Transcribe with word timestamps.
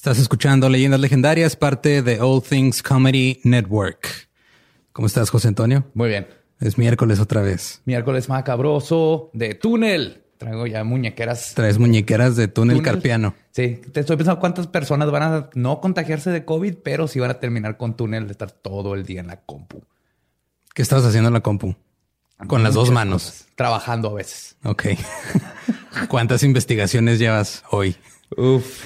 Estás 0.00 0.18
escuchando 0.18 0.70
Leyendas 0.70 0.98
Legendarias, 0.98 1.56
parte 1.56 2.00
de 2.00 2.22
All 2.22 2.42
Things 2.42 2.82
Comedy 2.82 3.38
Network. 3.44 4.30
¿Cómo 4.94 5.06
estás, 5.06 5.28
José 5.28 5.48
Antonio? 5.48 5.84
Muy 5.92 6.08
bien. 6.08 6.26
Es 6.58 6.78
miércoles 6.78 7.20
otra 7.20 7.42
vez. 7.42 7.82
Miércoles 7.84 8.30
macabroso 8.30 9.28
de 9.34 9.54
túnel. 9.54 10.24
Traigo 10.38 10.66
ya 10.66 10.84
muñequeras. 10.84 11.52
Traes 11.52 11.78
muñequeras 11.78 12.34
de 12.34 12.48
túnel, 12.48 12.80
carpiano. 12.80 13.34
Sí, 13.50 13.78
te 13.92 14.00
estoy 14.00 14.16
pensando 14.16 14.40
cuántas 14.40 14.68
personas 14.68 15.10
van 15.10 15.22
a 15.22 15.50
no 15.52 15.82
contagiarse 15.82 16.30
de 16.30 16.46
COVID, 16.46 16.76
pero 16.82 17.06
sí 17.06 17.20
van 17.20 17.32
a 17.32 17.38
terminar 17.38 17.76
con 17.76 17.94
túnel 17.94 18.24
de 18.24 18.32
estar 18.32 18.50
todo 18.50 18.94
el 18.94 19.04
día 19.04 19.20
en 19.20 19.26
la 19.26 19.42
compu. 19.42 19.84
¿Qué 20.72 20.80
estabas 20.80 21.04
haciendo 21.04 21.28
en 21.28 21.34
la 21.34 21.40
compu? 21.42 21.76
Con 22.46 22.62
las 22.62 22.72
dos 22.72 22.90
manos. 22.90 23.44
Trabajando 23.54 24.08
a 24.08 24.14
veces. 24.14 24.56
Ok. 24.64 24.84
¿Cuántas 26.08 26.42
investigaciones 26.42 27.18
llevas 27.18 27.64
hoy? 27.70 27.96
Uf. 28.34 28.82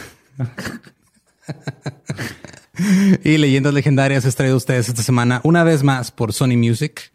y 3.25 3.39
leyendas 3.39 3.75
legendarias 3.75 4.25
es 4.25 4.35
traído 4.37 4.55
a 4.55 4.59
ustedes 4.59 4.89
esta 4.89 5.03
semana 5.03 5.41
una 5.45 5.65
vez 5.65 5.83
más 5.83 6.11
por 6.11 6.33
Sony 6.33 6.57
Music. 6.57 7.13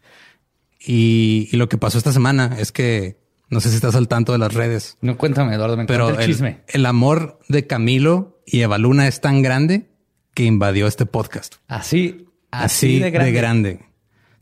Y, 0.82 1.48
lo 1.52 1.68
que 1.68 1.76
pasó 1.76 1.98
esta 1.98 2.12
semana 2.12 2.56
es 2.58 2.72
que 2.72 3.20
no 3.50 3.60
sé 3.60 3.68
si 3.68 3.76
estás 3.76 3.94
al 3.94 4.08
tanto 4.08 4.32
de 4.32 4.38
las 4.38 4.54
redes. 4.54 4.96
No 5.02 5.18
cuéntame, 5.18 5.54
Eduardo, 5.54 5.76
me 5.76 5.84
pero 5.84 6.08
el, 6.08 6.24
chisme. 6.24 6.60
El 6.68 6.86
amor 6.86 7.38
de 7.48 7.66
Camilo 7.66 8.40
y 8.46 8.60
Evaluna 8.60 9.06
es 9.06 9.20
tan 9.20 9.42
grande 9.42 9.90
que 10.32 10.44
invadió 10.44 10.86
este 10.86 11.04
podcast. 11.04 11.56
Así, 11.68 12.28
así, 12.50 12.98
de, 12.98 13.10
grande. 13.10 13.80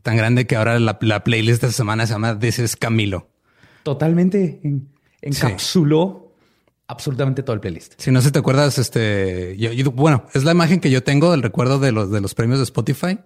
Tan 0.01 0.15
grande 0.15 0.47
que 0.47 0.55
ahora 0.55 0.79
la, 0.79 0.97
playlist 0.97 1.61
de 1.61 1.67
esta 1.67 1.77
semana 1.77 2.07
se 2.07 2.13
llama 2.13 2.39
This 2.39 2.59
is 2.59 2.75
Camilo. 2.77 3.27
Totalmente 3.83 4.61
encapsuló 5.21 6.28
absolutamente 6.89 7.43
todo 7.43 7.53
el 7.53 7.59
playlist. 7.59 7.93
Si 7.97 8.11
no 8.11 8.19
sé, 8.19 8.31
te 8.31 8.39
acuerdas, 8.39 8.79
este, 8.79 9.55
bueno, 9.93 10.25
es 10.33 10.43
la 10.43 10.51
imagen 10.51 10.79
que 10.81 10.89
yo 10.89 11.03
tengo 11.03 11.31
del 11.31 11.43
recuerdo 11.43 11.77
de 11.79 11.91
los, 11.91 12.11
de 12.11 12.19
los 12.19 12.33
premios 12.33 12.57
de 12.59 12.63
Spotify, 12.63 13.19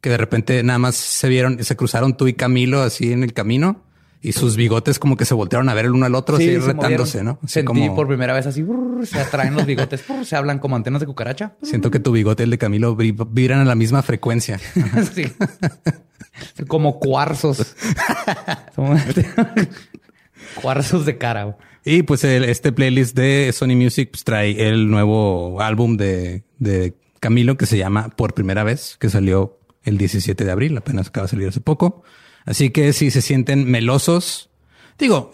que 0.00 0.10
de 0.10 0.16
repente 0.16 0.62
nada 0.64 0.80
más 0.80 0.96
se 0.96 1.28
vieron, 1.28 1.62
se 1.62 1.76
cruzaron 1.76 2.16
tú 2.16 2.26
y 2.26 2.34
Camilo 2.34 2.82
así 2.82 3.12
en 3.12 3.22
el 3.22 3.32
camino 3.32 3.84
y 4.20 4.32
sus 4.32 4.56
bigotes 4.56 4.98
como 4.98 5.16
que 5.16 5.26
se 5.26 5.34
voltearon 5.34 5.68
a 5.68 5.74
ver 5.74 5.84
el 5.84 5.92
uno 5.92 6.06
al 6.06 6.14
otro, 6.16 6.36
así 6.36 6.58
retándose, 6.58 7.22
¿no? 7.22 7.38
Sentí 7.46 7.88
por 7.90 8.08
primera 8.08 8.32
vez 8.32 8.46
así, 8.46 8.64
se 9.04 9.20
atraen 9.20 9.54
los 9.54 9.64
bigotes, 9.64 10.02
se 10.24 10.34
hablan 10.34 10.58
como 10.58 10.74
antenas 10.74 11.00
de 11.00 11.06
cucaracha. 11.06 11.52
Siento 11.62 11.92
que 11.92 12.00
tu 12.00 12.10
bigote 12.10 12.42
y 12.42 12.44
el 12.44 12.50
de 12.50 12.58
Camilo 12.58 12.96
vibran 12.96 13.60
a 13.60 13.64
la 13.64 13.76
misma 13.76 14.02
frecuencia. 14.02 14.58
sí. 15.14 15.30
como 16.66 16.98
cuarzos. 16.98 17.76
cuarzos 20.60 21.06
de 21.06 21.16
cara. 21.16 21.56
Y 21.84 22.02
pues 22.02 22.24
este 22.24 22.72
playlist 22.72 23.14
de 23.14 23.52
Sony 23.52 23.76
Music 23.76 24.10
pues, 24.10 24.24
trae 24.24 24.68
el 24.68 24.90
nuevo 24.90 25.60
álbum 25.60 25.96
de, 25.96 26.44
de 26.58 26.94
Camilo 27.20 27.56
que 27.58 27.66
se 27.66 27.76
llama 27.76 28.08
Por 28.08 28.32
Primera 28.32 28.64
Vez, 28.64 28.96
que 28.98 29.10
salió 29.10 29.58
el 29.82 29.98
17 29.98 30.44
de 30.44 30.50
abril, 30.50 30.76
apenas 30.78 31.08
acaba 31.08 31.26
de 31.26 31.30
salir 31.30 31.48
hace 31.48 31.60
poco. 31.60 32.02
Así 32.46 32.70
que 32.70 32.92
si 32.94 33.10
se 33.10 33.20
sienten 33.20 33.70
melosos, 33.70 34.50
digo, 34.98 35.32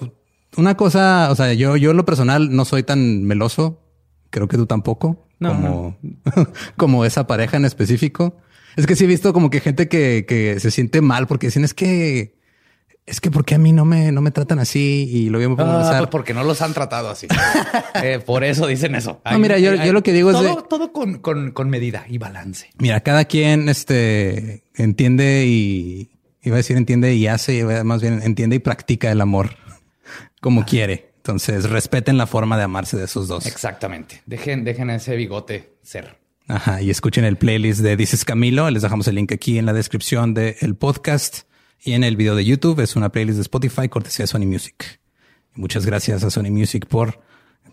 una 0.56 0.77
cosa, 0.77 1.28
o 1.31 1.37
sea, 1.37 1.53
yo, 1.55 1.77
yo 1.77 1.93
en 1.93 1.97
lo 1.97 2.05
personal 2.05 2.55
no 2.55 2.65
soy 2.65 2.82
tan 2.82 3.22
meloso, 3.25 3.82
creo 4.31 4.49
que 4.49 4.56
tú 4.56 4.67
tampoco, 4.67 5.28
como, 5.38 5.97
como 6.77 7.05
esa 7.05 7.27
pareja 7.28 7.56
en 7.56 7.65
específico. 7.65 8.37
Es 8.77 8.87
que 8.87 8.97
sí 8.97 9.05
he 9.05 9.09
visto 9.09 9.32
como 9.32 9.50
que 9.50 9.61
gente 9.61 9.88
que, 9.88 10.25
que 10.27 10.59
se 10.59 10.71
siente 10.71 11.00
mal 11.00 11.27
porque 11.27 11.49
dicen 11.49 11.65
es 11.65 11.75
que 11.75 12.40
es 13.06 13.21
que 13.21 13.31
porque 13.31 13.55
a 13.55 13.59
mí 13.59 13.72
no 13.72 13.84
me, 13.84 14.12
no 14.12 14.21
me 14.21 14.31
tratan 14.31 14.59
así 14.61 15.09
y 15.11 15.31
lo 15.31 15.38
voy 15.38 15.47
a 15.47 15.62
ah, 15.62 15.94
pues 15.99 16.11
porque 16.11 16.33
no 16.33 16.44
los 16.44 16.62
han 16.62 16.72
tratado 16.75 17.11
así. 17.11 17.27
Eh, 18.03 18.21
por 18.25 18.44
eso 18.44 18.66
dicen 18.66 18.94
eso. 18.94 19.21
no, 19.31 19.38
mira, 19.38 19.59
yo, 19.59 19.75
yo, 19.75 19.93
lo 19.93 20.03
que 20.03 20.12
digo 20.12 20.31
es 20.31 20.41
de, 20.41 20.56
todo 20.69 20.93
con, 20.93 21.19
con, 21.19 21.50
con 21.50 21.69
medida 21.69 22.06
y 22.09 22.19
balance. 22.19 22.71
Mira, 22.78 23.00
cada 23.00 23.25
quien 23.25 23.69
este 23.69 24.65
entiende 24.75 25.44
y 25.47 26.11
iba 26.43 26.55
a 26.55 26.59
decir 26.59 26.77
entiende 26.77 27.15
y 27.15 27.27
hace, 27.27 27.65
más 27.84 28.00
bien 28.00 28.22
entiende 28.22 28.56
y 28.56 28.59
practica 28.61 29.11
el 29.11 29.21
amor 29.21 29.50
como 30.41 30.65
quiere. 30.65 31.12
Entonces 31.17 31.69
respeten 31.69 32.17
la 32.17 32.27
forma 32.27 32.56
de 32.56 32.62
amarse 32.62 32.97
de 32.97 33.05
esos 33.05 33.28
dos. 33.28 33.44
Exactamente. 33.44 34.22
Dejen, 34.25 34.65
dejen 34.65 34.88
ese 34.91 35.17
bigote 35.17 35.75
ser. 35.82 36.17
Ajá. 36.49 36.81
Y 36.81 36.91
escuchen 36.91 37.25
el 37.25 37.37
playlist 37.37 37.81
de 37.81 37.97
Dices 37.97 38.25
Camilo. 38.25 38.71
Les 38.71 38.82
dejamos 38.82 39.06
el 39.09 39.17
link 39.17 39.32
aquí 39.32 39.59
en 39.59 39.67
la 39.67 39.72
descripción 39.72 40.32
del 40.32 40.75
podcast 40.77 41.43
y 41.83 41.93
en 41.93 42.05
el 42.05 42.17
video 42.17 42.35
de 42.35 42.45
YouTube. 42.45 42.81
Es 42.81 42.97
una 42.97 43.11
playlist 43.11 43.37
de 43.37 43.43
Spotify 43.43 43.89
cortesía 43.89 44.25
de 44.25 44.27
Sony 44.29 44.47
Music. 44.47 45.01
Muchas 45.55 45.87
gracias 45.87 46.25
a 46.25 46.31
Sony 46.31 46.51
Music 46.51 46.87
por 46.87 47.21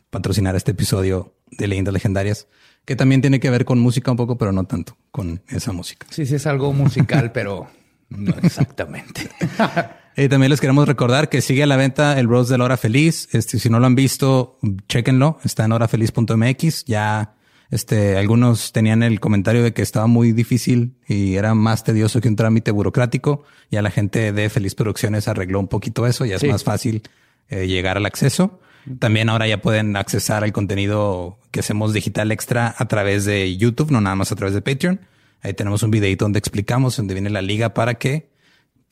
patrocinar 0.09 0.55
este 0.55 0.71
episodio 0.71 1.35
de 1.51 1.67
Leyendas 1.67 1.93
Legendarias 1.93 2.47
que 2.87 2.95
también 2.95 3.19
tiene 3.19 3.41
que 3.41 3.49
ver 3.49 3.65
con 3.65 3.79
música 3.79 4.11
un 4.11 4.17
poco, 4.17 4.37
pero 4.37 4.53
no 4.53 4.63
tanto 4.63 4.97
con 5.11 5.41
esa 5.49 5.73
música. 5.73 6.07
Sí, 6.09 6.25
sí, 6.25 6.35
es 6.35 6.47
algo 6.47 6.71
musical, 6.71 7.31
pero 7.33 7.67
no 8.07 8.33
exactamente. 8.41 9.29
y 10.15 10.29
también 10.29 10.49
les 10.49 10.61
queremos 10.61 10.87
recordar 10.87 11.27
que 11.27 11.41
sigue 11.41 11.63
a 11.63 11.67
la 11.67 11.75
venta 11.75 12.17
el 12.17 12.29
Rose 12.29 12.53
de 12.53 12.57
la 12.57 12.63
Hora 12.63 12.77
Feliz. 12.77 13.27
Este, 13.33 13.59
si 13.59 13.69
no 13.69 13.81
lo 13.81 13.87
han 13.87 13.95
visto, 13.95 14.57
chéquenlo. 14.87 15.37
Está 15.43 15.65
en 15.65 15.73
horafeliz.mx. 15.73 16.85
Ya, 16.85 17.35
este, 17.69 18.17
algunos 18.17 18.71
tenían 18.71 19.03
el 19.03 19.19
comentario 19.19 19.63
de 19.63 19.73
que 19.73 19.81
estaba 19.81 20.07
muy 20.07 20.31
difícil 20.31 20.95
y 21.07 21.35
era 21.35 21.53
más 21.53 21.83
tedioso 21.83 22.21
que 22.21 22.29
un 22.29 22.35
trámite 22.35 22.71
burocrático. 22.71 23.43
Ya 23.69 23.81
la 23.81 23.91
gente 23.91 24.31
de 24.31 24.49
Feliz 24.49 24.75
Producciones 24.75 25.27
arregló 25.27 25.59
un 25.59 25.67
poquito 25.67 26.07
eso. 26.07 26.25
Ya 26.25 26.37
es 26.37 26.43
más 26.45 26.63
fácil 26.63 27.03
eh, 27.49 27.67
llegar 27.67 27.97
al 27.97 28.05
acceso. 28.05 28.59
También 28.99 29.27
ahora 29.27 29.47
ya 29.47 29.61
pueden 29.61 29.97
accesar 29.97 30.45
al 30.45 30.53
contenido 30.53 31.39
que 31.51 31.59
hacemos 31.59 31.93
digital 31.93 32.31
extra 32.31 32.73
a 32.77 32.87
través 32.87 33.25
de 33.25 33.57
YouTube, 33.57 33.91
no 33.91 33.99
nada 33.99 34.15
más 34.15 34.31
a 34.31 34.35
través 34.35 34.53
de 34.53 34.61
Patreon. 34.61 35.01
Ahí 35.41 35.53
tenemos 35.53 35.83
un 35.83 35.91
videito 35.91 36.23
donde 36.23 36.39
explicamos 36.39 36.95
dónde 36.95 37.13
viene 37.13 37.29
la 37.29 37.41
liga 37.41 37.73
para 37.73 37.95
que 37.95 38.29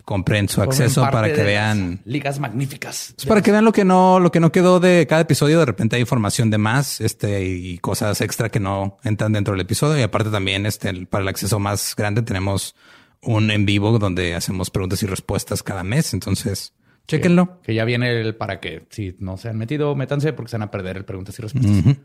compren 0.05 0.47
su 0.47 0.61
acceso 0.61 1.01
para 1.01 1.33
que 1.33 1.43
vean 1.43 1.99
ligas 2.05 2.39
magníficas. 2.39 3.15
para 3.27 3.41
que 3.41 3.51
vean 3.51 3.65
lo 3.65 3.73
que 3.73 3.83
no, 3.83 4.19
lo 4.19 4.31
que 4.31 4.39
no 4.39 4.51
quedó 4.51 4.79
de 4.79 5.07
cada 5.09 5.21
episodio. 5.21 5.59
De 5.59 5.65
repente 5.65 5.95
hay 5.95 6.01
información 6.03 6.49
de 6.51 6.59
más, 6.59 7.01
este 7.01 7.43
y 7.45 7.79
cosas 7.79 8.21
extra 8.21 8.49
que 8.49 8.59
no 8.59 8.97
entran 9.03 9.33
dentro 9.33 9.53
del 9.53 9.61
episodio. 9.61 9.99
Y 9.99 10.03
aparte 10.03 10.29
también, 10.29 10.65
este, 10.65 11.05
para 11.07 11.23
el 11.23 11.27
acceso 11.27 11.59
más 11.59 11.95
grande 11.95 12.21
tenemos 12.21 12.75
un 13.21 13.49
en 13.49 13.65
vivo 13.65 13.97
donde 13.97 14.35
hacemos 14.35 14.69
preguntas 14.69 15.01
y 15.01 15.07
respuestas 15.07 15.63
cada 15.63 15.83
mes. 15.83 16.13
Entonces, 16.13 16.73
Chéquenlo. 17.07 17.61
Que, 17.61 17.73
ya 17.73 17.85
viene 17.85 18.19
el 18.19 18.35
para 18.35 18.59
que 18.59 18.85
si 18.89 19.15
no 19.19 19.37
se 19.37 19.49
han 19.49 19.57
metido, 19.57 19.95
métanse 19.95 20.33
porque 20.33 20.49
se 20.49 20.57
van 20.57 20.67
a 20.67 20.71
perder 20.71 20.97
el 20.97 21.05
preguntas 21.05 21.37
y 21.37 21.41
respuestas. 21.41 21.97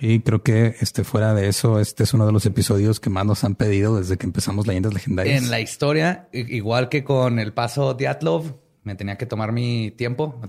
Y 0.00 0.20
creo 0.20 0.42
que 0.42 0.76
este 0.80 1.02
fuera 1.02 1.34
de 1.34 1.48
eso, 1.48 1.80
este 1.80 2.04
es 2.04 2.14
uno 2.14 2.24
de 2.26 2.32
los 2.32 2.46
episodios 2.46 3.00
que 3.00 3.10
más 3.10 3.26
nos 3.26 3.42
han 3.42 3.56
pedido 3.56 3.98
desde 3.98 4.16
que 4.16 4.26
empezamos 4.26 4.66
Leyendas 4.66 4.94
Legendarias. 4.94 5.42
En 5.42 5.50
la 5.50 5.60
historia, 5.60 6.28
igual 6.32 6.88
que 6.88 7.02
con 7.02 7.38
el 7.38 7.52
paso 7.52 7.94
de 7.94 8.06
Atlov, 8.06 8.54
me 8.84 8.94
tenía 8.94 9.16
que 9.16 9.26
tomar 9.26 9.52
mi 9.52 9.90
tiempo. 9.90 10.40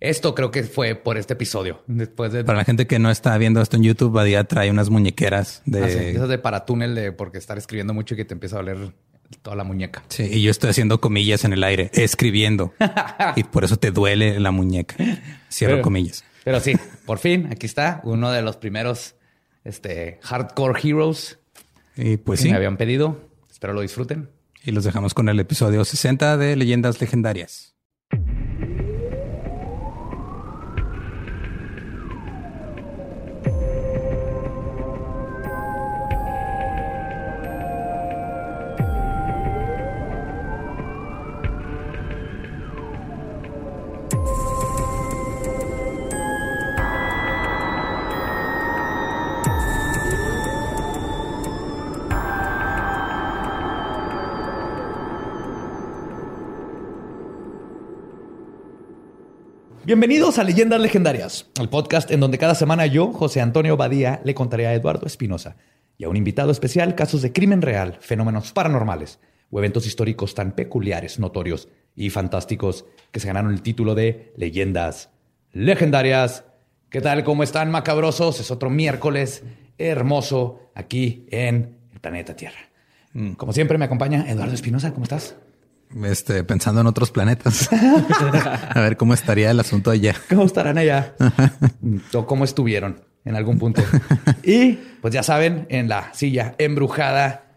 Esto 0.00 0.34
creo 0.34 0.50
que 0.50 0.62
fue 0.62 0.94
por 0.94 1.18
este 1.18 1.34
episodio. 1.34 1.82
Después 1.86 2.32
de... 2.32 2.42
Para 2.42 2.58
la 2.58 2.64
gente 2.64 2.86
que 2.86 2.98
no 2.98 3.10
está 3.10 3.36
viendo 3.36 3.60
esto 3.60 3.76
en 3.76 3.82
YouTube, 3.82 4.12
Badía 4.12 4.44
trae 4.44 4.70
unas 4.70 4.88
muñequeras 4.88 5.60
de... 5.66 5.84
Ah, 5.84 5.88
Eso 5.88 6.26
de 6.26 6.38
para 6.38 6.64
túnel 6.64 6.94
de 6.94 7.12
porque 7.12 7.36
estar 7.36 7.58
escribiendo 7.58 7.92
mucho 7.92 8.14
y 8.14 8.16
que 8.16 8.24
te 8.24 8.32
empieza 8.32 8.56
a 8.56 8.60
oler 8.60 8.94
toda 9.42 9.56
la 9.56 9.64
muñeca. 9.64 10.02
Sí, 10.08 10.22
y 10.24 10.42
yo 10.42 10.50
estoy 10.50 10.70
haciendo 10.70 11.02
comillas 11.02 11.44
en 11.44 11.52
el 11.52 11.62
aire, 11.62 11.90
escribiendo. 11.92 12.72
y 13.36 13.44
por 13.44 13.64
eso 13.64 13.76
te 13.76 13.90
duele 13.90 14.40
la 14.40 14.50
muñeca. 14.50 14.96
Cierro 15.50 15.82
comillas. 15.82 16.24
Pero 16.44 16.60
sí, 16.60 16.74
por 17.06 17.18
fin, 17.18 17.48
aquí 17.50 17.66
está 17.66 18.00
uno 18.04 18.30
de 18.30 18.42
los 18.42 18.56
primeros 18.56 19.14
este, 19.64 20.18
hardcore 20.22 20.80
heroes. 20.82 21.38
Y 21.96 22.16
pues 22.16 22.40
sí. 22.40 22.50
Me 22.50 22.56
habían 22.56 22.76
pedido. 22.76 23.28
Espero 23.50 23.72
lo 23.72 23.82
disfruten. 23.82 24.30
Y 24.64 24.72
los 24.72 24.84
dejamos 24.84 25.14
con 25.14 25.28
el 25.28 25.40
episodio 25.40 25.84
60 25.84 26.36
de 26.36 26.56
Leyendas 26.56 27.00
Legendarias. 27.00 27.69
Bienvenidos 59.90 60.38
a 60.38 60.44
Leyendas 60.44 60.80
Legendarias, 60.80 61.50
el 61.60 61.68
podcast 61.68 62.12
en 62.12 62.20
donde 62.20 62.38
cada 62.38 62.54
semana 62.54 62.86
yo, 62.86 63.12
José 63.12 63.40
Antonio 63.40 63.76
Badía, 63.76 64.20
le 64.24 64.36
contaré 64.36 64.68
a 64.68 64.72
Eduardo 64.72 65.04
Espinosa 65.04 65.56
y 65.98 66.04
a 66.04 66.08
un 66.08 66.16
invitado 66.16 66.52
especial 66.52 66.94
casos 66.94 67.22
de 67.22 67.32
crimen 67.32 67.60
real, 67.60 67.96
fenómenos 67.98 68.52
paranormales 68.52 69.18
o 69.50 69.58
eventos 69.58 69.88
históricos 69.88 70.36
tan 70.36 70.52
peculiares, 70.52 71.18
notorios 71.18 71.66
y 71.96 72.10
fantásticos 72.10 72.84
que 73.10 73.18
se 73.18 73.26
ganaron 73.26 73.50
el 73.52 73.62
título 73.62 73.96
de 73.96 74.32
Leyendas 74.36 75.10
Legendarias. 75.50 76.44
¿Qué 76.88 77.00
tal? 77.00 77.24
¿Cómo 77.24 77.42
están, 77.42 77.72
macabrosos? 77.72 78.38
Es 78.38 78.52
otro 78.52 78.70
miércoles 78.70 79.42
hermoso 79.76 80.70
aquí 80.76 81.26
en 81.32 81.78
el 81.92 81.98
planeta 81.98 82.36
Tierra. 82.36 82.60
Mm. 83.12 83.32
Como 83.32 83.52
siempre 83.52 83.76
me 83.76 83.86
acompaña 83.86 84.30
Eduardo 84.30 84.54
Espinosa. 84.54 84.92
¿Cómo 84.92 85.02
estás? 85.02 85.34
Este, 86.04 86.44
pensando 86.44 86.80
en 86.80 86.86
otros 86.86 87.10
planetas. 87.10 87.68
a 87.72 88.80
ver 88.80 88.96
cómo 88.96 89.14
estaría 89.14 89.50
el 89.50 89.60
asunto 89.60 89.90
allá. 89.90 90.14
¿Cómo 90.28 90.44
estarán 90.44 90.78
allá? 90.78 91.14
o 92.14 92.26
cómo 92.26 92.44
estuvieron 92.44 93.00
en 93.24 93.36
algún 93.36 93.58
punto. 93.58 93.82
y 94.42 94.78
pues 95.00 95.12
ya 95.12 95.22
saben, 95.22 95.66
en 95.68 95.88
la 95.88 96.12
silla 96.14 96.54
embrujada, 96.58 97.50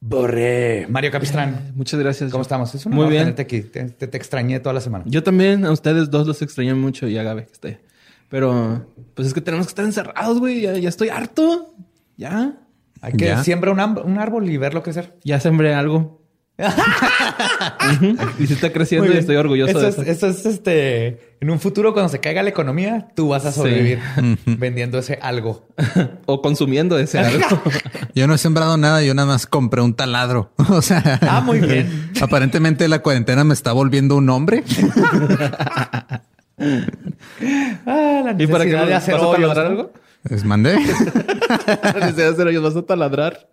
Borré. 0.00 0.86
Mario 0.88 1.10
Capistrán. 1.10 1.72
Muchas 1.74 1.98
gracias. 1.98 2.30
¿Cómo 2.30 2.42
estamos? 2.42 2.74
Es 2.74 2.86
Muy 2.86 3.08
bien. 3.08 3.34
Te, 3.34 3.44
te, 3.44 4.16
extrañé 4.16 4.60
toda 4.60 4.74
la 4.74 4.80
semana. 4.80 5.04
Yo 5.06 5.22
también, 5.22 5.64
a 5.64 5.72
ustedes 5.72 6.10
dos 6.10 6.26
los 6.26 6.42
extrañé 6.42 6.74
mucho 6.74 7.08
y 7.08 7.16
a 7.18 7.22
Gabe 7.22 7.46
que 7.46 7.52
esté. 7.52 7.80
Pero, 8.28 8.92
pues 9.14 9.28
es 9.28 9.34
que 9.34 9.40
tenemos 9.40 9.66
que 9.66 9.70
estar 9.70 9.84
encerrados, 9.84 10.38
güey. 10.38 10.60
Ya, 10.60 10.88
estoy 10.88 11.08
harto. 11.08 11.74
Ya. 12.16 12.58
Hay 13.00 13.14
que 13.14 13.36
siembrar 13.38 13.74
un, 13.74 13.98
un 13.98 14.18
árbol 14.18 14.48
y 14.48 14.56
verlo 14.58 14.82
crecer. 14.82 15.16
Ya 15.24 15.40
sembré 15.40 15.74
algo. 15.74 16.25
y 18.38 18.46
se 18.46 18.54
está 18.54 18.72
creciendo 18.72 19.12
y 19.12 19.16
estoy 19.16 19.36
orgulloso 19.36 19.78
de 19.78 19.88
eso. 19.88 20.02
eso 20.02 20.26
es 20.28 20.46
este. 20.46 21.36
En 21.40 21.50
un 21.50 21.60
futuro, 21.60 21.92
cuando 21.92 22.08
se 22.08 22.18
caiga 22.18 22.42
la 22.42 22.48
economía, 22.48 23.08
tú 23.14 23.28
vas 23.28 23.44
a 23.44 23.52
sobrevivir 23.52 24.00
vendiendo 24.46 24.98
ese 24.98 25.18
algo 25.20 25.68
o 26.24 26.40
consumiendo 26.40 26.98
ese 26.98 27.18
algo. 27.18 27.46
yo 28.14 28.26
no 28.26 28.34
he 28.34 28.38
sembrado 28.38 28.78
nada, 28.78 29.02
yo 29.02 29.12
nada 29.12 29.28
más 29.28 29.46
compré 29.46 29.82
un 29.82 29.94
taladro. 29.94 30.52
o 30.70 30.80
sea, 30.80 31.18
ah, 31.22 31.42
muy 31.42 31.60
bien. 31.60 32.10
Aparentemente 32.22 32.88
la 32.88 33.00
cuarentena 33.00 33.44
me 33.44 33.52
está 33.52 33.72
volviendo 33.72 34.16
un 34.16 34.30
hombre. 34.30 34.64
ah, 37.86 38.22
la 38.24 38.34
¿Y 38.38 38.46
para 38.46 38.64
qué 38.64 38.70
de 38.70 38.94
hacer 38.94 39.14
algo? 39.14 39.92
¿Les 40.28 40.44
mandé? 40.44 40.76
Desde 41.94 42.26
hacer 42.26 42.48
ellos 42.48 42.62
vas 42.62 42.76
a 42.76 42.82
taladrar. 42.82 43.48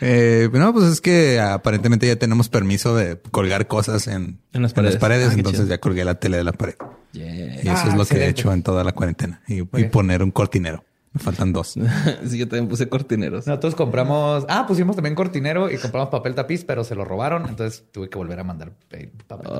Eh, 0.00 0.48
no, 0.52 0.72
pues 0.72 0.86
es 0.86 1.00
que 1.00 1.40
aparentemente 1.40 2.06
ya 2.06 2.16
tenemos 2.16 2.48
permiso 2.48 2.96
de 2.96 3.20
colgar 3.30 3.66
cosas 3.66 4.06
en, 4.06 4.40
las 4.52 4.72
paredes, 4.72 5.30
ah, 5.30 5.34
entonces 5.34 5.68
ya 5.68 5.78
colgué 5.78 6.04
la 6.04 6.16
tele 6.16 6.36
de 6.36 6.44
la 6.44 6.52
pared. 6.52 6.74
Y 7.12 7.68
eso 7.68 7.88
es 7.88 7.94
lo 7.94 8.04
que 8.06 8.16
he 8.16 8.28
hecho 8.28 8.52
en 8.52 8.62
toda 8.62 8.84
la 8.84 8.92
cuarentena. 8.92 9.42
Y, 9.46 9.62
poner 9.62 10.22
un 10.22 10.30
cortinero. 10.30 10.84
Me 11.12 11.20
faltan 11.20 11.52
dos. 11.52 11.74
sí, 12.26 12.38
yo 12.38 12.48
también 12.48 12.68
puse 12.68 12.88
cortineros. 12.88 13.46
Nosotros 13.46 13.74
compramos... 13.74 14.46
Ah, 14.48 14.64
pusimos 14.66 14.96
también 14.96 15.14
cortinero 15.14 15.70
y 15.70 15.76
compramos 15.76 16.08
papel 16.08 16.34
tapiz, 16.34 16.64
pero 16.64 16.84
se 16.84 16.94
lo 16.94 17.04
robaron. 17.04 17.46
Entonces 17.48 17.84
tuve 17.92 18.08
que 18.08 18.16
volver 18.16 18.40
a 18.40 18.44
mandar 18.44 18.72
papel 18.88 19.12
tapiz. 19.26 19.50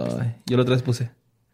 yo 0.47 0.57
lo 0.57 0.63
otra 0.63 0.75
vez 0.75 0.83
puse. 0.83 1.11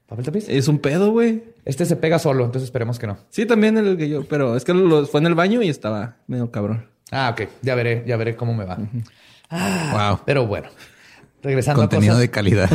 ¿Papel 0.09 0.25
tapiz? 0.25 0.49
Es 0.49 0.69
un 0.69 0.79
pedo, 0.79 1.11
güey. 1.11 1.45
Este 1.67 1.85
se 1.85 1.95
pega 1.95 2.19
solo, 2.19 2.47
entonces 2.47 2.65
esperemos 2.65 2.99
que 2.99 3.07
no. 3.07 3.19
Sí, 3.29 3.45
también 3.45 3.77
el 3.77 3.99
que 3.99 4.09
yo, 4.09 4.25
pero 4.25 4.57
es 4.57 4.65
que 4.65 4.73
lo, 4.73 5.07
fue 5.07 5.21
en 5.21 5.27
el 5.27 5.35
baño 5.35 5.61
y 5.61 5.69
estaba 5.69 6.17
medio 6.27 6.51
cabrón. 6.51 6.89
Ah, 7.11 7.29
ok. 7.35 7.47
Ya 7.61 7.75
veré, 7.75 8.05
ya 8.07 8.17
veré 8.17 8.35
cómo 8.35 8.55
me 8.55 8.65
va. 8.65 8.79
ah, 9.51 10.09
wow. 10.13 10.21
Pero 10.25 10.47
bueno, 10.47 10.69
regresando 11.43 11.83
Contenido 11.83 12.17
de 12.17 12.31
calidad. 12.31 12.71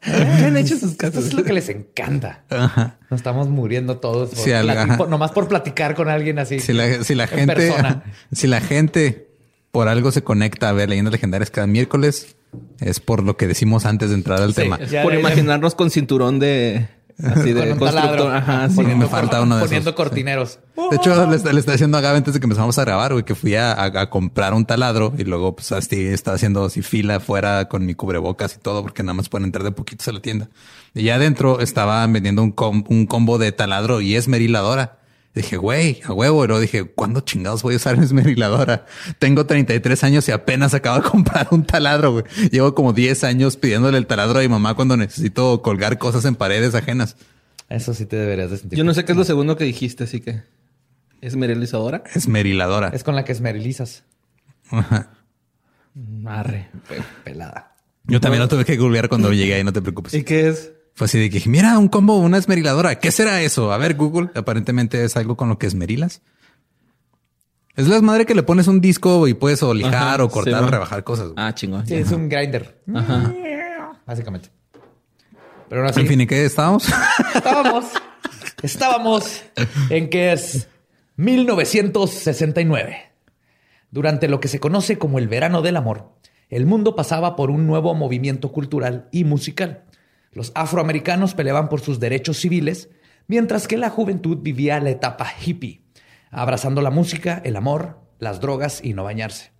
¿Qué 0.00 0.44
han 0.46 0.56
hecho 0.56 0.78
sus 0.78 0.96
casas? 0.96 1.26
es 1.26 1.34
lo 1.34 1.44
que 1.44 1.52
les 1.52 1.68
encanta. 1.68 2.42
Nos 3.10 3.20
estamos 3.20 3.50
muriendo 3.50 3.98
todos. 3.98 4.30
Por 4.96 5.10
nomás 5.10 5.32
por 5.32 5.46
platicar 5.46 5.94
con 5.94 6.08
alguien 6.08 6.38
así. 6.38 6.58
Si 6.58 6.72
la, 6.72 7.04
si 7.04 7.14
la 7.14 7.26
gente, 7.26 7.70
si 8.32 8.46
la 8.46 8.62
gente 8.62 9.29
por 9.70 9.88
algo 9.88 10.12
se 10.12 10.22
conecta 10.22 10.68
a 10.68 10.72
ver 10.72 10.88
leyendas 10.88 11.12
legendarias 11.12 11.50
cada 11.50 11.66
miércoles, 11.66 12.36
es 12.80 13.00
por 13.00 13.22
lo 13.22 13.36
que 13.36 13.46
decimos 13.46 13.86
antes 13.86 14.10
de 14.10 14.16
entrar 14.16 14.42
al 14.42 14.54
tema. 14.54 14.78
por 15.02 15.14
imaginarnos 15.14 15.74
con 15.74 15.90
cinturón 15.90 16.38
de 16.38 16.88
así 17.22 17.52
de 17.52 17.76
constructor. 17.76 18.32
Ajá, 18.32 18.68
sí. 18.68 18.82
me 18.82 19.06
falta 19.06 19.42
uno 19.42 19.56
de 19.56 19.62
Poniendo 19.62 19.94
cortineros. 19.94 20.58
De 20.90 20.96
hecho, 20.96 21.26
le, 21.26 21.52
le 21.52 21.60
está 21.60 21.72
diciendo 21.72 21.98
a 21.98 22.00
Gabe 22.00 22.18
antes 22.18 22.34
de 22.34 22.40
que 22.40 22.46
empezamos 22.46 22.78
a 22.78 22.84
grabar, 22.84 23.12
güey, 23.12 23.24
que 23.24 23.34
fui 23.34 23.54
a, 23.54 24.08
comprar 24.10 24.54
un 24.54 24.64
taladro 24.64 25.12
y 25.16 25.24
luego, 25.24 25.54
pues, 25.54 25.72
así 25.72 26.06
estaba 26.06 26.36
haciendo 26.36 26.64
así 26.64 26.82
fila 26.82 27.16
afuera 27.16 27.68
con 27.68 27.84
mi 27.86 27.94
cubrebocas 27.94 28.56
y 28.56 28.58
todo, 28.58 28.82
porque 28.82 29.02
nada 29.02 29.14
más 29.14 29.28
pueden 29.28 29.46
entrar 29.46 29.64
de 29.64 29.72
poquitos 29.72 30.08
a 30.08 30.12
la 30.12 30.20
tienda. 30.20 30.48
Y 30.94 31.04
ya 31.04 31.16
adentro 31.16 31.60
estaban 31.60 32.12
vendiendo 32.12 32.42
un, 32.42 32.54
un 32.88 33.06
combo 33.06 33.38
de 33.38 33.52
taladro 33.52 34.00
y 34.00 34.16
esmeriladora. 34.16 34.99
Dije, 35.34 35.56
güey, 35.56 36.00
a 36.04 36.12
huevo. 36.12 36.40
Pero 36.40 36.60
dije, 36.60 36.84
¿cuándo 36.84 37.20
chingados 37.20 37.62
voy 37.62 37.74
a 37.74 37.76
usar 37.76 37.96
mi 37.96 38.04
esmeriladora? 38.04 38.86
Tengo 39.18 39.46
33 39.46 40.04
años 40.04 40.28
y 40.28 40.32
apenas 40.32 40.74
acabo 40.74 41.02
de 41.02 41.02
comprar 41.10 41.48
un 41.50 41.64
taladro, 41.64 42.12
güey. 42.12 42.24
Llevo 42.50 42.74
como 42.74 42.92
10 42.92 43.24
años 43.24 43.56
pidiéndole 43.56 43.98
el 43.98 44.06
taladro 44.06 44.38
a 44.38 44.42
mi 44.42 44.48
mamá 44.48 44.74
cuando 44.74 44.96
necesito 44.96 45.62
colgar 45.62 45.98
cosas 45.98 46.24
en 46.24 46.34
paredes 46.34 46.74
ajenas. 46.74 47.16
Eso 47.68 47.94
sí 47.94 48.06
te 48.06 48.16
deberías 48.16 48.50
de 48.50 48.58
sentir. 48.58 48.76
Yo 48.76 48.84
no 48.84 48.94
sé 48.94 49.04
qué 49.04 49.12
es 49.12 49.18
lo 49.18 49.24
segundo 49.24 49.56
que 49.56 49.64
dijiste, 49.64 50.04
así 50.04 50.20
que... 50.20 50.42
¿Esmerilizadora? 51.20 52.02
Esmeriladora. 52.14 52.88
Es 52.88 53.04
con 53.04 53.14
la 53.14 53.24
que 53.24 53.32
esmerilizas. 53.32 54.04
Ajá. 54.70 55.10
Arre. 56.26 56.68
Pelada. 57.24 57.76
Yo 58.04 58.20
también 58.20 58.40
lo 58.40 58.48
tuve 58.48 58.64
que 58.64 58.76
googlear 58.76 59.08
cuando 59.08 59.32
llegué 59.32 59.54
ahí, 59.54 59.64
no 59.64 59.72
te 59.72 59.82
preocupes. 59.82 60.14
¿Y 60.14 60.24
qué 60.24 60.48
es? 60.48 60.72
Fue 60.94 61.06
así 61.06 61.18
de 61.18 61.30
que, 61.30 61.48
mira, 61.48 61.78
un 61.78 61.88
combo, 61.88 62.18
una 62.18 62.38
esmeriladora. 62.38 62.98
¿Qué 62.98 63.10
será 63.10 63.40
eso? 63.42 63.72
A 63.72 63.78
ver, 63.78 63.94
Google. 63.94 64.30
Aparentemente 64.34 65.04
es 65.04 65.16
algo 65.16 65.36
con 65.36 65.48
lo 65.48 65.58
que 65.58 65.66
esmerilas. 65.66 66.22
Es 67.76 67.88
la 67.88 68.00
madre 68.02 68.26
que 68.26 68.34
le 68.34 68.42
pones 68.42 68.66
un 68.68 68.80
disco 68.80 69.26
y 69.26 69.34
puedes 69.34 69.62
o 69.62 69.72
lijar 69.72 70.20
o 70.20 70.28
cortar 70.28 70.64
o 70.64 70.66
rebajar 70.66 71.04
cosas. 71.04 71.30
Ah, 71.36 71.54
chingón. 71.54 71.86
Sí, 71.86 71.94
es 71.94 72.10
un 72.10 72.28
grinder. 72.28 72.82
Ajá. 72.94 73.32
Básicamente. 74.04 74.50
Pero 75.68 75.82
ahora 75.82 75.92
sí. 75.92 76.00
En 76.00 76.06
fin, 76.08 76.20
¿y 76.20 76.26
qué 76.26 76.44
estábamos? 76.44 76.86
Estábamos. 77.34 77.84
estábamos 78.62 79.42
en 79.88 80.10
que 80.10 80.32
es 80.32 80.68
1969. 81.16 82.96
Durante 83.90 84.28
lo 84.28 84.40
que 84.40 84.48
se 84.48 84.60
conoce 84.60 84.98
como 84.98 85.18
el 85.18 85.28
verano 85.28 85.62
del 85.62 85.76
amor, 85.76 86.12
el 86.48 86.66
mundo 86.66 86.94
pasaba 86.96 87.36
por 87.36 87.50
un 87.50 87.66
nuevo 87.66 87.94
movimiento 87.94 88.52
cultural 88.52 89.08
y 89.12 89.24
musical. 89.24 89.84
Los 90.32 90.52
afroamericanos 90.54 91.34
peleaban 91.34 91.68
por 91.68 91.80
sus 91.80 91.98
derechos 91.98 92.38
civiles, 92.38 92.88
mientras 93.26 93.66
que 93.66 93.76
la 93.76 93.90
juventud 93.90 94.38
vivía 94.40 94.78
la 94.78 94.90
etapa 94.90 95.26
hippie, 95.44 95.82
abrazando 96.30 96.82
la 96.82 96.90
música, 96.90 97.42
el 97.44 97.56
amor, 97.56 97.98
las 98.20 98.40
drogas 98.40 98.80
y 98.84 98.94
no 98.94 99.02
bañarse. 99.02 99.52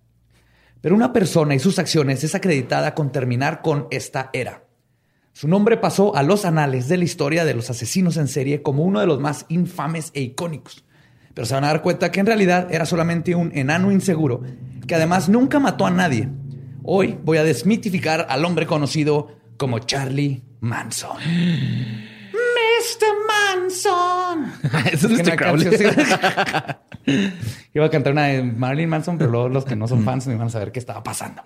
Pero 0.79 0.95
una 0.95 1.11
persona 1.11 1.55
y 1.55 1.59
sus 1.59 1.77
acciones 1.77 2.23
es 2.23 2.35
acreditada 2.35 2.95
con 2.95 3.11
terminar 3.11 3.61
con 3.61 3.87
esta 3.91 4.29
era. 4.31 4.63
Su 5.33 5.49
nombre 5.49 5.75
pasó 5.75 6.15
a 6.15 6.23
los 6.23 6.45
anales 6.45 6.87
de 6.87 6.97
la 6.97 7.03
historia 7.03 7.43
de 7.43 7.53
los 7.53 7.69
asesinos 7.69 8.15
en 8.15 8.27
serie 8.29 8.61
como 8.61 8.83
uno 8.83 9.01
de 9.01 9.07
los 9.07 9.19
más 9.19 9.45
infames 9.49 10.11
e 10.13 10.21
icónicos. 10.21 10.85
Pero 11.33 11.45
se 11.45 11.53
van 11.53 11.63
a 11.65 11.67
dar 11.67 11.81
cuenta 11.81 12.11
que 12.11 12.19
en 12.19 12.25
realidad 12.25 12.73
era 12.73 12.85
solamente 12.85 13.35
un 13.35 13.51
enano 13.55 13.91
inseguro 13.91 14.41
que 14.87 14.95
además 14.95 15.29
nunca 15.29 15.59
mató 15.59 15.85
a 15.85 15.91
nadie. 15.91 16.29
Hoy 16.83 17.17
voy 17.23 17.37
a 17.37 17.43
desmitificar 17.43 18.25
al 18.29 18.43
hombre 18.43 18.65
conocido 18.65 19.37
como 19.57 19.79
Charlie 19.79 20.43
Manson. 20.61 21.17
Mr. 22.31 23.13
Manson. 23.27 24.53
Eso 24.91 25.07
es 25.07 25.27
Mr. 25.27 25.35
Crowley. 25.35 25.67
Iba 27.73 27.85
a 27.85 27.89
cantar 27.89 28.13
una 28.13 28.27
de 28.27 28.43
Marilyn 28.43 28.89
Manson, 28.89 29.17
pero 29.17 29.31
luego 29.31 29.49
los 29.49 29.65
que 29.65 29.75
no 29.75 29.87
son 29.87 30.03
fans 30.03 30.27
no 30.27 30.33
iban 30.33 30.47
a 30.47 30.51
saber 30.51 30.71
qué 30.71 30.77
estaba 30.77 31.03
pasando. 31.03 31.41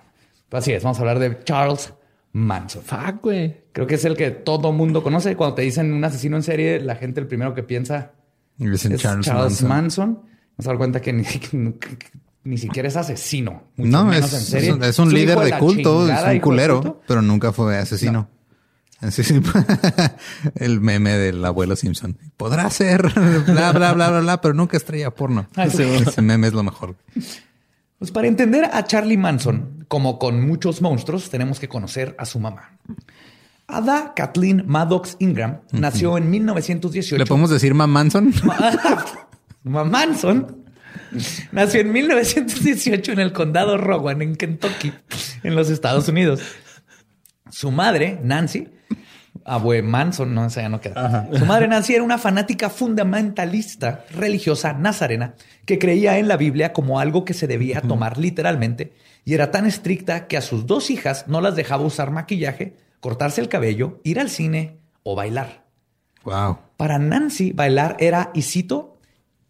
Pues 0.50 0.62
así 0.62 0.72
es, 0.72 0.82
vamos 0.82 0.98
a 0.98 1.00
hablar 1.00 1.18
de 1.18 1.42
Charles 1.44 1.94
Manson. 2.32 2.82
Fuck, 2.82 3.22
güey. 3.22 3.56
Creo 3.72 3.86
que 3.86 3.94
es 3.94 4.04
el 4.04 4.16
que 4.16 4.30
todo 4.30 4.70
mundo 4.70 5.02
conoce. 5.02 5.34
Cuando 5.34 5.54
te 5.54 5.62
dicen 5.62 5.94
un 5.94 6.04
asesino 6.04 6.36
en 6.36 6.42
serie, 6.42 6.80
la 6.80 6.96
gente 6.96 7.20
el 7.20 7.26
primero 7.26 7.54
que 7.54 7.62
piensa 7.62 8.12
es, 8.58 8.86
Charles, 9.22 9.62
Manson. 9.62 10.20
Nos 10.58 10.66
dar 10.66 10.76
cuenta 10.76 11.00
que 11.00 11.14
ni, 11.14 12.58
siquiera 12.58 12.88
es 12.88 12.96
asesino. 12.96 13.62
No, 13.76 14.12
es, 14.12 14.32
en 14.34 14.40
serie. 14.40 14.76
es, 14.82 14.98
un, 14.98 15.12
líder 15.12 15.38
de 15.38 15.58
culto, 15.58 16.06
es 16.06 16.22
un 16.22 16.40
culero, 16.40 17.00
pero 17.08 17.22
nunca 17.22 17.52
fue 17.52 17.78
asesino. 17.78 18.28
el 20.54 20.80
meme 20.80 21.12
del 21.16 21.44
abuelo 21.44 21.76
Simpson. 21.76 22.16
Podrá 22.36 22.70
ser 22.70 23.02
bla, 23.46 23.72
bla, 23.72 23.92
bla, 23.92 24.10
bla, 24.10 24.20
bla, 24.20 24.40
pero 24.40 24.54
nunca 24.54 24.76
estrella 24.76 25.10
porno. 25.14 25.48
Ah, 25.54 25.66
ese, 25.66 26.22
meme 26.22 26.46
es 26.46 26.52
lo 26.52 26.62
mejor. 26.62 26.96
Pues 27.98 28.10
para 28.10 28.26
entender 28.26 28.68
a 28.72 28.84
Charlie 28.84 29.16
Manson, 29.16 29.84
como 29.88 30.18
con 30.18 30.46
muchos 30.46 30.82
monstruos, 30.82 31.30
tenemos 31.30 31.60
que 31.60 31.68
conocer 31.68 32.14
a 32.18 32.26
su 32.26 32.38
mamá. 32.38 32.78
Ada 33.68 34.12
Kathleen 34.14 34.64
Maddox 34.66 35.16
Ingram 35.18 35.60
nació 35.72 36.16
en 36.18 36.30
1918. 36.30 37.18
¿Le 37.18 37.26
podemos 37.26 37.50
decir 37.50 37.74
Mam 37.74 37.90
Manson? 37.90 38.32
Mam 39.64 39.90
Manson 39.90 40.64
nació 41.52 41.80
en 41.80 41.92
1918 41.92 43.12
en 43.12 43.20
el 43.20 43.32
condado 43.32 43.76
Rowan, 43.76 44.22
en 44.22 44.36
Kentucky, 44.36 44.92
en 45.42 45.56
los 45.56 45.68
Estados 45.70 46.08
Unidos. 46.08 46.40
Su 47.50 47.70
madre, 47.70 48.18
Nancy, 48.22 48.68
abue 49.44 49.82
Manson, 49.82 50.34
no, 50.34 50.48
ya 50.48 50.68
no 50.68 50.80
queda. 50.80 51.28
Su 51.32 51.46
madre 51.46 51.68
Nancy 51.68 51.94
era 51.94 52.02
una 52.02 52.18
fanática 52.18 52.70
fundamentalista 52.70 54.04
religiosa 54.10 54.72
nazarena 54.72 55.34
que 55.64 55.78
creía 55.78 56.18
en 56.18 56.28
la 56.28 56.36
Biblia 56.36 56.72
como 56.72 56.98
algo 57.00 57.24
que 57.24 57.34
se 57.34 57.46
debía 57.46 57.80
tomar 57.80 58.18
literalmente 58.18 58.92
y 59.24 59.34
era 59.34 59.50
tan 59.50 59.66
estricta 59.66 60.28
que 60.28 60.36
a 60.36 60.40
sus 60.40 60.66
dos 60.66 60.90
hijas 60.90 61.26
no 61.26 61.40
las 61.40 61.56
dejaba 61.56 61.84
usar 61.84 62.10
maquillaje, 62.10 62.76
cortarse 63.00 63.40
el 63.40 63.48
cabello, 63.48 64.00
ir 64.04 64.20
al 64.20 64.30
cine 64.30 64.78
o 65.02 65.14
bailar. 65.14 65.64
Wow. 66.24 66.58
Para 66.76 66.98
Nancy, 66.98 67.52
bailar 67.52 67.96
era, 67.98 68.30
y 68.34 68.42
cito, 68.42 68.98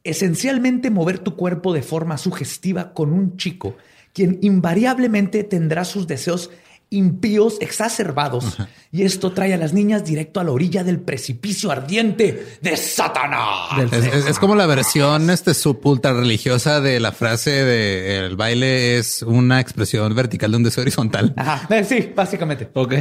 esencialmente 0.04 0.90
mover 0.90 1.18
tu 1.18 1.36
cuerpo 1.36 1.72
de 1.72 1.82
forma 1.82 2.16
sugestiva 2.16 2.94
con 2.94 3.12
un 3.12 3.36
chico, 3.36 3.76
quien 4.12 4.38
invariablemente 4.40 5.44
tendrá 5.44 5.84
sus 5.84 6.06
deseos 6.06 6.50
impíos 6.90 7.56
exacerbados. 7.60 8.56
Y 8.92 9.02
esto 9.02 9.32
trae 9.32 9.52
a 9.52 9.56
las 9.56 9.72
niñas 9.72 10.04
directo 10.04 10.38
a 10.40 10.44
la 10.44 10.52
orilla 10.52 10.84
del 10.84 11.00
precipicio 11.00 11.70
ardiente 11.72 12.58
de 12.62 12.76
Satanás. 12.76 13.92
Es, 13.92 14.04
es- 14.06 14.26
es 14.26 14.38
como 14.38 14.54
la 14.54 14.66
versión 14.66 15.28
este 15.30 15.52
sub 15.54 15.80
ultra 15.84 16.12
religiosa 16.12 16.80
de 16.80 17.00
la 17.00 17.12
frase 17.12 17.50
de 17.50 18.18
el 18.26 18.36
baile 18.36 18.98
es 18.98 19.22
una 19.22 19.60
expresión 19.60 20.14
vertical 20.14 20.52
de 20.52 20.56
un 20.58 20.62
deseo 20.62 20.82
horizontal. 20.82 21.34
Ajá, 21.36 21.66
eh, 21.74 21.84
sí, 21.84 22.12
básicamente. 22.14 22.70
Ok. 22.74 22.94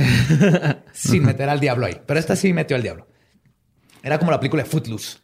Sin 0.92 1.24
meter 1.24 1.50
al 1.50 1.60
diablo 1.60 1.86
ahí. 1.86 1.98
Pero 2.06 2.20
esta 2.20 2.36
sí 2.36 2.54
metió 2.54 2.75
al 2.75 2.84
diablo. 2.84 3.08
Era 4.04 4.18
como 4.20 4.32
la 4.32 4.39
película 4.39 4.63
de 4.63 4.70
Footloose. 4.70 5.18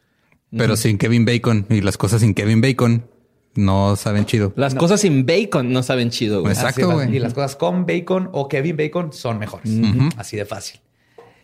Pero 0.56 0.76
sin 0.76 0.98
Kevin 0.98 1.24
Bacon 1.24 1.66
y 1.70 1.80
las 1.80 1.96
cosas 1.96 2.20
sin 2.20 2.34
Kevin 2.34 2.60
Bacon 2.60 3.08
no 3.54 3.96
saben 3.96 4.24
chido. 4.24 4.52
Las 4.56 4.74
cosas 4.74 5.00
sin 5.00 5.26
bacon 5.26 5.72
no 5.72 5.82
saben 5.82 6.10
chido, 6.10 6.40
güey. 6.40 6.52
Exacto, 6.52 6.90
Así, 6.90 6.94
güey. 6.94 7.16
Y 7.16 7.18
las 7.18 7.34
cosas 7.34 7.56
con 7.56 7.86
bacon 7.86 8.28
o 8.32 8.48
Kevin 8.48 8.76
Bacon 8.76 9.12
son 9.12 9.38
mejores. 9.38 9.70
Así 10.16 10.36
de 10.36 10.44
fácil. 10.44 10.80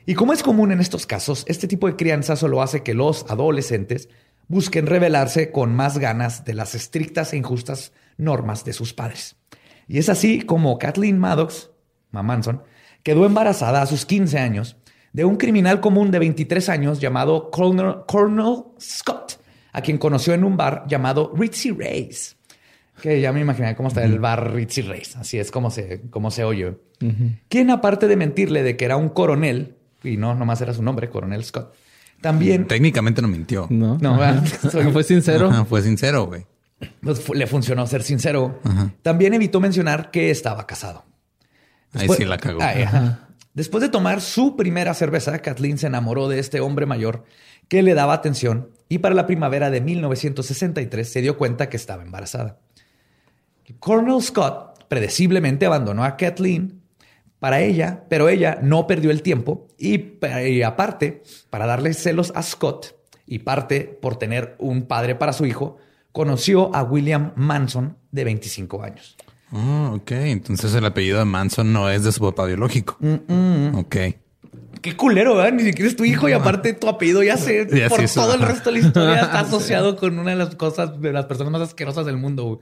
Y 0.07 0.15
como 0.15 0.33
es 0.33 0.43
común 0.43 0.73
en 0.73 0.81
estos 0.81 1.07
casos, 1.07 1.45
este 1.49 1.69
tipo 1.69 1.87
de 1.87 1.97
crianza 1.97 2.35
solo 2.35 2.63
hace 2.63 2.83
que 2.83 2.95
los 2.95 3.27
adolescentes 3.29 4.09
busquen 4.47 4.87
rebelarse 4.87 5.53
con 5.53 5.77
más 5.77 5.99
ganas 5.99 6.45
de 6.47 6.55
las 6.55 6.75
estrictas 6.75 7.33
e 7.33 7.37
injustas 7.37 7.93
normas 8.17 8.65
de 8.65 8.73
sus 8.73 8.95
padres. 8.95 9.37
Y 9.87 9.99
es 9.99 10.09
así 10.09 10.41
como 10.41 10.79
Kathleen 10.79 11.19
Maddox, 11.19 11.71
Ma 12.11 12.23
Manson, 12.23 12.63
quedó 13.03 13.27
embarazada 13.27 13.83
a 13.83 13.87
sus 13.87 14.07
15 14.07 14.39
años 14.39 14.77
de 15.13 15.25
un 15.25 15.37
criminal 15.37 15.81
común 15.81 16.11
de 16.11 16.19
23 16.19 16.69
años 16.69 17.01
llamado 17.01 17.51
Colonel, 17.51 17.97
Colonel 18.07 18.65
Scott, 18.81 19.41
a 19.79 19.83
quien 19.83 19.99
conoció 19.99 20.35
en 20.35 20.45
un 20.45 20.57
bar 20.57 20.85
llamado 20.89 21.33
Ritzy 21.37 21.71
Ray's. 21.71 22.37
Que 23.03 23.21
ya 23.21 23.33
me 23.33 23.41
imaginé 23.41 23.77
cómo 23.77 23.89
está 23.89 24.05
el 24.05 24.19
bar 24.19 24.53
Ritzy 24.53 24.83
Ray's. 24.83 25.17
Así 25.17 25.39
es 25.39 25.51
como 25.51 25.71
se, 25.71 26.03
como 26.11 26.31
se 26.31 26.45
oye. 26.45 26.77
Quien, 27.49 27.71
aparte 27.71 28.09
de 28.09 28.17
mentirle 28.17 28.63
de 28.65 28.77
que 28.77 28.85
era 28.85 28.97
un 28.97 29.09
coronel, 29.09 29.77
y 30.03 30.17
no, 30.17 30.35
nomás 30.35 30.61
era 30.61 30.75
su 30.75 30.83
nombre, 30.83 31.09
Coronel 31.09 31.45
Scott, 31.45 31.73
también 32.21 32.67
Técnicamente 32.67 33.23
no 33.23 33.29
mintió. 33.29 33.67
No. 33.71 33.97
No, 34.01 34.19
soy- 34.71 34.85
Fue 34.93 35.05
sincero. 35.05 35.49
Ajá, 35.49 35.65
fue 35.65 35.83
sincero, 35.83 36.27
güey. 36.27 36.45
pues, 37.01 37.29
le 37.29 37.47
funcionó 37.47 37.87
ser 37.87 38.03
sincero. 38.03 38.61
También 39.03 39.35
evitó 39.35 39.61
mencionar 39.61 40.11
que 40.11 40.31
estaba 40.31 40.67
casado. 40.67 41.05
Ahí 41.95 42.09
sí 42.09 42.25
la 42.25 42.39
cagó. 42.39 42.61
Ay. 42.61 42.85
Después 43.55 43.83
de 43.83 43.89
tomar 43.89 44.21
su 44.21 44.57
primera 44.57 44.95
cerveza, 44.95 45.39
Kathleen 45.39 45.79
se 45.79 45.87
enamoró 45.87 46.29
de 46.29 46.39
este 46.41 46.61
hombre 46.61 46.87
mayor 46.87 47.25
que 47.69 47.83
le 47.83 47.95
daba 47.95 48.15
atención 48.15 48.71
y 48.89 48.99
para 48.99 49.15
la 49.15 49.27
primavera 49.27 49.71
de 49.71 49.81
1963 49.81 51.11
se 51.11 51.21
dio 51.21 51.37
cuenta 51.37 51.69
que 51.69 51.77
estaba 51.77 52.03
embarazada. 52.03 52.59
Colonel 53.79 54.23
Scott 54.23 54.85
predeciblemente 54.89 55.67
abandonó 55.67 56.05
a 56.05 56.17
Kathleen 56.17 56.81
para 57.39 57.61
ella, 57.61 58.05
pero 58.09 58.29
ella 58.29 58.59
no 58.63 58.87
perdió 58.87 59.11
el 59.11 59.23
tiempo 59.23 59.69
y, 59.79 60.19
y 60.47 60.63
aparte, 60.63 61.23
para 61.51 61.67
darle 61.67 61.95
celos 61.95 62.33
a 62.35 62.43
Scott 62.43 62.97
y 63.27 63.41
parte 63.41 63.83
por 63.83 64.17
tener 64.17 64.57
un 64.59 64.87
padre 64.87 65.15
para 65.15 65.33
su 65.33 65.45
hijo, 65.45 65.77
conoció 66.13 66.75
a 66.75 66.83
William 66.83 67.33
Manson 67.37 67.97
de 68.11 68.25
25 68.25 68.83
años. 68.83 69.17
Ah, 69.53 69.93
ok. 69.95 70.11
Entonces 70.13 70.75
el 70.75 70.85
apellido 70.85 71.19
de 71.19 71.25
Manson 71.25 71.73
no 71.73 71.91
es 71.91 72.05
de 72.05 72.13
su 72.13 72.21
papá 72.21 72.47
biológico. 72.47 72.99
Ok. 73.75 73.97
Qué 74.81 74.97
culero, 74.97 75.37
¿verdad? 75.37 75.53
Ni 75.53 75.63
siquiera 75.65 75.89
es 75.89 75.97
tu 75.97 76.05
hijo 76.05 76.29
y 76.29 76.33
aparte 76.33 76.73
tu 76.73 76.89
apellido 76.89 77.23
ya 77.23 77.37
se 77.37 77.67
por 77.89 78.05
todo 78.09 78.35
el 78.35 78.41
resto 78.41 78.71
de 78.71 78.81
la 78.81 78.87
historia 78.87 79.21
está 79.21 79.41
asociado 79.41 79.97
con 79.97 80.19
una 80.19 80.31
de 80.31 80.37
las 80.37 80.55
cosas 80.55 81.01
de 81.01 81.13
las 81.13 81.27
personas 81.27 81.53
más 81.53 81.63
asquerosas 81.63 82.07
del 82.07 82.17
mundo. 82.17 82.45
güey. 82.45 82.59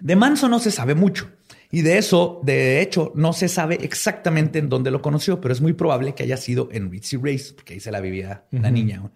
De 0.00 0.16
Manson 0.16 0.50
no 0.50 0.58
se 0.58 0.70
sabe 0.70 0.94
mucho 0.94 1.28
y 1.74 1.80
de 1.80 1.96
eso, 1.96 2.40
de 2.44 2.82
hecho, 2.82 3.12
no 3.14 3.32
se 3.32 3.48
sabe 3.48 3.78
exactamente 3.82 4.58
en 4.58 4.68
dónde 4.68 4.90
lo 4.90 5.00
conoció, 5.00 5.40
pero 5.40 5.54
es 5.54 5.62
muy 5.62 5.72
probable 5.72 6.14
que 6.14 6.22
haya 6.22 6.36
sido 6.36 6.68
en 6.70 6.90
Ritzy 6.90 7.16
Race, 7.16 7.54
porque 7.54 7.72
ahí 7.72 7.80
se 7.80 7.90
la 7.90 8.00
vivía 8.00 8.44
la 8.50 8.70
niña. 8.70 9.10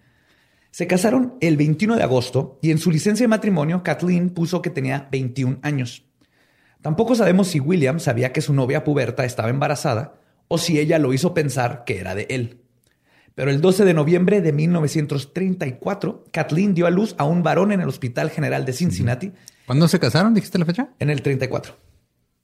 Se 0.70 0.86
casaron 0.86 1.34
el 1.42 1.58
21 1.58 1.96
de 1.96 2.02
agosto 2.02 2.58
y 2.62 2.70
en 2.70 2.78
su 2.78 2.90
licencia 2.90 3.24
de 3.24 3.28
matrimonio, 3.28 3.82
Kathleen 3.82 4.30
puso 4.30 4.62
que 4.62 4.70
tenía 4.70 5.06
21 5.12 5.58
años. 5.60 6.04
Tampoco 6.80 7.14
sabemos 7.14 7.48
si 7.48 7.60
William 7.60 8.00
sabía 8.00 8.32
que 8.32 8.40
su 8.40 8.54
novia 8.54 8.84
puberta 8.84 9.26
estaba 9.26 9.50
embarazada 9.50 10.14
o 10.48 10.58
si 10.58 10.78
ella 10.78 10.98
lo 10.98 11.12
hizo 11.12 11.34
pensar 11.34 11.84
que 11.84 11.98
era 11.98 12.14
de 12.14 12.26
él. 12.30 12.60
Pero 13.34 13.50
el 13.50 13.60
12 13.60 13.84
de 13.84 13.94
noviembre 13.94 14.40
de 14.40 14.52
1934, 14.52 16.24
Kathleen 16.32 16.74
dio 16.74 16.86
a 16.86 16.90
luz 16.90 17.14
a 17.18 17.24
un 17.24 17.42
varón 17.42 17.70
en 17.72 17.80
el 17.80 17.88
Hospital 17.88 18.30
General 18.30 18.64
de 18.64 18.72
Cincinnati 18.72 19.32
¿Cuándo 19.66 19.88
se 19.88 19.98
casaron? 19.98 20.32
¿Dijiste 20.32 20.58
la 20.58 20.64
fecha? 20.64 20.88
en 21.00 21.10
el 21.10 21.22
34. 21.22 21.76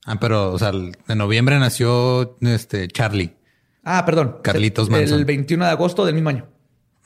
Ah, 0.04 0.18
pero, 0.18 0.52
o 0.52 0.58
sea, 0.58 0.70
en 0.70 1.18
noviembre 1.18 1.58
nació 1.60 2.36
este 2.40 2.88
Charlie. 2.88 3.36
Ah, 3.84 4.04
perdón. 4.04 4.38
Carlitos 4.42 4.90
Manson. 4.90 5.18
El 5.18 5.24
21 5.24 5.64
de 5.64 5.70
agosto 5.70 6.04
del 6.04 6.14
mismo 6.14 6.30
año. 6.30 6.48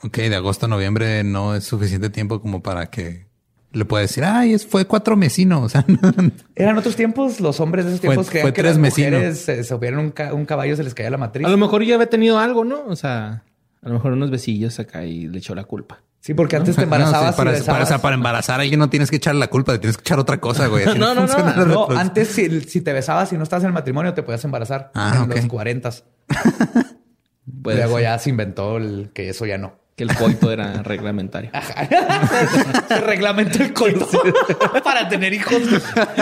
Ok, 0.01 0.17
de 0.17 0.35
agosto 0.35 0.65
a 0.65 0.69
noviembre 0.69 1.23
no 1.23 1.55
es 1.55 1.63
suficiente 1.63 2.09
tiempo 2.09 2.41
como 2.41 2.63
para 2.63 2.89
que 2.89 3.26
le 3.73 3.85
pueda 3.85 4.01
decir, 4.01 4.23
ay, 4.23 4.53
es, 4.53 4.65
fue 4.65 4.85
cuatro 4.85 5.15
mesinos. 5.15 5.61
O 5.65 5.69
sea, 5.69 5.85
no- 5.87 6.31
Eran 6.55 6.77
otros 6.77 6.95
tiempos, 6.95 7.39
los 7.39 7.59
hombres 7.59 7.85
de 7.85 7.91
esos 7.91 8.01
Fue- 8.01 8.09
tiempos 8.09 8.29
que, 8.29 8.41
fue 8.41 8.53
que 8.53 8.61
tres 8.61 8.77
las 8.77 8.89
mujeres 8.89 9.37
se, 9.39 9.55
se 9.57 9.63
subieron 9.63 9.99
un, 9.99 10.11
ca- 10.11 10.33
un 10.33 10.45
caballo, 10.45 10.75
se 10.75 10.83
les 10.83 10.93
caía 10.93 11.09
la 11.09 11.17
matriz. 11.17 11.45
A 11.45 11.49
lo 11.49 11.57
mejor 11.57 11.83
ya 11.83 11.95
había 11.95 12.09
tenido 12.09 12.39
algo, 12.39 12.63
¿no? 12.65 12.83
O 12.87 12.95
sea, 12.95 13.43
a 13.81 13.87
lo 13.87 13.93
mejor 13.95 14.13
unos 14.13 14.31
besillos 14.31 14.79
acá 14.79 15.03
y 15.05 15.27
le 15.27 15.37
echó 15.39 15.53
la 15.55 15.63
culpa. 15.65 16.01
Sí, 16.19 16.33
porque 16.33 16.55
antes 16.57 16.75
te 16.75 16.81
No, 16.81 16.85
embarazabas 16.85 17.35
sí, 17.35 17.37
para, 17.37 17.57
y 17.57 17.61
para- 17.61 17.83
o 17.83 17.85
sea, 17.85 17.99
para 17.99 18.15
embarazar 18.15 18.59
a 18.59 18.63
alguien 18.63 18.79
no 18.79 18.89
tienes 18.89 19.09
que 19.09 19.17
echar 19.17 19.35
la 19.35 19.47
culpa, 19.47 19.77
tienes 19.79 19.95
que 19.97 20.01
echar 20.01 20.19
otra 20.19 20.39
cosa, 20.39 20.67
güey. 20.67 20.83
Así 20.87 20.97
No, 20.97 21.13
no, 21.13 21.25
no. 21.27 21.65
No, 21.65 21.87
antes 21.91 22.29
si, 22.29 22.61
si 22.61 22.81
te 22.81 22.91
besabas 22.91 23.31
y 23.31 23.37
no 23.37 23.43
estabas 23.43 23.63
en 23.63 23.67
el 23.67 23.73
matrimonio 23.73 24.13
te 24.13 24.23
podías 24.23 24.43
embarazar 24.43 24.91
Ah, 24.95 25.21
en 25.23 25.29
los 25.29 25.45
40. 25.45 25.89
Puede 27.63 27.77
Luego 27.77 27.99
ya 27.99 28.17
se 28.19 28.29
inventó 28.29 28.77
el 28.77 29.11
que 29.13 29.29
eso 29.29 29.45
ya 29.45 29.57
no. 29.57 29.75
Que 29.97 30.03
el 30.03 30.15
coito 30.15 30.51
era 30.51 30.83
reglamentario. 30.83 31.49
se 32.87 33.01
reglamentó 33.01 33.63
el 33.63 33.73
coito. 33.73 34.07
Para 34.83 35.09
tener 35.09 35.33
hijos 35.33 35.59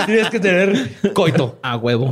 tienes 0.05 0.29
que 0.29 0.39
tener 0.39 0.95
coito. 1.13 1.59
A 1.61 1.75
huevo. 1.75 2.09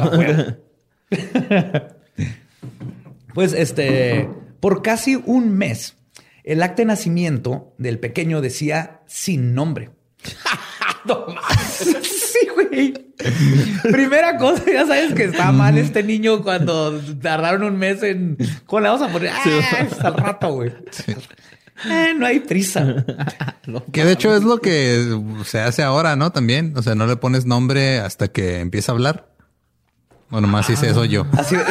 Pues 3.34 3.54
este, 3.54 4.30
por 4.60 4.82
casi 4.82 5.16
un 5.16 5.58
mes, 5.58 5.96
el 6.44 6.62
acta 6.62 6.82
de 6.82 6.86
nacimiento 6.86 7.74
del 7.78 7.98
pequeño 7.98 8.42
decía 8.42 9.00
sin 9.08 9.56
nombre. 9.56 9.92
no. 11.06 11.28
Sí, 11.72 12.48
güey. 12.54 12.94
Primera 13.84 14.38
cosa, 14.38 14.64
ya 14.70 14.86
sabes 14.86 15.14
que 15.14 15.24
está 15.26 15.54
mal 15.54 15.78
este 15.78 16.04
niño 16.04 16.44
cuando 16.44 17.00
tardaron 17.22 17.64
un 17.64 17.78
mes 17.78 18.04
en. 18.04 18.38
¿Cómo 18.66 18.82
le 18.82 18.90
vamos 18.90 19.08
a 19.08 19.12
poner? 19.12 19.30
Ah, 19.30 19.88
al 20.04 20.14
rato, 20.16 20.54
güey. 20.54 20.74
Eh, 21.90 22.14
no 22.16 22.26
hay 22.26 22.40
prisa. 22.40 23.04
Que 23.92 24.06
de 24.06 24.12
hecho 24.14 24.36
es 24.36 24.44
lo 24.44 24.60
que 24.60 25.20
se 25.46 25.60
hace 25.60 25.84
ahora, 25.84 26.16
¿no? 26.16 26.32
También. 26.32 26.74
O 26.78 26.82
sea, 26.82 26.96
no 26.96 27.08
le 27.08 27.16
pones 27.16 27.46
nombre 27.46 28.00
hasta 28.00 28.28
que 28.28 28.60
empieza 28.60 28.92
a 28.92 28.96
hablar. 28.96 29.28
O 30.30 30.40
nomás 30.40 30.70
hice 30.70 30.90
eso 30.90 31.06
yo. 31.06 31.26
Así. 31.38 31.56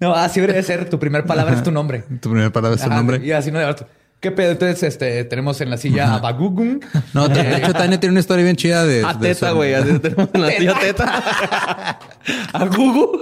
No, 0.00 0.12
así 0.12 0.40
debe 0.40 0.62
ser. 0.62 0.90
Tu 0.90 0.98
primera 0.98 1.24
palabra 1.24 1.54
es 1.54 1.62
tu 1.62 1.70
nombre. 1.70 2.04
Tu 2.20 2.28
primera 2.28 2.50
palabra 2.50 2.76
es 2.76 2.82
tu 2.82 2.90
nombre. 2.90 3.24
Y 3.24 3.30
así 3.30 3.50
no 3.52 3.60
debes. 3.60 3.84
¿Qué 4.24 4.30
pedo? 4.30 4.52
Entonces, 4.52 4.82
este, 4.82 5.22
tenemos 5.24 5.60
en 5.60 5.68
la 5.68 5.76
silla 5.76 6.14
a 6.14 6.18
Bagugun. 6.22 6.80
No, 7.12 7.28
de 7.28 7.58
hecho, 7.58 7.74
Tania 7.74 8.00
tiene 8.00 8.12
una 8.12 8.20
historia 8.20 8.42
bien 8.42 8.56
chida 8.56 8.86
de. 8.86 9.04
A 9.04 9.12
de 9.12 9.34
teta, 9.34 9.50
güey. 9.50 9.74
Tenemos 10.00 10.30
en 10.32 10.40
la 10.40 10.48
tía 10.56 10.74
teta. 10.80 11.98
A 12.54 12.64
Gugu. 12.64 13.20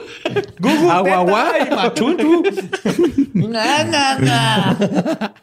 Gugu. 0.60 0.90
A 0.92 1.00
guagua. 1.00 1.54
y 1.58 1.74
Machutu. 1.74 2.44
Na, 3.34 3.82
na, 3.82 4.18
na. 4.20 5.34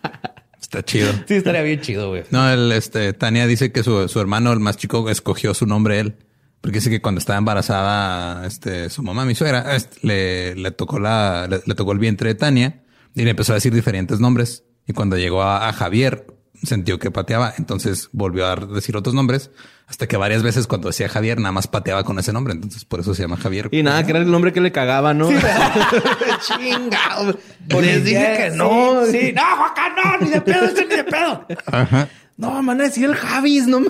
Está 0.61 0.81
chido. 0.81 1.11
Sí, 1.27 1.33
estaría 1.33 1.61
bien 1.61 1.81
chido, 1.81 2.07
güey. 2.07 2.23
No, 2.31 2.49
el, 2.49 2.71
este, 2.71 3.11
Tania 3.11 3.45
dice 3.45 3.73
que 3.73 3.83
su, 3.83 4.07
su 4.07 4.21
hermano, 4.21 4.53
el 4.53 4.61
más 4.61 4.77
chico, 4.77 5.09
escogió 5.09 5.53
su 5.53 5.65
nombre 5.65 5.99
él. 5.99 6.15
Porque 6.61 6.77
dice 6.77 6.89
que 6.89 7.01
cuando 7.01 7.19
estaba 7.19 7.37
embarazada, 7.37 8.47
este, 8.47 8.89
su 8.89 9.03
mamá, 9.03 9.25
mi 9.25 9.35
suegra, 9.35 9.75
este, 9.75 10.07
le, 10.07 10.55
le 10.55 10.71
tocó 10.71 10.99
la, 10.99 11.47
le, 11.49 11.59
le 11.65 11.75
tocó 11.75 11.91
el 11.91 11.99
vientre 11.99 12.29
de 12.29 12.35
Tania 12.35 12.81
y 13.13 13.23
le 13.23 13.31
empezó 13.31 13.51
a 13.51 13.55
decir 13.55 13.73
diferentes 13.73 14.21
nombres. 14.21 14.63
Y 14.89 14.93
cuando 14.93 15.17
llegó 15.17 15.43
a, 15.43 15.69
a 15.69 15.71
Javier, 15.71 16.25
sintió 16.63 16.97
que 16.97 17.11
pateaba. 17.11 17.53
Entonces 17.59 18.09
volvió 18.11 18.47
a 18.47 18.55
decir 18.55 18.97
otros 18.97 19.13
nombres 19.13 19.51
hasta 19.85 20.07
que 20.07 20.17
varias 20.17 20.41
veces 20.41 20.65
cuando 20.65 20.89
decía 20.89 21.07
Javier 21.07 21.39
nada 21.39 21.51
más 21.51 21.67
pateaba 21.67 22.03
con 22.03 22.17
ese 22.17 22.33
nombre. 22.33 22.55
Entonces 22.55 22.85
por 22.85 22.99
eso 22.99 23.13
se 23.13 23.21
llama 23.21 23.37
Javier. 23.37 23.69
Y 23.71 23.83
nada, 23.83 24.03
que 24.03 24.09
era 24.09 24.19
el 24.19 24.31
nombre 24.31 24.51
que 24.51 24.61
le 24.61 24.71
cagaba, 24.71 25.13
¿no? 25.13 25.29
Chingado. 26.41 27.37
Les 27.69 28.03
dije 28.03 28.37
que 28.37 28.49
no. 28.55 29.05
Sí, 29.05 29.11
sí. 29.11 29.31
no, 29.31 29.43
Juanca, 29.57 29.93
no, 29.95 30.17
ni 30.25 30.31
de 30.31 30.41
pedo, 30.41 30.65
este 30.65 30.87
ni 30.87 30.95
de 30.95 31.03
pedo. 31.03 31.45
Ajá. 31.67 32.09
No, 32.37 32.63
van 32.63 32.81
a 32.81 32.85
decir 32.85 33.05
el 33.05 33.15
Javis, 33.15 33.67
no. 33.67 33.81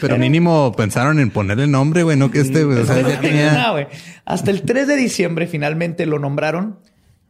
Pero 0.00 0.16
mínimo 0.18 0.72
pensaron 0.76 1.18
en 1.20 1.30
ponerle 1.30 1.66
nombre, 1.66 2.02
güey, 2.02 2.16
no 2.16 2.30
que 2.30 2.40
este, 2.40 2.64
güey. 2.64 2.78
O 2.78 2.86
sea, 2.86 3.00
ya 3.00 3.20
tenía. 3.20 3.52
No, 3.66 3.72
güey. 3.72 3.86
Hasta 4.24 4.50
el 4.50 4.62
3 4.62 4.86
de 4.86 4.96
diciembre 4.96 5.46
finalmente 5.46 6.06
lo 6.06 6.18
nombraron 6.18 6.78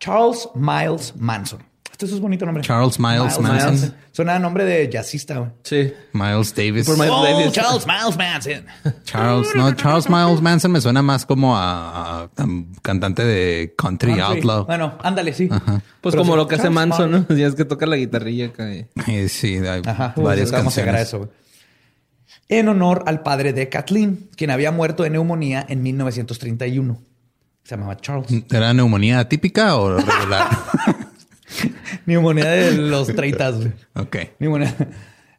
Charles 0.00 0.48
Miles 0.54 1.14
Manson. 1.16 1.62
Este 1.90 2.06
es 2.06 2.12
un 2.12 2.20
bonito 2.22 2.46
nombre. 2.46 2.62
Charles 2.62 3.00
Miles 3.00 3.40
Manson. 3.40 3.92
Suena 4.12 4.36
a 4.36 4.38
nombre 4.38 4.64
de 4.64 4.88
jazzista, 4.88 5.38
güey. 5.38 5.50
Sí. 5.64 5.92
Miles 6.12 6.54
Davis. 6.54 6.86
Por 6.86 6.96
Miles 6.96 7.10
Oh, 7.12 7.24
Davis. 7.24 7.52
Charles 7.52 7.86
Miles 7.88 8.16
Manson. 8.16 8.64
Charles, 9.02 9.48
no, 9.56 9.72
Charles 9.74 10.08
Miles 10.08 10.40
Manson 10.40 10.70
me 10.70 10.80
suena 10.80 11.02
más 11.02 11.26
como 11.26 11.56
a, 11.56 12.20
a- 12.20 12.22
a 12.24 12.28
cantante 12.82 13.24
de 13.24 13.74
country, 13.76 14.14
Country. 14.14 14.36
outlaw. 14.36 14.66
Bueno, 14.66 14.96
ándale, 15.02 15.32
sí. 15.32 15.48
Pues 15.48 16.12
Pero 16.14 16.18
como 16.18 16.34
sí, 16.34 16.36
lo 16.36 16.46
que 16.46 16.54
hace 16.54 16.70
Manson, 16.70 17.10
Miles. 17.10 17.26
¿no? 17.30 17.36
Ya 17.36 17.46
es 17.48 17.56
que 17.56 17.64
toca 17.64 17.84
la 17.86 17.96
guitarrilla 17.96 18.46
acá. 18.46 18.72
y- 18.72 18.86
Eh, 19.08 19.28
Sí, 19.28 19.56
hay 19.56 19.82
Ajá. 19.84 20.14
varias 20.16 20.52
Vamos 20.52 20.78
a 20.78 20.80
llegar 20.80 20.94
a 20.94 20.98
canciones. 20.98 21.08
eso, 21.08 21.18
güey. 21.18 21.30
En 22.48 22.68
honor 22.68 23.04
al 23.06 23.22
padre 23.22 23.52
de 23.52 23.68
Kathleen, 23.68 24.30
quien 24.36 24.50
había 24.50 24.72
muerto 24.72 25.02
de 25.02 25.10
neumonía 25.10 25.64
en 25.68 25.82
1931. 25.82 26.98
Se 27.62 27.76
llamaba 27.76 27.96
Charles. 27.98 28.44
¿Era 28.50 28.72
neumonía 28.72 29.28
típica 29.28 29.76
o 29.76 29.98
regular? 29.98 30.48
neumonía 32.06 32.46
de 32.46 32.72
los 32.72 33.08
30. 33.08 33.50
güey. 33.50 33.72
ok. 33.94 34.16
Neumonía. 34.38 34.74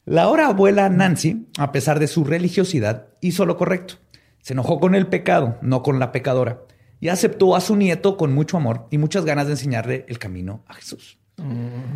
La 0.06 0.24
ahora 0.24 0.48
abuela 0.48 0.90
Nancy, 0.90 1.48
a 1.58 1.72
pesar 1.72 2.00
de 2.00 2.08
su 2.08 2.24
religiosidad, 2.24 3.10
hizo 3.22 3.46
lo 3.46 3.58
correcto. 3.58 3.96
Se 4.42 4.54
enojó 4.54 4.80
con 4.80 4.96
el 4.96 5.06
pecado, 5.06 5.58
no 5.62 5.84
con 5.84 6.00
la 6.00 6.12
pecadora, 6.12 6.62
y 7.00 7.10
aceptó 7.10 7.56
a 7.56 7.62
su 7.62 7.76
nieto 7.76 8.18
con 8.18 8.34
mucho 8.34 8.58
amor 8.58 8.88
y 8.90 8.98
muchas 8.98 9.24
ganas 9.24 9.46
de 9.46 9.54
enseñarle 9.54 10.06
el 10.08 10.18
camino 10.18 10.64
a 10.68 10.74
Jesús. 10.74 11.19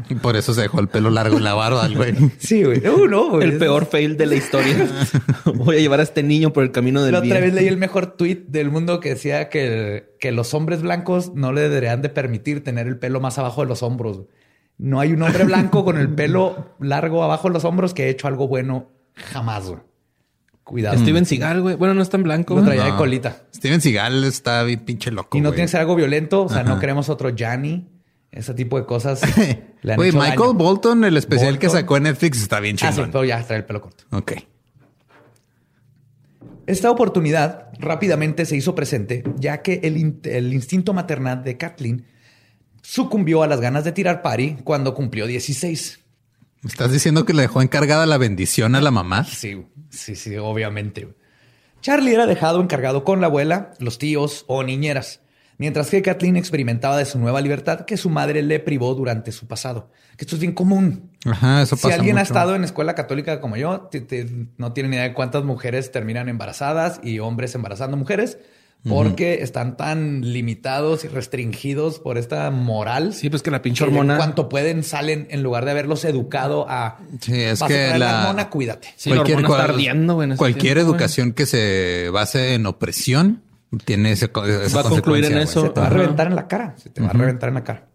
Y 0.10 0.16
por 0.16 0.36
eso 0.36 0.54
se 0.54 0.62
dejó 0.62 0.80
el 0.80 0.88
pelo 0.90 1.10
largo 1.10 1.38
en 1.38 1.44
la 1.44 1.54
barba, 1.54 1.86
el 1.86 1.96
güey. 1.96 2.14
Sí, 2.40 2.64
güey. 2.64 2.86
Uh, 2.88 3.08
no, 3.08 3.30
güey. 3.32 3.48
El 3.50 3.58
peor 3.58 3.86
fail 3.86 4.18
de 4.18 4.26
la 4.26 4.36
historia. 4.36 4.88
Voy 5.56 5.78
a 5.78 5.80
llevar 5.80 6.00
a 6.00 6.04
este 6.04 6.24
niño 6.24 6.52
por 6.54 6.64
el 6.64 6.72
camino 6.72 7.02
del 7.04 7.14
La 7.14 7.20
otra 7.20 7.30
bien. 7.40 7.42
vez 7.44 7.54
leí 7.54 7.68
el 7.68 7.78
mejor 7.78 8.16
tweet 8.18 8.46
del 8.48 8.70
mundo 8.72 9.00
que 9.00 9.10
decía 9.10 9.50
que, 9.50 10.16
que 10.20 10.32
los 10.32 10.54
hombres 10.54 10.82
blancos 10.82 11.34
no 11.36 11.54
le 11.54 11.62
deberían 11.62 12.02
de 12.02 12.10
permitir 12.10 12.64
tener 12.64 12.88
el 12.88 12.98
pelo 13.00 13.20
más 13.20 13.38
abajo 13.38 13.62
de 13.62 13.68
los 13.68 13.84
hombros. 13.84 14.22
No 14.78 15.00
hay 15.00 15.14
un 15.14 15.22
hombre 15.22 15.44
blanco 15.46 15.86
con 15.86 15.98
el 15.98 16.10
pelo 16.10 16.76
largo 16.80 17.24
abajo 17.24 17.48
de 17.48 17.54
los 17.54 17.64
hombros 17.66 17.94
que 17.94 18.04
haya 18.04 18.12
hecho 18.12 18.28
algo 18.28 18.48
bueno 18.48 18.90
jamás. 19.14 19.68
güey. 19.68 19.80
Cuidado. 20.64 20.98
Steven 20.98 21.26
Seagal, 21.26 21.62
güey. 21.62 21.76
Bueno, 21.76 21.94
no 21.94 22.02
es 22.02 22.10
tan 22.10 22.24
blanco. 22.24 22.56
Lo 22.56 22.64
traía 22.64 22.86
de 22.86 22.92
No. 22.92 22.98
colita. 22.98 23.44
Steven 23.54 23.82
Seagal 23.82 24.24
está 24.24 24.64
bien 24.64 24.80
pinche 24.80 25.12
loco. 25.12 25.38
Y 25.38 25.42
no 25.42 25.50
güey. 25.50 25.58
tiene 25.58 25.66
que 25.66 25.72
ser 25.72 25.82
algo 25.82 25.96
violento. 25.96 26.44
O 26.44 26.50
sea, 26.50 26.64
no 26.64 26.80
queremos 26.80 27.10
otro 27.10 27.30
Gianni. 27.36 27.88
Ese 28.34 28.54
tipo 28.56 28.80
de 28.80 28.86
cosas. 28.86 29.22
le 29.84 29.94
han 29.94 30.02
hecho 30.02 30.18
Michael 30.18 30.38
daño. 30.40 30.54
Bolton, 30.56 31.04
el 31.06 31.16
especial 31.18 31.60
que 31.60 31.70
sacó 31.70 31.98
en 31.98 32.04
Netflix, 32.04 32.42
está 32.42 32.60
bien 32.60 32.76
Ah, 32.82 32.92
sí, 32.92 33.02
pero 33.06 33.24
ya 33.24 33.42
trae 33.46 33.60
el 33.60 33.66
pelo 33.66 33.80
corto. 33.82 34.04
Ok. 34.12 34.34
Esta 36.66 36.90
oportunidad 36.90 37.70
rápidamente 37.80 38.46
se 38.46 38.56
hizo 38.56 38.74
presente, 38.74 39.24
ya 39.38 39.62
que 39.62 39.82
el, 39.84 39.98
in- 39.98 40.20
el 40.24 40.54
instinto 40.54 40.94
maternal 40.94 41.44
de 41.44 41.58
Kathleen 41.58 42.06
sucumbió 42.82 43.44
a 43.44 43.48
las 43.48 43.60
ganas 43.60 43.84
de 43.84 43.92
tirar 43.92 44.22
pari 44.22 44.58
cuando 44.64 44.94
cumplió 44.94 45.28
16. 45.28 46.00
¿Me 46.62 46.70
estás 46.70 46.92
diciendo 46.92 47.26
que 47.26 47.34
le 47.34 47.42
dejó 47.42 47.62
encargada 47.62 48.06
la 48.06 48.18
bendición 48.18 48.76
a 48.76 48.82
la 48.82 48.92
mamá? 48.92 49.26
Sí, 49.26 49.66
sí, 49.90 50.16
sí, 50.16 50.38
obviamente. 50.38 51.10
Charlie 51.82 52.14
era 52.14 52.26
dejado 52.26 52.62
encargado 52.62 53.04
con 53.04 53.20
la 53.20 53.28
abuela, 53.28 53.74
los 53.80 53.98
tíos 54.00 54.46
o 54.48 54.64
niñeras, 54.64 55.20
mientras 55.64 55.90
que 55.90 56.02
Kathleen 56.02 56.36
experimentaba 56.36 56.98
de 56.98 57.06
su 57.06 57.18
nueva 57.20 57.40
libertad 57.40 57.86
que 57.86 57.96
su 57.96 58.10
madre 58.10 58.42
le 58.44 58.60
privó 58.60 58.96
durante 58.96 59.32
su 59.32 59.48
pasado. 59.48 59.90
Que 60.18 60.26
esto 60.26 60.36
es 60.36 60.42
bien 60.42 60.52
común. 60.52 61.10
Ajá, 61.26 61.62
eso 61.62 61.78
Si 61.78 61.84
pasa 61.84 61.96
alguien 61.96 62.18
ha 62.18 62.20
mucho. 62.20 62.34
estado 62.34 62.54
en 62.56 62.66
escuela 62.66 62.96
católica 62.96 63.40
como 63.40 63.56
yo, 63.56 63.88
te- 63.90 64.02
te- 64.02 64.28
no 64.58 64.74
tiene 64.74 64.90
ni 64.90 64.96
idea 64.98 65.08
de 65.08 65.14
cuántas 65.14 65.46
mujeres 65.46 65.90
terminan 65.94 66.28
embarazadas 66.28 67.00
y 67.02 67.20
hombres 67.20 67.56
embarazando 67.56 67.96
mujeres 67.96 68.38
porque 68.86 69.42
están 69.42 69.78
tan 69.78 70.34
limitados 70.34 71.06
y 71.06 71.08
restringidos 71.08 72.00
por 72.00 72.18
esta 72.18 72.52
moral. 72.52 73.14
Sí, 73.14 73.30
pues 73.30 73.42
que 73.42 73.50
la 73.50 73.62
pinche 73.62 73.86
hormona. 73.86 74.18
cuanto 74.18 74.50
pueden 74.50 74.84
salen 74.84 75.28
en 75.30 75.42
lugar 75.42 75.64
de 75.64 75.72
haberlos 75.72 76.04
educado 76.04 76.66
a 76.68 77.00
Sí, 77.22 77.42
es 77.42 77.62
"Vas 77.62 77.72
a 77.72 77.74
que 77.74 77.80
traer 77.86 78.00
la- 78.00 78.20
hormona, 78.24 78.50
cuídate. 78.50 78.90
Sí, 78.98 79.10
la 79.12 79.22
hormona 79.22 79.48
está 79.48 79.64
ardiendo, 79.64 80.22
en 80.22 80.36
cualquier 80.36 80.74
tiempo, 80.76 80.92
educación 80.92 81.32
que 81.32 81.46
se 81.46 82.10
base 82.12 82.56
en 82.56 82.66
opresión 82.66 83.42
tiene 83.86 84.12
ese, 84.12 84.26
esa 84.26 84.82
Va 84.82 84.88
a 84.88 84.90
concluir 84.90 85.26
en 85.26 85.38
eso. 85.38 85.64
Se 85.64 85.70
te 85.70 85.80
va 85.80 85.88
a 85.88 85.90
reventar 85.90 86.28
en 86.28 86.36
la 86.36 86.48
cara. 86.48 86.76
Se 86.78 86.90
te 86.90 87.02
va 87.02 87.10
a 87.10 87.14
reventar 87.14 87.50
en 87.50 87.56
la 87.56 87.64
cara. 87.64 87.88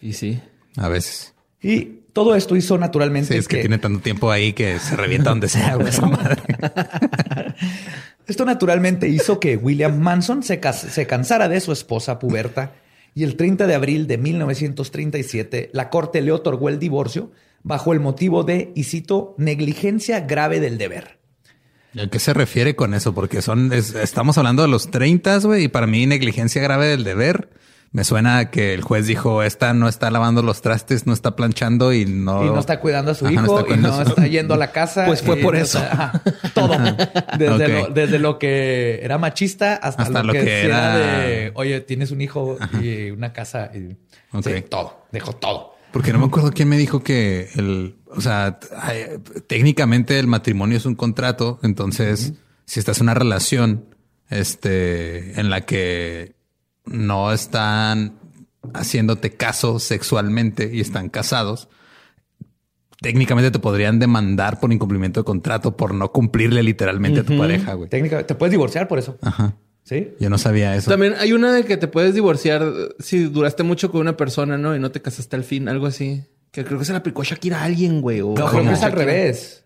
Y 0.00 0.12
sí. 0.14 0.40
A 0.76 0.88
veces. 0.88 1.34
Y 1.60 2.00
todo 2.12 2.34
esto 2.34 2.56
hizo 2.56 2.76
naturalmente 2.78 3.32
Sí, 3.34 3.38
es 3.38 3.48
que, 3.48 3.56
que- 3.56 3.62
tiene 3.62 3.78
tanto 3.78 4.00
tiempo 4.00 4.30
ahí 4.30 4.52
que 4.52 4.78
se 4.78 4.96
revienta 4.96 5.30
donde 5.30 5.48
sea, 5.48 5.76
güey, 5.76 5.88
esa 5.88 6.06
madre. 6.06 6.42
Esto 8.26 8.44
naturalmente 8.44 9.08
hizo 9.08 9.40
que 9.40 9.56
William 9.56 9.98
Manson 9.98 10.42
se, 10.42 10.60
cas- 10.60 10.80
se 10.90 11.06
cansara 11.06 11.48
de 11.48 11.60
su 11.60 11.72
esposa 11.72 12.18
puberta 12.18 12.72
y 13.14 13.24
el 13.24 13.36
30 13.36 13.66
de 13.66 13.74
abril 13.74 14.06
de 14.06 14.16
1937 14.18 15.70
la 15.72 15.90
corte 15.90 16.20
le 16.22 16.32
otorgó 16.32 16.68
el 16.68 16.78
divorcio 16.78 17.32
bajo 17.62 17.92
el 17.92 18.00
motivo 18.00 18.44
de, 18.44 18.72
y 18.74 18.84
cito, 18.84 19.34
negligencia 19.38 20.20
grave 20.20 20.60
del 20.60 20.78
deber. 20.78 21.18
¿A 22.00 22.06
qué 22.08 22.18
se 22.18 22.32
refiere 22.34 22.74
con 22.76 22.94
eso? 22.94 23.14
Porque 23.14 23.42
son, 23.42 23.72
es- 23.72 23.94
estamos 23.94 24.38
hablando 24.38 24.62
de 24.62 24.68
los 24.68 24.90
30, 24.90 25.38
güey, 25.40 25.64
y 25.64 25.68
para 25.68 25.86
mí 25.86 26.06
negligencia 26.06 26.62
grave 26.62 26.86
del 26.86 27.04
deber. 27.04 27.50
Me 27.94 28.04
suena 28.04 28.38
a 28.38 28.50
que 28.50 28.72
el 28.72 28.80
juez 28.80 29.06
dijo, 29.06 29.42
esta 29.42 29.74
no 29.74 29.86
está 29.86 30.10
lavando 30.10 30.42
los 30.42 30.62
trastes, 30.62 31.06
no 31.06 31.12
está 31.12 31.36
planchando 31.36 31.92
y 31.92 32.06
no... 32.06 32.42
Y 32.42 32.46
no 32.48 32.58
está 32.58 32.80
cuidando 32.80 33.10
a 33.10 33.14
su 33.14 33.26
Ajá, 33.26 33.34
no 33.34 33.44
hijo 33.44 33.60
está 33.60 33.74
y 33.74 33.76
no 33.78 34.00
está 34.02 34.26
yendo 34.28 34.54
a 34.54 34.56
la 34.56 34.72
casa. 34.72 35.04
Pues 35.04 35.20
fue 35.20 35.38
y 35.38 35.42
por 35.42 35.54
no 35.54 35.60
eso. 35.60 35.78
está- 35.78 36.22
todo. 36.54 36.74
Desde, 37.38 37.68
lo, 37.68 37.86
desde 37.88 38.18
lo 38.18 38.38
que 38.38 39.00
era 39.02 39.18
machista 39.18 39.74
hasta, 39.76 40.04
Hasta 40.04 40.20
lo, 40.22 40.28
lo 40.28 40.32
que, 40.32 40.42
que 40.42 40.64
era 40.64 40.96
de, 40.96 41.52
oye, 41.54 41.82
tienes 41.82 42.10
un 42.12 42.22
hijo 42.22 42.56
y 42.80 43.10
una 43.10 43.34
casa. 43.34 43.70
Y, 43.74 43.94
sí, 44.42 44.50
todo. 44.70 45.04
Dejó 45.12 45.34
todo. 45.34 45.74
Porque 45.92 46.14
no 46.14 46.18
me 46.18 46.24
acuerdo 46.24 46.50
quién 46.52 46.70
me 46.70 46.78
dijo 46.78 47.02
que 47.02 47.50
el, 47.56 47.96
o 48.14 48.20
sea, 48.20 48.58
técnicamente 49.46 50.18
el 50.18 50.26
matrimonio 50.26 50.76
es 50.76 50.86
un 50.86 50.94
contrato. 50.94 51.58
Entonces, 51.62 52.34
si 52.64 52.80
estás 52.80 52.98
en 52.98 53.04
una 53.04 53.14
relación, 53.14 53.86
este, 54.30 55.38
en 55.40 55.50
la 55.50 55.62
que 55.66 56.34
no 56.84 57.32
están 57.32 58.14
haciéndote 58.74 59.32
caso 59.32 59.78
sexualmente 59.78 60.70
y 60.72 60.80
están 60.80 61.08
casados, 61.08 61.68
técnicamente 63.00 63.50
te 63.50 63.58
podrían 63.58 63.98
demandar 63.98 64.60
por 64.60 64.72
incumplimiento 64.72 65.20
de 65.20 65.24
contrato 65.24 65.76
por 65.76 65.94
no 65.94 66.12
cumplirle 66.12 66.62
literalmente 66.62 67.20
a 67.20 67.24
tu 67.24 67.36
pareja, 67.36 67.74
güey. 67.74 67.88
Técnicamente, 67.88 68.28
te 68.28 68.34
puedes 68.34 68.52
divorciar 68.52 68.88
por 68.88 68.98
eso. 68.98 69.18
Ajá. 69.20 69.56
Sí. 69.84 70.10
Yo 70.20 70.30
no 70.30 70.38
sabía 70.38 70.76
eso. 70.76 70.90
También 70.90 71.14
hay 71.18 71.32
una 71.32 71.52
de 71.52 71.64
que 71.64 71.76
te 71.76 71.88
puedes 71.88 72.14
divorciar 72.14 72.72
si 73.00 73.24
duraste 73.24 73.64
mucho 73.64 73.90
con 73.90 74.00
una 74.00 74.16
persona, 74.16 74.56
¿no? 74.56 74.76
Y 74.76 74.78
no 74.78 74.92
te 74.92 75.02
casaste 75.02 75.34
al 75.34 75.42
fin, 75.42 75.68
algo 75.68 75.86
así. 75.86 76.22
Que 76.52 76.64
creo 76.64 76.78
que 76.78 76.84
se 76.84 76.92
la 76.92 76.98
aplicó 76.98 77.24
Shakira 77.24 77.60
a 77.62 77.64
alguien, 77.64 78.00
güey. 78.00 78.20
o- 78.20 78.34
No, 78.36 78.46
creo 78.46 78.62
que 78.62 78.72
es 78.72 78.82
al 78.82 78.92
Shakira. 78.92 79.04
revés. 79.06 79.58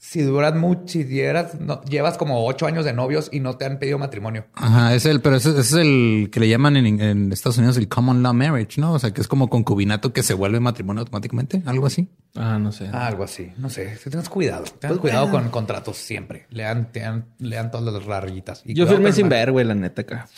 Si 0.00 0.22
duras 0.22 0.54
mucho, 0.54 0.82
si 0.86 1.02
dieras, 1.04 1.58
no, 1.60 1.82
llevas 1.84 2.16
como 2.16 2.46
ocho 2.46 2.66
años 2.66 2.84
de 2.84 2.92
novios 2.92 3.28
y 3.32 3.40
no 3.40 3.56
te 3.56 3.64
han 3.66 3.78
pedido 3.80 3.98
matrimonio. 3.98 4.46
Ajá, 4.54 4.94
es 4.94 5.04
el, 5.06 5.20
pero 5.20 5.36
ese, 5.36 5.50
ese 5.50 5.60
es 5.60 5.72
el 5.72 6.28
que 6.32 6.38
le 6.38 6.48
llaman 6.48 6.76
en, 6.76 7.00
en 7.00 7.32
Estados 7.32 7.58
Unidos 7.58 7.76
el 7.78 7.88
common 7.88 8.22
law 8.22 8.32
marriage, 8.32 8.80
¿no? 8.80 8.92
O 8.92 8.98
sea, 9.00 9.10
que 9.12 9.20
es 9.20 9.26
como 9.28 9.50
concubinato 9.50 10.12
que 10.12 10.22
se 10.22 10.34
vuelve 10.34 10.60
matrimonio 10.60 11.00
automáticamente, 11.00 11.62
algo 11.66 11.86
así. 11.86 12.08
Ah, 12.36 12.58
no 12.60 12.70
sé. 12.70 12.86
Algo 12.88 13.24
así. 13.24 13.52
No 13.58 13.68
sé. 13.70 13.98
Tengas 14.08 14.28
cuidado. 14.28 14.64
Tengas 14.78 14.98
cuidado 14.98 15.30
con 15.30 15.48
contratos 15.50 15.96
siempre. 15.98 16.46
Lean, 16.50 16.88
lean, 16.94 17.26
lean 17.38 17.70
todas 17.72 17.92
las 17.92 18.04
rayitas. 18.04 18.62
Y 18.64 18.74
Yo 18.74 18.86
firmé 18.86 19.12
sin 19.12 19.28
ver, 19.28 19.50
güey, 19.50 19.64
la 19.66 19.74
neta 19.74 20.02
acá. 20.02 20.28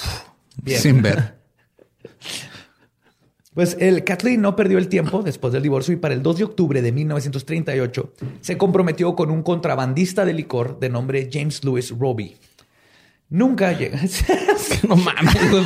Bien. 0.63 0.81
Sin 0.81 1.03
ver. 1.03 1.39
Pues 3.61 3.77
el 3.79 4.05
Kathleen 4.05 4.41
no 4.41 4.57
perdió 4.57 4.79
el 4.79 4.89
tiempo 4.89 5.23
después 5.23 5.53
del 5.53 5.63
divorcio 5.63 5.93
y 5.93 5.99
para 5.99 6.15
el 6.15 6.23
2 6.23 6.39
de 6.39 6.45
octubre 6.45 6.81
de 6.81 6.93
1938 6.93 8.15
se 8.41 8.57
comprometió 8.57 9.15
con 9.15 9.31
un 9.31 9.43
contrabandista 9.43 10.25
de 10.25 10.33
licor 10.33 10.81
de 10.81 10.89
nombre 10.89 11.29
James 11.31 11.63
Louis 11.63 11.91
Roby. 11.91 12.39
Nunca 13.29 13.75
llega. 13.75 14.01
No 14.89 14.97
mames, 14.97 15.51
güey. 15.51 15.63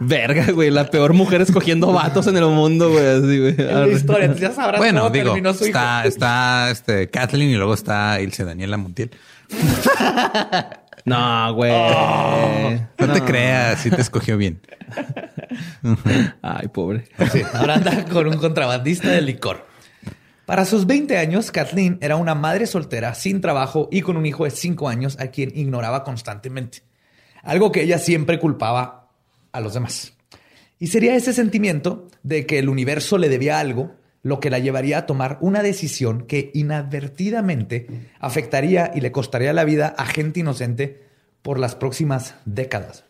Verga, 0.00 0.52
güey. 0.52 0.70
La 0.70 0.90
peor 0.90 1.14
mujer 1.14 1.40
escogiendo 1.40 1.94
vatos 1.94 2.26
en 2.26 2.36
el 2.36 2.44
mundo, 2.44 2.90
güey. 2.90 3.06
Así, 3.06 3.38
güey. 3.38 3.54
en 3.56 3.80
la 3.80 3.88
historia. 3.88 4.24
Entonces 4.26 4.50
ya 4.50 4.54
sabrás 4.54 4.78
Bueno, 4.78 5.00
cómo 5.04 5.14
digo, 5.14 5.24
terminó 5.28 5.54
su 5.54 5.64
hijo. 5.64 5.78
está, 5.78 6.04
está 6.04 6.70
este 6.70 7.08
Kathleen 7.08 7.48
y 7.48 7.54
luego 7.56 7.72
está 7.72 8.20
Ilse 8.20 8.44
Daniela 8.44 8.76
Montiel. 8.76 9.12
No, 11.04 11.52
güey. 11.54 11.70
No, 11.70 13.12
te 13.12 13.22
creas, 13.22 13.80
sí 13.80 13.90
te 13.90 14.00
escogió 14.00 14.38
bien. 14.38 14.60
Ay, 16.42 16.68
pobre. 16.68 17.04
Sí, 17.32 17.42
ahora 17.52 17.74
anda 17.74 18.04
con 18.06 18.26
un 18.26 18.36
contrabandista 18.36 19.10
de 19.10 19.20
licor. 19.20 19.66
Para 20.46 20.64
sus 20.66 20.86
20 20.86 21.16
años, 21.16 21.50
Kathleen 21.50 21.98
era 22.02 22.16
una 22.16 22.34
madre 22.34 22.66
soltera, 22.66 23.14
sin 23.14 23.40
trabajo 23.40 23.88
y 23.90 24.02
con 24.02 24.16
un 24.16 24.26
hijo 24.26 24.44
de 24.44 24.50
5 24.50 24.88
años 24.88 25.16
a 25.18 25.28
quien 25.28 25.56
ignoraba 25.56 26.04
constantemente. 26.04 26.82
Algo 27.42 27.72
que 27.72 27.82
ella 27.82 27.98
siempre 27.98 28.38
culpaba 28.38 29.10
a 29.52 29.60
los 29.60 29.74
demás. 29.74 30.12
Y 30.78 30.88
sería 30.88 31.14
ese 31.14 31.32
sentimiento 31.32 32.08
de 32.22 32.44
que 32.44 32.58
el 32.58 32.68
universo 32.68 33.16
le 33.16 33.28
debía 33.28 33.58
algo 33.58 33.94
lo 34.22 34.40
que 34.40 34.50
la 34.50 34.58
llevaría 34.58 34.98
a 34.98 35.06
tomar 35.06 35.38
una 35.40 35.62
decisión 35.62 36.26
que 36.26 36.50
inadvertidamente 36.54 38.10
afectaría 38.18 38.90
y 38.94 39.00
le 39.00 39.12
costaría 39.12 39.52
la 39.52 39.64
vida 39.64 39.94
a 39.96 40.06
gente 40.06 40.40
inocente 40.40 41.04
por 41.42 41.58
las 41.58 41.74
próximas 41.74 42.34
décadas. 42.46 43.04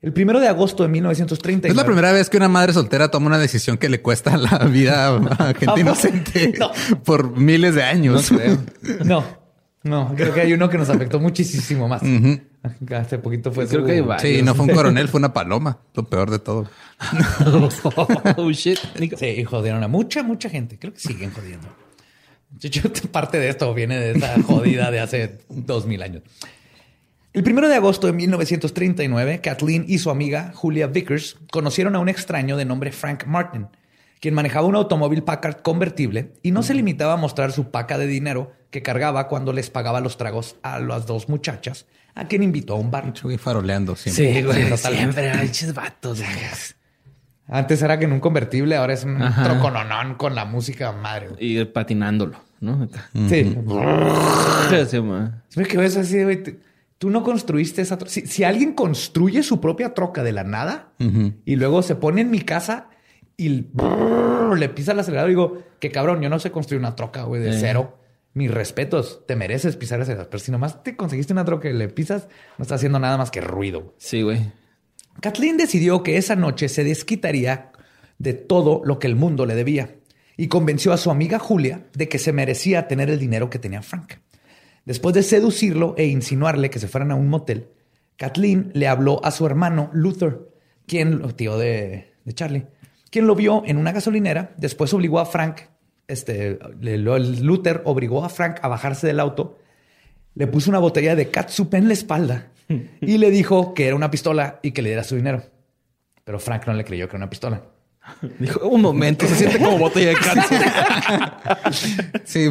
El 0.00 0.12
primero 0.12 0.38
de 0.38 0.46
agosto 0.46 0.84
de 0.84 0.88
1930. 0.90 1.66
Es 1.68 1.74
la 1.74 1.84
primera 1.84 2.12
vez 2.12 2.30
que 2.30 2.36
una 2.36 2.48
madre 2.48 2.72
soltera 2.72 3.10
toma 3.10 3.26
una 3.26 3.38
decisión 3.38 3.78
que 3.78 3.88
le 3.88 4.00
cuesta 4.00 4.36
la 4.36 4.58
vida 4.66 5.08
a 5.16 5.54
gente 5.54 5.80
inocente 5.80 6.52
No. 6.58 6.70
por 7.04 7.36
miles 7.36 7.74
de 7.74 7.82
años. 7.82 8.30
No, 9.04 9.24
no, 9.82 10.14
creo 10.16 10.32
que 10.34 10.40
hay 10.42 10.52
uno 10.52 10.68
que 10.68 10.78
nos 10.78 10.88
afectó 10.88 11.18
muchísimo 11.18 11.88
más. 11.88 12.02
Hace 12.96 13.18
poquito 13.18 13.50
fue 13.52 13.66
Creo 13.66 13.80
su- 13.80 13.86
que 13.86 13.92
hay 13.92 14.00
varios. 14.00 14.22
Sí, 14.38 14.42
no 14.42 14.54
fue 14.54 14.66
un 14.66 14.72
coronel, 14.74 15.08
fue 15.08 15.18
una 15.18 15.32
paloma. 15.32 15.78
Lo 15.94 16.04
peor 16.04 16.30
de 16.30 16.38
todo. 16.38 16.68
oh, 18.36 18.50
shit. 18.50 18.78
Sí, 19.18 19.44
jodieron 19.44 19.82
a 19.82 19.88
mucha, 19.88 20.22
mucha 20.22 20.48
gente. 20.50 20.78
Creo 20.78 20.92
que 20.92 21.00
siguen 21.00 21.30
jodiendo. 21.32 21.68
De 22.50 22.68
hecho, 22.68 22.90
parte 23.12 23.38
de 23.38 23.48
esto 23.48 23.72
viene 23.74 23.98
de 23.98 24.12
esa 24.12 24.40
jodida 24.42 24.90
de 24.90 25.00
hace 25.00 25.38
dos 25.48 25.86
mil 25.86 26.02
años. 26.02 26.22
El 27.34 27.42
primero 27.44 27.68
de 27.68 27.74
agosto 27.76 28.06
de 28.06 28.12
1939, 28.14 29.40
Kathleen 29.40 29.84
y 29.86 29.98
su 29.98 30.10
amiga 30.10 30.52
Julia 30.54 30.86
Vickers 30.86 31.36
conocieron 31.52 31.94
a 31.94 31.98
un 32.00 32.08
extraño 32.08 32.56
de 32.56 32.64
nombre 32.64 32.90
Frank 32.90 33.26
Martin, 33.26 33.68
quien 34.20 34.34
manejaba 34.34 34.66
un 34.66 34.74
automóvil 34.76 35.22
Packard 35.22 35.60
convertible 35.62 36.32
y 36.42 36.50
no 36.50 36.62
se 36.62 36.74
limitaba 36.74 37.12
a 37.14 37.16
mostrar 37.16 37.52
su 37.52 37.70
paca 37.70 37.98
de 37.98 38.06
dinero 38.06 38.52
que 38.70 38.82
cargaba 38.82 39.28
cuando 39.28 39.52
les 39.52 39.70
pagaba 39.70 40.00
los 40.00 40.16
tragos 40.16 40.56
a 40.62 40.78
las 40.80 41.06
dos 41.06 41.28
muchachas, 41.28 41.86
a 42.14 42.26
quien 42.26 42.42
invitó 42.42 42.74
a 42.74 42.76
un 42.76 42.90
bar. 42.90 43.12
Estoy 43.14 43.36
faroleando 43.38 43.94
siempre. 43.94 44.34
Sí, 44.34 44.42
güey, 44.42 44.68
totalmente. 44.68 45.52
Siempre 45.52 45.72
vatos. 45.80 46.22
Antes 47.46 47.80
era 47.82 47.98
que 47.98 48.04
en 48.06 48.12
un 48.12 48.20
convertible, 48.20 48.76
ahora 48.76 48.92
es 48.94 49.04
un 49.04 49.22
Ajá. 49.22 49.44
trocononón 49.44 50.16
con 50.16 50.34
la 50.34 50.44
música 50.44 50.92
madre. 50.92 51.28
güey. 51.28 51.60
Y 51.60 51.64
patinándolo, 51.66 52.38
¿no? 52.60 52.88
Sí. 53.28 53.56
Sí, 55.48 55.64
que 55.64 55.78
ves 55.78 55.96
así, 55.96 56.22
güey. 56.24 56.42
te- 56.42 56.58
Tú 56.98 57.10
no 57.10 57.22
construiste 57.22 57.80
esa 57.80 57.96
troca. 57.96 58.12
Si, 58.12 58.26
si 58.26 58.44
alguien 58.44 58.74
construye 58.74 59.42
su 59.42 59.60
propia 59.60 59.94
troca 59.94 60.22
de 60.22 60.32
la 60.32 60.44
nada 60.44 60.92
y 61.44 61.56
luego 61.56 61.82
se 61.82 61.94
pone 61.94 62.22
en 62.22 62.30
mi 62.30 62.40
casa 62.40 62.90
y 63.36 63.60
brrr, 63.72 64.58
le 64.58 64.68
pisa 64.68 64.92
el 64.92 64.98
acelerador, 64.98 65.28
digo, 65.28 65.62
que 65.78 65.90
cabrón, 65.90 66.20
yo 66.20 66.28
no 66.28 66.40
sé 66.40 66.50
construir 66.50 66.80
una 66.80 66.96
troca, 66.96 67.22
güey, 67.22 67.40
de 67.40 67.52
cero. 67.52 67.98
Mis 68.34 68.50
respetos, 68.50 69.22
te 69.26 69.36
mereces 69.36 69.76
pisar 69.76 70.00
ese 70.00 70.14
Pero 70.14 70.38
si 70.38 70.52
nomás 70.52 70.82
te 70.82 70.96
conseguiste 70.96 71.32
una 71.32 71.44
troca 71.44 71.68
y 71.68 71.72
le 71.72 71.88
pisas, 71.88 72.28
no 72.56 72.62
está 72.62 72.74
haciendo 72.74 72.98
nada 72.98 73.16
más 73.16 73.30
que 73.30 73.40
ruido. 73.40 73.94
Sí, 73.98 74.22
güey. 74.22 74.52
Kathleen 75.20 75.56
decidió 75.56 76.02
que 76.02 76.16
esa 76.16 76.36
noche 76.36 76.68
se 76.68 76.84
desquitaría 76.84 77.72
de 78.18 78.34
todo 78.34 78.82
lo 78.84 78.98
que 78.98 79.06
el 79.06 79.16
mundo 79.16 79.46
le 79.46 79.54
debía 79.54 79.96
y 80.36 80.48
convenció 80.48 80.92
a 80.92 80.96
su 80.96 81.10
amiga 81.10 81.38
Julia 81.38 81.86
de 81.94 82.08
que 82.08 82.18
se 82.18 82.32
merecía 82.32 82.86
tener 82.86 83.10
el 83.10 83.18
dinero 83.18 83.50
que 83.50 83.58
tenía 83.58 83.82
Frank. 83.82 84.14
Después 84.88 85.14
de 85.14 85.22
seducirlo 85.22 85.94
e 85.98 86.06
insinuarle 86.06 86.70
que 86.70 86.78
se 86.78 86.88
fueran 86.88 87.10
a 87.10 87.14
un 87.14 87.28
motel, 87.28 87.68
Kathleen 88.16 88.70
le 88.72 88.88
habló 88.88 89.22
a 89.22 89.30
su 89.30 89.44
hermano 89.44 89.90
Luther, 89.92 90.48
quien, 90.86 91.20
tío 91.34 91.58
de, 91.58 92.14
de 92.24 92.32
Charlie, 92.32 92.64
quien 93.10 93.26
lo 93.26 93.34
vio 93.34 93.62
en 93.66 93.76
una 93.76 93.92
gasolinera. 93.92 94.54
Después 94.56 94.94
obligó 94.94 95.20
a 95.20 95.26
Frank, 95.26 95.60
este, 96.06 96.58
Luther 96.80 97.82
obligó 97.84 98.24
a 98.24 98.30
Frank 98.30 98.60
a 98.62 98.68
bajarse 98.68 99.06
del 99.06 99.20
auto, 99.20 99.58
le 100.34 100.46
puso 100.46 100.70
una 100.70 100.78
botella 100.78 101.14
de 101.14 101.28
catsup 101.28 101.74
en 101.74 101.88
la 101.88 101.92
espalda 101.92 102.48
y 103.02 103.18
le 103.18 103.30
dijo 103.30 103.74
que 103.74 103.88
era 103.88 103.94
una 103.94 104.10
pistola 104.10 104.58
y 104.62 104.70
que 104.70 104.80
le 104.80 104.88
diera 104.88 105.04
su 105.04 105.16
dinero. 105.16 105.42
Pero 106.24 106.40
Frank 106.40 106.66
no 106.66 106.72
le 106.72 106.84
creyó 106.84 107.08
que 107.08 107.16
era 107.16 107.24
una 107.24 107.28
pistola. 107.28 107.62
Dijo, 108.38 108.68
un 108.68 108.82
momento, 108.82 109.26
se 109.26 109.34
siente 109.36 109.58
como 109.58 109.78
botella 109.78 110.10
de 110.10 110.16
cáncer. 110.16 110.60
Sí, 112.24 112.50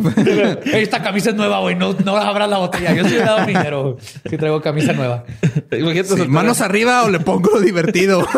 Esta 0.74 1.02
camisa 1.04 1.30
es 1.32 1.36
nueva, 1.36 1.60
güey. 1.60 1.76
No, 1.76 1.94
no 1.94 2.16
abras 2.18 2.50
la 2.50 2.58
botella. 2.58 2.94
Yo 2.94 3.04
sí 3.04 3.12
le 3.12 3.18
he 3.22 3.26
dado 3.26 3.46
dinero. 3.46 3.98
Sí 4.30 4.38
traigo 4.38 4.62
camisa 4.62 4.94
nueva. 4.94 5.24
Imagínate 5.72 6.04
sí, 6.10 6.16
soltar- 6.16 6.28
manos 6.30 6.62
arriba 6.62 7.04
o 7.04 7.10
le 7.10 7.20
pongo 7.20 7.60
divertido. 7.60 8.26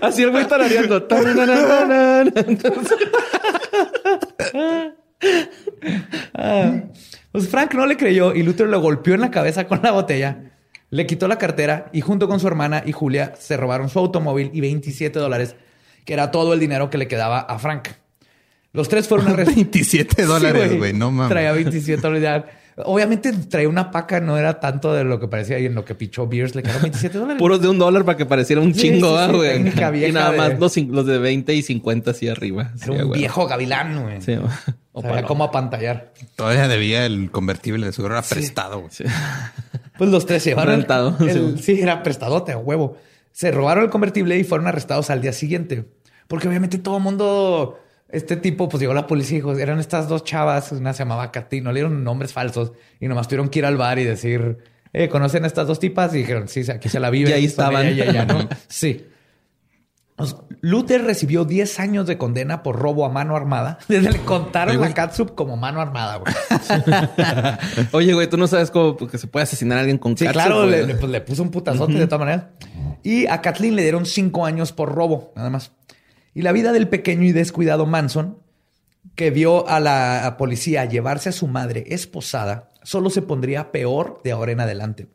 Así 0.00 0.22
el 0.22 0.30
güey 0.30 0.46
tarareando. 0.46 1.02
Tananananan. 1.04 2.32
Pues 7.32 7.48
Frank 7.48 7.74
no 7.74 7.86
le 7.86 7.96
creyó 7.96 8.34
y 8.34 8.42
Luther 8.42 8.68
lo 8.68 8.80
golpeó 8.80 9.14
en 9.14 9.22
la 9.22 9.30
cabeza 9.30 9.66
con 9.66 9.80
la 9.82 9.92
botella. 9.92 10.51
Le 10.92 11.06
quitó 11.06 11.26
la 11.26 11.38
cartera 11.38 11.86
y 11.92 12.02
junto 12.02 12.28
con 12.28 12.38
su 12.38 12.46
hermana 12.46 12.82
y 12.84 12.92
Julia 12.92 13.32
se 13.38 13.56
robaron 13.56 13.88
su 13.88 13.98
automóvil 13.98 14.50
y 14.52 14.60
27 14.60 15.18
dólares, 15.18 15.56
que 16.04 16.12
era 16.12 16.30
todo 16.30 16.52
el 16.52 16.60
dinero 16.60 16.90
que 16.90 16.98
le 16.98 17.08
quedaba 17.08 17.40
a 17.40 17.58
Frank. 17.58 17.88
Los 18.74 18.88
tres 18.90 19.08
fueron 19.08 19.28
arrestados. 19.28 19.54
27 19.56 20.24
dólares, 20.26 20.70
Sí, 20.72 20.76
güey. 20.78 20.92
No 20.92 21.10
mames. 21.10 21.30
Traía 21.30 21.52
27 21.52 22.00
dólares. 22.00 22.22
ya. 22.22 22.84
Obviamente 22.84 23.32
traía 23.32 23.68
una 23.68 23.90
paca, 23.90 24.20
no 24.20 24.36
era 24.38 24.60
tanto 24.60 24.92
de 24.94 25.04
lo 25.04 25.18
que 25.20 25.28
parecía 25.28 25.58
y 25.58 25.66
en 25.66 25.74
lo 25.74 25.84
que 25.84 25.94
pichó 25.94 26.26
Beers 26.26 26.54
le 26.54 26.62
quedaron 26.62 26.82
27 26.82 27.18
dólares. 27.18 27.38
Puros 27.38 27.60
de 27.62 27.68
un 27.68 27.78
dólar 27.78 28.04
para 28.04 28.16
que 28.18 28.24
pareciera 28.26 28.60
un 28.62 28.74
Sí, 28.74 28.80
chingo, 28.82 29.08
sí, 29.10 29.16
ah, 29.18 29.28
sí, 29.30 29.36
güey. 29.36 30.08
y 30.08 30.12
nada 30.12 30.30
de- 30.32 30.36
más 30.38 30.58
los, 30.58 30.76
los 30.76 31.06
de 31.06 31.18
20 31.18 31.54
y 31.54 31.62
50 31.62 32.10
así 32.12 32.28
arriba. 32.28 32.70
Sí, 32.76 32.84
Era 32.92 33.02
un 33.02 33.08
güey. 33.08 33.20
viejo 33.20 33.46
gavilán, 33.46 34.02
güey. 34.02 34.20
Sí. 34.22 34.36
O 34.92 35.00
Sabía 35.02 35.22
cómo 35.24 35.44
apantallar. 35.44 36.12
Todavía 36.36 36.68
debía 36.68 37.04
el 37.06 37.30
convertible 37.30 37.86
de 37.86 37.92
seguro 37.92 38.14
era 38.14 38.22
prestado. 38.22 38.80
güey. 38.80 38.90
Pues 40.02 40.10
los 40.10 40.26
tres 40.26 40.42
se 40.42 40.50
llevaron. 40.50 40.78
Rentado, 40.78 41.16
el- 41.28 41.62
sí, 41.62 41.80
era 41.80 42.02
prestadote 42.02 42.50
a 42.50 42.58
huevo. 42.58 42.96
Se 43.30 43.52
robaron 43.52 43.84
el 43.84 43.90
convertible 43.90 44.36
y 44.36 44.42
fueron 44.42 44.66
arrestados 44.66 45.10
al 45.10 45.22
día 45.22 45.32
siguiente. 45.32 45.84
Porque 46.26 46.48
obviamente 46.48 46.78
todo 46.78 46.96
el 46.96 47.04
mundo, 47.04 47.78
este 48.08 48.34
tipo, 48.34 48.68
pues 48.68 48.80
llegó 48.80 48.94
la 48.94 49.06
policía 49.06 49.36
y 49.38 49.40
dijo, 49.42 49.56
eran 49.56 49.78
estas 49.78 50.08
dos 50.08 50.24
chavas, 50.24 50.72
una 50.72 50.92
se 50.92 51.04
llamaba 51.04 51.30
Katy, 51.30 51.60
no 51.60 51.70
le 51.70 51.78
dieron 51.78 52.02
nombres 52.02 52.32
falsos 52.32 52.72
y 52.98 53.06
nomás 53.06 53.28
tuvieron 53.28 53.48
que 53.48 53.60
ir 53.60 53.64
al 53.64 53.76
bar 53.76 54.00
y 54.00 54.04
decir, 54.04 54.58
eh, 54.92 55.08
¿conocen 55.08 55.44
a 55.44 55.46
estas 55.46 55.68
dos 55.68 55.78
tipas? 55.78 56.12
Y 56.16 56.18
dijeron, 56.18 56.48
sí, 56.48 56.68
aquí 56.68 56.88
se 56.88 56.98
la 56.98 57.08
viven. 57.08 57.30
Y 57.30 57.34
ahí 57.34 57.44
estaban. 57.44 57.86
ella, 57.86 58.24
¿no? 58.24 58.48
sí. 58.66 59.06
Pues, 60.16 60.34
Luther 60.64 61.02
recibió 61.04 61.44
10 61.44 61.80
años 61.80 62.06
de 62.06 62.16
condena 62.18 62.62
por 62.62 62.76
robo 62.78 63.04
a 63.04 63.08
mano 63.08 63.34
armada. 63.36 63.78
Desde 63.88 64.12
le 64.12 64.20
contaron 64.20 64.80
la 64.80 64.94
catsup 64.94 65.34
como 65.34 65.56
mano 65.56 65.80
armada, 65.80 66.18
güey. 66.18 66.32
Oye, 67.92 68.14
güey, 68.14 68.30
tú 68.30 68.36
no 68.36 68.46
sabes 68.46 68.70
cómo 68.70 68.96
que 68.96 69.18
se 69.18 69.26
puede 69.26 69.42
asesinar 69.42 69.78
a 69.78 69.80
alguien 69.80 69.98
con 69.98 70.16
Sí, 70.16 70.24
catsup, 70.24 70.32
claro, 70.40 70.66
le, 70.66 70.86
le- 70.86 70.94
pues, 70.94 71.10
le 71.10 71.20
puso 71.20 71.42
un 71.42 71.50
putazote 71.50 71.94
de 71.94 72.06
todas 72.06 72.20
maneras. 72.20 72.44
Y 73.02 73.26
a 73.26 73.40
Kathleen 73.42 73.74
le 73.74 73.82
dieron 73.82 74.06
cinco 74.06 74.46
años 74.46 74.72
por 74.72 74.94
robo, 74.94 75.32
nada 75.34 75.50
más. 75.50 75.72
Y 76.32 76.42
la 76.42 76.52
vida 76.52 76.72
del 76.72 76.88
pequeño 76.88 77.24
y 77.24 77.32
descuidado 77.32 77.84
Manson, 77.84 78.38
que 79.16 79.30
vio 79.32 79.68
a 79.68 79.80
la 79.80 80.26
a 80.26 80.36
policía 80.36 80.84
llevarse 80.84 81.28
a 81.30 81.32
su 81.32 81.48
madre 81.48 81.86
esposada, 81.88 82.70
solo 82.84 83.10
se 83.10 83.20
pondría 83.22 83.72
peor 83.72 84.20
de 84.22 84.30
ahora 84.30 84.52
en 84.52 84.60
adelante. 84.60 85.08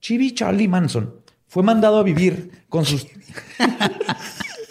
Chibi 0.00 0.34
Charlie 0.34 0.68
Manson 0.68 1.22
fue 1.48 1.62
mandado 1.62 1.98
a 1.98 2.02
vivir 2.02 2.64
con 2.68 2.84
sus... 2.84 3.06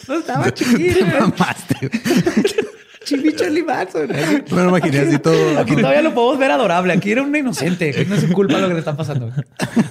no 0.08 0.14
estaba 0.16 0.52
chiquito. 0.52 0.98
Te 1.04 1.04
mamaste. 1.04 1.90
Chibi 3.06 3.34
Charlie 3.36 3.62
Manson. 3.62 4.08
Me 4.50 4.62
lo 4.62 4.68
imaginé 4.68 4.98
así 4.98 5.18
todo. 5.18 5.58
Aquí 5.58 5.76
todavía 5.76 6.02
lo 6.02 6.12
podemos 6.12 6.38
ver 6.38 6.50
adorable. 6.50 6.92
Aquí 6.92 7.12
era 7.12 7.22
un 7.22 7.34
inocente. 7.34 7.90
Aquí 7.90 8.04
no 8.08 8.16
es 8.16 8.22
su 8.22 8.32
culpa 8.32 8.58
lo 8.58 8.66
que 8.66 8.74
le 8.74 8.80
está 8.80 8.96
pasando. 8.96 9.30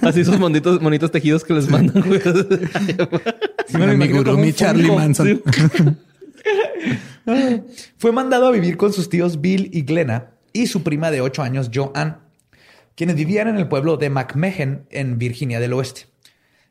Así 0.02 0.20
esos 0.20 0.38
monitos, 0.38 0.82
monitos 0.82 1.10
tejidos 1.10 1.42
que 1.42 1.54
les 1.54 1.68
mandan. 1.68 2.04
Sí, 3.66 3.78
me 3.78 3.84
Amigurumi 3.84 4.48
un 4.48 4.54
Charlie. 4.54 4.90
Manson. 4.90 5.42
Fue 7.96 8.12
mandado 8.12 8.46
a 8.46 8.50
vivir 8.50 8.76
con 8.76 8.92
sus 8.92 9.08
tíos 9.08 9.40
Bill 9.40 9.70
y 9.72 9.82
Glenna 9.82 10.32
y 10.52 10.66
su 10.66 10.82
prima 10.82 11.10
de 11.10 11.22
8 11.22 11.42
años, 11.42 11.70
Joanne, 11.74 12.16
quienes 12.94 13.16
vivían 13.16 13.48
en 13.48 13.56
el 13.56 13.66
pueblo 13.66 13.96
de 13.96 14.10
McMehen, 14.10 14.86
en 14.90 15.18
Virginia 15.18 15.58
del 15.58 15.72
Oeste. 15.72 16.06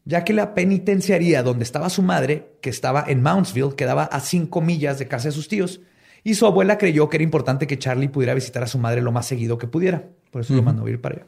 Ya 0.05 0.23
que 0.23 0.33
la 0.33 0.53
penitenciaría 0.53 1.43
donde 1.43 1.63
estaba 1.63 1.89
su 1.89 2.03
madre, 2.03 2.57
que 2.61 2.69
estaba 2.69 3.03
en 3.07 3.21
Mountsville, 3.21 3.75
quedaba 3.75 4.03
a 4.03 4.19
5 4.19 4.61
millas 4.61 4.99
de 4.99 5.07
casa 5.07 5.29
de 5.29 5.31
sus 5.33 5.47
tíos, 5.47 5.81
y 6.23 6.35
su 6.35 6.45
abuela 6.45 6.77
creyó 6.77 7.09
que 7.09 7.17
era 7.17 7.23
importante 7.23 7.67
que 7.67 7.77
Charlie 7.77 8.07
pudiera 8.07 8.33
visitar 8.33 8.63
a 8.63 8.67
su 8.67 8.77
madre 8.77 9.01
lo 9.01 9.11
más 9.11 9.27
seguido 9.27 9.57
que 9.57 9.67
pudiera. 9.67 10.03
Por 10.31 10.41
eso 10.41 10.53
lo 10.53 10.63
mandó 10.63 10.81
a 10.81 10.85
vivir 10.85 11.01
para 11.01 11.15
allá. 11.15 11.27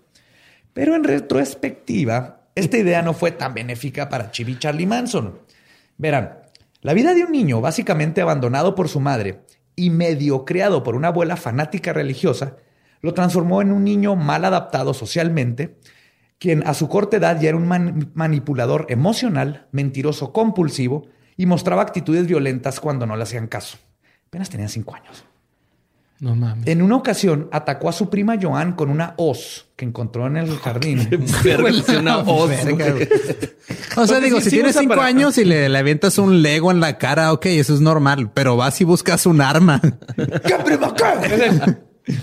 Pero 0.74 0.96
en 0.96 1.04
retrospectiva, 1.04 2.50
esta 2.56 2.78
idea 2.78 3.02
no 3.02 3.14
fue 3.14 3.32
tan 3.32 3.54
benéfica 3.54 4.10
para 4.10 4.32
Chibi 4.32 4.58
Charlie 4.58 4.88
Manson. 4.88 5.40
Verán, 5.98 6.40
la 6.82 6.94
vida 6.94 7.14
de 7.14 7.24
un 7.24 7.32
niño 7.32 7.62
básicamente 7.62 8.22
abandonado 8.22 8.76
por 8.76 8.90
su 8.90 9.00
madre 9.00 9.42
y 9.76 9.90
medio 9.90 10.46
criado 10.46 10.84
por 10.84 10.96
una 10.96 11.10
abuela 11.10 11.36
fanática 11.36 11.94
religiosa 11.94 12.58
lo 13.02 13.14
transformó 13.14 13.62
en 13.62 13.72
un 13.72 13.84
niño 13.84 14.16
mal 14.16 14.46
adaptado 14.46 14.94
socialmente 14.94 15.78
quien 16.40 16.66
a 16.68 16.74
su 16.74 16.88
corta 16.88 17.18
edad 17.18 17.40
ya 17.42 17.50
era 17.50 17.58
un 17.58 17.68
man- 17.68 18.12
manipulador 18.14 18.86
emocional, 18.90 19.68
mentiroso 19.72 20.32
compulsivo 20.34 21.08
y 21.36 21.46
mostraba 21.46 21.82
actitudes 21.82 22.28
violentas 22.28 22.80
cuando 22.80 23.06
no 23.06 23.16
le 23.18 23.24
hacían 23.24 23.48
caso. 23.48 23.78
Apenas 24.28 24.50
tenía 24.50 24.68
cinco 24.68 24.96
años. 24.96 25.24
No 26.20 26.36
mames. 26.36 26.68
En 26.68 26.82
una 26.82 26.96
ocasión 26.96 27.48
atacó 27.52 27.90
a 27.90 27.92
su 27.94 28.10
prima 28.10 28.38
Joan 28.42 28.74
con 28.74 28.90
una 28.90 29.14
hoz 29.18 29.68
que 29.76 29.86
encontró 29.86 30.26
en 30.26 30.38
el 30.38 30.58
jardín. 30.64 31.08
Una 32.00 32.18
hoz. 32.26 32.50
O 33.96 34.08
sea, 34.08 34.20
digo, 34.20 34.42
si 34.42 34.50
tienes 34.50 34.76
cinco 34.76 34.96
para- 34.96 35.06
años 35.08 35.38
y 35.38 35.46
le, 35.46 35.70
le 35.70 35.78
avientas 35.78 36.18
un 36.18 36.42
Lego 36.42 36.72
en 36.72 36.80
la 36.80 36.98
cara, 36.98 37.32
ok, 37.34 37.46
eso 37.48 37.74
es 37.76 37.82
normal, 37.82 38.32
pero 38.34 38.58
vas 38.58 38.82
y 38.82 38.84
buscas 38.84 39.28
un 39.28 39.42
arma. 39.42 39.80
¿Qué 40.16 40.56
prima? 40.66 40.94
¿Qué? 40.96 42.14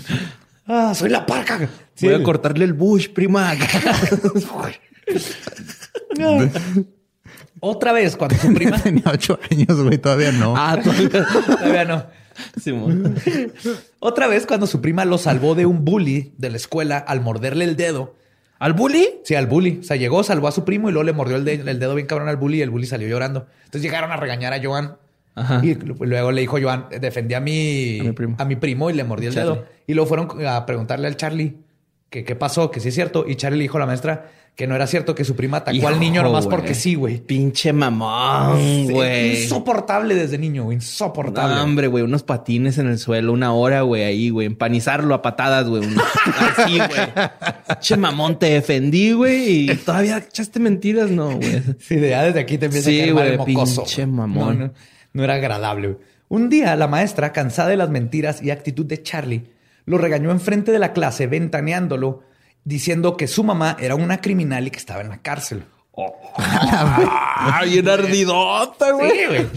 Ah, 0.67 0.93
soy 0.95 1.09
la 1.09 1.25
parca. 1.25 1.67
Sí, 1.95 2.07
Voy 2.07 2.15
a 2.15 2.23
cortarle 2.23 2.65
el 2.65 2.73
bush, 2.73 3.09
prima. 3.09 3.53
Otra 7.59 7.93
vez, 7.93 8.15
cuando 8.15 8.35
su 8.37 8.53
prima. 8.53 8.77
Tenía 8.83 9.03
ocho 9.11 9.39
años, 9.49 9.81
güey, 9.81 9.97
todavía 9.97 10.31
no. 10.31 10.53
ah, 10.57 10.77
todavía. 10.81 11.09
Todavía 11.45 11.85
no. 11.85 12.05
Simón. 12.61 13.15
Otra 13.99 14.27
vez, 14.27 14.45
cuando 14.45 14.67
su 14.67 14.81
prima 14.81 15.05
lo 15.05 15.17
salvó 15.17 15.55
de 15.55 15.65
un 15.65 15.85
bully 15.85 16.33
de 16.37 16.49
la 16.49 16.57
escuela 16.57 16.97
al 16.97 17.21
morderle 17.21 17.63
el 17.65 17.75
dedo. 17.75 18.15
¿Al 18.59 18.73
bully? 18.73 19.07
Sí, 19.23 19.35
al 19.35 19.47
bully. 19.47 19.79
O 19.81 19.83
sea, 19.83 19.95
llegó, 19.97 20.23
salvó 20.23 20.47
a 20.47 20.51
su 20.51 20.63
primo 20.65 20.89
y 20.89 20.91
luego 20.91 21.03
le 21.05 21.13
mordió 21.13 21.37
el, 21.37 21.45
de- 21.45 21.53
el 21.55 21.79
dedo 21.79 21.95
bien 21.95 22.07
cabrón 22.07 22.27
al 22.29 22.37
bully 22.37 22.59
y 22.59 22.61
el 22.61 22.69
bully 22.69 22.87
salió 22.87 23.07
llorando. 23.07 23.47
Entonces 23.65 23.81
llegaron 23.81 24.11
a 24.11 24.17
regañar 24.17 24.53
a 24.53 24.61
Joan. 24.63 24.97
Ajá. 25.33 25.61
Y 25.63 25.75
luego 25.75 26.31
le 26.31 26.41
dijo 26.41 26.57
Joan, 26.61 26.85
defendí 27.01 27.33
a 27.33 27.39
mi, 27.41 27.99
A 27.99 28.03
mi 28.03 28.11
primo. 28.13 28.35
a 28.39 28.45
mi 28.45 28.55
primo 28.55 28.89
y 28.89 28.93
le 28.93 29.03
mordió 29.03 29.29
el 29.29 29.35
dedo. 29.35 29.65
Y 29.87 29.93
luego 29.93 30.07
fueron 30.07 30.45
a 30.47 30.65
preguntarle 30.65 31.07
al 31.07 31.17
Charlie 31.17 31.57
que 32.09 32.23
qué 32.23 32.35
pasó, 32.35 32.71
que 32.71 32.79
sí 32.79 32.89
es 32.89 32.95
cierto. 32.95 33.25
Y 33.27 33.35
Charlie 33.35 33.57
le 33.57 33.63
dijo 33.63 33.77
a 33.77 33.81
la 33.81 33.85
maestra 33.85 34.31
que 34.55 34.67
no 34.67 34.75
era 34.75 34.87
cierto 34.87 35.15
que 35.15 35.25
su 35.25 35.35
prima 35.35 35.57
atacó 35.57 35.89
al 35.89 35.99
niño 35.99 36.21
Hijo, 36.21 36.29
nomás 36.29 36.45
güey. 36.45 36.57
porque 36.57 36.73
sí, 36.75 36.95
güey. 36.95 37.17
Pinche 37.19 37.73
mamón, 37.73 38.87
güey. 38.89 39.41
Insoportable 39.43 40.15
desde 40.15 40.37
niño, 40.37 40.63
güey. 40.63 40.77
No, 40.77 40.81
Insoportable. 40.81 41.59
hombre, 41.59 41.87
güey, 41.87 42.03
unos 42.05 42.23
patines 42.23 42.77
en 42.77 42.87
el 42.87 42.97
suelo, 42.97 43.33
una 43.33 43.51
hora, 43.53 43.81
güey, 43.81 44.03
ahí, 44.03 44.29
güey, 44.29 44.47
empanizarlo 44.47 45.13
a 45.13 45.21
patadas, 45.21 45.67
güey. 45.67 45.83
Así, 46.57 46.77
güey. 46.77 47.79
Che 47.81 47.97
mamón, 47.97 48.39
te 48.39 48.45
defendí, 48.51 49.11
güey, 49.11 49.69
y 49.71 49.75
todavía 49.75 50.17
echaste 50.19 50.59
mentiras, 50.61 51.09
no, 51.11 51.35
güey. 51.35 51.61
Sí, 51.79 51.95
de- 51.95 52.09
ya 52.11 52.23
desde 52.23 52.39
aquí 52.39 52.57
te 52.57 52.67
empieza 52.67 52.89
Sí, 52.89 53.01
a 53.09 53.13
mal 53.13 53.27
el 53.27 53.37
güey, 53.37 53.53
mocoso. 53.55 53.83
pinche 53.83 54.05
mamón. 54.07 54.59
No, 54.59 54.65
no, 54.67 54.73
no 55.13 55.23
era 55.23 55.33
agradable. 55.33 55.87
güey. 55.89 55.99
Un 56.29 56.49
día, 56.49 56.75
la 56.77 56.87
maestra, 56.87 57.33
cansada 57.33 57.69
de 57.69 57.77
las 57.77 57.89
mentiras 57.89 58.41
y 58.41 58.51
actitud 58.51 58.85
de 58.85 59.03
Charlie, 59.03 59.47
lo 59.85 59.97
regañó 59.97 60.31
enfrente 60.31 60.71
de 60.71 60.79
la 60.79 60.93
clase, 60.93 61.27
ventaneándolo, 61.27 62.23
diciendo 62.63 63.17
que 63.17 63.27
su 63.27 63.43
mamá 63.43 63.77
era 63.79 63.95
una 63.95 64.21
criminal 64.21 64.67
y 64.67 64.71
que 64.71 64.79
estaba 64.79 65.01
en 65.01 65.09
la 65.09 65.21
cárcel. 65.21 65.65
¡Ah, 66.37 67.61
bien 67.65 67.87
ardidota, 67.87 68.91
güey! 68.91 69.11
Sí, 69.11 69.25
güey. 69.27 69.47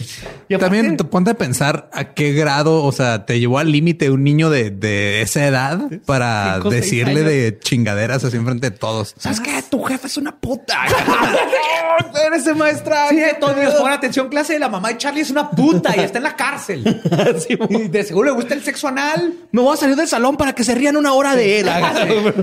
Y 0.49 0.55
aparte- 0.55 0.59
También 0.77 0.97
te 0.97 1.05
ponte 1.05 1.31
a 1.33 1.35
pensar 1.35 1.91
a 1.93 2.15
qué 2.15 2.33
grado, 2.33 2.85
o 2.85 2.93
sea, 2.93 3.27
te 3.27 3.39
llevó 3.41 3.59
al 3.59 3.71
límite 3.73 4.11
un 4.11 4.25
niño 4.25 4.49
de, 4.51 4.71
de 4.71 5.21
esa 5.23 5.47
edad 5.47 5.81
para 6.07 6.55
Cinco, 6.57 6.71
decirle 6.71 7.23
de 7.23 7.59
chingaderas 7.59 8.25
así 8.25 8.37
enfrente 8.37 8.71
de 8.71 8.77
todos. 8.77 9.15
¿Sabes 9.19 9.41
qué? 9.41 9.63
Tu 9.69 9.83
jefe 9.83 10.07
es 10.07 10.17
una 10.17 10.37
puta. 10.37 10.79
Eres 12.27 12.57
maestra. 12.57 13.09
Sí, 13.11 13.21
todos 13.41 13.55
pongan 13.75 13.93
atención, 13.93 14.29
clase. 14.29 14.59
La 14.59 14.69
mamá 14.69 14.89
de 14.89 14.99
Charlie 14.99 15.21
es 15.23 15.31
una 15.31 15.51
puta 15.51 15.97
y 15.97 16.01
está 16.01 16.19
en 16.19 16.25
la 16.25 16.37
cárcel. 16.37 17.03
y 17.71 17.89
de 17.89 18.05
seguro 18.05 18.31
le 18.31 18.35
gusta 18.37 18.55
el 18.55 18.63
sexo 18.63 18.89
anal. 18.89 19.35
Me 19.53 19.61
voy 19.61 19.75
a 19.75 19.77
salir 19.77 19.97
del 19.97 20.09
salón 20.09 20.37
para 20.37 20.55
que 20.55 20.65
se 20.65 20.75
rían 20.75 20.97
una 20.97 21.13
hora 21.13 21.35
de 21.35 21.61
él. 21.61 21.69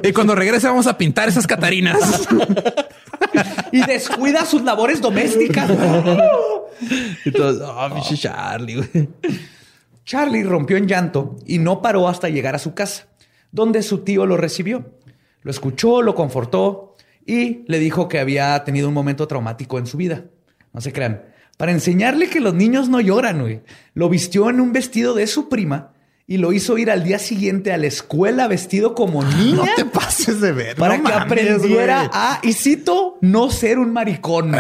Y 0.03 0.11
cuando 0.11 0.35
regrese 0.35 0.67
vamos 0.67 0.87
a 0.87 0.97
pintar 0.97 1.29
esas 1.29 1.47
catarinas. 1.47 1.97
Y 3.71 3.85
descuida 3.85 4.45
sus 4.45 4.63
labores 4.63 5.01
domésticas. 5.01 5.69
y 7.25 7.31
todos, 7.31 7.61
oh, 7.61 7.93
pinche 7.93 8.17
Charlie, 8.17 8.75
güey. 8.75 9.09
Charlie 10.05 10.43
rompió 10.43 10.77
en 10.77 10.87
llanto 10.87 11.37
y 11.45 11.57
no 11.57 11.81
paró 11.81 12.07
hasta 12.07 12.29
llegar 12.29 12.55
a 12.55 12.59
su 12.59 12.73
casa, 12.73 13.07
donde 13.51 13.81
su 13.81 13.99
tío 13.99 14.25
lo 14.25 14.37
recibió. 14.37 14.91
Lo 15.41 15.51
escuchó, 15.51 16.01
lo 16.01 16.15
confortó 16.15 16.95
y 17.25 17.63
le 17.67 17.79
dijo 17.79 18.07
que 18.07 18.19
había 18.19 18.63
tenido 18.63 18.87
un 18.87 18.93
momento 18.93 19.27
traumático 19.27 19.79
en 19.79 19.87
su 19.87 19.97
vida. 19.97 20.25
No 20.73 20.81
se 20.81 20.93
crean. 20.93 21.23
Para 21.57 21.71
enseñarle 21.71 22.29
que 22.29 22.39
los 22.39 22.53
niños 22.53 22.89
no 22.89 22.99
lloran, 22.99 23.41
güey. 23.41 23.61
Lo 23.93 24.09
vistió 24.09 24.49
en 24.49 24.59
un 24.59 24.73
vestido 24.73 25.13
de 25.13 25.25
su 25.25 25.49
prima 25.49 25.94
y 26.27 26.37
lo 26.37 26.51
hizo 26.53 26.77
ir 26.77 26.89
al 26.89 27.03
día 27.03 27.19
siguiente 27.19 27.71
a 27.71 27.77
la 27.77 27.87
escuela 27.87 28.47
vestido 28.47 28.95
como 28.95 29.23
niña. 29.23 29.55
No 29.57 29.65
te 29.75 29.85
pases 29.85 30.41
de 30.41 30.51
ver. 30.51 30.75
Para 30.75 30.97
no 30.97 31.03
que 31.03 31.09
mames, 31.09 31.25
aprendiera 31.25 32.09
a, 32.11 32.39
y 32.43 32.53
cito, 32.53 33.17
no 33.21 33.49
ser 33.51 33.77
un 33.79 33.93
maricón. 33.93 34.53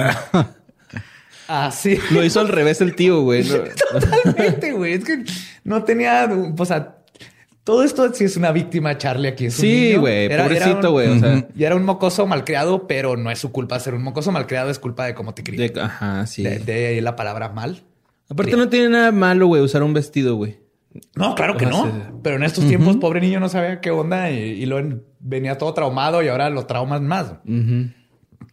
Así. 1.47 1.97
Lo 2.11 2.23
hizo 2.23 2.39
al 2.39 2.47
revés 2.47 2.81
el 2.81 2.95
tío, 2.95 3.21
güey. 3.21 3.43
No- 3.43 3.57
Totalmente, 3.99 4.71
güey. 4.73 4.93
Es 4.93 5.03
que 5.05 5.23
no 5.63 5.83
tenía, 5.83 6.27
o 6.57 6.65
sea, 6.65 6.97
todo 7.63 7.83
esto 7.83 8.11
sí 8.13 8.23
es 8.23 8.35
una 8.37 8.51
víctima, 8.51 8.97
Charlie, 8.97 9.27
aquí. 9.29 9.45
Es 9.47 9.55
un 9.57 9.61
Sí, 9.61 9.87
niño. 9.89 10.01
güey. 10.01 10.27
Pobrecito, 10.29 10.91
güey. 10.91 11.07
O 11.09 11.19
sea, 11.19 11.47
Y 11.55 11.63
era 11.63 11.75
un 11.75 11.83
mocoso 11.83 12.25
malcriado, 12.25 12.87
pero 12.87 13.15
no 13.15 13.29
es 13.29 13.37
su 13.39 13.51
culpa 13.51 13.79
ser 13.79 13.93
un 13.93 14.01
mocoso 14.03 14.31
malcriado, 14.31 14.71
es 14.71 14.79
culpa 14.79 15.05
de 15.05 15.13
cómo 15.13 15.33
te 15.35 15.43
crié. 15.43 15.69
de- 15.69 15.81
ajá, 15.81 16.25
sí. 16.25 16.41
De, 16.43 16.59
de 16.59 16.87
ahí 16.87 17.01
la 17.01 17.15
palabra 17.15 17.49
mal. 17.49 17.83
Aparte, 18.27 18.55
no 18.57 18.69
tiene 18.69 18.89
nada 18.89 19.11
malo, 19.11 19.45
güey, 19.47 19.61
usar 19.61 19.83
un 19.83 19.93
vestido, 19.93 20.35
güey. 20.35 20.57
No, 21.15 21.35
claro 21.35 21.57
que 21.57 21.65
Ajá, 21.65 21.85
no. 21.85 22.21
Pero 22.23 22.37
en 22.37 22.43
estos 22.43 22.67
tiempos, 22.67 22.97
pobre 22.97 23.21
niño 23.21 23.39
no 23.39 23.49
sabía 23.49 23.81
qué 23.81 23.91
onda 23.91 24.31
y, 24.31 24.37
y 24.37 24.65
lo 24.65 24.81
venía 25.19 25.57
todo 25.57 25.73
traumado 25.73 26.23
y 26.23 26.27
ahora 26.27 26.49
lo 26.49 26.65
traumas 26.65 27.01
más. 27.01 27.33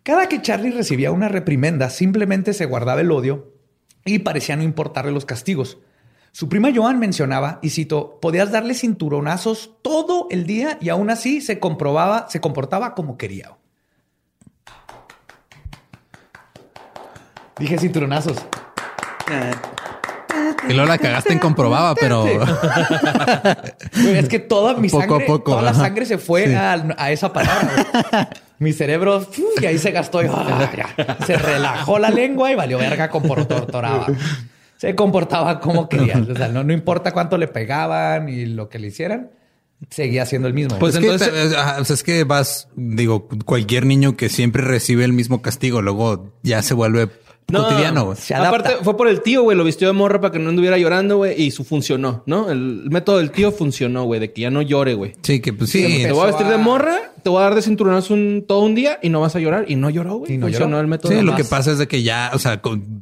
Cada 0.03 0.29
que 0.29 0.43
Charlie 0.43 0.73
recibía 0.73 1.13
una 1.13 1.29
reprimenda, 1.29 1.91
simplemente 1.91 2.53
se 2.53 2.67
guardaba 2.67 3.01
el 3.01 3.13
odio 3.13 3.53
y 4.05 4.21
parecía 4.21 4.57
no 4.57 4.63
importarle 4.63 5.13
los 5.13 5.25
castigos. 5.25 5.79
Su 6.33 6.49
prima 6.49 6.71
Joan 6.75 6.99
mencionaba, 6.99 7.59
y 7.63 7.71
cito, 7.71 8.19
podías 8.21 8.51
darle 8.51 8.75
cinturonazos 8.75 9.77
todo 9.83 10.29
el 10.31 10.47
día 10.47 10.79
y 10.81 10.89
aún 10.89 11.11
así 11.11 11.43
se 11.43 11.61
comprobaba, 11.61 12.27
se 12.31 12.41
comportaba 12.41 12.95
como 12.95 13.19
quería. 13.19 13.57
Dije 17.59 17.79
cinturonazos. 17.79 18.39
Y 20.69 20.73
luego 20.75 20.89
la 20.89 20.99
cagaste 20.99 21.33
en 21.33 21.39
comprobaba, 21.39 21.95
pero 22.01 22.25
es 23.97 24.29
que 24.29 24.39
toda 24.39 24.75
mi 24.75 24.89
Poco 24.89 25.03
a 25.03 25.07
sangre, 25.09 25.27
poco, 25.27 25.51
toda 25.53 25.63
la 25.63 25.71
ajá. 25.71 25.81
sangre 25.81 26.07
se 26.07 26.19
fue 26.19 26.47
Sí. 26.47 26.55
a, 26.55 26.73
a 26.97 27.11
esa 27.11 27.33
palabra. 27.33 27.71
güey. 28.11 28.25
mi 28.59 28.73
cerebro 28.73 29.19
uf, 29.19 29.39
y 29.61 29.67
ahí 29.67 29.79
se 29.79 29.91
gastó 29.91 30.23
y 30.23 30.27
ah, 30.31 30.71
ya. 30.97 31.17
se 31.27 31.37
relajó 31.37 31.99
la 31.99 32.11
lengua 32.11 32.51
y 32.53 32.55
valió 32.55 32.79
verga 32.79 33.09
comportaba. 33.11 34.07
Se 34.77 34.95
comportaba 34.95 35.61
como 35.61 35.89
quería. 35.89 36.25
O 36.31 36.35
sea, 36.35 36.49
no, 36.49 36.65
no 36.65 36.73
importa 36.73 37.13
cuánto 37.13 37.39
le 37.39 37.49
pegaban 37.49 38.29
y 38.29 38.47
lo 38.47 38.69
que 38.69 38.79
le 38.81 38.89
hicieran, 38.89 39.31
seguía 39.91 40.27
siendo 40.27 40.49
el 40.49 40.55
mismo. 40.55 40.79
Pues 40.79 40.95
es, 40.97 41.03
entonces- 41.03 41.51
te- 41.51 41.57
ajá, 41.57 41.81
o 41.81 41.85
sea, 41.85 41.95
es 41.95 42.03
que 42.03 42.25
vas, 42.25 42.69
digo, 42.77 43.29
cualquier 43.45 43.87
niño 43.87 44.17
que 44.17 44.29
siempre 44.29 44.63
recibe 44.63 45.05
el 45.05 45.13
mismo 45.13 45.41
castigo, 45.43 45.83
luego 45.83 46.33
ya 46.43 46.63
se 46.63 46.75
vuelve 46.75 47.09
No, 47.53 47.65
cotidiano. 47.69 48.05
güey. 48.07 48.17
Se 48.17 48.35
adapta. 48.35 48.49
Aparte, 48.71 48.85
fue 48.85 48.97
por 48.97 49.09
el 49.09 49.21
tío, 49.23 49.43
güey. 49.43 49.57
Lo 49.57 49.65
vistió 49.65 49.87
de 49.87 49.93
morra 49.93 50.21
para 50.21 50.33
que 50.33 50.39
no 50.39 50.49
anduviera 50.51 50.79
llorando, 50.79 51.19
güey. 51.19 51.41
Y 51.41 51.51
su 51.51 51.65
funcionó, 51.65 52.23
¿no? 52.27 52.51
El 52.51 52.89
método 52.91 53.19
del 53.19 53.31
tío 53.31 53.53
funcionó, 53.53 54.05
güey. 54.05 54.19
De 54.21 54.33
que 54.33 54.41
ya 54.43 54.51
no 54.51 54.63
llore, 54.63 54.95
güey. 54.95 55.13
Sí, 55.23 55.41
que 55.41 55.53
pues 55.53 55.71
sí. 55.71 55.85
Sí, 55.87 56.03
Te 56.03 56.13
voy 56.13 56.23
a 56.23 56.27
vestir 56.27 56.47
de 56.47 56.59
morra, 56.59 56.97
te 57.23 57.29
voy 57.31 57.41
a 57.41 57.45
dar 57.45 57.55
de 57.55 57.63
cinturonazo 57.63 58.15
un, 58.15 58.45
todo 58.49 58.61
un 58.61 58.75
día 58.75 58.99
y 59.03 59.09
no 59.11 59.21
vas 59.21 59.37
a 59.37 59.41
llorar. 59.41 59.67
Y 59.69 59.77
no 59.77 59.91
lloró, 59.91 60.17
güey. 60.17 60.37
No 60.39 60.47
funcionó 60.47 60.67
lloró. 60.71 60.81
el 60.81 60.87
método. 60.87 61.13
Sí, 61.13 61.21
lo 61.21 61.37
que 61.37 61.45
pasa 61.45 61.73
es 61.73 61.79
de 61.79 61.87
que 61.89 62.03
ya, 62.03 62.31
o 62.35 62.39
sea, 62.39 62.61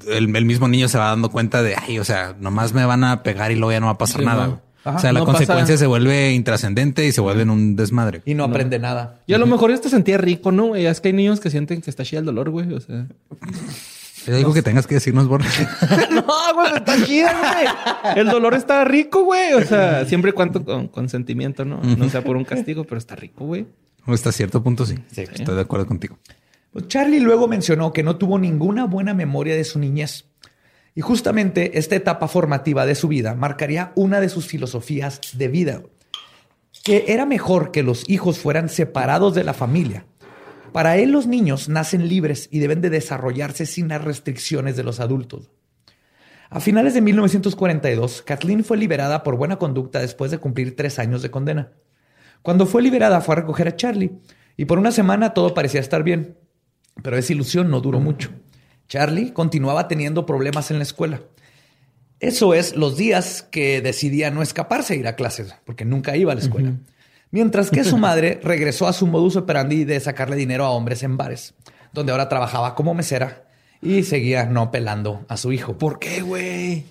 el, 0.09 0.37
el 0.37 0.45
mismo 0.45 0.69
niño 0.69 0.89
se 0.89 0.99
va 0.99 1.07
dando 1.09 1.31
cuenta 1.31 1.63
de, 1.63 1.77
ay, 1.77 1.99
o 1.99 2.05
sea, 2.05 2.35
nomás 2.41 2.73
me 2.73 2.85
van 2.85 3.05
a 3.05 3.23
pegar 3.23 3.53
y 3.53 3.57
luego 3.57 3.73
ya 3.73 3.81
no 3.81 3.87
va 3.87 3.93
a 3.93 3.99
pasar 3.99 4.21
Sí, 4.21 4.27
nada. 4.27 4.47
güey. 4.47 4.59
Ajá, 4.83 4.97
o 4.97 5.01
sea, 5.01 5.13
la 5.13 5.21
no 5.21 5.27
consecuencia 5.27 5.75
pasa- 5.75 5.81
se 5.81 5.87
vuelve 5.87 6.33
intrascendente 6.33 7.05
y 7.07 7.13
se 7.13 7.21
vuelve 7.21 7.43
en 7.43 7.51
un 7.51 7.77
desmadre. 7.77 8.23
y 8.25 8.33
no, 8.33 8.45
aprende 8.45 8.79
nada. 8.79 9.21
Y 9.27 9.35
a 9.35 9.39
lo 9.39 9.47
mejor 9.47 9.71
ya 9.71 9.79
te 9.79 9.91
sentía 9.91 10.17
rico, 10.17 10.53
¿no? 10.53 10.69
güey? 10.69 10.87
Es 10.87 11.03
que 11.03 11.09
hay 11.09 11.13
niños 11.15 11.39
que 11.39 11.51
sienten 11.51 11.83
que 11.83 11.91
está 11.91 12.03
chida 12.03 12.21
el 12.21 12.25
dolor, 12.27 12.49
güey. 12.49 12.73
O 12.73 12.81
sea. 12.81 13.05
Es 14.27 14.35
algo 14.35 14.53
que 14.53 14.63
tengas 14.63 14.87
que 14.87 14.95
decirnos, 14.95 15.29
Borja. 15.29 15.49
no, 16.11 16.25
güey, 16.55 16.75
está 16.77 16.97
güey. 16.97 18.19
El 18.19 18.29
dolor 18.29 18.55
está 18.55 18.85
rico, 18.85 19.25
güey. 19.25 19.55
O 19.55 19.65
sea, 19.65 20.05
siempre 20.05 20.31
y 20.31 20.35
cuando 20.35 20.65
con 20.65 20.89
consentimiento, 20.89 21.65
¿no? 21.65 21.81
No 21.83 22.09
sea 22.11 22.23
por 22.23 22.37
un 22.37 22.45
castigo, 22.45 22.85
pero 22.85 22.99
está 22.99 23.17
rico, 23.17 23.47
güey. 23.47 23.67
Hasta 24.07 24.33
cierto 24.33 24.63
punto 24.63 24.87
sí. 24.87 24.97
Sí. 25.13 25.23
Estoy 25.23 25.55
de 25.55 25.61
acuerdo 25.61 25.87
contigo. 25.87 26.19
Pues 26.73 26.89
Charlie 26.89 27.21
luego 27.21 27.49
mencionó 27.49 27.93
que 27.93 28.03
no 28.03 28.17
tuvo 28.17 28.39
ninguna 28.39 28.87
buena 28.87 29.15
memoria 29.15 29.57
de 29.57 29.65
su 29.65 29.79
niñez. 29.79 30.27
Y 30.95 31.01
justamente 31.01 31.79
esta 31.79 31.97
etapa 31.97 32.29
formativa 32.29 32.87
de 32.87 32.95
su 32.95 33.09
vida 33.09 33.35
marcaría 33.35 33.93
una 33.95 34.21
de 34.21 34.29
sus 34.29 34.47
filosofías 34.47 35.21
de 35.35 35.49
vida, 35.49 35.83
que 36.85 37.07
era 37.09 37.27
mejor 37.27 37.71
que 37.71 37.83
los 37.83 38.09
hijos 38.09 38.39
fueran 38.39 38.69
separados 38.69 39.35
de 39.35 39.45
la 39.45 39.55
familia. 39.55 40.07
Para 40.73 40.97
él 40.99 41.11
los 41.11 41.27
niños 41.27 41.69
nacen 41.69 42.09
libres 42.09 42.49
y 42.51 42.61
deben 42.61 42.81
de 42.81 42.91
desarrollarse 42.91 43.67
sin 43.67 43.89
las 43.89 44.03
restricciones 44.03 44.77
de 44.77 44.85
los 44.85 45.01
adultos. 45.01 45.51
A 46.49 46.61
finales 46.61 46.95
de 46.95 47.01
1942, 47.01 48.23
Kathleen 48.23 48.65
fue 48.65 48.77
liberada 48.77 49.23
por 49.23 49.37
buena 49.37 49.57
conducta 49.57 50.01
después 50.01 50.31
de 50.31 50.39
cumplir 50.39 50.77
tres 50.77 50.99
años 50.99 51.23
de 51.23 51.31
condena. 51.31 51.73
Cuando 52.43 52.67
fue 52.67 52.83
liberada 52.83 53.21
fue 53.21 53.35
a 53.35 53.41
recoger 53.41 53.69
a 53.69 53.77
Charlie 53.77 54.13
Y 54.57 54.65
por 54.65 54.79
una 54.79 54.93
semana 54.93 55.35
todo 55.35 55.55
parecía 55.55 55.81
estar 55.81 56.03
bien, 56.03 56.37
pero 57.03 57.17
esa 57.17 57.33
ilusión 57.33 57.71
no 57.71 57.81
duró 57.81 58.01
mucho. 58.01 58.31
Charlie 58.89 59.33
continuaba 59.33 59.89
teniendo 59.89 60.27
problemas 60.27 60.71
en 60.71 60.79
la 60.79 60.83
escuela. 60.83 61.23
Eso 62.19 62.53
es 62.53 62.77
los 62.77 62.97
días 62.97 63.43
que 63.43 63.81
decidía 63.81 64.31
no 64.31 64.43
escaparse 64.43 64.95
a 64.95 64.97
ir 64.97 65.07
a 65.07 65.17
clases, 65.17 65.55
porque 65.65 65.85
nunca 65.85 66.17
iba 66.17 66.33
a 66.33 66.35
la 66.35 66.43
escuela. 66.43 66.75
Mientras 67.31 67.71
que 67.71 67.85
su 67.85 67.97
madre 67.97 68.41
regresó 68.45 68.87
a 68.87 68.93
su 68.93 69.07
modus 69.07 69.37
operandi 69.37 69.85
de 69.85 70.01
sacarle 70.01 70.37
dinero 70.37 70.65
a 70.65 70.71
hombres 70.71 71.03
en 71.03 71.17
bares, 71.17 71.55
donde 71.93 72.13
ahora 72.13 72.29
trabajaba 72.29 72.75
como 72.75 72.95
mesera 72.95 73.45
y 73.83 74.03
seguía 74.03 74.45
no 74.47 74.71
pelando 74.71 75.25
a 75.29 75.37
su 75.37 75.53
hijo. 75.53 75.79
¿Por 75.79 75.99
qué, 75.99 76.23
güey? 76.23 76.85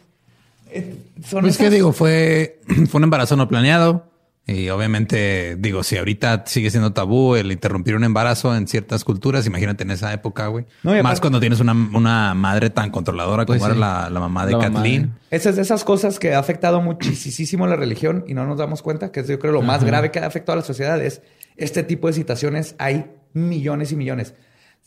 Eh, 0.72 0.96
pues 1.32 1.58
que 1.58 1.70
digo, 1.70 1.94
fue, 1.94 2.60
fue 2.90 3.00
un 3.00 3.04
embarazo 3.04 3.36
no 3.36 3.48
planeado. 3.48 4.06
Y 4.48 4.70
obviamente, 4.70 5.58
digo, 5.60 5.84
si 5.84 5.98
ahorita 5.98 6.44
sigue 6.48 6.72
siendo 6.72 6.92
tabú 6.92 7.36
el 7.36 7.52
interrumpir 7.52 7.96
un 7.96 8.04
embarazo 8.04 8.56
en 8.56 8.68
ciertas 8.68 9.04
culturas, 9.04 9.46
imagínate 9.46 9.84
en 9.84 9.92
esa 9.92 10.12
época, 10.12 10.48
güey. 10.48 10.66
Más 10.82 11.22
cuando 11.22 11.40
tienes 11.40 11.60
una, 11.60 12.34
madre 12.34 12.72
tan 12.72 12.90
controladora 12.90 13.46
como 13.46 13.60
pues 13.60 13.70
era 13.70 14.10
la, 14.10 14.20
mamá 14.20 14.48
de 14.48 14.58
Kathleen. 14.58 15.14
Esas 15.30 15.56
de 15.56 15.62
esas 15.62 15.84
cosas 15.84 16.18
que 16.18 16.34
ha 16.34 16.40
afectado 16.40 16.82
muchísimo 16.82 17.68
la 17.68 17.76
religión 17.76 18.26
y 18.28 18.34
no 18.34 18.48
nos 18.48 18.58
damos 18.58 18.82
cuenta, 18.82 19.12
que 19.12 19.20
es 19.20 19.28
yo 19.28 19.38
creo 19.38 19.54
lo 19.54 19.62
más 19.62 19.84
grave 19.84 20.10
que 20.10 20.18
ha 20.18 20.26
afectado 20.26 20.54
a 20.54 20.62
la 20.62 20.66
sociedad 20.66 21.00
es 21.00 21.22
este 21.56 21.84
tipo 21.84 22.08
de 22.08 22.14
situaciones. 22.14 22.74
Hay 22.80 23.06
millones 23.34 23.92
y 23.92 23.98
millones. 23.98 24.34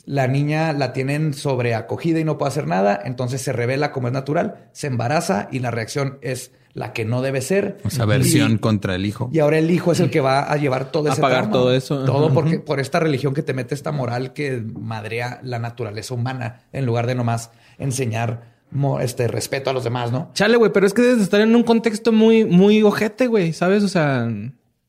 La 0.04 0.26
niña 0.26 0.72
la 0.72 0.92
tienen 0.92 1.34
sobreacogida 1.34 2.18
y 2.18 2.24
no 2.24 2.36
puede 2.36 2.48
hacer 2.48 2.66
nada, 2.66 3.00
entonces 3.04 3.40
se 3.40 3.52
revela 3.52 3.92
como 3.92 4.08
es 4.08 4.12
natural, 4.12 4.68
se 4.72 4.88
embaraza 4.88 5.46
y 5.52 5.60
la 5.60 5.70
reacción 5.70 6.18
es 6.22 6.50
la 6.74 6.92
que 6.92 7.04
no 7.04 7.22
debe 7.22 7.40
ser. 7.40 7.78
Esa 7.84 8.04
versión 8.06 8.58
contra 8.58 8.94
el 8.94 9.04
hijo. 9.04 9.28
Y 9.32 9.40
ahora 9.40 9.58
el 9.58 9.70
hijo 9.70 9.92
es 9.92 10.00
el 10.00 10.10
que 10.10 10.20
va 10.20 10.50
a 10.50 10.56
llevar 10.56 10.90
todo 10.90 11.08
ese 11.08 11.20
A 11.20 11.22
pagar 11.22 11.50
todo 11.50 11.74
eso. 11.74 12.04
Todo 12.04 12.32
porque 12.32 12.58
por 12.58 12.80
esta 12.80 12.98
religión 12.98 13.34
que 13.34 13.42
te 13.42 13.52
mete 13.52 13.74
esta 13.74 13.92
moral 13.92 14.32
que 14.32 14.62
madrea 14.62 15.40
la 15.42 15.58
naturaleza 15.58 16.14
humana 16.14 16.62
en 16.72 16.86
lugar 16.86 17.06
de 17.06 17.14
nomás 17.14 17.50
enseñar 17.78 18.52
este 19.00 19.28
respeto 19.28 19.68
a 19.68 19.72
los 19.74 19.84
demás, 19.84 20.12
¿no? 20.12 20.30
Chale, 20.32 20.56
güey, 20.56 20.72
pero 20.72 20.86
es 20.86 20.94
que 20.94 21.02
debes 21.02 21.22
estar 21.22 21.40
en 21.40 21.54
un 21.54 21.62
contexto 21.62 22.10
muy, 22.10 22.46
muy 22.46 22.82
ojete, 22.82 23.26
güey, 23.26 23.52
¿sabes? 23.52 23.82
O 23.82 23.88
sea, 23.88 24.26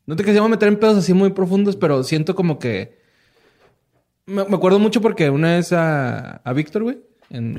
no 0.05 0.15
te 0.15 0.23
queríamos 0.23 0.49
meter 0.49 0.69
en 0.69 0.79
pedos 0.79 0.97
así 0.97 1.13
muy 1.13 1.31
profundos, 1.31 1.75
pero 1.75 2.01
siento 2.03 2.33
como 2.33 2.59
que 2.59 2.97
me, 4.25 4.41
acuerdo 4.41 4.79
mucho 4.79 5.01
porque 5.01 5.29
una 5.29 5.55
vez 5.55 5.73
a, 5.73 6.37
a 6.37 6.53
Víctor, 6.53 6.83
güey, 6.83 6.99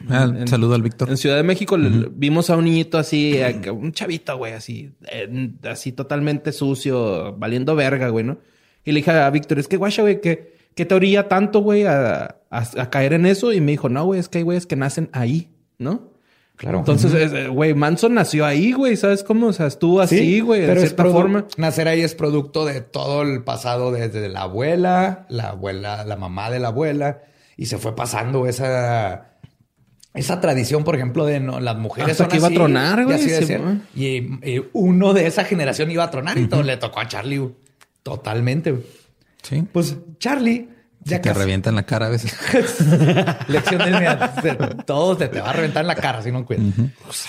Ah, 0.08 0.32
saludo 0.46 0.74
al 0.74 0.82
Víctor. 0.82 1.10
En 1.10 1.16
Ciudad 1.16 1.36
de 1.36 1.42
México 1.42 1.76
vimos 2.12 2.48
a 2.50 2.56
un 2.56 2.64
niñito 2.64 2.96
así, 2.96 3.40
un 3.72 3.92
chavito, 3.92 4.36
güey, 4.36 4.52
así, 4.52 4.92
así 5.64 5.92
totalmente 5.92 6.52
sucio, 6.52 7.34
valiendo 7.36 7.74
verga, 7.74 8.08
güey, 8.08 8.24
¿no? 8.24 8.38
Y 8.84 8.92
le 8.92 9.00
dije 9.00 9.10
a 9.10 9.28
Víctor, 9.30 9.58
es 9.58 9.66
que 9.66 9.76
guacha, 9.76 10.02
güey, 10.02 10.20
¿qué, 10.20 10.54
¿qué 10.74 10.84
te 10.84 10.94
orilla 10.94 11.28
tanto, 11.28 11.60
güey, 11.60 11.86
a, 11.86 12.36
caer 12.90 13.14
en 13.14 13.26
eso? 13.26 13.52
Y 13.52 13.60
me 13.60 13.72
dijo, 13.72 13.88
no, 13.88 14.04
güey, 14.04 14.20
es 14.20 14.28
que 14.28 14.38
hay 14.38 14.44
güeyes 14.44 14.66
que 14.66 14.76
nacen 14.76 15.08
ahí, 15.12 15.50
¿no? 15.78 16.12
Claro. 16.56 16.78
Entonces, 16.78 17.48
güey, 17.48 17.74
Manson 17.74 18.14
nació 18.14 18.46
ahí, 18.46 18.72
güey, 18.72 18.96
¿sabes 18.96 19.24
cómo? 19.24 19.48
O 19.48 19.52
sea, 19.52 19.66
estuvo 19.66 20.00
así, 20.00 20.38
güey, 20.38 20.60
de 20.60 20.78
cierta 20.78 21.04
forma. 21.06 21.46
Nacer 21.56 21.88
ahí 21.88 22.02
es 22.02 22.14
producto 22.14 22.64
de 22.64 22.80
todo 22.80 23.22
el 23.22 23.42
pasado 23.42 23.90
desde 23.90 24.28
la 24.28 24.42
abuela, 24.42 25.26
la 25.28 25.48
abuela, 25.48 26.04
la 26.04 26.16
mamá 26.16 26.50
de 26.50 26.60
la 26.60 26.68
abuela, 26.68 27.22
y 27.56 27.66
se 27.66 27.78
fue 27.78 27.96
pasando 27.96 28.46
esa 28.46 29.33
esa 30.14 30.40
tradición, 30.40 30.84
por 30.84 30.94
ejemplo, 30.94 31.26
de 31.26 31.40
no, 31.40 31.58
las 31.58 31.76
mujeres 31.76 32.12
Hasta 32.12 32.28
que 32.28 32.36
iba 32.36 32.46
a 32.46 32.52
tronar, 32.52 33.04
güey. 33.04 33.20
y, 33.96 34.62
uno 34.72 35.12
de 35.12 35.26
esa 35.26 35.44
generación 35.44 35.90
iba 35.90 36.04
a 36.04 36.10
tronar 36.10 36.38
y 36.38 36.46
todo 36.46 36.62
le 36.62 36.76
tocó 36.76 37.00
a 37.00 37.08
Charlie. 37.08 37.50
Totalmente. 38.04 38.76
Sí. 39.42 39.64
Pues 39.72 39.96
Charlie 40.18 40.68
ya 41.04 41.20
te 41.20 41.34
revienta 41.34 41.68
en 41.70 41.76
la 41.76 41.82
cara 41.82 42.06
a 42.06 42.10
veces. 42.10 42.34
Lección 43.48 43.82
de, 43.82 44.84
todos 44.86 45.18
te, 45.18 45.26
va 45.40 45.50
a 45.50 45.52
reventar 45.52 45.82
en 45.82 45.88
la 45.88 45.96
cara 45.96 46.22
si 46.22 46.30
no 46.32 46.46
cuidas. 46.46 46.64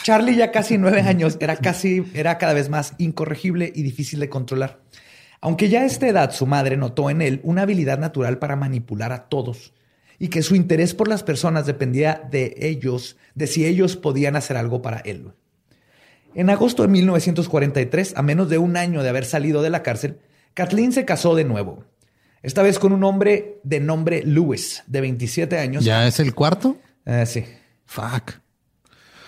Charlie 0.03 0.35
ya 0.35 0.51
casi 0.51 0.77
nueve 0.77 1.01
años 1.01 1.37
era 1.39 1.57
casi 1.57 2.05
era 2.13 2.37
cada 2.37 2.53
vez 2.53 2.69
más 2.69 2.93
incorregible 2.99 3.71
y 3.73 3.81
difícil 3.83 4.19
de 4.19 4.29
controlar. 4.29 4.79
Aunque 5.41 5.69
ya 5.69 5.81
a 5.81 5.85
esta 5.85 6.07
edad 6.07 6.31
su 6.31 6.45
madre 6.45 6.77
notó 6.77 7.09
en 7.09 7.21
él 7.21 7.41
una 7.43 7.63
habilidad 7.63 7.99
natural 7.99 8.37
para 8.37 8.55
manipular 8.55 9.11
a 9.11 9.27
todos 9.27 9.73
y 10.19 10.29
que 10.29 10.43
su 10.43 10.55
interés 10.55 10.93
por 10.93 11.07
las 11.07 11.23
personas 11.23 11.65
dependía 11.65 12.21
de 12.29 12.55
ellos, 12.59 13.17
de 13.33 13.47
si 13.47 13.65
ellos 13.65 13.95
podían 13.95 14.35
hacer 14.35 14.57
algo 14.57 14.81
para 14.81 14.99
él. 14.99 15.31
En 16.33 16.49
agosto 16.49 16.83
de 16.83 16.89
1943, 16.89 18.13
a 18.15 18.21
menos 18.21 18.49
de 18.49 18.57
un 18.57 18.75
año 18.77 19.03
de 19.03 19.09
haber 19.09 19.25
salido 19.25 19.61
de 19.61 19.69
la 19.69 19.83
cárcel, 19.83 20.19
Kathleen 20.53 20.91
se 20.91 21.05
casó 21.05 21.35
de 21.35 21.45
nuevo. 21.45 21.83
Esta 22.43 22.61
vez 22.61 22.77
con 22.77 22.93
un 22.93 23.03
hombre 23.03 23.59
de 23.63 23.79
nombre 23.79 24.21
Lewis, 24.23 24.83
de 24.87 25.01
27 25.01 25.57
años. 25.57 25.83
¿Ya 25.83 26.07
es 26.07 26.19
el 26.19 26.35
cuarto? 26.35 26.77
Eh, 27.05 27.25
sí. 27.25 27.45
Fuck. 27.85 28.44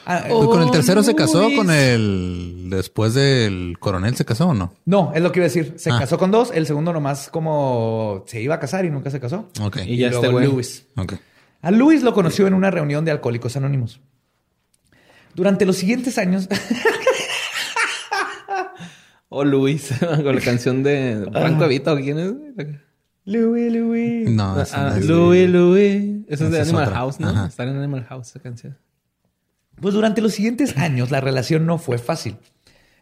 Ah, 0.09 0.23
¿Con 0.29 0.61
el 0.61 0.71
tercero 0.71 1.03
se 1.03 1.15
casó? 1.15 1.49
¿Con 1.53 1.69
el 1.69 2.69
después 2.69 3.13
del 3.13 3.75
coronel 3.77 4.15
se 4.15 4.23
casó 4.23 4.47
o 4.47 4.53
no? 4.53 4.73
No, 4.85 5.11
es 5.13 5.21
lo 5.21 5.33
que 5.33 5.39
iba 5.39 5.47
a 5.47 5.49
decir. 5.49 5.73
Se 5.75 5.91
ah. 5.91 5.99
casó 5.99 6.17
con 6.17 6.31
dos. 6.31 6.49
El 6.53 6.65
segundo 6.65 6.93
nomás 6.93 7.27
como 7.29 8.23
se 8.25 8.39
iba 8.41 8.55
a 8.55 8.59
casar 8.61 8.85
y 8.85 8.89
nunca 8.89 9.11
se 9.11 9.19
casó. 9.19 9.49
Ok. 9.61 9.79
Y, 9.85 9.97
ya 9.97 10.07
este 10.07 10.29
güey. 10.29 10.47
Luis. 10.47 10.87
Ok. 10.95 11.15
A 11.61 11.71
Luis 11.71 12.03
lo 12.03 12.13
conoció 12.13 12.47
en 12.47 12.53
una 12.53 12.71
reunión 12.71 13.03
de 13.03 13.11
Alcohólicos 13.11 13.57
Anónimos. 13.57 13.99
Durante 15.35 15.65
los 15.65 15.75
siguientes 15.75 16.17
años. 16.17 16.47
oh, 19.27 19.43
Luis, 19.43 19.91
con 20.23 20.35
la 20.35 20.41
canción 20.41 20.83
de 20.83 21.27
Franco 21.33 21.65
Evita, 21.65 21.97
¿quién 21.97 22.17
es? 22.17 22.33
Louis, 23.25 23.73
Louis. 23.73 24.29
No, 24.29 24.55
ah, 24.71 24.97
Louis, 25.01 25.49
Louis. 25.49 26.23
Eso 26.29 26.45
es 26.45 26.51
de 26.51 26.61
Animal 26.61 26.93
House, 26.93 27.19
¿no? 27.19 27.45
Está 27.45 27.63
en 27.63 27.75
Animal 27.75 28.05
House 28.05 28.29
esa 28.29 28.39
canción. 28.39 28.77
Pues 29.81 29.93
durante 29.93 30.21
los 30.21 30.33
siguientes 30.33 30.77
años 30.77 31.11
la 31.11 31.21
relación 31.21 31.65
no 31.65 31.77
fue 31.77 31.97
fácil. 31.97 32.37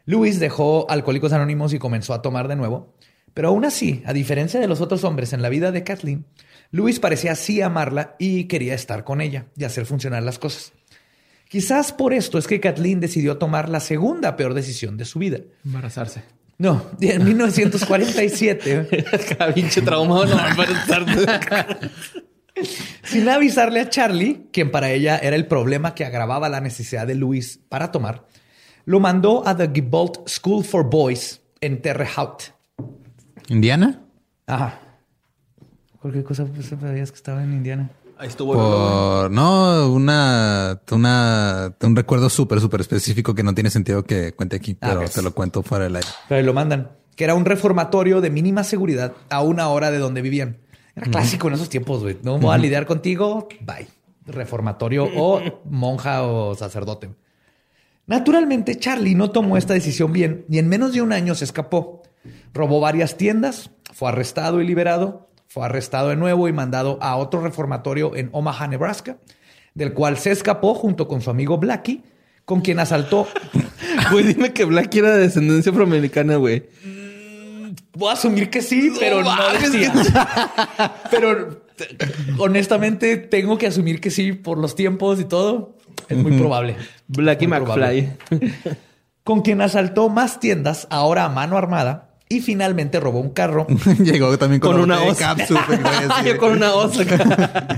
Luis 0.05 0.39
dejó 0.39 0.89
Alcohólicos 0.89 1.33
Anónimos 1.33 1.73
y 1.73 1.79
comenzó 1.79 2.13
a 2.13 2.21
tomar 2.21 2.47
de 2.47 2.55
nuevo. 2.55 2.93
Pero 3.33 3.49
aún 3.49 3.65
así, 3.65 4.01
a 4.05 4.13
diferencia 4.13 4.59
de 4.59 4.67
los 4.67 4.79
otros 4.81 5.03
hombres 5.03 5.33
en 5.33 5.41
la 5.41 5.49
vida 5.49 5.71
de 5.71 5.83
Kathleen, 5.83 6.25
Luis 6.71 6.99
parecía 6.99 7.33
así 7.33 7.61
amarla 7.61 8.15
y 8.17 8.45
quería 8.45 8.73
estar 8.73 9.03
con 9.03 9.19
ella 9.19 9.47
y 9.57 9.65
hacer 9.65 9.85
funcionar 9.85 10.23
las 10.23 10.39
cosas. 10.39 10.73
Quizás 11.49 11.91
por 11.91 12.13
esto 12.13 12.38
es 12.38 12.47
que 12.47 12.59
Kathleen 12.59 12.99
decidió 12.99 13.38
tomar 13.38 13.69
la 13.69 13.79
segunda 13.79 14.35
peor 14.35 14.53
decisión 14.53 14.97
de 14.97 15.05
su 15.05 15.19
vida. 15.19 15.39
Embarazarse. 15.65 16.23
No, 16.57 16.91
en 17.01 17.25
1947. 17.25 19.05
Cada 19.38 19.53
pinche 19.53 19.81
trauma 19.81 20.25
no 20.25 20.38
Sin 23.03 23.27
avisarle 23.27 23.81
a 23.81 23.89
Charlie, 23.89 24.47
quien 24.51 24.71
para 24.71 24.91
ella 24.91 25.17
era 25.17 25.35
el 25.35 25.47
problema 25.47 25.93
que 25.93 26.05
agravaba 26.05 26.49
la 26.49 26.61
necesidad 26.61 27.05
de 27.05 27.15
Luis 27.15 27.59
para 27.69 27.91
tomar, 27.91 28.25
lo 28.85 28.99
mandó 28.99 29.47
a 29.47 29.55
The 29.55 29.71
Gibault 29.73 30.27
School 30.27 30.63
for 30.63 30.89
Boys 30.89 31.41
en 31.61 31.81
Terre 31.81 32.07
Haute. 32.15 32.45
¿Indiana? 33.49 34.01
Ajá. 34.47 34.79
¿Cualquier 35.99 36.23
cosa 36.23 36.45
sabías 36.61 37.11
que 37.11 37.17
estaba 37.17 37.43
en 37.43 37.53
Indiana? 37.53 37.89
Ahí 38.17 38.27
estuvo. 38.29 38.53
Por, 38.53 39.31
no, 39.31 39.91
una, 39.91 40.79
una, 40.91 41.75
un 41.81 41.95
recuerdo 41.95 42.29
súper, 42.29 42.61
súper 42.61 42.81
específico 42.81 43.35
que 43.35 43.43
no 43.43 43.53
tiene 43.53 43.69
sentido 43.69 44.03
que 44.03 44.33
cuente 44.33 44.55
aquí, 44.55 44.77
ah, 44.81 44.93
pero 44.93 45.09
te 45.09 45.21
lo 45.21 45.33
cuento 45.33 45.63
fuera 45.63 45.85
del 45.85 45.97
aire. 45.97 46.07
Pero 46.29 46.45
lo 46.45 46.53
mandan, 46.53 46.91
que 47.15 47.25
era 47.25 47.33
un 47.33 47.43
reformatorio 47.43 48.21
de 48.21 48.29
mínima 48.29 48.63
seguridad 48.63 49.13
a 49.29 49.41
una 49.41 49.67
hora 49.67 49.91
de 49.91 49.97
donde 49.97 50.21
vivían. 50.21 50.59
Era 50.95 51.12
clásico 51.12 51.47
en 51.47 51.55
esos 51.55 51.69
tiempos, 51.69 52.01
güey. 52.01 52.17
No 52.23 52.38
voy 52.38 52.53
a 52.53 52.58
lidiar 52.58 52.86
contigo, 52.86 53.47
bye. 53.62 53.88
Reformatorio 54.25 55.08
o 55.15 55.41
monja 55.65 56.23
o 56.23 56.55
sacerdote. 56.55 57.10
Naturalmente, 58.08 58.77
Charlie 58.77 59.15
no 59.15 59.31
tomó 59.31 59.58
esta 59.58 59.73
decisión 59.73 60.13
bien 60.13 60.45
y 60.49 60.60
en 60.60 60.67
menos 60.67 60.93
de 60.93 61.01
un 61.01 61.12
año 61.12 61.36
se 61.36 61.45
escapó. 61.45 62.03
Robó 62.53 62.79
varias 62.79 63.17
tiendas, 63.17 63.71
fue 63.93 64.10
arrestado 64.10 64.61
y 64.61 64.67
liberado, 64.67 65.30
fue 65.47 65.65
arrestado 65.65 66.09
de 66.09 66.15
nuevo 66.15 66.47
y 66.47 66.53
mandado 66.53 66.97
a 67.01 67.15
otro 67.17 67.41
reformatorio 67.41 68.15
en 68.15 68.30
Omaha, 68.32 68.67
Nebraska, 68.67 69.17
del 69.74 69.93
cual 69.93 70.17
se 70.17 70.32
escapó 70.32 70.74
junto 70.76 71.07
con 71.07 71.22
su 71.22 71.30
amigo 71.30 71.57
Blackie, 71.57 72.03
con 72.45 72.61
quien 72.61 72.80
asaltó. 72.80 73.28
Güey, 74.11 74.26
dime 74.26 74.53
que 74.53 74.65
Blackie 74.65 74.99
era 74.99 75.15
de 75.15 75.22
descendencia 75.22 75.72
afroamericana, 75.72 76.36
güey. 76.36 76.65
Voy 77.95 78.09
a 78.09 78.13
asumir 78.13 78.49
que 78.49 78.61
sí, 78.61 78.91
pero 78.99 79.23
no, 79.23 79.35
decía. 79.59 79.93
pero 81.11 81.61
honestamente 82.37 83.17
tengo 83.17 83.57
que 83.57 83.67
asumir 83.67 84.01
que 84.01 84.11
sí 84.11 84.33
por 84.33 84.57
los 84.57 84.75
tiempos 84.75 85.19
y 85.19 85.25
todo. 85.25 85.77
Es 86.09 86.17
muy 86.17 86.37
probable. 86.37 86.75
Blackie 87.07 87.47
McFly. 87.47 88.17
Con 89.23 89.41
quien 89.41 89.61
asaltó 89.61 90.09
más 90.09 90.39
tiendas, 90.39 90.87
ahora 90.91 91.25
a 91.25 91.29
mano 91.29 91.57
armada, 91.57 92.11
y 92.29 92.41
finalmente 92.41 92.99
robó 92.99 93.19
un 93.19 93.31
carro. 93.31 93.65
Llegó 93.99 94.37
también 94.37 94.59
con, 94.59 94.79
una 94.79 95.01
osa. 95.01 95.35
con 96.37 96.51
una 96.51 96.75
osa. 96.75 97.01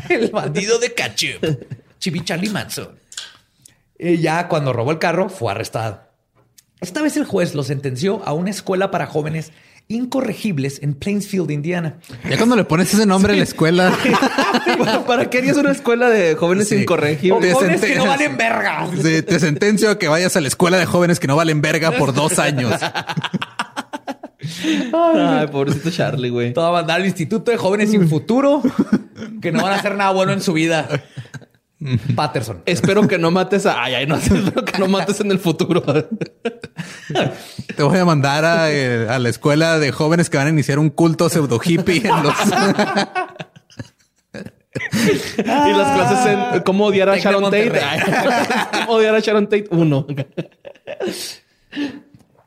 el 0.09 0.30
bandido 0.30 0.78
de 0.80 0.93
Cachu. 0.93 1.28
Chibi 1.99 2.26
Charlie 2.26 2.49
Manson. 2.49 2.89
Y 3.97 4.18
ya 4.18 4.49
cuando 4.49 4.74
robó 4.74 4.91
el 4.91 4.99
carro, 4.99 5.30
fue 5.30 5.51
arrestado. 5.51 6.01
Esta 6.82 7.01
vez 7.01 7.15
el 7.18 7.26
juez 7.26 7.55
lo 7.55 7.63
sentenció 7.63 8.22
a 8.26 8.34
una 8.34 8.49
escuela 8.49 8.91
para 8.91 9.07
jóvenes 9.07 9.51
incorregibles 9.90 10.80
en 10.84 10.94
Plainsfield, 10.96 11.50
Indiana. 11.52 11.98
Ya 12.30 12.38
cuando 12.38 12.56
le 12.56 12.66
pones 12.66 12.94
ese 12.94 13.06
nombre 13.06 13.34
a 13.34 13.36
la 13.38 13.44
escuela. 13.44 13.94
¿Para 15.08 15.30
qué 15.30 15.38
harías 15.38 15.56
una 15.58 15.72
escuela 15.72 16.10
de 16.10 16.36
jóvenes 16.36 16.68
Sí. 16.70 16.76
incorregibles? 16.76 17.54
O 17.54 17.58
jóvenes 17.60 17.82
que 17.82 17.96
no 17.96 18.06
valen 18.06 18.36
verga. 18.38 18.88
Sí, 19.02 19.22
te 19.22 19.40
sentencio 19.40 19.90
a 19.90 19.98
que 19.98 20.08
vayas 20.08 20.36
a 20.36 20.42
la 20.42 20.48
escuela 20.50 20.78
de 20.78 20.86
jóvenes 20.86 21.20
que 21.20 21.28
no 21.28 21.36
valen 21.36 21.62
verga 21.62 21.92
por 21.92 22.14
dos 22.14 22.38
años. 22.40 22.74
Ay, 24.94 25.48
pobrecito 25.48 25.90
Charlie, 25.92 26.30
güey. 26.30 26.54
Todo 26.54 26.72
va 26.72 26.80
a 26.80 26.82
mandar 26.82 27.00
al 27.02 27.06
Instituto 27.06 27.52
de 27.52 27.58
Jóvenes 27.58 27.92
sin 27.92 28.08
Futuro 28.10 28.62
que 29.42 29.52
no 29.52 29.64
van 29.64 29.74
a 29.74 29.76
hacer 29.78 29.96
nada 29.96 30.12
bueno 30.12 30.32
en 30.34 30.42
su 30.42 30.54
vida. 30.54 30.88
Patterson. 32.16 32.62
Espero 32.66 33.08
que 33.08 33.18
no 33.18 33.32
mates 33.32 33.66
a... 33.66 33.84
Ay, 33.84 33.96
ay, 33.96 34.08
no. 34.08 34.16
Espero 34.18 34.66
que 34.66 34.78
no 34.80 34.88
mates 34.88 35.20
en 35.22 35.32
el 35.32 35.40
futuro. 35.40 35.84
Te 37.76 37.84
voy 37.84 37.98
a 37.98 38.06
mandar 38.06 38.46
a, 38.46 38.72
eh, 38.72 39.08
a 39.10 39.20
la 39.20 39.30
escuela 39.30 39.80
de 39.80 39.92
jóvenes 39.92 40.30
que 40.30 40.38
van 40.38 40.48
a 40.48 40.50
iniciar 40.50 40.80
un 40.80 40.90
culto 40.90 41.30
pseudo 41.30 41.60
hippie 41.64 41.98
en 42.08 42.24
los. 42.24 42.34
y 45.40 45.44
las 45.44 45.96
clases 45.96 46.54
en 46.54 46.62
cómo 46.62 46.86
odiar 46.86 47.10
a 47.10 47.18
Sharon 47.18 47.44
Tate. 47.46 47.82
Cómo 48.72 48.94
odiar 48.94 49.16
a 49.16 49.20
Sharon 49.20 49.46
Tate. 49.46 49.68
Uno. 49.72 50.08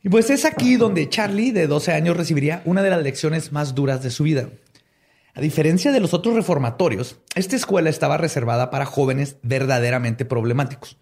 Y 0.02 0.08
pues 0.08 0.30
es 0.30 0.44
aquí 0.44 0.76
donde 0.76 1.08
Charlie, 1.08 1.52
de 1.52 1.66
12 1.66 1.92
años, 1.92 2.16
recibiría 2.16 2.62
una 2.64 2.82
de 2.82 2.90
las 2.90 3.02
lecciones 3.02 3.52
más 3.52 3.74
duras 3.74 4.02
de 4.02 4.10
su 4.10 4.24
vida. 4.24 4.48
A 5.34 5.40
diferencia 5.40 5.92
de 5.92 6.00
los 6.00 6.12
otros 6.14 6.34
reformatorios, 6.34 7.16
esta 7.34 7.56
escuela 7.56 7.88
estaba 7.90 8.16
reservada 8.16 8.70
para 8.70 8.84
jóvenes 8.84 9.36
verdaderamente 9.42 10.24
problemáticos. 10.24 10.96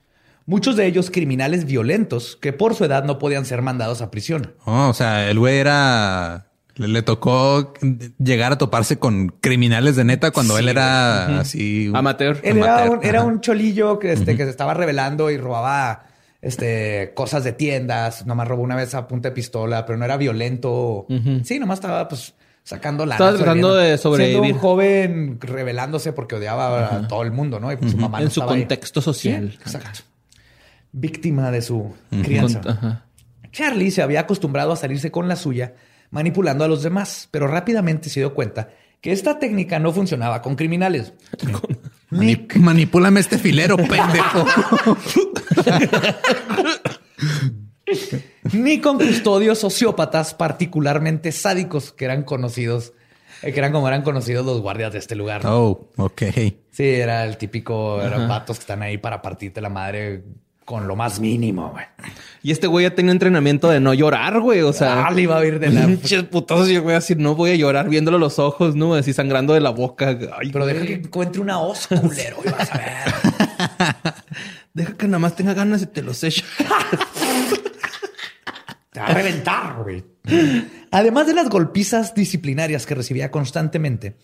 Muchos 0.47 0.77
de 0.77 0.87
ellos 0.87 1.11
criminales 1.11 1.65
violentos 1.67 2.37
que 2.41 2.53
por 2.53 2.75
su 2.75 2.85
edad 2.85 3.05
no 3.05 3.19
podían 3.19 3.45
ser 3.45 3.61
mandados 3.63 4.01
a 4.01 4.11
prisión. 4.11 4.55
Oh, 4.65 4.89
o 4.89 4.95
sea, 4.95 5.31
el 5.31 5.39
güey 5.39 5.59
era. 5.59 6.47
Le, 6.77 6.89
le 6.89 7.03
tocó 7.03 7.75
llegar 8.19 8.53
a 8.53 8.59
toparse 8.59 8.99
con 8.99 9.29
criminales 9.41 9.97
de 9.97 10.05
neta 10.05 10.31
cuando 10.31 10.57
él 10.59 10.69
era 10.69 11.41
así. 11.41 11.89
un- 11.89 11.97
Amateur. 11.97 12.39
Él 12.45 12.59
era 12.59 12.77
Amateur, 12.83 12.99
un, 12.99 13.05
era 13.05 13.23
un 13.25 13.41
cholillo 13.41 13.99
que, 13.99 14.13
este, 14.13 14.37
que 14.37 14.45
se 14.45 14.51
estaba 14.51 14.75
revelando 14.75 15.31
y 15.31 15.37
robaba 15.39 16.05
este, 16.41 17.13
cosas 17.15 17.45
de 17.45 17.53
tiendas. 17.53 18.25
Nomás 18.27 18.47
robó 18.49 18.63
una 18.63 18.77
vez 18.77 18.95
a 18.95 19.09
punta 19.09 19.31
de 19.31 19.35
pistola, 19.35 19.85
pero 19.85 19.99
no 19.99 20.05
era 20.05 20.17
violento. 20.17 21.07
Sí, 21.45 21.59
nomás 21.59 21.79
estaba 21.79 22.09
pues 22.09 22.35
sacando 22.69 23.07
la. 23.07 23.15
Estaba 23.15 23.35
tratando 23.37 23.75
de 23.75 23.97
sobrevivir. 23.97 24.41
Siendo 24.41 24.55
un 24.57 24.61
joven 24.61 25.39
rebelándose 25.41 26.13
porque 26.13 26.35
odiaba 26.35 26.97
a 26.97 27.09
todo 27.09 27.23
el 27.23 27.33
mundo, 27.33 27.61
¿no? 27.61 27.73
Y 27.73 27.77
pues, 27.77 27.93
su 27.93 27.97
mamá 27.97 28.19
no 28.19 28.25
En 28.27 28.31
su 28.31 28.43
ahí. 28.43 28.49
contexto 28.49 29.01
social. 29.01 29.53
Sí, 29.53 29.59
exacto. 29.63 30.01
Víctima 30.93 31.51
de 31.51 31.63
su 31.63 31.95
crianza. 32.23 32.61
Ajá. 32.67 33.05
Charlie 33.53 33.91
se 33.91 34.03
había 34.03 34.21
acostumbrado 34.21 34.73
a 34.73 34.77
salirse 34.77 35.11
con 35.11 35.29
la 35.29 35.37
suya, 35.37 35.75
manipulando 36.11 36.65
a 36.65 36.69
los 36.69 36.83
demás, 36.83 37.29
pero 37.31 37.47
rápidamente 37.47 38.11
se 38.11 38.21
dio 38.21 38.35
cuenta 38.35 38.69
que 39.01 39.13
esta 39.13 39.39
técnica 39.39 39.79
no 39.79 39.93
funcionaba 39.93 40.43
con 40.43 40.57
criminales. 40.57 41.13
Mani- 42.11 42.47
manipúlame 42.57 43.21
este 43.21 43.39
filero, 43.39 43.77
pendejo. 43.77 44.45
ni 48.53 48.81
con 48.81 48.99
custodios 48.99 49.59
sociópatas 49.59 50.35
particularmente 50.35 51.33
sádicos 51.33 51.93
que 51.93 52.05
eran 52.05 52.23
conocidos, 52.23 52.93
eh, 53.43 53.53
que 53.53 53.59
eran 53.59 53.73
como 53.73 53.89
eran 53.89 54.03
conocidos 54.03 54.45
los 54.45 54.61
guardias 54.61 54.93
de 54.93 54.99
este 54.99 55.15
lugar. 55.15 55.45
¿no? 55.45 55.57
Oh, 55.57 55.89
ok. 55.97 56.23
Sí, 56.71 56.85
era 56.87 57.25
el 57.25 57.37
típico, 57.37 58.01
eran 58.03 58.29
vatos 58.29 58.59
que 58.59 58.63
están 58.63 58.83
ahí 58.83 58.99
para 58.99 59.21
partirte 59.23 59.61
la 59.61 59.69
madre 59.69 60.23
con 60.65 60.87
lo 60.87 60.97
más 60.97 61.19
mínimo, 61.19 61.71
güey. 61.71 61.87
Y 62.43 62.53
este 62.53 62.67
güey 62.67 62.85
ya 62.85 62.95
tenía 62.95 63.13
entrenamiento 63.13 63.71
de 63.71 63.81
no 63.81 63.95
llorar, 63.95 64.39
güey. 64.41 64.61
O 64.61 64.75
sea, 64.75 65.07
Ah, 65.07 65.11
le 65.11 65.23
iba 65.23 65.39
a 65.39 65.45
ir 65.47 65.59
de 65.59 65.71
la... 65.71 65.87
pinches 65.87 66.25
putazos. 66.25 66.69
Y 66.69 66.75
el 66.75 66.83
güey 66.83 66.95
así, 66.95 67.15
no 67.15 67.35
voy 67.35 67.53
a 67.53 67.55
llorar 67.55 67.89
viéndolo 67.89 68.19
a 68.19 68.21
los 68.21 68.39
ojos, 68.39 68.77
¿no? 68.77 68.95
Así 68.95 69.15
sangrando 69.15 69.55
de 69.55 69.61
la 69.61 69.71
boca. 69.71 70.19
Ay, 70.39 70.51
Pero 70.53 70.67
deja 70.67 70.85
que 70.85 70.93
encuentre 70.93 71.41
una 71.41 71.59
hoz, 71.59 71.87
culero, 71.87 72.37
y 72.45 72.51
vas 72.51 72.71
a 72.71 72.79
ver. 72.79 74.15
Deja 74.75 74.93
que 74.93 75.07
nada 75.07 75.19
más 75.19 75.35
tenga 75.35 75.55
ganas 75.55 75.81
y 75.83 75.87
te 75.87 76.03
los 76.03 76.23
echa. 76.23 76.45
Te 79.07 79.13
va 79.13 79.19
a 79.19 79.23
reventar, 79.23 79.83
güey. 79.83 80.05
Además 80.91 81.27
de 81.27 81.35
las 81.35 81.49
golpizas 81.49 82.15
disciplinarias 82.15 82.87
que 82.87 82.95
recibía 82.95 83.31
constantemente, 83.31 84.17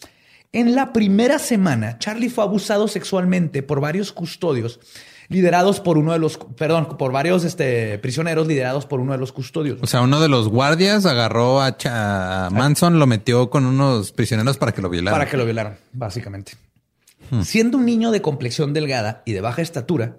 en 0.52 0.74
la 0.74 0.92
primera 0.92 1.38
semana, 1.38 1.98
Charlie 1.98 2.30
fue 2.30 2.44
abusado 2.44 2.86
sexualmente 2.86 3.62
por 3.62 3.80
varios 3.80 4.12
custodios 4.12 4.80
liderados 5.28 5.80
por 5.80 5.98
uno 5.98 6.12
de 6.12 6.18
los, 6.18 6.36
perdón, 6.36 6.96
por 6.98 7.12
varios 7.12 7.44
este, 7.44 7.98
prisioneros 7.98 8.46
liderados 8.46 8.86
por 8.86 9.00
uno 9.00 9.12
de 9.12 9.18
los 9.18 9.32
custodios. 9.32 9.78
O 9.82 9.86
sea, 9.86 10.02
uno 10.02 10.20
de 10.20 10.28
los 10.28 10.48
guardias 10.48 11.06
agarró 11.06 11.60
a, 11.60 12.48
Manson, 12.52 12.98
lo 12.98 13.06
metió 13.06 13.50
con 13.50 13.66
unos 13.66 14.12
prisioneros 14.12 14.58
para 14.58 14.72
que 14.72 14.82
lo 14.82 14.90
violaran. 14.90 15.18
Para 15.18 15.30
que 15.30 15.36
lo 15.36 15.44
violaran, 15.44 15.76
básicamente. 15.92 16.52
Siendo 17.42 17.78
un 17.78 17.86
niño 17.86 18.10
de 18.10 18.22
complexión 18.22 18.72
delgada 18.74 19.22
y 19.24 19.32
de 19.32 19.40
baja 19.40 19.62
estatura, 19.62 20.18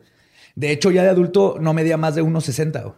de 0.56 0.72
hecho 0.72 0.92
ya 0.92 1.04
de 1.04 1.10
adulto 1.10 1.58
no 1.62 1.74
medía 1.74 1.98
más 1.98 2.16
de 2.16 2.24
1,60. 2.24 2.96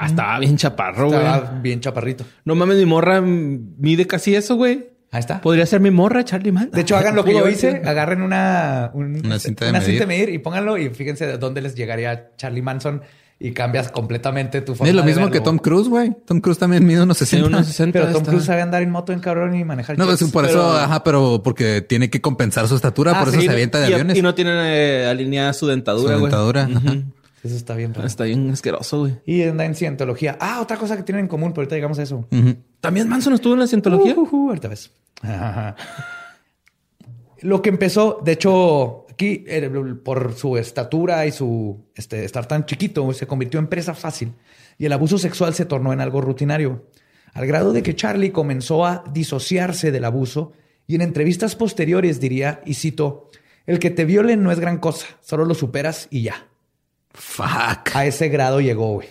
Ah, 0.00 0.06
estaba 0.06 0.38
bien 0.38 0.56
chaparro, 0.56 1.06
güey. 1.08 1.18
Estaba 1.18 1.58
bien 1.60 1.80
chaparrito. 1.80 2.24
No 2.44 2.54
mames, 2.54 2.76
mi 2.76 2.86
morra 2.86 3.20
mide 3.20 4.06
casi 4.06 4.34
eso, 4.34 4.56
güey. 4.56 4.90
Ahí 5.10 5.20
está. 5.20 5.40
Podría 5.40 5.64
ser 5.64 5.80
mi 5.80 5.90
morra, 5.90 6.22
Charlie 6.24 6.52
Man. 6.52 6.70
De 6.72 6.82
hecho, 6.82 6.96
hagan 6.96 7.16
lo 7.16 7.24
que 7.24 7.32
yo 7.32 7.48
hice, 7.48 7.82
agarren 7.84 8.20
una, 8.22 8.90
un- 8.92 9.20
Una 9.24 9.38
cinta 9.38 9.64
de 9.64 9.70
una 9.70 9.78
medir. 9.80 9.92
cinta 9.94 10.04
de 10.04 10.06
medir 10.18 10.28
y 10.34 10.38
pónganlo 10.38 10.76
y 10.76 10.90
fíjense 10.90 11.26
de 11.26 11.38
dónde 11.38 11.62
les 11.62 11.74
llegaría 11.74 12.30
Charlie 12.36 12.60
Manson 12.62 13.00
y 13.40 13.52
cambias 13.52 13.90
completamente 13.90 14.60
tu 14.62 14.74
forma 14.74 14.88
Es 14.90 14.94
lo 14.94 15.04
mismo 15.04 15.30
que 15.30 15.40
Tom 15.40 15.58
Cruise, 15.58 15.88
güey. 15.88 16.12
Tom 16.26 16.40
Cruise 16.40 16.58
también 16.58 16.84
mide 16.86 17.02
unos 17.02 17.16
60. 17.18 17.46
Sí, 17.46 17.52
unos 17.54 17.66
60. 17.68 17.92
Pero 17.98 18.12
Tom 18.12 18.16
está. 18.22 18.30
Cruise 18.32 18.44
sabe 18.44 18.60
andar 18.62 18.82
en 18.82 18.90
moto 18.90 19.12
en 19.14 19.20
cabrón 19.20 19.54
y 19.54 19.64
manejar 19.64 19.96
No, 19.96 20.04
pues 20.04 20.22
por 20.24 20.44
pero- 20.46 20.58
eso, 20.58 20.76
ajá, 20.76 21.02
pero 21.02 21.40
porque 21.42 21.80
tiene 21.80 22.10
que 22.10 22.20
compensar 22.20 22.68
su 22.68 22.74
estatura, 22.76 23.12
Ah, 23.14 23.20
por 23.24 23.28
eso 23.32 23.40
Y- 23.40 23.44
se 23.46 23.50
avienta 23.50 23.78
de 23.80 23.88
y, 23.88 23.92
aviones. 23.94 24.18
Y 24.18 24.22
no 24.22 24.34
tiene 24.34 24.50
eh, 25.02 25.06
alineada 25.06 25.52
su 25.54 25.66
dentadura, 25.68 26.14
Su 26.14 26.20
güey. 26.20 26.30
dentadura, 26.30 26.64
Ujú. 26.68 26.76
ajá. 26.78 26.96
Eso 27.42 27.56
está 27.56 27.74
bien 27.74 27.94
raro. 27.94 28.06
Está 28.06 28.24
bien 28.24 28.50
asqueroso, 28.50 29.00
güey. 29.00 29.16
Y 29.24 29.42
anda 29.42 29.64
en 29.64 29.74
cientología. 29.74 30.36
Ah, 30.40 30.60
otra 30.60 30.76
cosa 30.76 30.96
que 30.96 31.02
tienen 31.02 31.24
en 31.24 31.28
común, 31.28 31.52
pero 31.52 31.62
ahorita 31.62 31.76
llegamos 31.76 31.98
a 31.98 32.02
eso. 32.02 32.26
¿También 32.80 33.08
Manson 33.08 33.34
estuvo 33.34 33.54
en 33.54 33.60
la 33.60 33.66
cientología? 33.66 34.14
Uh, 34.16 34.22
uh, 34.22 34.36
uh, 34.36 34.48
ahorita 34.48 34.68
ves. 34.68 34.90
Lo 37.40 37.62
que 37.62 37.68
empezó, 37.68 38.20
de 38.24 38.32
hecho, 38.32 39.06
aquí 39.10 39.44
eh, 39.46 39.70
por 40.04 40.34
su 40.34 40.56
estatura 40.56 41.26
y 41.26 41.32
su 41.32 41.86
este, 41.94 42.24
estar 42.24 42.46
tan 42.46 42.66
chiquito, 42.66 43.12
se 43.12 43.26
convirtió 43.26 43.60
en 43.60 43.68
presa 43.68 43.94
fácil 43.94 44.34
y 44.78 44.86
el 44.86 44.92
abuso 44.92 45.18
sexual 45.18 45.54
se 45.54 45.64
tornó 45.64 45.92
en 45.92 46.00
algo 46.00 46.20
rutinario, 46.20 46.86
al 47.32 47.46
grado 47.46 47.72
de 47.72 47.82
que 47.82 47.94
Charlie 47.94 48.32
comenzó 48.32 48.86
a 48.86 49.04
disociarse 49.12 49.90
del 49.92 50.04
abuso 50.04 50.52
y 50.86 50.94
en 50.94 51.02
entrevistas 51.02 51.54
posteriores 51.54 52.20
diría, 52.20 52.60
y 52.64 52.74
cito, 52.74 53.30
el 53.66 53.78
que 53.78 53.90
te 53.90 54.04
violen 54.04 54.42
no 54.42 54.50
es 54.50 54.58
gran 54.58 54.78
cosa, 54.78 55.06
solo 55.20 55.44
lo 55.44 55.54
superas 55.54 56.08
y 56.10 56.22
ya. 56.22 56.48
Fuck. 57.14 57.94
A 57.94 58.06
ese 58.06 58.28
grado 58.28 58.60
llegó, 58.60 58.92
güey. 58.94 59.08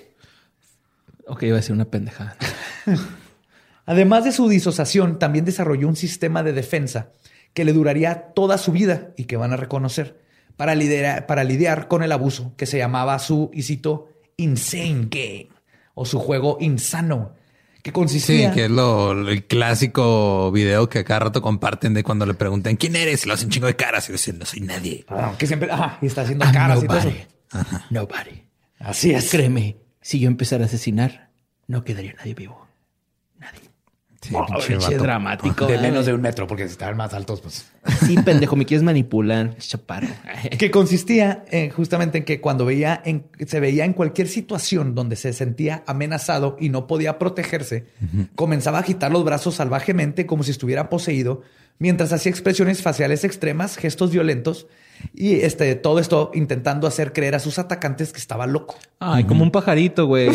Ok, 1.27 1.43
iba 1.43 1.55
a 1.55 1.59
decir 1.59 1.73
una 1.73 1.85
pendejada. 1.85 2.37
Además 3.85 4.25
de 4.25 4.31
su 4.31 4.49
disociación, 4.49 5.17
también 5.19 5.45
desarrolló 5.45 5.87
un 5.87 5.95
sistema 5.95 6.43
de 6.43 6.53
defensa 6.53 7.09
que 7.53 7.63
le 7.65 7.73
duraría 7.73 8.33
toda 8.33 8.57
su 8.57 8.71
vida 8.71 9.09
y 9.17 9.25
que 9.25 9.37
van 9.37 9.53
a 9.53 9.57
reconocer 9.57 10.19
para, 10.57 10.75
lidera- 10.75 11.25
para 11.25 11.43
lidiar 11.43 11.87
con 11.87 12.03
el 12.03 12.11
abuso 12.11 12.53
que 12.57 12.65
se 12.65 12.77
llamaba 12.77 13.17
su, 13.19 13.49
y 13.53 13.63
cito, 13.63 14.09
Insane 14.37 15.07
Game 15.09 15.49
o 15.95 16.05
su 16.05 16.19
juego 16.19 16.57
insano, 16.59 17.33
que 17.81 17.89
Sí, 17.91 17.93
consistía... 17.93 18.51
que 18.51 18.65
es 18.65 18.71
lo, 18.71 19.11
el 19.27 19.45
clásico 19.45 20.51
video 20.51 20.89
que 20.89 21.03
cada 21.03 21.21
rato 21.21 21.41
comparten 21.41 21.93
de 21.93 22.03
cuando 22.03 22.25
le 22.25 22.33
preguntan 22.33 22.75
quién 22.75 22.95
eres, 22.95 23.25
y 23.25 23.27
lo 23.29 23.33
hacen 23.35 23.49
chingo 23.49 23.67
de 23.67 23.75
caras 23.75 24.07
y 24.09 24.11
dicen 24.11 24.37
no 24.37 24.45
soy 24.45 24.59
nadie. 24.61 25.05
Ah, 25.07 25.33
que 25.37 25.47
siempre... 25.47 25.71
ajá, 25.71 25.97
y 26.01 26.07
está 26.07 26.21
haciendo 26.21 26.43
I'm 26.45 26.53
caras 26.53 26.83
y 26.83 26.87
todo 26.87 26.97
eso. 26.99 27.11
Nobody. 27.53 27.83
Nobody. 27.89 28.43
Así 28.79 29.11
es. 29.11 29.29
Créeme, 29.31 29.77
si 30.01 30.19
yo 30.19 30.27
empezara 30.27 30.63
a 30.63 30.67
asesinar, 30.67 31.29
no 31.67 31.83
quedaría 31.83 32.13
nadie 32.13 32.33
vivo. 32.33 32.67
Nadie. 33.39 33.61
Sí, 34.21 34.33
Oh, 34.35 34.97
dramático. 34.97 35.67
De 35.67 35.77
menos 35.77 36.05
de 36.05 36.13
un 36.13 36.21
metro, 36.21 36.47
porque 36.47 36.65
si 36.65 36.71
estaban 36.71 36.97
más 36.97 37.13
altos, 37.13 37.41
pues... 37.41 37.67
Sí, 38.05 38.17
pendejo, 38.17 38.55
me 38.55 38.65
quieres 38.65 38.83
manipular. 38.83 39.55
Chaparro. 39.57 40.07
que 40.57 40.71
consistía 40.71 41.45
eh, 41.51 41.69
justamente 41.69 42.17
en 42.19 42.25
que 42.25 42.41
cuando 42.41 42.65
veía 42.65 43.01
en, 43.05 43.27
se 43.45 43.59
veía 43.59 43.85
en 43.85 43.93
cualquier 43.93 44.27
situación 44.27 44.95
donde 44.95 45.15
se 45.15 45.33
sentía 45.33 45.83
amenazado 45.87 46.57
y 46.59 46.69
no 46.69 46.87
podía 46.87 47.19
protegerse, 47.19 47.87
comenzaba 48.35 48.79
a 48.79 48.81
agitar 48.81 49.11
los 49.11 49.23
brazos 49.23 49.55
salvajemente 49.55 50.25
como 50.25 50.43
si 50.43 50.51
estuviera 50.51 50.89
poseído, 50.89 51.43
mientras 51.79 52.11
hacía 52.11 52.29
expresiones 52.31 52.81
faciales 52.81 53.23
extremas, 53.23 53.77
gestos 53.77 54.11
violentos 54.11 54.67
y 55.13 55.41
este 55.41 55.75
todo 55.75 55.99
esto 55.99 56.31
intentando 56.33 56.87
hacer 56.87 57.13
creer 57.13 57.35
a 57.35 57.39
sus 57.39 57.59
atacantes 57.59 58.13
que 58.13 58.19
estaba 58.19 58.47
loco. 58.47 58.75
Ay, 58.99 59.23
como 59.23 59.43
un 59.43 59.51
pajarito, 59.51 60.05
güey. 60.05 60.29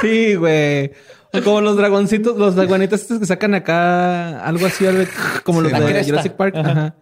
sí, 0.00 0.34
güey. 0.34 0.92
O 1.32 1.42
como 1.42 1.60
los 1.60 1.76
dragoncitos, 1.76 2.36
los 2.36 2.54
dragonitos 2.54 3.00
estos 3.00 3.18
que 3.18 3.26
sacan 3.26 3.54
acá 3.54 4.44
algo 4.44 4.66
así, 4.66 4.84
como 5.44 5.60
los 5.60 5.72
de 5.72 5.78
cresta. 5.78 6.04
Jurassic 6.04 6.32
Park. 6.34 6.56
Ajá. 6.56 6.94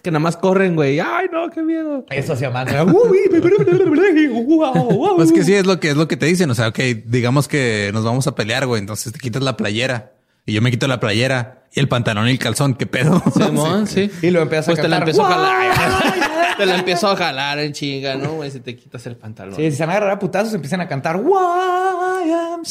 Que 0.00 0.12
nada 0.12 0.20
más 0.20 0.36
corren, 0.36 0.76
güey. 0.76 1.00
Ay, 1.00 1.26
no, 1.32 1.50
qué 1.50 1.60
miedo. 1.62 2.06
Eso 2.10 2.34
hacía 2.34 2.50
más. 2.50 2.68
Pues 5.16 5.32
que 5.32 5.42
sí, 5.42 5.54
es 5.54 5.66
lo 5.66 5.80
que 5.80 5.90
es 5.90 5.96
lo 5.96 6.06
que 6.06 6.16
te 6.16 6.26
dicen. 6.26 6.48
O 6.50 6.54
sea, 6.54 6.68
ok, 6.68 6.78
digamos 7.06 7.48
que 7.48 7.90
nos 7.92 8.04
vamos 8.04 8.28
a 8.28 8.34
pelear, 8.36 8.66
güey. 8.66 8.80
Entonces 8.80 9.12
te 9.12 9.18
quitas 9.18 9.42
la 9.42 9.56
playera 9.56 10.12
y 10.46 10.52
yo 10.52 10.62
me 10.62 10.70
quito 10.70 10.86
la 10.88 11.00
playera 11.00 11.64
y 11.72 11.80
el 11.80 11.88
pantalón 11.88 12.28
y 12.28 12.32
el 12.32 12.38
calzón. 12.38 12.74
¿Qué 12.74 12.86
pedo? 12.86 13.22
Simón, 13.34 13.86
sí. 13.86 14.10
Y 14.22 14.30
lo 14.30 14.42
empiezas 14.42 14.66
Pues 14.66 14.78
a 14.78 14.82
te 14.82 14.88
la 14.88 14.98
empezó 14.98 15.24
a 15.24 15.30
jalar. 15.30 15.72
te 16.58 16.66
la 16.66 16.74
empezó 16.76 17.08
a 17.08 17.16
jalar 17.16 17.58
en 17.60 17.72
chinga, 17.72 18.16
¿no? 18.16 18.34
Güey, 18.34 18.50
si 18.50 18.60
te 18.60 18.76
quitas 18.76 19.06
el 19.06 19.16
pantalón. 19.16 19.56
Sí, 19.56 19.70
si 19.70 19.76
se 19.76 19.82
van 19.84 19.90
a 19.90 19.92
agarrar 19.96 20.16
a 20.16 20.18
putazos, 20.18 20.52
empiezan 20.54 20.80
a 20.80 20.88
cantar 20.88 21.16
YMCA 21.16 22.70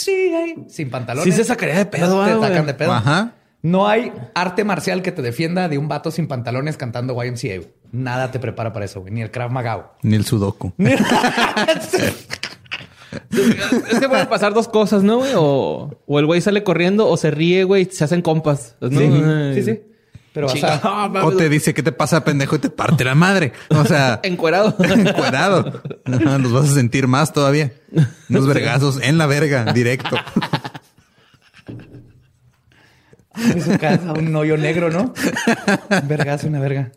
sin 0.69 0.89
pantalones. 0.89 1.34
Sí 1.34 1.38
se 1.38 1.43
sacaría 1.43 1.78
de 1.78 1.86
pedo, 1.86 2.26
te 2.26 2.36
güey. 2.36 2.49
sacan 2.49 2.65
de 2.65 2.74
pedo. 2.74 2.93
Ajá. 2.93 3.34
No 3.63 3.88
hay 3.88 4.11
arte 4.34 4.63
marcial 4.63 5.03
que 5.03 5.11
te 5.11 5.22
defienda 5.22 5.69
de 5.69 5.78
un 5.78 5.88
vato 5.88 6.09
sin 6.09 6.28
pantalones 6.28 6.78
cantando 6.78 7.22
YMCA. 7.24 7.61
Nada 7.91 8.32
te 8.32 8.39
prepara 8.39 8.74
para 8.74 8.86
eso, 8.86 9.01
güey. 9.01 9.13
Ni 9.13 9.22
el 9.22 9.30
Krav 9.30 9.51
Maga. 9.51 9.91
Ni 10.01 10.15
el 10.15 10.26
sudoku. 10.26 10.74
Es 13.89 13.99
que 13.99 14.07
pueden 14.07 14.28
pasar 14.28 14.53
dos 14.53 14.68
cosas, 14.68 15.03
¿no, 15.03 15.18
güey? 15.18 15.34
O, 15.36 15.97
o 16.05 16.20
el 16.20 16.26
güey 16.26 16.41
sale 16.41 16.64
corriendo 16.64 17.07
o 17.07 17.18
se 17.18 17.32
ríe, 17.32 17.64
güey, 17.64 17.84
y 17.84 17.86
se 17.93 18.03
hacen 18.03 18.22
compas. 18.22 18.76
¿no? 18.80 18.89
Sí, 18.89 19.12
sí, 19.55 19.64
sí. 19.64 19.82
Pero 20.34 20.47
vas 20.47 20.64
a... 20.64 21.09
O 21.26 21.36
te 21.36 21.49
dice, 21.49 21.74
¿qué 21.74 21.84
te 21.84 21.91
pasa, 21.91 22.24
pendejo? 22.24 22.55
Y 22.55 22.59
te 22.59 22.70
parte 22.70 23.03
la 23.03 23.16
madre. 23.16 23.51
O 23.70 23.84
sea, 23.86 24.22
Encuerado. 24.24 24.76
encuerado. 24.80 25.82
Los 26.05 26.51
vas 26.53 26.70
a 26.70 26.74
sentir 26.74 27.07
más 27.07 27.34
todavía. 27.34 27.74
Unos 28.30 28.47
vergazos 28.47 28.99
en 29.01 29.18
la 29.18 29.26
verga, 29.26 29.74
directo. 29.74 30.16
en 33.36 33.62
su 33.62 33.78
casa 33.78 34.14
un 34.14 34.34
hoyo 34.36 34.57
negro, 34.57 34.89
¿no? 34.89 35.14
Un 35.89 36.07
vergazo, 36.07 36.47
una 36.47 36.59
verga. 36.59 36.91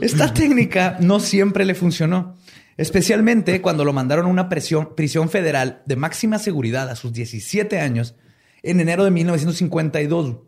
Esta 0.00 0.32
técnica 0.32 0.96
no 1.00 1.20
siempre 1.20 1.64
le 1.64 1.74
funcionó, 1.74 2.36
especialmente 2.80 3.60
cuando 3.60 3.84
lo 3.84 3.92
mandaron 3.92 4.24
a 4.24 4.30
una 4.30 4.48
prisión, 4.48 4.94
prisión 4.94 5.28
federal 5.28 5.82
de 5.84 5.96
máxima 5.96 6.38
seguridad 6.38 6.88
a 6.88 6.96
sus 6.96 7.12
17 7.12 7.78
años 7.78 8.14
en 8.62 8.80
enero 8.80 9.04
de 9.04 9.10
1952, 9.10 10.38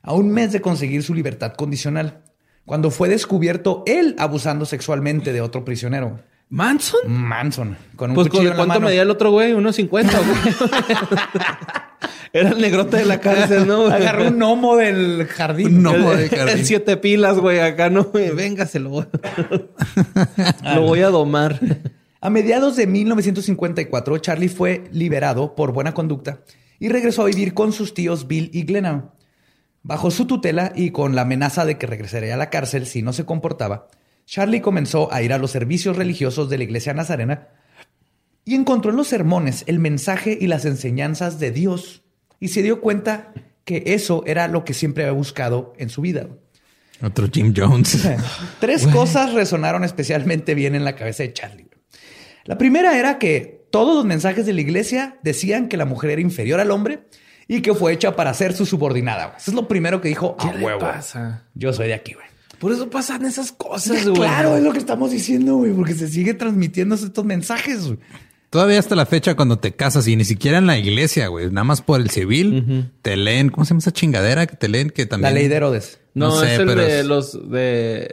a 0.00 0.14
un 0.14 0.30
mes 0.30 0.52
de 0.52 0.62
conseguir 0.62 1.02
su 1.02 1.12
libertad 1.12 1.52
condicional, 1.52 2.24
cuando 2.64 2.90
fue 2.90 3.10
descubierto 3.10 3.82
él 3.86 4.16
abusando 4.18 4.64
sexualmente 4.64 5.34
de 5.34 5.42
otro 5.42 5.66
prisionero. 5.66 6.22
¿Manson? 6.48 7.00
Manson, 7.06 7.76
con 7.96 8.10
un 8.10 8.14
Pues 8.14 8.28
cuchillo 8.28 8.44
en 8.44 8.50
la 8.50 8.56
¿cuánto 8.56 8.74
mano. 8.74 8.86
medía 8.86 9.02
el 9.02 9.10
otro 9.10 9.30
güey? 9.32 9.52
Unos 9.52 9.74
50, 9.76 10.12
güey. 10.18 10.70
Era 12.32 12.50
el 12.50 12.60
negrote 12.60 12.98
de 12.98 13.04
la 13.04 13.18
cárcel, 13.20 13.66
¿no? 13.66 13.84
güey? 13.84 13.92
Agarró 13.94 14.28
un 14.28 14.38
gnomo 14.38 14.76
del 14.76 15.26
jardín. 15.26 15.68
Un 15.78 15.82
gnomo. 15.82 16.12
El, 16.12 16.18
de 16.18 16.36
jardín. 16.36 16.58
el 16.58 16.64
siete 16.66 16.96
pilas, 16.98 17.38
güey, 17.38 17.60
acá, 17.60 17.90
¿no? 17.90 18.04
güey? 18.04 18.30
Venga, 18.30 18.66
se 18.66 18.78
lo 18.78 18.90
voy. 18.90 19.06
lo 20.74 20.82
voy 20.82 21.00
a 21.00 21.08
domar. 21.08 21.58
A 22.20 22.30
mediados 22.30 22.76
de 22.76 22.86
1954, 22.86 24.18
Charlie 24.18 24.48
fue 24.48 24.84
liberado 24.92 25.54
por 25.54 25.72
buena 25.72 25.94
conducta 25.94 26.40
y 26.78 26.88
regresó 26.88 27.22
a 27.22 27.26
vivir 27.26 27.54
con 27.54 27.72
sus 27.72 27.94
tíos 27.94 28.26
Bill 28.28 28.50
y 28.52 28.64
Glenna. 28.64 29.10
Bajo 29.82 30.10
su 30.10 30.26
tutela 30.26 30.72
y 30.74 30.90
con 30.90 31.14
la 31.14 31.22
amenaza 31.22 31.64
de 31.64 31.78
que 31.78 31.86
regresaría 31.86 32.34
a 32.34 32.38
la 32.38 32.50
cárcel 32.50 32.86
si 32.86 33.02
no 33.02 33.12
se 33.12 33.24
comportaba, 33.24 33.88
Charlie 34.26 34.60
comenzó 34.60 35.12
a 35.12 35.22
ir 35.22 35.32
a 35.32 35.38
los 35.38 35.52
servicios 35.52 35.96
religiosos 35.96 36.50
de 36.50 36.58
la 36.58 36.64
iglesia 36.64 36.92
nazarena 36.92 37.48
y 38.44 38.54
encontró 38.54 38.90
en 38.90 38.96
los 38.96 39.08
sermones 39.08 39.64
el 39.66 39.78
mensaje 39.78 40.36
y 40.40 40.48
las 40.48 40.64
enseñanzas 40.64 41.38
de 41.38 41.52
Dios 41.52 42.02
y 42.40 42.48
se 42.48 42.62
dio 42.62 42.80
cuenta 42.80 43.32
que 43.64 43.82
eso 43.86 44.22
era 44.26 44.48
lo 44.48 44.64
que 44.64 44.74
siempre 44.74 45.04
había 45.04 45.12
buscado 45.12 45.72
en 45.78 45.88
su 45.88 46.00
vida. 46.00 46.28
Otro 47.02 47.28
Jim 47.30 47.52
Jones. 47.56 48.06
Tres 48.60 48.86
cosas 48.86 49.32
resonaron 49.32 49.84
especialmente 49.84 50.54
bien 50.54 50.74
en 50.74 50.84
la 50.84 50.96
cabeza 50.96 51.22
de 51.22 51.32
Charlie. 51.32 51.68
La 52.44 52.58
primera 52.58 52.98
era 52.98 53.18
que 53.18 53.66
todos 53.70 53.94
los 53.96 54.04
mensajes 54.04 54.46
de 54.46 54.52
la 54.52 54.60
iglesia 54.60 55.18
decían 55.22 55.68
que 55.68 55.76
la 55.76 55.84
mujer 55.84 56.10
era 56.10 56.20
inferior 56.20 56.60
al 56.60 56.70
hombre 56.70 57.08
y 57.48 57.60
que 57.60 57.74
fue 57.74 57.92
hecha 57.92 58.16
para 58.16 58.32
ser 58.34 58.54
su 58.54 58.66
subordinada. 58.66 59.34
Eso 59.36 59.50
es 59.50 59.54
lo 59.54 59.68
primero 59.68 60.00
que 60.00 60.08
dijo. 60.08 60.36
¿Qué 60.36 60.48
a 60.48 60.54
le 60.54 60.64
huevo. 60.64 60.80
pasa? 60.80 61.44
Yo 61.54 61.72
soy 61.72 61.88
de 61.88 61.94
aquí, 61.94 62.14
güey. 62.14 62.26
Por 62.58 62.72
eso 62.72 62.88
pasan 62.90 63.24
esas 63.26 63.52
cosas, 63.52 64.02
güey. 64.04 64.14
claro, 64.14 64.56
es 64.56 64.62
lo 64.62 64.72
que 64.72 64.78
estamos 64.78 65.10
diciendo, 65.10 65.56
güey, 65.56 65.72
porque 65.72 65.94
se 65.94 66.08
sigue 66.08 66.34
transmitiendo 66.34 66.94
estos 66.94 67.24
mensajes. 67.24 67.86
güey. 67.86 67.98
Todavía 68.50 68.78
hasta 68.78 68.94
la 68.94 69.04
fecha 69.06 69.34
cuando 69.34 69.58
te 69.58 69.72
casas 69.74 70.06
y 70.08 70.16
ni 70.16 70.24
siquiera 70.24 70.58
en 70.58 70.66
la 70.66 70.78
iglesia, 70.78 71.26
güey, 71.28 71.46
nada 71.50 71.64
más 71.64 71.82
por 71.82 72.00
el 72.00 72.08
civil, 72.10 72.90
te 73.02 73.16
leen, 73.16 73.50
¿cómo 73.50 73.64
se 73.64 73.70
llama 73.70 73.80
esa 73.80 73.92
chingadera 73.92 74.46
que 74.46 74.56
te 74.56 74.68
leen? 74.68 74.90
Que 74.90 75.04
también... 75.04 75.34
La 75.34 75.38
ley 75.40 75.48
de 75.48 75.56
Herodes. 75.56 75.98
No, 76.14 76.28
No 76.28 76.40
sé, 76.40 76.54
es 76.54 76.60
el 76.60 76.66
pero 76.66 76.80
de 76.80 77.00
es- 77.00 77.06
los 77.06 77.50
de. 77.50 78.08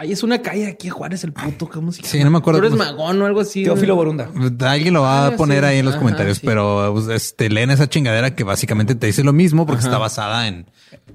Ahí 0.00 0.12
es 0.12 0.22
una 0.22 0.40
calle 0.40 0.66
aquí, 0.68 0.88
Juárez, 0.88 1.24
el 1.24 1.32
puto. 1.32 1.68
¿Cómo 1.68 1.90
se 1.90 2.02
llama? 2.02 2.08
Sí, 2.12 2.22
no 2.22 2.30
me 2.30 2.38
acuerdo 2.38 2.60
Tú 2.60 2.66
eres 2.66 2.78
magón 2.78 3.20
o 3.20 3.26
algo 3.26 3.40
así. 3.40 3.64
Teófilo. 3.64 3.96
Borunda. 3.96 4.30
Alguien 4.60 4.94
lo 4.94 5.02
va 5.02 5.24
Ah, 5.24 5.26
a 5.28 5.36
poner 5.36 5.64
sí. 5.64 5.66
ahí 5.70 5.78
en 5.78 5.84
los 5.86 5.94
Ajá, 5.94 6.00
comentarios, 6.02 6.38
sí. 6.38 6.46
pero 6.46 6.90
pues, 6.94 7.08
este, 7.08 7.50
leen 7.50 7.70
esa 7.70 7.88
chingadera 7.88 8.34
que 8.36 8.44
básicamente 8.44 8.94
te 8.94 9.06
dice 9.08 9.24
lo 9.24 9.32
mismo 9.32 9.66
porque 9.66 9.82
está 9.82 9.98
basada 9.98 10.46
en... 10.46 10.66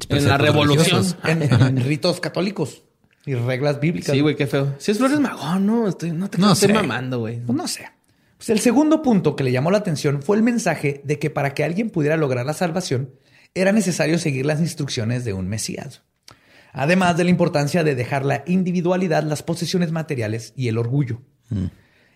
En 0.09 0.27
la 0.27 0.37
revolución. 0.37 1.05
En, 1.23 1.43
en 1.43 1.77
ritos 1.85 2.19
católicos 2.19 2.83
y 3.25 3.35
reglas 3.35 3.79
bíblicas. 3.79 4.13
Sí, 4.13 4.19
güey, 4.21 4.35
qué 4.35 4.47
feo. 4.47 4.75
Si 4.79 4.91
es 4.91 4.97
Flores 4.97 5.19
Magón, 5.21 5.65
no, 5.65 5.87
estoy, 5.87 6.11
no 6.11 6.29
te 6.29 6.37
No 6.37 6.51
estoy 6.51 6.67
sé. 6.67 6.73
mamando, 6.73 7.19
güey. 7.19 7.39
Pues 7.39 7.55
no 7.57 7.67
sé. 7.69 7.89
Pues 8.37 8.49
el 8.49 8.59
segundo 8.59 9.01
punto 9.01 9.37
que 9.37 9.45
le 9.45 9.53
llamó 9.53 9.71
la 9.71 9.77
atención 9.77 10.21
fue 10.21 10.35
el 10.35 10.43
mensaje 10.43 10.99
de 11.05 11.19
que 11.19 11.29
para 11.29 11.53
que 11.53 11.63
alguien 11.63 11.89
pudiera 11.89 12.17
lograr 12.17 12.45
la 12.45 12.53
salvación 12.53 13.11
era 13.55 13.71
necesario 13.71 14.17
seguir 14.19 14.45
las 14.45 14.59
instrucciones 14.59 15.23
de 15.23 15.31
un 15.31 15.47
Mesías. 15.47 16.01
Además 16.73 17.15
de 17.17 17.23
la 17.23 17.29
importancia 17.29 17.83
de 17.83 17.95
dejar 17.95 18.25
la 18.25 18.43
individualidad, 18.47 19.23
las 19.23 19.43
posesiones 19.43 19.91
materiales 19.91 20.53
y 20.57 20.67
el 20.67 20.77
orgullo. 20.77 21.21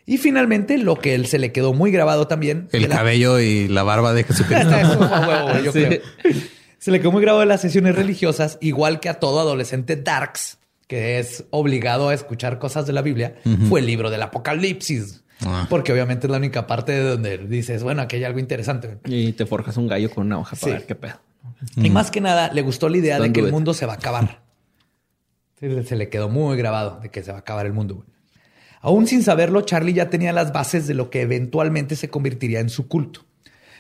Y 0.06 0.18
finalmente, 0.18 0.78
lo 0.78 0.96
que 0.96 1.14
él 1.16 1.28
se 1.28 1.38
le 1.38 1.52
quedó 1.52 1.74
muy 1.74 1.92
grabado 1.92 2.28
también. 2.28 2.68
El 2.72 2.84
la- 2.90 2.96
cabello 2.96 3.40
y 3.40 3.68
la 3.68 3.84
barba 3.84 4.14
de 4.14 4.24
Jesucristo. 4.24 4.70
Eso, 4.76 5.04
a 5.04 5.28
huevo, 5.28 5.50
güey, 5.52 5.64
yo 5.64 5.72
Sí. 5.74 5.84
creo. 5.86 6.02
Se 6.80 6.92
le 6.92 7.00
quedó 7.00 7.12
muy 7.12 7.22
grabado 7.22 7.42
de 7.42 7.46
las 7.48 7.62
sesiones 7.62 7.96
religiosas, 7.96 8.58
igual 8.62 9.00
que 9.00 9.10
a 9.10 9.16
todo 9.16 9.40
adolescente 9.42 9.96
darks, 9.96 10.60
que 10.88 11.20
es 11.20 11.44
obligado 11.50 12.10
a 12.10 12.14
escuchar 12.14 12.60
cosas 12.60 12.88
de 12.88 12.94
la 12.94 13.02
Biblia, 13.02 13.36
fue 13.68 13.82
el 13.82 13.86
libro 13.86 14.10
del 14.10 14.22
Apocalipsis. 14.22 15.24
Ah. 15.46 15.68
Porque 15.70 15.92
obviamente 15.92 16.26
es 16.28 16.32
la 16.32 16.38
única 16.38 16.66
parte 16.66 16.94
de 16.94 17.02
donde 17.04 17.38
dices, 17.40 17.84
bueno, 17.84 18.02
aquí 18.02 18.16
hay 18.16 18.24
algo 18.24 18.40
interesante. 18.40 18.98
Y 19.06 19.34
te 19.34 19.46
forjas 19.46 19.78
un 19.78 19.88
gallo 19.88 20.10
con 20.10 20.26
una 20.28 20.40
hoja 20.40 20.56
para 20.56 20.72
Sí. 20.72 20.78
ver 20.78 20.86
qué 20.88 20.96
pedo. 20.96 21.20
Y 21.76 21.90
más 21.90 22.10
que 22.12 22.22
nada, 22.22 22.52
le 22.54 22.62
gustó 22.62 22.90
la 22.90 22.98
idea 22.98 23.20
de 23.20 23.32
que 23.34 23.42
el 23.42 23.52
mundo 23.52 23.74
se 23.74 23.86
va 23.86 23.94
a 23.94 23.98
acabar. 23.98 24.42
Se 25.60 25.96
le 25.96 26.10
quedó 26.10 26.30
muy 26.30 26.56
grabado 26.58 27.00
de 27.02 27.10
que 27.10 27.24
se 27.24 27.32
va 27.32 27.38
a 27.38 27.42
acabar 27.42 27.66
el 27.66 27.74
mundo. 27.74 27.96
güey. 27.96 28.08
Aún 28.82 29.08
sin 29.08 29.24
saberlo, 29.24 29.62
Charlie 29.62 29.94
ya 29.94 30.10
tenía 30.10 30.32
las 30.34 30.54
bases 30.54 30.86
de 30.88 30.94
lo 30.94 31.10
que 31.10 31.22
eventualmente 31.22 31.96
se 31.96 32.10
convertiría 32.10 32.60
en 32.60 32.70
su 32.70 32.88
culto. 32.88 33.26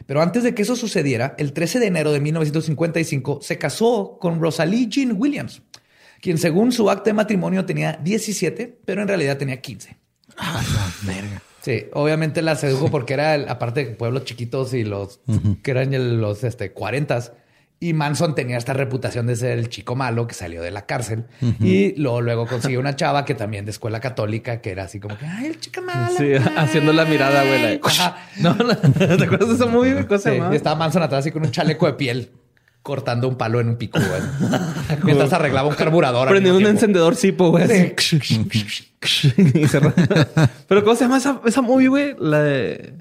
Pero 0.05 0.21
antes 0.21 0.43
de 0.43 0.53
que 0.55 0.63
eso 0.63 0.75
sucediera, 0.75 1.35
el 1.37 1.53
13 1.53 1.79
de 1.79 1.87
enero 1.87 2.11
de 2.11 2.19
1955 2.19 3.39
se 3.41 3.57
casó 3.57 4.17
con 4.19 4.39
Rosalie 4.41 4.87
Jean 4.89 5.13
Williams, 5.17 5.61
quien 6.21 6.37
según 6.37 6.71
su 6.71 6.89
acta 6.89 7.05
de 7.11 7.13
matrimonio 7.13 7.65
tenía 7.65 7.99
17, 8.03 8.79
pero 8.85 9.01
en 9.01 9.07
realidad 9.07 9.37
tenía 9.37 9.61
15. 9.61 9.97
Ah, 10.37 10.63
la 10.73 11.13
verga. 11.13 11.41
Sí, 11.61 11.85
obviamente 11.93 12.41
la 12.41 12.55
sedujo 12.55 12.89
porque 12.89 13.13
era, 13.13 13.35
el- 13.35 13.49
aparte 13.49 13.85
de 13.85 13.91
pueblos 13.95 14.23
chiquitos 14.25 14.73
y 14.73 14.83
los 14.83 15.19
que 15.63 15.71
eran 15.71 16.19
los 16.21 16.43
este, 16.43 16.71
40 16.71 17.19
y 17.79 17.93
Manson 17.93 18.33
tenía 18.33 18.57
esta 18.57 18.73
reputación 18.73 19.27
de 19.27 19.35
ser 19.35 19.57
el 19.59 19.69
chico 19.69 19.95
malo 19.95 20.25
que 20.25 20.33
salió 20.33 20.61
de 20.63 20.71
la 20.71 20.85
cárcel 20.87 21.25
y 21.59 21.93
luego, 22.01 22.21
luego 22.21 22.47
consiguió 22.47 22.79
una 22.79 22.95
chava 22.95 23.23
que 23.23 23.35
también 23.35 23.65
de 23.65 23.71
escuela 23.71 23.99
católica 23.99 24.61
que 24.61 24.71
era 24.71 24.83
así 24.85 24.99
como 24.99 25.15
que, 25.17 25.25
ay, 25.27 25.45
el 25.47 25.59
chico 25.59 25.81
malo. 25.83 26.11
Sí, 26.17 26.31
haciendo 26.55 26.91
la 26.93 27.05
mirada, 27.05 27.43
güey. 27.43 27.79
No, 28.41 28.55
la- 28.55 28.75
¿te 28.77 29.23
acuerdas 29.23 29.49
de 29.49 29.55
esa 29.55 29.65
movie, 29.67 30.05
se 30.17 30.19
Sí, 30.19 30.39
estaba 30.53 30.75
Manson 30.75 31.03
atrás 31.03 31.19
así 31.19 31.31
con 31.31 31.43
un 31.45 31.51
chaleco 31.51 31.85
de 31.85 31.93
piel 31.93 32.31
cortando 32.81 33.27
un 33.27 33.35
palo 33.35 33.59
en 33.59 33.67
un 33.67 33.75
pico, 33.75 33.99
güey. 33.99 34.21
Mientras 35.03 35.33
arreglaba 35.33 35.67
un 35.67 35.75
carburador. 35.75 36.29
Prendiendo 36.29 36.57
un 36.57 36.63
tiempo. 36.63 36.77
encendedor 36.77 37.15
cipo, 37.17 37.49
güey. 37.51 37.67
Sí. 37.67 37.93
Pero 40.67 40.83
¿cómo 40.83 40.95
se 40.95 41.03
llama 41.03 41.17
esa, 41.17 41.41
esa 41.45 41.61
movie, 41.61 41.87
güey? 41.89 42.15
La 42.19 42.41
de... 42.41 42.93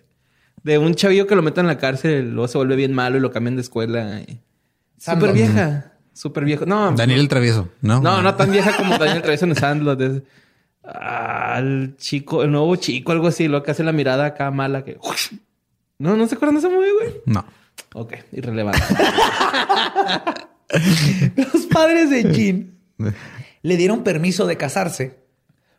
De 0.63 0.79
un 0.79 0.95
chavillo 0.97 1.29
que 1.29 1.37
lo 1.37 1.43
meten 1.43 1.63
en 1.63 1.69
la 1.69 1.79
cárcel 1.79 2.33
luego 2.33 2.49
se 2.49 2.59
vuelve 2.59 2.75
bien 2.75 2.93
malo 2.93 3.17
y 3.17 3.21
lo 3.21 3.31
cambian 3.31 3.55
de 3.55 3.63
escuela. 3.63 4.21
y-. 4.27 4.41
Súper 4.99 5.33
vieja. 5.33 5.93
Súper 6.13 6.45
vieja. 6.45 6.65
No, 6.67 6.93
Daniel 6.93 7.21
el 7.21 7.29
Travieso, 7.29 7.69
¿no? 7.83 8.01
No, 8.01 8.23
no 8.23 8.35
tan 8.35 8.51
vieja 8.51 8.77
como 8.77 8.97
Daniel 8.97 9.23
Travieso 9.23 9.45
en 9.45 9.55
Sandlot. 9.55 10.01
Es, 10.01 10.23
ah, 10.85 11.57
el 11.59 11.97
chico, 11.99 12.43
el 12.43 12.51
nuevo 12.51 12.75
chico, 12.77 13.13
algo 13.13 13.27
así, 13.27 13.49
lo 13.49 13.63
que 13.63 13.71
hace 13.71 13.85
la 13.85 13.93
mirada 13.93 14.27
acá 14.27 14.51
mala 14.51 14.85
que. 14.85 14.99
No, 15.99 16.17
no 16.17 16.27
se 16.27 16.35
acuerdan 16.35 16.55
de 16.55 16.61
esa 16.61 16.69
movie, 16.69 16.93
güey. 16.93 17.15
No. 17.27 17.45
Ok, 17.95 18.15
irrelevante. 18.33 18.83
Los 21.37 21.67
padres 21.67 22.11
de 22.11 22.33
Jean 22.33 22.79
le 23.63 23.77
dieron 23.77 24.03
permiso 24.03 24.47
de 24.47 24.57
casarse 24.57 25.19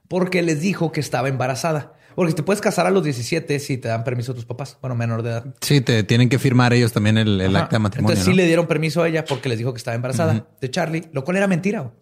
porque 0.08 0.42
les 0.42 0.62
dijo 0.62 0.92
que 0.92 1.00
estaba 1.00 1.28
embarazada. 1.28 1.97
Porque 2.18 2.34
te 2.34 2.42
puedes 2.42 2.62
casar 2.62 2.88
a 2.88 2.90
los 2.90 3.04
17 3.04 3.60
si 3.60 3.78
te 3.78 3.90
dan 3.90 4.04
permiso 4.04 4.34
tus 4.34 4.44
papás, 4.44 4.76
bueno, 4.82 4.96
menor 4.96 5.22
de 5.22 5.30
edad. 5.30 5.46
Sí, 5.62 5.82
te 5.82 6.02
tienen 6.02 6.30
que 6.30 6.40
firmar 6.40 6.74
ellos 6.74 6.92
también 6.92 7.16
el, 7.16 7.56
acta 7.56 7.76
de 7.76 7.80
matrimonio. 7.80 8.14
Entonces 8.16 8.26
sí 8.26 8.34
le 8.36 8.48
dieron 8.48 8.66
permiso 8.66 9.04
a 9.04 9.08
ella 9.08 9.24
porque 9.24 9.48
les 9.50 9.60
dijo 9.60 9.72
que 9.72 9.78
estaba 9.78 9.94
embarazada 9.94 10.48
de 10.60 10.72
Charlie, 10.72 11.10
lo 11.14 11.24
cual 11.24 11.38
era 11.38 11.46
mentira. 11.46 11.82
güey. 11.82 11.94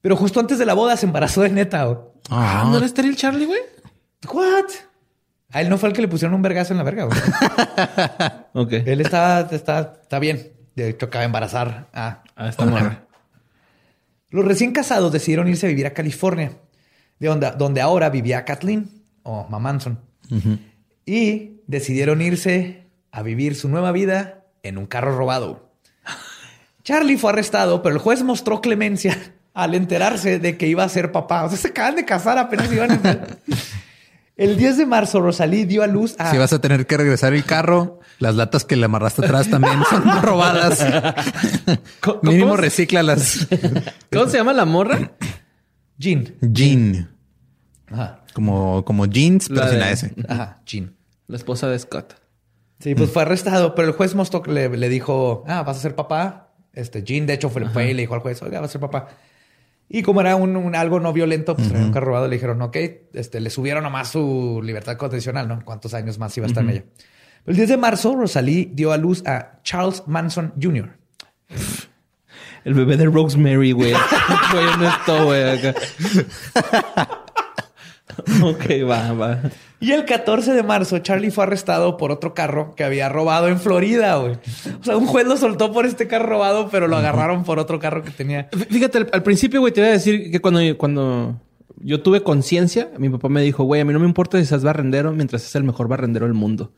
Pero 0.00 0.16
justo 0.16 0.40
antes 0.40 0.58
de 0.58 0.64
la 0.64 0.72
boda 0.72 0.96
se 0.96 1.04
embarazó 1.04 1.42
de 1.42 1.50
neta. 1.50 1.84
güey. 1.84 1.98
Ah, 2.30 2.64
¿no 2.66 2.78
era 2.78 2.86
estéril 2.86 3.14
Charlie, 3.14 3.44
güey? 3.44 3.60
¿What? 4.32 4.70
A 5.50 5.60
él 5.60 5.68
no 5.68 5.76
fue 5.76 5.90
el 5.90 5.94
que 5.94 6.00
le 6.00 6.08
pusieron 6.08 6.34
un 6.34 6.40
vergazo 6.40 6.72
en 6.72 6.78
la 6.78 6.84
verga. 6.84 7.04
güey. 7.04 7.18
Ok. 8.54 8.72
él 8.86 9.02
está, 9.02 9.46
está, 9.50 9.98
está 10.00 10.18
bien. 10.18 10.50
De 10.76 10.88
hecho, 10.88 11.04
acaba 11.06 11.20
de 11.20 11.26
embarazar 11.26 11.88
a, 11.92 12.22
Ah, 12.36 12.48
está 12.48 12.64
morra. 12.64 13.04
Los 14.30 14.46
recién 14.46 14.72
casados 14.72 15.12
decidieron 15.12 15.46
irse 15.46 15.66
a 15.66 15.68
vivir 15.68 15.84
a 15.86 15.92
California, 15.92 16.52
de 17.18 17.28
donde, 17.28 17.50
donde 17.58 17.80
ahora 17.80 18.10
vivía 18.10 18.44
Kathleen 18.44 18.90
o 19.22 19.46
Mamanson. 19.48 19.98
Y 21.06 21.60
decidieron 21.66 22.20
irse 22.22 22.86
a 23.12 23.22
vivir 23.22 23.54
su 23.56 23.68
nueva 23.68 23.92
vida 23.92 24.44
en 24.62 24.78
un 24.78 24.86
carro 24.86 25.16
robado. 25.16 25.70
Charlie 26.82 27.16
fue 27.16 27.30
arrestado, 27.30 27.82
pero 27.82 27.94
el 27.94 28.00
juez 28.00 28.22
mostró 28.22 28.60
clemencia 28.60 29.16
al 29.54 29.74
enterarse 29.74 30.38
de 30.38 30.56
que 30.58 30.66
iba 30.66 30.84
a 30.84 30.88
ser 30.88 31.12
papá. 31.12 31.44
O 31.44 31.48
sea, 31.48 31.56
se 31.58 31.68
acaban 31.68 31.96
de 31.96 32.04
casar 32.04 32.36
apenas 32.38 32.70
iban 32.72 32.90
a. 32.92 33.26
El 34.36 34.56
10 34.56 34.78
de 34.78 34.86
marzo, 34.86 35.20
Rosalí 35.20 35.64
dio 35.64 35.84
a 35.84 35.86
luz 35.86 36.16
a... 36.18 36.32
Si 36.32 36.38
vas 36.38 36.52
a 36.52 36.60
tener 36.60 36.86
que 36.88 36.96
regresar 36.96 37.32
el 37.34 37.44
carro, 37.44 38.00
las 38.18 38.34
latas 38.34 38.64
que 38.64 38.74
le 38.74 38.86
amarraste 38.86 39.24
atrás 39.24 39.48
también 39.48 39.78
son 39.88 40.02
robadas. 40.22 40.84
¿Cómo- 42.00 42.18
Mínimo 42.22 42.56
recíclalas. 42.56 43.46
¿Cómo 44.12 44.26
se 44.26 44.38
llama 44.38 44.52
la 44.52 44.64
morra? 44.64 45.12
Jean. 45.98 46.34
Jean. 46.40 47.10
Ajá. 47.90 48.20
Como, 48.34 48.84
como 48.84 49.06
jeans, 49.06 49.48
pero 49.48 49.60
La 49.60 49.68
sin 49.68 49.74
de- 49.78 49.80
la 49.84 49.90
S. 49.92 50.14
Ajá, 50.28 50.60
Jean. 50.66 50.94
La 51.28 51.36
esposa 51.36 51.68
de 51.68 51.78
Scott. 51.78 52.14
Sí, 52.80 52.94
pues 52.94 53.10
fue 53.10 53.22
arrestado, 53.22 53.74
pero 53.74 53.88
el 53.88 53.94
juez 53.94 54.14
que 54.44 54.52
le, 54.52 54.68
le 54.76 54.88
dijo, 54.88 55.44
ah, 55.46 55.62
vas 55.62 55.78
a 55.78 55.80
ser 55.80 55.94
papá. 55.94 56.52
Este 56.72 57.02
Jean, 57.04 57.24
de 57.26 57.34
hecho, 57.34 57.48
fue, 57.48 57.64
fue 57.68 57.90
y 57.90 57.94
le 57.94 58.02
dijo 58.02 58.14
al 58.14 58.20
juez, 58.20 58.42
oiga, 58.42 58.60
vas 58.60 58.70
a 58.70 58.72
ser 58.72 58.80
papá. 58.80 59.08
Y 59.88 60.02
como 60.02 60.20
era 60.22 60.34
un, 60.34 60.56
un 60.56 60.74
algo 60.74 60.98
no 60.98 61.12
violento, 61.12 61.54
pues 61.54 61.68
traía 61.68 61.84
un 61.84 61.92
carro 61.92 62.06
robado, 62.06 62.26
le 62.26 62.34
dijeron, 62.36 62.60
ok, 62.62 62.76
este, 63.12 63.40
le 63.40 63.50
subieron 63.50 63.84
nomás 63.84 64.08
su 64.08 64.60
libertad 64.64 64.96
condicional, 64.96 65.46
¿no? 65.46 65.64
¿Cuántos 65.64 65.94
años 65.94 66.18
más 66.18 66.36
iba 66.36 66.46
a 66.46 66.48
estar 66.48 66.64
en 66.64 66.70
ella? 66.70 66.84
El 67.46 67.54
10 67.56 67.68
de 67.68 67.76
marzo, 67.76 68.16
Rosalie 68.16 68.70
dio 68.72 68.92
a 68.92 68.96
luz 68.96 69.22
a 69.26 69.60
Charles 69.62 70.02
Manson 70.06 70.52
Jr. 70.60 70.96
El 72.64 72.74
bebé 72.74 72.96
de 72.96 73.04
Rosemary, 73.06 73.72
güey. 73.72 73.92
Güey, 74.52 74.64
no 74.78 74.88
esto, 74.88 75.24
güey. 75.26 75.58
acá. 75.58 75.74
ok, 78.42 78.64
va, 78.88 79.12
va. 79.12 79.40
Y 79.80 79.92
el 79.92 80.04
14 80.04 80.52
de 80.54 80.62
marzo, 80.62 80.98
Charlie 81.00 81.30
fue 81.30 81.44
arrestado 81.44 81.96
por 81.96 82.10
otro 82.10 82.32
carro 82.34 82.74
que 82.74 82.84
había 82.84 83.08
robado 83.08 83.48
en 83.48 83.58
Florida, 83.60 84.16
güey. 84.16 84.38
O 84.80 84.84
sea, 84.84 84.96
un 84.96 85.06
juez 85.06 85.26
lo 85.26 85.36
soltó 85.36 85.72
por 85.72 85.84
este 85.84 86.06
carro 86.06 86.26
robado, 86.26 86.68
pero 86.70 86.88
lo 86.88 86.96
agarraron 86.96 87.44
por 87.44 87.58
otro 87.58 87.78
carro 87.78 88.02
que 88.02 88.10
tenía. 88.10 88.48
Fí- 88.50 88.66
Fíjate, 88.68 88.98
al, 88.98 89.10
al 89.12 89.22
principio, 89.22 89.60
güey, 89.60 89.72
te 89.72 89.80
iba 89.80 89.88
a 89.88 89.92
decir 89.92 90.30
que 90.30 90.40
cuando, 90.40 90.60
cuando 90.78 91.40
yo 91.80 92.00
tuve 92.02 92.22
conciencia, 92.22 92.90
mi 92.98 93.08
papá 93.10 93.28
me 93.28 93.42
dijo, 93.42 93.64
güey, 93.64 93.80
a 93.80 93.84
mí 93.84 93.92
no 93.92 93.98
me 93.98 94.06
importa 94.06 94.38
si 94.38 94.46
seas 94.46 94.62
barrendero 94.64 95.12
mientras 95.12 95.44
es 95.44 95.54
el 95.56 95.64
mejor 95.64 95.88
barrendero 95.88 96.24
del 96.26 96.34
mundo. 96.34 96.72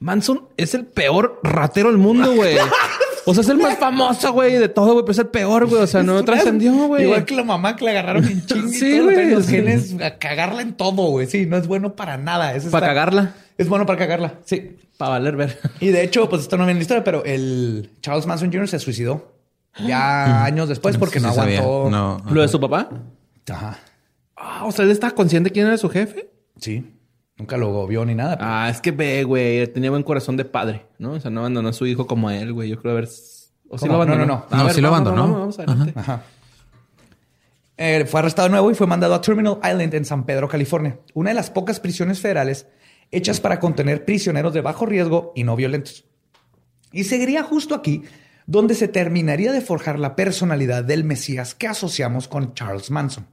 Manson 0.00 0.48
es 0.56 0.74
el 0.74 0.86
peor 0.86 1.38
ratero 1.44 1.88
del 1.90 1.98
mundo, 1.98 2.32
güey. 2.34 2.56
O 3.26 3.34
sea, 3.34 3.42
es 3.42 3.48
el 3.48 3.58
más 3.58 3.76
famoso, 3.78 4.32
güey, 4.32 4.54
de 4.56 4.68
todo, 4.68 4.92
güey, 4.92 5.04
pero 5.04 5.12
es 5.12 5.18
el 5.18 5.26
peor, 5.28 5.66
güey. 5.66 5.82
O 5.82 5.86
sea, 5.86 6.02
no 6.02 6.24
trascendió, 6.24 6.72
güey. 6.86 7.04
Igual 7.04 7.24
que 7.24 7.34
la 7.36 7.44
mamá 7.44 7.76
que 7.76 7.84
le 7.84 7.90
agarraron 7.90 8.24
en 8.24 8.44
chingue. 8.46 8.78
Sí, 8.78 8.98
güey, 9.00 9.30
Los 9.30 9.46
sí. 9.46 9.56
genes 9.56 9.94
a 10.02 10.16
cagarla 10.18 10.62
en 10.62 10.74
todo, 10.74 11.02
güey. 11.10 11.26
Sí, 11.26 11.46
no 11.46 11.56
es 11.56 11.66
bueno 11.66 11.94
para 11.94 12.16
nada. 12.16 12.54
Es 12.54 12.64
Para 12.66 12.86
cagarla, 12.88 13.34
Es 13.58 13.68
bueno 13.68 13.84
para 13.86 13.98
cagarla. 13.98 14.34
Sí. 14.44 14.76
para 14.96 15.10
valer 15.12 15.36
ver. 15.36 15.58
Y 15.80 15.88
de 15.88 16.02
hecho, 16.02 16.28
pues 16.28 16.42
esto 16.42 16.56
no 16.56 16.62
viene 16.64 16.72
en 16.72 16.78
la 16.78 16.82
historia, 16.82 17.04
pero 17.04 17.24
el 17.24 17.90
Charles 18.00 18.26
Manson 18.26 18.50
Jr. 18.52 18.68
se 18.68 18.78
suicidó 18.78 19.34
ya 19.86 20.44
años 20.44 20.68
después 20.68 20.96
porque 20.96 21.20
Sí 21.20 21.26
no 21.26 21.30
aguantó. 21.32 21.88
No. 21.90 22.22
¿Lo 22.30 22.42
de 22.42 22.48
su 22.48 22.58
papá? 22.60 22.88
Ajá. 23.50 23.78
Ah, 24.36 24.64
o 24.64 24.72
sea, 24.72 24.84
él 24.86 24.90
estaba 24.90 25.14
consciente 25.14 25.50
de 25.50 25.52
quién 25.52 25.66
era 25.66 25.76
su 25.76 25.88
jefe. 25.90 26.30
Sí. 26.58 26.84
Nunca 27.40 27.56
lo 27.56 27.86
vio 27.86 28.04
ni 28.04 28.14
nada. 28.14 28.36
pero- 28.36 28.48
Ah, 28.50 28.68
es 28.70 28.80
que 28.80 28.92
ve, 28.92 29.24
güey, 29.24 29.66
tenía 29.72 29.90
buen 29.90 30.02
corazón 30.02 30.36
de 30.36 30.44
padre, 30.44 30.86
¿no? 30.98 31.12
O 31.12 31.20
sea, 31.20 31.30
no 31.30 31.40
abandonó 31.40 31.70
a 31.70 31.72
su 31.72 31.86
hijo 31.86 32.06
como 32.06 32.28
a 32.28 32.36
él, 32.36 32.52
güey. 32.52 32.68
Yo 32.68 32.78
creo 32.80 32.92
haber. 32.92 33.08
O 33.68 33.78
sí 33.78 33.86
lo 33.88 33.94
abandonó. 33.94 34.26
No, 34.26 34.26
no, 34.26 34.46
no. 34.50 34.56
A 34.56 34.64
No, 34.64 34.70
sí 34.70 34.80
lo 34.80 34.88
abandonó. 34.88 35.22
Vamos, 35.22 35.38
vamos 35.38 35.58
adelante. 35.58 35.92
Ajá. 35.98 36.22
Eh, 37.76 38.04
fue 38.06 38.20
arrestado 38.20 38.48
de 38.48 38.52
nuevo 38.52 38.70
y 38.70 38.74
fue 38.74 38.86
mandado 38.86 39.14
a 39.14 39.20
Terminal 39.22 39.56
Island 39.64 39.94
en 39.94 40.04
San 40.04 40.24
Pedro, 40.26 40.48
California, 40.48 40.98
una 41.14 41.30
de 41.30 41.34
las 41.34 41.50
pocas 41.50 41.80
prisiones 41.80 42.20
federales 42.20 42.66
hechas 43.10 43.40
para 43.40 43.58
contener 43.58 44.04
prisioneros 44.04 44.52
de 44.52 44.60
bajo 44.60 44.84
riesgo 44.84 45.32
y 45.34 45.44
no 45.44 45.56
violentos. 45.56 46.04
Y 46.92 47.04
seguiría 47.04 47.42
justo 47.42 47.74
aquí 47.74 48.02
donde 48.46 48.74
se 48.74 48.86
terminaría 48.88 49.50
de 49.52 49.60
forjar 49.62 49.98
la 49.98 50.14
personalidad 50.14 50.84
del 50.84 51.04
Mesías 51.04 51.54
que 51.54 51.68
asociamos 51.68 52.28
con 52.28 52.52
Charles 52.52 52.90
Manson. 52.90 53.26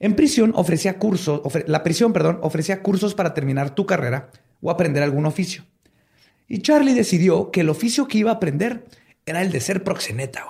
En 0.00 0.14
prisión 0.14 0.52
ofrecía 0.54 0.98
cursos, 0.98 1.40
ofre- 1.42 1.64
la 1.66 1.82
prisión, 1.82 2.12
perdón, 2.12 2.38
ofrecía 2.42 2.82
cursos 2.82 3.14
para 3.14 3.34
terminar 3.34 3.74
tu 3.74 3.84
carrera 3.86 4.30
o 4.60 4.70
aprender 4.70 5.02
algún 5.02 5.26
oficio. 5.26 5.64
Y 6.46 6.60
Charlie 6.62 6.94
decidió 6.94 7.50
que 7.50 7.60
el 7.62 7.68
oficio 7.68 8.06
que 8.08 8.18
iba 8.18 8.30
a 8.30 8.34
aprender 8.34 8.86
era 9.26 9.42
el 9.42 9.50
de 9.50 9.60
ser 9.60 9.82
proxeneta. 9.84 10.44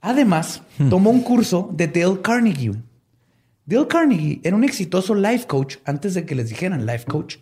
Además, 0.00 0.62
tomó 0.90 1.10
un 1.10 1.22
curso 1.22 1.70
de 1.72 1.88
Dale 1.88 2.20
Carnegie. 2.20 2.74
Dale 3.64 3.86
Carnegie 3.88 4.40
era 4.44 4.54
un 4.54 4.64
exitoso 4.64 5.14
life 5.14 5.46
coach 5.46 5.76
antes 5.86 6.12
de 6.14 6.26
que 6.26 6.34
les 6.34 6.50
dijeran 6.50 6.84
life 6.84 7.06
coach, 7.06 7.36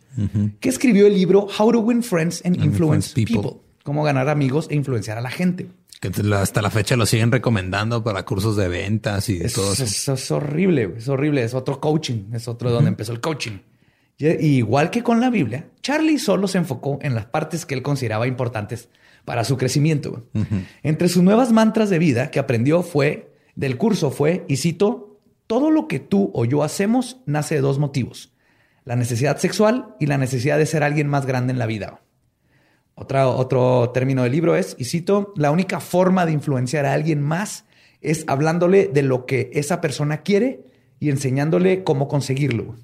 que 0.60 0.68
escribió 0.68 1.06
el 1.08 1.14
libro 1.14 1.48
How 1.58 1.72
to 1.72 1.80
Win 1.80 2.02
Friends 2.04 2.40
and 2.44 2.54
Influence 2.56 3.10
Influence 3.10 3.14
People. 3.14 3.42
People. 3.50 3.60
Cómo 3.82 4.04
ganar 4.04 4.28
amigos 4.28 4.68
e 4.70 4.76
influenciar 4.76 5.18
a 5.18 5.20
la 5.20 5.30
gente. 5.30 5.66
Que 6.02 6.10
hasta 6.34 6.60
la 6.60 6.68
fecha 6.70 6.96
lo 6.96 7.06
siguen 7.06 7.30
recomendando 7.32 8.02
para 8.04 8.24
cursos 8.24 8.56
de 8.56 8.66
ventas 8.68 9.28
y 9.28 9.38
de 9.38 9.46
Es, 9.46 9.54
todo 9.54 9.72
eso. 9.72 9.84
es- 9.84 10.08
es 10.08 10.30
horrible, 10.32 10.94
es 10.98 11.08
horrible. 11.08 11.44
Es 11.44 11.54
otro 11.54 11.80
coaching, 11.80 12.32
es 12.34 12.48
otro 12.48 12.68
de 12.68 12.74
donde 12.74 12.88
empezó 12.88 13.12
el 13.12 13.20
coaching. 13.20 13.60
Y, 14.18 14.26
y 14.26 14.56
igual 14.58 14.90
que 14.90 15.02
con 15.04 15.20
la 15.20 15.30
Biblia, 15.30 15.68
Charlie 15.80 16.18
solo 16.18 16.48
se 16.48 16.58
enfocó 16.58 16.98
en 17.02 17.14
las 17.14 17.26
partes 17.26 17.64
que 17.64 17.74
él 17.74 17.82
consideraba 17.82 18.26
importantes 18.26 18.88
para 19.24 19.44
su 19.44 19.56
crecimiento. 19.56 20.26
Entre 20.82 21.08
sus 21.08 21.22
nuevas 21.22 21.52
mantras 21.52 21.88
de 21.88 22.00
vida 22.00 22.30
que 22.32 22.40
aprendió 22.40 22.82
fue 22.82 23.32
del 23.54 23.78
curso 23.78 24.10
fue, 24.10 24.44
y 24.48 24.56
cito, 24.56 25.20
todo 25.46 25.70
lo 25.70 25.86
que 25.86 26.00
tú 26.00 26.32
o 26.34 26.44
yo 26.44 26.64
hacemos 26.64 27.18
nace 27.26 27.54
de 27.54 27.60
dos 27.60 27.78
motivos: 27.78 28.32
la 28.84 28.96
necesidad 28.96 29.38
sexual 29.38 29.94
y 30.00 30.06
la 30.06 30.18
necesidad 30.18 30.58
de 30.58 30.66
ser 30.66 30.82
alguien 30.82 31.06
más 31.06 31.26
grande 31.26 31.52
en 31.52 31.60
la 31.60 31.66
vida. 31.66 32.00
Otra, 32.94 33.28
otro 33.28 33.90
término 33.90 34.22
del 34.22 34.32
libro 34.32 34.54
es, 34.54 34.76
y 34.78 34.84
cito, 34.84 35.32
la 35.36 35.50
única 35.50 35.80
forma 35.80 36.26
de 36.26 36.32
influenciar 36.32 36.84
a 36.86 36.92
alguien 36.92 37.20
más 37.22 37.64
es 38.00 38.24
hablándole 38.26 38.86
de 38.86 39.02
lo 39.02 39.26
que 39.26 39.50
esa 39.54 39.80
persona 39.80 40.18
quiere 40.22 40.60
y 41.00 41.10
enseñándole 41.10 41.84
cómo 41.84 42.08
conseguirlo. 42.08 42.76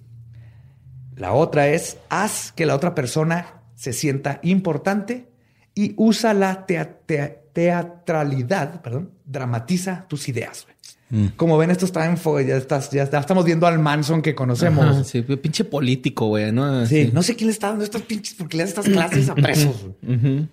La 1.16 1.32
otra 1.32 1.68
es, 1.68 1.98
haz 2.08 2.52
que 2.52 2.66
la 2.66 2.74
otra 2.74 2.94
persona 2.94 3.60
se 3.74 3.92
sienta 3.92 4.40
importante 4.42 5.28
y 5.74 5.94
usa 5.96 6.32
la 6.34 6.66
tea- 6.66 6.98
tea- 7.06 7.42
teatralidad, 7.52 8.80
perdón, 8.82 9.10
dramatiza 9.24 10.06
tus 10.08 10.28
ideas. 10.28 10.66
Güey. 11.10 11.30
Como 11.36 11.56
ven, 11.58 11.70
esto 11.70 11.84
está 11.84 12.06
en 12.06 12.16
fuego, 12.16 12.40
ya, 12.46 12.56
estás, 12.56 12.90
ya, 12.90 13.10
ya 13.10 13.18
estamos 13.18 13.44
viendo 13.44 13.66
al 13.66 13.78
Manson 13.78 14.22
que 14.22 14.34
conocemos. 14.34 14.84
Ajá, 14.84 15.04
sí, 15.04 15.22
pinche 15.22 15.64
político, 15.64 16.26
güey, 16.26 16.52
¿no? 16.52 16.86
Sí, 16.86 17.10
no 17.12 17.22
sé 17.22 17.36
quién 17.36 17.48
le 17.48 17.52
está 17.52 17.68
dando 17.68 17.84
estas 17.84 18.02
pinches, 18.02 18.34
porque 18.34 18.56
le 18.56 18.64
da 18.64 18.68
estas 18.68 18.86
clases 18.86 19.28
a 19.28 19.34
presos. 19.34 19.74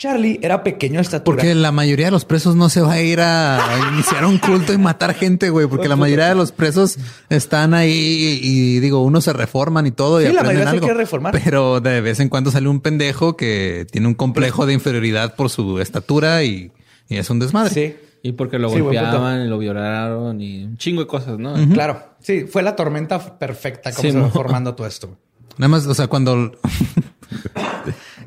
Charlie 0.00 0.38
era 0.40 0.62
pequeño 0.64 0.94
de 0.94 1.02
estatura. 1.02 1.36
Porque 1.36 1.54
la 1.54 1.72
mayoría 1.72 2.06
de 2.06 2.10
los 2.10 2.24
presos 2.24 2.56
no 2.56 2.70
se 2.70 2.80
va 2.80 2.94
a 2.94 3.02
ir 3.02 3.20
a 3.20 3.60
iniciar 3.92 4.24
un 4.24 4.38
culto 4.38 4.72
y 4.72 4.78
matar 4.78 5.12
gente, 5.14 5.50
güey. 5.50 5.66
Porque 5.66 5.88
la 5.88 5.96
mayoría 5.96 6.30
de 6.30 6.34
los 6.34 6.52
presos 6.52 6.96
están 7.28 7.74
ahí 7.74 8.40
y, 8.42 8.48
y, 8.76 8.80
digo, 8.80 9.04
unos 9.04 9.24
se 9.24 9.34
reforman 9.34 9.86
y 9.86 9.90
todo 9.90 10.22
y 10.22 10.26
Sí, 10.26 10.32
la 10.32 10.40
aprenden 10.40 10.64
mayoría 10.64 10.70
se 10.70 10.76
algo. 10.76 10.86
quiere 10.86 10.98
reformar. 11.00 11.38
Pero 11.44 11.80
de 11.82 12.00
vez 12.00 12.18
en 12.18 12.30
cuando 12.30 12.50
sale 12.50 12.66
un 12.70 12.80
pendejo 12.80 13.36
que 13.36 13.86
tiene 13.90 14.06
un 14.08 14.14
complejo 14.14 14.64
de 14.64 14.72
inferioridad 14.72 15.34
por 15.34 15.50
su 15.50 15.80
estatura 15.80 16.44
y, 16.44 16.72
y 17.10 17.18
es 17.18 17.28
un 17.28 17.38
desmadre. 17.38 17.74
Sí, 17.74 17.94
Y 18.22 18.32
porque 18.32 18.58
lo 18.58 18.68
Sí, 18.70 18.80
golpeaban 18.80 19.42
y 19.42 19.48
lo 19.48 19.58
violaron 19.58 20.40
y 20.40 20.64
un 20.64 20.76
chingo 20.76 21.00
de 21.02 21.06
cosas, 21.06 21.38
¿no? 21.38 21.54
claro. 21.72 22.02
Sí, 22.20 22.44
fue 22.44 22.62
la 22.62 22.76
tormenta 22.76 23.38
perfecta 23.38 23.90
como 23.92 24.02
Sí, 24.02 24.12
se 24.12 24.20
va 24.20 24.28
formando 24.28 24.74
todo 24.74 24.86
esto. 24.86 25.16
Nada 25.56 25.68
más, 25.68 25.86
o 25.86 25.94
sea, 25.94 26.06
cuando... 26.06 26.52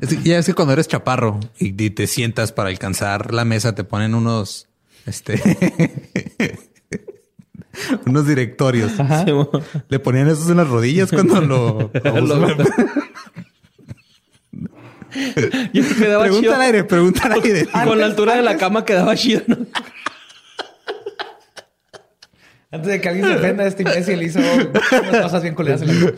ya 0.24 0.38
es 0.38 0.46
que 0.46 0.54
cuando 0.54 0.72
eres 0.72 0.88
chaparro 0.88 1.38
y, 1.58 1.80
y 1.82 1.90
te 1.90 2.06
sientas 2.06 2.52
para 2.52 2.70
alcanzar 2.70 3.32
la 3.32 3.44
mesa, 3.44 3.74
te 3.74 3.84
ponen 3.84 4.14
unos... 4.14 4.66
Este... 5.06 5.40
unos 8.06 8.26
directorios. 8.26 8.92
Le 9.88 9.98
ponían 9.98 10.28
esos 10.28 10.48
en 10.50 10.56
las 10.58 10.68
rodillas 10.68 11.10
cuando 11.10 11.40
lo... 11.40 11.90
Lo- 12.04 12.56
Yo 15.72 15.82
creo 15.82 16.22
que 16.22 16.28
pregunta 16.28 16.40
chido. 16.40 16.54
al 16.54 16.60
aire, 16.62 16.84
pregunta 16.84 17.22
al 17.24 17.32
aire. 17.32 17.66
Con 17.84 17.98
la 17.98 18.06
altura 18.06 18.36
de 18.36 18.42
la 18.42 18.56
cama 18.56 18.84
quedaba 18.84 19.14
chido, 19.16 19.42
¿no? 19.46 19.58
Antes 22.70 22.90
de 22.90 23.00
que 23.00 23.08
alguien 23.08 23.26
se 23.28 23.34
ofenda, 23.36 23.66
este 23.66 23.82
imbécil 23.82 24.22
hizo 24.22 24.40
unas 24.40 25.22
cosas 25.22 25.42
bien 25.42 25.54
culeras 25.54 25.82
en 25.82 25.88
la 25.88 25.94
vida. 25.94 26.12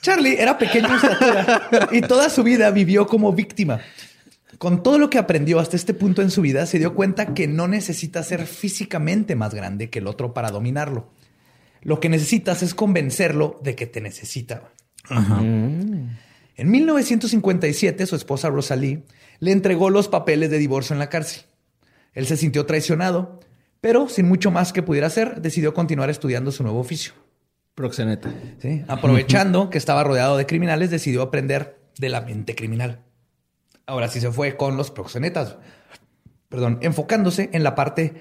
Charlie 0.00 0.40
era 0.40 0.56
pequeño 0.56 0.88
en 0.88 0.94
estatura 0.94 1.88
y 1.92 2.00
toda 2.00 2.30
su 2.30 2.42
vida 2.42 2.70
vivió 2.70 3.06
como 3.06 3.32
víctima. 3.32 3.80
Con 4.58 4.82
todo 4.82 4.98
lo 4.98 5.10
que 5.10 5.18
aprendió 5.18 5.60
hasta 5.60 5.76
este 5.76 5.92
punto 5.92 6.22
en 6.22 6.30
su 6.30 6.40
vida, 6.40 6.64
se 6.64 6.78
dio 6.78 6.94
cuenta 6.94 7.34
que 7.34 7.46
no 7.46 7.68
necesita 7.68 8.22
ser 8.22 8.46
físicamente 8.46 9.34
más 9.34 9.52
grande 9.52 9.90
que 9.90 9.98
el 9.98 10.06
otro 10.06 10.32
para 10.32 10.50
dominarlo. 10.50 11.10
Lo 11.82 12.00
que 12.00 12.08
necesitas 12.08 12.62
es 12.62 12.74
convencerlo 12.74 13.60
de 13.62 13.74
que 13.74 13.86
te 13.86 14.00
necesita. 14.00 14.70
En 16.56 16.70
1957, 16.70 18.06
su 18.06 18.16
esposa 18.16 18.48
Rosalie 18.48 19.02
le 19.40 19.52
entregó 19.52 19.90
los 19.90 20.08
papeles 20.08 20.50
de 20.50 20.58
divorcio 20.58 20.94
en 20.94 20.98
la 20.98 21.10
cárcel. 21.10 21.42
Él 22.14 22.26
se 22.26 22.38
sintió 22.38 22.64
traicionado, 22.64 23.40
pero 23.82 24.08
sin 24.08 24.26
mucho 24.26 24.50
más 24.50 24.72
que 24.72 24.82
pudiera 24.82 25.06
hacer, 25.06 25.42
decidió 25.42 25.74
continuar 25.74 26.08
estudiando 26.08 26.50
su 26.50 26.62
nuevo 26.62 26.80
oficio. 26.80 27.12
Proxeneta. 27.74 28.32
¿Sí? 28.58 28.82
Aprovechando 28.88 29.68
que 29.68 29.76
estaba 29.76 30.02
rodeado 30.02 30.38
de 30.38 30.46
criminales, 30.46 30.90
decidió 30.90 31.20
aprender 31.20 31.78
de 31.98 32.08
la 32.08 32.22
mente 32.22 32.54
criminal. 32.54 33.00
Ahora 33.84 34.08
sí 34.08 34.20
se 34.20 34.32
fue 34.32 34.56
con 34.56 34.78
los 34.78 34.90
proxenetas, 34.90 35.56
perdón, 36.48 36.78
enfocándose 36.80 37.50
en 37.52 37.62
la 37.62 37.74
parte 37.74 38.14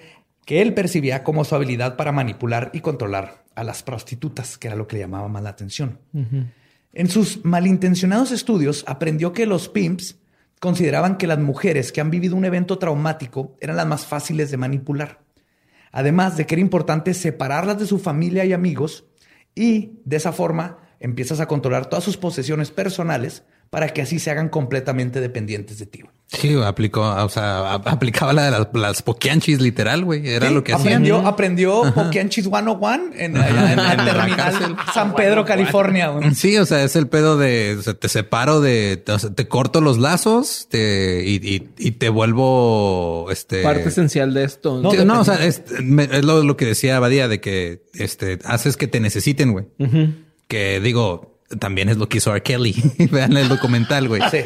que 0.46 0.62
él 0.62 0.74
percibía 0.74 1.24
como 1.24 1.46
su 1.46 1.56
habilidad 1.56 1.96
para 1.96 2.12
manipular 2.12 2.70
y 2.74 2.82
controlar 2.82 3.46
a 3.56 3.64
las 3.64 3.82
prostitutas, 3.82 4.58
que 4.58 4.68
era 4.68 4.76
lo 4.76 4.88
que 4.88 4.98
le 4.98 5.04
llamaba 5.04 5.30
más 5.30 5.42
la 5.42 5.50
atención. 5.50 6.00
En 6.96 7.10
sus 7.10 7.44
malintencionados 7.44 8.32
estudios 8.32 8.86
aprendió 8.88 9.34
que 9.34 9.46
los 9.46 9.68
pimps 9.68 10.16
consideraban 10.62 11.18
que 11.18 11.28
las 11.28 11.40
mujeres 11.40 11.92
que 11.92 12.00
han 12.00 12.10
vivido 12.10 12.38
un 12.38 12.46
evento 12.46 12.78
traumático 12.80 13.58
eran 13.60 13.76
las 13.76 13.86
más 13.86 14.06
fáciles 14.06 14.50
de 14.50 14.56
manipular. 14.56 15.20
Además 15.92 16.38
de 16.38 16.46
que 16.46 16.56
era 16.56 16.62
importante 16.62 17.14
separarlas 17.14 17.80
de 17.80 17.86
su 17.86 18.00
familia 18.00 18.46
y 18.46 18.54
amigos 18.54 19.04
y 19.54 20.00
de 20.06 20.16
esa 20.16 20.32
forma 20.32 20.78
empiezas 21.02 21.42
a 21.42 21.48
controlar 21.48 21.88
todas 21.88 22.06
sus 22.06 22.16
posesiones 22.16 22.72
personales 22.72 23.44
para 23.76 23.90
que 23.90 24.02
así 24.02 24.20
se 24.20 24.32
hagan 24.32 24.48
completamente 24.48 25.20
dependientes 25.20 25.80
de 25.80 25.86
ti. 25.86 26.02
Sí, 26.28 26.56
aplicó, 26.64 27.02
o 27.02 27.28
sea, 27.28 27.74
aplicaba 27.74 28.32
la 28.32 28.46
de 28.46 28.52
las, 28.52 28.68
las 28.74 29.02
poquianchis 29.02 29.60
literal, 29.60 30.06
güey. 30.06 30.30
Era 30.30 30.50
lo 30.50 30.64
que 30.64 30.72
aprendió, 30.72 31.18
hacían. 31.18 31.28
Aprendió 31.34 31.94
Poquianchis 31.94 32.46
101 32.46 33.12
en, 33.18 33.36
en, 33.36 33.36
en, 33.36 33.76
la 33.76 33.98
terminal 33.98 34.78
San 34.94 35.14
Pedro, 35.14 35.44
California. 35.44 36.08
Güey. 36.08 36.34
Sí, 36.36 36.58
o 36.58 36.66
sea, 36.66 36.86
es 36.86 36.96
el 36.96 37.10
pedo 37.10 37.36
de 37.36 37.76
o 37.78 37.82
sea, 37.82 37.96
te 37.96 38.08
separo 38.08 38.62
de, 38.62 39.04
o 39.10 39.20
sea, 39.20 39.32
te 39.32 39.50
corto 39.50 39.82
los 39.82 39.98
lazos 39.98 40.68
te, 40.70 41.26
y, 41.26 41.36
y, 41.36 41.70
y, 41.78 41.92
te 41.92 42.08
vuelvo 42.08 43.30
este 43.30 43.62
parte 43.62 43.90
esencial 43.90 44.34
de 44.34 44.46
esto. 44.46 44.82
No, 44.82 44.92
sí, 44.92 45.00
no 45.04 45.20
o 45.20 45.26
sea, 45.26 45.46
es, 45.46 45.64
es 45.68 46.24
lo, 46.24 46.44
lo, 46.44 46.56
que 46.56 46.66
decía 46.66 46.98
Badía 47.02 47.28
de 47.28 47.42
que 47.42 47.84
este 47.94 48.40
haces 48.46 48.78
que 48.78 48.88
te 48.88 49.02
necesiten, 49.02 49.52
güey. 49.52 49.66
Uh 49.80 49.84
-huh. 49.84 50.16
Que 50.48 50.80
digo, 50.80 51.35
también 51.60 51.90
es 51.90 51.98
lo 51.98 52.10
que 52.10 52.18
hizo 52.18 52.32
R. 52.32 52.44
Kelly. 52.44 52.76
Vean 53.12 53.36
el 53.38 53.50
documental, 53.50 54.08
güey. 54.08 54.22
Sí. 54.32 54.40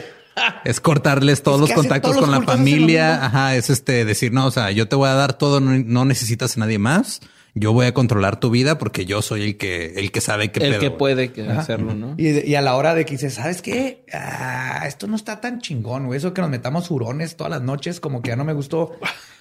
Es 0.63 0.79
cortarles 0.79 1.43
todos 1.43 1.61
es 1.61 1.69
los 1.69 1.71
contactos 1.73 2.11
todos 2.11 2.27
los 2.27 2.37
con 2.37 2.45
la 2.45 2.51
familia. 2.51 3.25
Ajá, 3.25 3.55
es 3.55 3.69
este 3.69 4.05
decir, 4.05 4.31
no, 4.31 4.45
o 4.45 4.51
sea, 4.51 4.71
yo 4.71 4.87
te 4.87 4.95
voy 4.95 5.09
a 5.09 5.13
dar 5.13 5.33
todo, 5.33 5.59
no, 5.59 5.71
no, 5.71 6.05
necesitas 6.05 6.55
a 6.55 6.61
nadie 6.61 6.79
más. 6.79 7.21
Yo 7.55 7.73
voy 7.73 7.87
a 7.87 7.93
controlar 7.93 8.39
tu 8.39 8.49
vida 8.49 8.77
porque 8.77 9.05
yo 9.05 9.21
soy 9.21 9.43
el 9.43 9.57
que, 9.57 9.93
el 9.95 10.11
que 10.11 10.21
sabe 10.21 10.51
que 10.51 10.63
el 10.63 10.71
pedo, 10.71 10.81
que 10.81 10.91
puede 10.91 11.31
que 11.31 11.47
hacerlo, 11.47 11.93
¿no? 11.93 12.15
Y, 12.17 12.47
y, 12.47 12.55
a 12.55 12.61
la 12.61 12.75
hora 12.75 12.93
de 12.93 13.05
que 13.05 13.13
dices, 13.13 13.33
¿sabes 13.33 13.61
qué? 13.61 14.03
Ah, 14.13 14.83
esto 14.87 15.07
no 15.07 15.15
está 15.15 15.41
tan 15.41 15.59
chingón, 15.59 16.05
güey. 16.07 16.17
Eso 16.17 16.33
que 16.33 16.41
nos 16.41 16.49
metamos 16.49 16.89
hurones 16.91 17.35
todas 17.35 17.51
las 17.51 17.61
noches, 17.61 17.99
como 17.99 18.21
que 18.21 18.29
ya 18.29 18.35
no 18.35 18.45
me 18.45 18.53
gustó. 18.53 18.95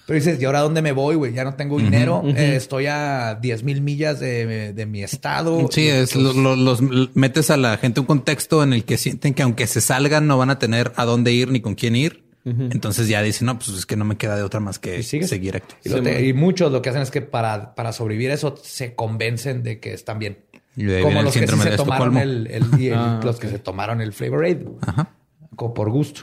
Pero 0.09 0.15
dices, 0.15 0.41
¿y 0.41 0.45
ahora 0.45 0.61
dónde 0.61 0.81
me 0.81 0.91
voy, 0.91 1.15
güey? 1.15 1.33
Ya 1.33 1.43
no 1.43 1.53
tengo 1.53 1.77
dinero. 1.77 2.21
Uh 2.21 2.29
-huh, 2.29 2.31
uh 2.31 2.33
-huh. 2.33 2.39
Eh, 2.39 2.55
estoy 2.55 2.87
a 2.87 3.37
10 3.39 3.63
mil 3.63 3.81
millas 3.81 4.19
de, 4.19 4.73
de, 4.73 4.85
mi 4.87 5.03
estado. 5.03 5.67
Sí, 5.69 5.87
es, 5.87 6.13
pues... 6.13 6.35
lo, 6.35 6.55
los 6.55 6.81
metes 7.13 7.51
a 7.51 7.57
la 7.57 7.77
gente 7.77 7.99
un 7.99 8.07
contexto 8.07 8.63
en 8.63 8.73
el 8.73 8.85
que 8.85 8.97
sienten 8.97 9.35
que 9.35 9.43
aunque 9.43 9.67
se 9.67 9.81
salgan 9.81 10.25
no 10.25 10.39
van 10.39 10.49
a 10.49 10.57
tener 10.57 10.93
a 10.95 11.05
dónde 11.05 11.31
ir 11.31 11.51
ni 11.51 11.61
con 11.61 11.75
quién 11.75 11.95
ir. 11.95 12.23
Uh 12.49 12.61
-huh. 12.61 12.71
Entonces 12.71 13.07
ya 13.07 13.21
dicen, 13.21 13.45
no, 13.47 13.57
pues 13.57 13.69
es 13.69 13.85
que 13.85 13.95
no 13.95 14.05
me 14.05 14.17
queda 14.17 14.35
de 14.35 14.43
otra 14.43 14.59
más 14.59 14.79
que 14.79 15.03
seguir 15.03 15.55
aquí. 15.55 15.75
Y, 15.83 15.89
sí, 15.89 16.01
te, 16.01 16.25
y, 16.25 16.33
muchos 16.33 16.71
lo 16.71 16.81
que 16.81 16.89
hacen 16.89 17.01
es 17.01 17.11
que 17.11 17.21
para, 17.21 17.75
para 17.75 17.93
sobrevivir 17.93 18.31
eso 18.31 18.55
se 18.61 18.95
convencen 18.95 19.63
de 19.63 19.79
que 19.79 19.93
están 19.93 20.19
bien. 20.19 20.39
Como 20.75 21.21
los 21.21 21.33
que 21.33 21.47
sí 21.47 21.57
se 21.57 21.75
tomaron 21.75 22.17
el, 22.17 22.47
el, 22.47 22.81
el 22.81 22.93
ah, 22.95 23.19
los 23.23 23.35
okay. 23.35 23.49
que 23.49 23.57
se 23.57 23.59
tomaron 23.59 24.01
el 24.01 24.13
Flavor 24.13 24.45
Aid. 24.45 24.59
Ajá. 24.81 25.11
Como 25.55 25.73
por 25.73 25.89
gusto. 25.89 26.21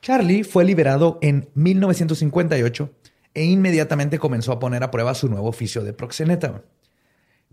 Charlie 0.00 0.44
fue 0.44 0.64
liberado 0.64 1.18
en 1.22 1.48
1958 1.54 2.90
e 3.34 3.44
inmediatamente 3.44 4.18
comenzó 4.18 4.52
a 4.52 4.58
poner 4.58 4.82
a 4.82 4.90
prueba 4.90 5.14
su 5.14 5.28
nuevo 5.28 5.48
oficio 5.48 5.82
de 5.82 5.92
proxeneta. 5.92 6.62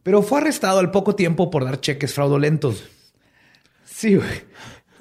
Pero 0.03 0.21
fue 0.21 0.39
arrestado 0.39 0.79
al 0.79 0.91
poco 0.91 1.15
tiempo 1.15 1.49
por 1.49 1.65
dar 1.65 1.79
cheques 1.79 2.13
fraudulentos. 2.13 2.83
Sí, 3.85 4.15
güey. 4.15 4.29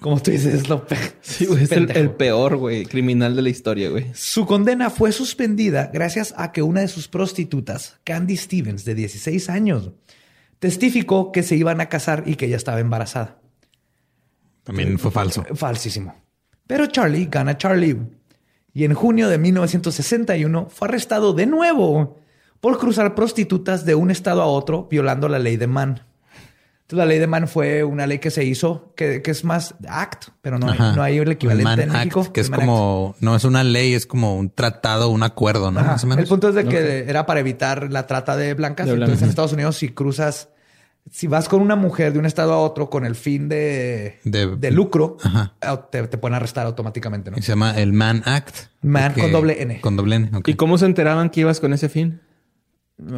Como 0.01 0.21
tú 0.23 0.31
dices, 0.31 0.55
es 0.55 0.69
lo 0.69 0.87
peor. 0.87 1.01
Sí, 1.21 1.47
güey, 1.47 1.65
es 1.65 1.73
el, 1.73 1.91
el, 1.91 2.11
peor, 2.11 2.57
güey, 2.57 2.85
criminal 2.87 3.35
de 3.35 3.43
la 3.43 3.49
historia, 3.49 3.91
güey. 3.91 4.07
Su 4.15 4.47
condena 4.47 4.91
fue 4.91 5.13
suspendida 5.13 5.91
gracias 5.93 6.35
a 6.37 6.53
que 6.53 6.63
una 6.63 6.81
de 6.81 6.89
sus 6.89 7.09
prostitutas, 7.09 7.99
Candy 8.05 8.37
Stevens, 8.37 8.85
de 8.85 8.95
16 8.95 9.51
años, 9.51 9.91
testificó 10.59 11.33
que 11.33 11.43
se 11.43 11.57
iban 11.57 11.81
a 11.81 11.89
casar 11.89 12.25
y 12.27 12.37
que 12.37 12.47
ella 12.47 12.57
estaba 12.57 12.81
embarazada. 12.81 13.39
También 14.65 14.99
fue 14.99 15.11
falso. 15.11 15.45
Falsísimo. 15.55 16.15
Pero 16.67 16.87
Charlie 16.87 17.29
gana 17.31 17.57
Charlie 17.57 17.97
y 18.75 18.85
en 18.85 18.95
junio 18.95 19.29
de 19.29 19.39
1961 19.39 20.69
fue 20.71 20.89
arrestado 20.89 21.33
de 21.33 21.47
nuevo 21.47 22.19
por 22.61 22.79
cruzar 22.79 23.15
prostitutas 23.15 23.85
de 23.85 23.95
un 23.95 24.11
estado 24.11 24.43
a 24.43 24.47
otro 24.47 24.87
violando 24.91 25.29
la 25.29 25.39
ley 25.39 25.57
de 25.57 25.67
Mann. 25.67 26.03
Entonces, 26.89 27.05
la 27.05 27.07
ley 27.07 27.19
de 27.19 27.27
Mann 27.27 27.49
fue 27.49 27.85
una 27.85 28.07
ley 28.07 28.19
que 28.19 28.31
se 28.31 28.45
hizo, 28.45 28.95
que, 28.97 29.21
que 29.21 29.31
es 29.31 29.45
más 29.45 29.75
act, 29.87 30.29
pero 30.41 30.59
no 30.59 30.71
hay, 30.71 30.79
no 30.79 31.03
hay 31.03 31.19
el 31.19 31.31
equivalente 31.31 31.83
el 31.83 31.89
en 31.91 31.93
México. 31.93 32.23
Act, 32.23 32.33
que 32.33 32.41
es 32.41 32.49
como, 32.49 33.11
act. 33.11 33.23
no 33.23 33.37
es 33.37 33.45
una 33.45 33.63
ley, 33.63 33.93
es 33.93 34.07
como 34.07 34.39
un 34.39 34.49
tratado, 34.49 35.11
un 35.11 35.23
acuerdo, 35.23 35.71
¿no? 35.71 35.83
Más 35.83 36.03
o 36.05 36.07
menos. 36.07 36.23
El 36.23 36.29
punto 36.31 36.49
es 36.49 36.55
de 36.55 36.65
que 36.65 36.79
okay. 36.79 37.05
era 37.07 37.27
para 37.27 37.41
evitar 37.41 37.93
la 37.93 38.07
trata 38.07 38.39
de 38.39 38.55
blancas. 38.55 38.87
De 38.87 38.95
Entonces, 38.95 39.21
en 39.21 39.29
Estados 39.29 39.53
Unidos, 39.53 39.77
si 39.77 39.91
cruzas 39.91 40.49
si 41.11 41.27
vas 41.27 41.47
con 41.49 41.61
una 41.61 41.77
mujer 41.77 42.15
de 42.15 42.19
un 42.19 42.25
estado 42.25 42.55
a 42.55 42.59
otro 42.59 42.89
con 42.89 43.05
el 43.05 43.15
fin 43.17 43.51
de, 43.51 44.19
de, 44.25 44.57
de 44.57 44.71
lucro, 44.71 45.19
te, 45.91 46.07
te, 46.07 46.19
pueden 46.19 46.37
arrestar 46.37 46.67
automáticamente. 46.67 47.31
¿no? 47.31 47.37
Y 47.37 47.43
se 47.43 47.53
llama 47.53 47.79
el 47.79 47.93
Man 47.93 48.23
Act. 48.25 48.57
Man 48.81 49.13
con 49.13 49.31
doble 49.31 49.63
N. 49.63 49.81
Con 49.83 49.97
doble 49.97 50.17
N. 50.17 50.31
Okay. 50.39 50.55
¿Y 50.55 50.57
cómo 50.57 50.79
se 50.79 50.87
enteraban 50.87 51.29
que 51.29 51.41
ibas 51.41 51.61
con 51.61 51.75
ese 51.75 51.91
fin? 51.91 52.21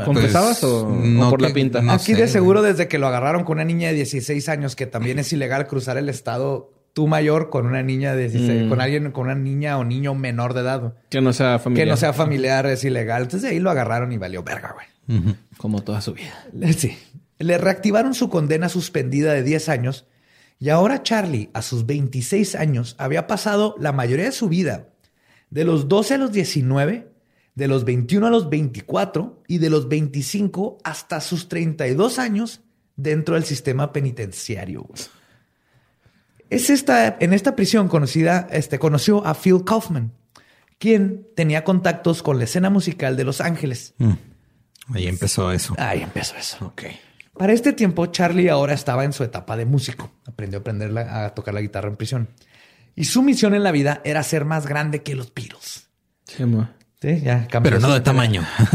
¿Confesabas 0.05 0.61
pues, 0.61 0.73
o, 0.73 0.89
no 0.91 1.29
o, 1.29 1.31
por 1.31 1.41
que, 1.41 1.49
la 1.49 1.55
pinta? 1.55 1.81
No 1.81 1.93
Aquí 1.93 2.15
sé, 2.15 2.21
de 2.21 2.29
seguro 2.29 2.63
desde 2.63 2.89
que 2.89 2.99
lo 2.99 3.07
agarraron 3.07 3.45
con 3.45 3.57
una 3.57 3.65
niña 3.65 3.89
de 3.89 3.95
16 3.95 4.49
años, 4.49 4.77
que 4.77 4.87
también 4.87 5.19
es 5.19 5.33
ilegal 5.33 5.67
cruzar 5.67 5.97
el 5.97 6.09
estado 6.09 6.73
tú 6.93 7.07
mayor 7.07 7.51
con 7.51 7.67
una 7.67 7.83
niña 7.83 8.15
de 8.15 8.29
16, 8.29 8.65
mm. 8.65 8.69
con 8.69 8.81
alguien, 8.81 9.11
con 9.13 9.25
una 9.25 9.35
niña 9.35 9.79
o 9.79 9.85
niño 9.85 10.15
menor 10.15 10.55
de 10.55 10.61
edad. 10.61 10.95
Que 11.09 11.21
no 11.21 11.33
sea 11.33 11.59
familiar. 11.59 11.87
Que 11.87 11.91
no 11.91 11.97
sea 11.97 12.13
familiar, 12.13 12.67
es 12.67 12.85
ilegal. 12.85 13.23
Entonces 13.23 13.51
ahí 13.51 13.59
lo 13.59 13.71
agarraron 13.71 14.13
y 14.13 14.19
valió 14.19 14.43
verga, 14.43 14.75
güey. 14.75 14.87
Uh 15.09 15.25
-huh. 15.25 15.37
Como 15.57 15.83
toda 15.83 16.01
su 16.01 16.13
vida. 16.13 16.47
Sí. 16.77 16.97
Le 17.39 17.57
reactivaron 17.57 18.13
su 18.13 18.29
condena 18.29 18.69
suspendida 18.69 19.33
de 19.33 19.43
10 19.43 19.69
años 19.71 20.07
y 20.63 20.69
ahora 20.69 21.03
Charlie, 21.03 21.49
a 21.55 21.63
sus 21.63 21.87
26 21.87 22.55
años, 22.55 22.95
había 22.99 23.27
pasado 23.27 23.75
la 23.81 23.93
mayoría 23.93 24.27
de 24.27 24.33
su 24.33 24.51
vida, 24.51 24.89
de 25.49 25.65
los 25.65 25.89
12 25.89 26.15
a 26.15 26.19
los 26.19 26.33
19, 26.33 27.10
de 27.61 27.69
los 27.69 27.85
21 27.85 28.27
a 28.27 28.31
los 28.31 28.49
24 28.49 29.43
y 29.47 29.59
de 29.59 29.69
los 29.69 29.87
25 29.87 30.79
hasta 30.83 31.21
sus 31.21 31.47
32 31.47 32.19
años 32.19 32.63
dentro 32.97 33.35
del 33.35 33.45
sistema 33.45 33.93
penitenciario. 33.93 34.89
Es 36.49 36.71
esta, 36.71 37.19
en 37.21 37.35
esta 37.35 37.55
prisión 37.55 37.89
conocida, 37.89 38.49
este, 38.51 38.79
conoció 38.79 39.27
a 39.27 39.35
Phil 39.35 39.63
Kaufman, 39.63 40.13
quien 40.79 41.29
tenía 41.37 41.63
contactos 41.63 42.23
con 42.23 42.39
la 42.39 42.45
escena 42.45 42.71
musical 42.71 43.19
de 43.19 43.25
Los 43.25 43.43
Ángeles. 43.43 43.93
Mm. 43.99 44.13
Ahí 44.95 45.07
empezó 45.07 45.53
eso. 45.53 45.75
Ahí 45.77 46.01
empezó 46.01 46.37
eso. 46.37 46.65
Ok. 46.65 46.85
Para 47.35 47.53
este 47.53 47.75
tiempo, 47.75 48.07
Charlie 48.07 48.49
ahora 48.49 48.73
estaba 48.73 49.05
en 49.05 49.13
su 49.13 49.23
etapa 49.23 49.55
de 49.59 49.67
músico. 49.67 50.11
Aprendió 50.27 50.59
a, 50.59 50.61
aprender 50.61 50.91
la, 50.91 51.27
a 51.27 51.35
tocar 51.35 51.53
la 51.53 51.61
guitarra 51.61 51.89
en 51.89 51.97
prisión. 51.97 52.29
Y 52.97 53.05
su 53.05 53.21
misión 53.21 53.55
en 53.55 53.63
la 53.63 53.71
vida 53.71 54.01
era 54.03 54.23
ser 54.23 54.47
más 54.47 54.67
grande 54.67 55.03
que 55.03 55.15
los 55.15 55.33
Beatles. 55.35 55.89
Sí, 56.25 56.47
ma. 56.47 56.75
Sí, 57.01 57.19
ya 57.23 57.49
Pero 57.63 57.81
no 57.81 57.95
de 57.95 58.01
tamaño. 58.01 58.43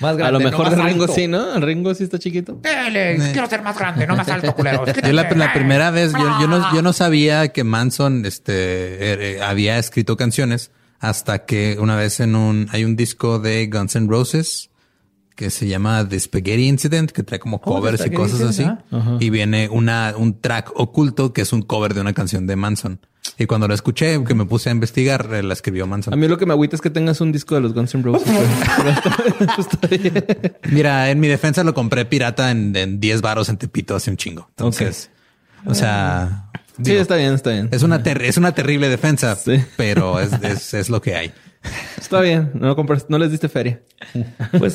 más 0.00 0.16
grande. 0.16 0.24
A 0.24 0.30
lo 0.32 0.40
mejor 0.40 0.64
no 0.64 0.76
de 0.76 0.82
Ringo 0.82 1.04
alto. 1.04 1.14
sí, 1.14 1.28
¿no? 1.28 1.54
El 1.54 1.62
Ringo 1.62 1.94
sí 1.94 2.02
está 2.02 2.18
chiquito. 2.18 2.54
Dele, 2.60 3.18
quiero 3.30 3.48
ser 3.48 3.62
más 3.62 3.78
grande, 3.78 4.04
no 4.04 4.16
más 4.16 4.28
alto, 4.28 4.52
culero. 4.52 4.84
Yo 5.06 5.12
la, 5.12 5.30
la 5.30 5.52
primera 5.52 5.92
vez, 5.92 6.12
yo, 6.12 6.40
yo, 6.40 6.48
no, 6.48 6.74
yo 6.74 6.82
no 6.82 6.92
sabía 6.92 7.48
que 7.48 7.62
Manson 7.62 8.26
este, 8.26 9.36
eh, 9.36 9.42
había 9.42 9.78
escrito 9.78 10.16
canciones 10.16 10.72
hasta 10.98 11.44
que 11.44 11.76
una 11.78 11.94
vez 11.94 12.18
en 12.18 12.34
un, 12.34 12.66
hay 12.72 12.84
un 12.84 12.96
disco 12.96 13.38
de 13.38 13.68
Guns 13.68 13.94
N' 13.94 14.08
Roses 14.08 14.71
que 15.36 15.50
se 15.50 15.66
llama 15.68 16.06
The 16.08 16.18
Spaghetti 16.20 16.68
Incident, 16.68 17.10
que 17.10 17.22
trae 17.22 17.38
como 17.40 17.60
covers 17.60 18.00
oh, 18.02 18.06
y 18.06 18.10
cosas 18.10 18.40
así. 18.42 18.64
-huh. 18.64 19.16
Y 19.20 19.30
viene 19.30 19.68
una, 19.68 20.14
un 20.16 20.40
track 20.40 20.72
oculto 20.74 21.32
que 21.32 21.42
es 21.42 21.52
un 21.52 21.62
cover 21.62 21.94
de 21.94 22.00
una 22.00 22.12
canción 22.12 22.46
de 22.46 22.56
Manson. 22.56 23.00
Y 23.38 23.46
cuando 23.46 23.66
lo 23.68 23.74
escuché, 23.74 24.22
que 24.24 24.34
me 24.34 24.44
puse 24.44 24.68
a 24.68 24.72
investigar, 24.72 25.28
eh, 25.32 25.42
la 25.42 25.54
escribió 25.54 25.86
Manson. 25.86 26.12
A 26.12 26.16
mí 26.16 26.28
lo 26.28 26.36
que 26.38 26.44
me 26.44 26.52
agüita 26.52 26.76
es 26.76 26.82
que 26.82 26.90
tengas 26.90 27.20
un 27.20 27.32
disco 27.32 27.54
de 27.54 27.60
los 27.62 27.72
Guns 27.72 27.94
N' 27.94 28.02
Roses. 28.02 28.28
Mira, 30.70 31.10
en 31.10 31.20
mi 31.20 31.28
defensa 31.28 31.64
lo 31.64 31.74
compré 31.74 32.04
pirata 32.04 32.50
en, 32.50 32.74
en 32.76 33.00
10 33.00 33.20
varos 33.22 33.48
en 33.48 33.56
Tepito 33.58 33.96
hace 33.96 34.10
un 34.10 34.16
chingo. 34.16 34.46
Entonces, 34.50 35.10
okay. 35.60 35.72
o 35.72 35.74
sea, 35.74 36.50
sí, 36.82 36.92
está 36.94 37.16
bien, 37.16 37.34
está 37.34 37.50
bien. 37.50 37.68
Es 37.70 37.82
una, 37.82 37.96
es 37.96 38.36
una 38.36 38.52
terrible 38.52 38.88
defensa, 38.88 39.34
Sí. 39.36 39.62
pero 39.76 40.20
es, 40.20 40.32
es, 40.42 40.74
es 40.74 40.90
lo 40.90 41.00
que 41.00 41.14
hay. 41.16 41.32
Está 41.98 42.20
bien. 42.20 42.50
No, 42.54 42.74
compras- 42.76 43.06
no 43.08 43.18
les 43.18 43.30
diste 43.30 43.48
feria. 43.48 43.82
Pues 44.58 44.74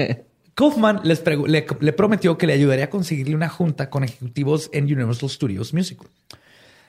Kaufman 0.54 1.00
les 1.04 1.22
le, 1.26 1.66
le 1.80 1.92
prometió 1.92 2.38
que 2.38 2.46
le 2.46 2.52
ayudaría 2.52 2.86
a 2.86 2.90
conseguirle 2.90 3.34
una 3.34 3.48
junta 3.48 3.90
con 3.90 4.04
ejecutivos 4.04 4.70
en 4.72 4.84
Universal 4.84 5.28
Studios 5.30 5.72
Music. 5.74 5.98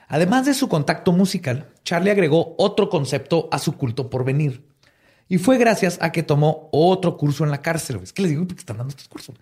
Además 0.08 0.46
de 0.46 0.54
su 0.54 0.68
contacto 0.68 1.10
musical, 1.12 1.68
Charlie 1.84 2.10
agregó 2.10 2.54
otro 2.58 2.88
concepto 2.88 3.48
a 3.50 3.58
su 3.58 3.76
culto 3.76 4.08
por 4.08 4.24
venir. 4.24 4.64
Y 5.28 5.38
fue 5.38 5.58
gracias 5.58 5.98
a 6.00 6.12
que 6.12 6.22
tomó 6.22 6.68
otro 6.70 7.16
curso 7.16 7.42
en 7.42 7.50
la 7.50 7.60
cárcel. 7.60 7.98
Es 8.02 8.12
que 8.12 8.22
les 8.22 8.30
digo 8.30 8.46
que 8.46 8.54
están 8.54 8.76
dando 8.78 8.90
estos 8.90 9.08
cursos. 9.08 9.34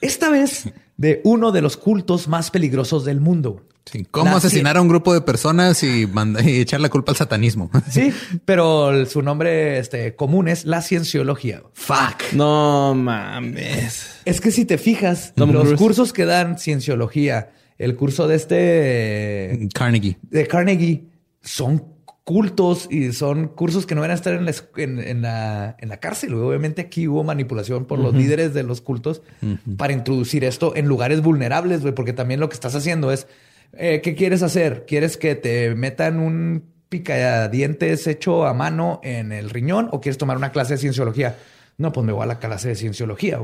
Esta 0.00 0.28
vez 0.30 0.72
de 0.96 1.20
uno 1.22 1.52
de 1.52 1.62
los 1.62 1.76
cultos 1.76 2.26
más 2.26 2.50
peligrosos 2.50 3.04
del 3.04 3.20
mundo. 3.20 3.64
Sí, 3.84 4.06
¿Cómo 4.10 4.30
La 4.30 4.36
asesinar 4.36 4.76
a 4.76 4.80
un 4.82 4.88
grupo 4.88 5.12
de 5.12 5.20
personas 5.22 5.82
y, 5.82 6.06
manda- 6.06 6.40
y 6.42 6.60
echar 6.60 6.80
la 6.80 6.88
culpa 6.88 7.12
al 7.12 7.16
satanismo? 7.16 7.70
Sí, 7.90 8.12
pero 8.44 9.04
su 9.06 9.22
nombre 9.22 9.78
este, 9.78 10.14
común 10.16 10.48
es 10.48 10.64
la 10.64 10.82
cienciología. 10.82 11.62
Fuck. 11.74 12.32
No 12.32 12.94
mames. 12.94 14.20
Es 14.24 14.40
que 14.40 14.50
si 14.52 14.64
te 14.64 14.78
fijas, 14.78 15.32
Tom 15.34 15.50
los 15.52 15.74
cursos 15.74 16.12
que 16.12 16.24
dan 16.24 16.58
cienciología, 16.58 17.50
el 17.78 17.96
curso 17.96 18.28
de 18.28 18.36
este 18.36 19.68
Carnegie. 19.74 20.16
de 20.30 20.46
Carnegie, 20.46 21.04
son 21.42 21.84
cultos 22.24 22.86
y 22.88 23.12
son 23.12 23.48
cursos 23.48 23.84
que 23.84 23.96
no 23.96 24.00
van 24.00 24.12
a 24.12 24.14
estar 24.14 24.32
en 24.34 24.44
la, 24.44 24.54
en 24.76 25.22
la, 25.22 25.76
en 25.80 25.88
la 25.88 25.96
cárcel. 25.98 26.34
Obviamente 26.34 26.80
aquí 26.82 27.08
hubo 27.08 27.24
manipulación 27.24 27.84
por 27.84 27.98
los 27.98 28.14
líderes 28.14 28.54
de 28.54 28.62
los 28.62 28.80
cultos 28.80 29.22
para 29.76 29.92
introducir 29.92 30.44
esto 30.44 30.74
en 30.76 30.86
lugares 30.86 31.20
vulnerables, 31.20 31.80
güey, 31.82 31.94
porque 31.94 32.12
también 32.12 32.38
lo 32.38 32.48
que 32.48 32.54
estás 32.54 32.76
haciendo 32.76 33.10
es, 33.10 33.26
eh, 33.74 34.00
¿qué 34.02 34.14
quieres 34.14 34.42
hacer? 34.42 34.84
¿Quieres 34.86 35.16
que 35.16 35.34
te 35.34 35.74
metan 35.74 36.18
un 36.18 36.64
picadientes 36.88 38.06
hecho 38.06 38.46
a 38.46 38.54
mano 38.54 39.00
en 39.02 39.32
el 39.32 39.50
riñón 39.50 39.88
o 39.92 40.00
quieres 40.00 40.18
tomar 40.18 40.36
una 40.36 40.52
clase 40.52 40.74
de 40.74 40.78
cienciología? 40.78 41.36
No, 41.78 41.92
pues 41.92 42.04
me 42.06 42.12
voy 42.12 42.22
a 42.22 42.26
la 42.26 42.38
clase 42.38 42.68
de 42.68 42.74
cienciología. 42.74 43.40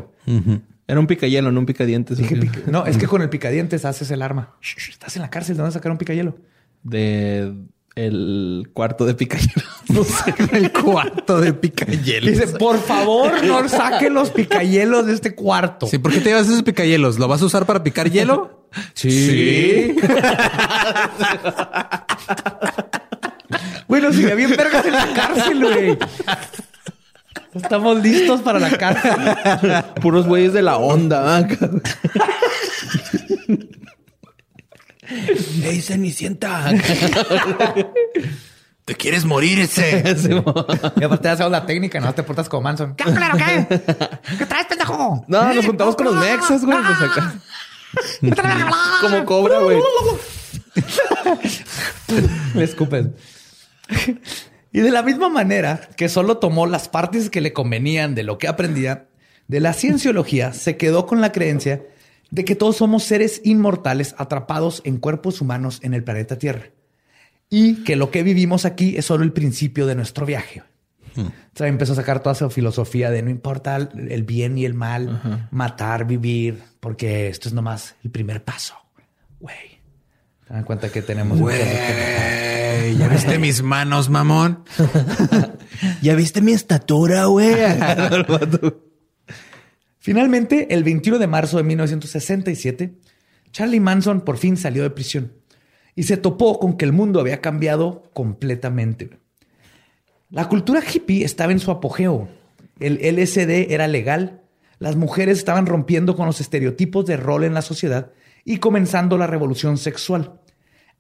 Era 0.87 1.01
un 1.01 1.07
picayelo, 1.07 1.51
no 1.51 1.61
un 1.61 1.67
picadientes. 1.67 2.19
Dije, 2.19 2.37
pica- 2.37 2.61
no, 2.67 2.87
es 2.87 2.97
que 2.99 3.07
con 3.07 3.23
el 3.23 3.29
picadientes 3.31 3.85
haces 3.85 4.11
el 4.11 4.23
arma. 4.23 4.55
Shh, 4.61 4.77
shh, 4.79 4.91
Estás 4.91 5.17
en 5.17 5.23
la 5.23 5.31
cárcel, 5.31 5.57
¿de 5.57 5.63
dónde 5.63 5.73
sacar 5.75 5.93
un 5.93 5.99
picayelo? 5.99 6.37
De 6.83 7.53
el 7.99 8.71
cuarto 8.73 9.05
de 9.05 9.15
picayelo. 9.15 9.63
No 9.89 10.05
sé. 10.05 10.35
El 10.53 10.71
cuarto 10.71 11.41
de 11.41 11.55
picayelo. 11.55 12.31
Dice, 12.31 12.47
por 12.59 12.79
favor, 12.79 13.43
no 13.43 13.67
saquen 13.69 14.13
los 14.13 14.31
picayelos 14.31 15.07
de 15.07 15.15
este 15.15 15.35
cuarto. 15.35 15.87
Sí, 15.87 15.99
¿por 15.99 16.13
qué 16.13 16.21
te 16.21 16.29
llevas 16.29 16.47
esos 16.47 16.63
picayelos? 16.63 17.19
¿Lo 17.19 17.27
vas 17.27 17.41
a 17.41 17.47
usar 17.47 17.65
para 17.65 17.83
picar 17.83 18.11
hielo? 18.11 18.67
Sí. 18.93 19.97
bueno, 23.89 24.13
si 24.13 24.25
me 24.25 24.35
bien 24.35 24.51
vergas 24.51 24.85
en 24.85 24.93
la 24.93 25.11
cárcel, 25.15 25.65
güey. 25.65 25.97
Estamos 27.55 28.03
listos 28.03 28.43
para 28.43 28.59
la 28.59 28.77
cárcel. 28.77 29.15
Puros 30.03 30.27
güeyes 30.27 30.53
de 30.53 30.61
la 30.61 30.77
onda. 30.77 31.49
¿Ah? 35.09 35.15
¡Ey, 35.65 35.81
Cenicienta! 35.81 36.73
¿Te 38.85 38.95
quieres 38.95 39.25
morir 39.27 39.61
ese? 39.61 40.03
Y 40.97 41.05
aparte 41.05 41.29
hacemos 41.29 41.53
la 41.53 41.67
técnica, 41.67 42.01
no 42.01 42.15
te 42.15 42.23
portas 42.23 42.49
como 42.49 42.63
Manson. 42.63 42.95
¿Qué 42.95 43.05
qué? 43.05 43.67
¿Qué 44.39 44.47
traes, 44.47 44.67
pendejo? 44.67 45.25
No, 45.29 45.53
nos 45.53 45.67
juntamos 45.67 45.95
con 45.95 46.07
los 46.07 46.17
mexas, 46.17 46.65
güey. 46.65 46.79
Pues 46.79 47.11
acá. 47.11 47.35
Como 49.03 49.25
cobra, 49.27 49.59
güey. 49.59 49.79
Le 52.55 52.65
escupes. 52.65 53.09
Y 54.73 54.81
de 54.81 54.91
la 54.91 55.03
misma 55.03 55.29
manera 55.29 55.89
que 55.97 56.09
solo 56.09 56.39
tomó 56.39 56.67
las 56.67 56.89
partes 56.89 57.29
que 57.29 57.43
le 57.43 57.53
convenían 57.53 58.15
de 58.15 58.23
lo 58.23 58.39
que 58.39 58.49
aprendía, 58.49 59.09
de 59.49 59.61
la 59.61 59.75
cienciología 59.75 60.55
se 60.55 60.77
quedó 60.79 61.07
con 61.07 61.21
la 61.21 61.33
creencia 61.33 61.83
de 62.31 62.45
que 62.45 62.55
todos 62.55 62.77
somos 62.77 63.05
seres 63.05 63.41
inmortales 63.45 64.15
atrapados 64.19 64.83
en 64.85 64.99
cuerpos 64.99 65.41
humanos 65.41 65.81
en 65.83 65.95
el 65.95 66.05
planeta 66.05 66.39
Tierra. 66.39 66.71
Y 67.51 67.85
que 67.85 67.97
lo 67.97 68.11
que 68.11 68.23
vivimos 68.23 68.65
aquí 68.65 68.97
es 68.97 69.07
solo 69.07 69.25
el 69.25 69.33
principio 69.33 69.87
de 69.87 69.95
nuestro 69.95 70.27
viaje. 70.27 70.63
O 71.17 71.33
sea, 71.59 71.67
empezó 71.67 71.95
a 71.95 71.97
sacar 71.97 72.23
toda 72.23 72.35
su 72.35 72.49
filosofía 72.51 73.11
de 73.11 73.23
no 73.23 73.31
importa 73.31 73.77
el 73.77 74.23
bien 74.23 74.57
y 74.57 74.65
el 74.65 74.75
mal, 74.75 75.49
matar, 75.51 76.07
vivir, 76.07 76.63
porque 76.79 77.29
esto 77.29 77.49
es 77.49 77.55
nomás 77.55 77.97
el 78.05 78.11
primer 78.11 78.45
paso. 78.45 78.75
Güey. 79.41 79.81
Se 80.47 80.55
dan 80.55 80.65
cuenta 80.65 80.91
que 80.91 81.03
tenemos... 81.03 81.39
Güey, 81.41 81.59
¿ya 82.97 83.09
viste 83.09 83.39
mis 83.39 83.63
manos, 83.63 84.09
mamón? 84.09 84.65
¿Ya 86.03 86.15
viste 86.15 86.41
mi 86.41 86.53
estatura, 86.53 87.25
güey? 87.25 87.55
Finalmente, 90.09 90.73
el 90.73 90.85
21 90.85 91.19
de 91.19 91.27
marzo 91.27 91.59
de 91.59 91.65
1967, 91.65 92.95
Charlie 93.53 93.79
Manson 93.79 94.23
por 94.23 94.39
fin 94.39 94.57
salió 94.57 94.83
de 94.83 94.89
prisión 94.89 95.35
y 95.95 96.05
se 96.05 96.17
topó 96.17 96.59
con 96.59 96.79
que 96.79 96.87
el 96.87 96.95
mundo 96.95 97.21
había 97.21 97.43
cambiado 97.43 98.05
completamente. 98.15 99.11
La 100.31 100.49
cultura 100.49 100.81
hippie 100.81 101.27
estaba 101.27 101.53
en 101.53 101.59
su 101.59 101.71
apogeo. 101.71 102.27
El 102.81 102.95
LSD 102.95 103.71
era 103.71 103.87
legal. 103.87 104.41
Las 104.79 104.97
mujeres 104.97 105.37
estaban 105.37 105.67
rompiendo 105.67 106.17
con 106.17 106.25
los 106.25 106.41
estereotipos 106.41 107.05
de 107.05 107.19
rol 107.19 107.45
en 107.45 107.53
la 107.53 107.61
sociedad 107.61 108.11
y 108.47 108.61
comenzando 108.61 109.19
la 109.19 109.27
revolución 109.27 109.77
sexual. 109.77 110.41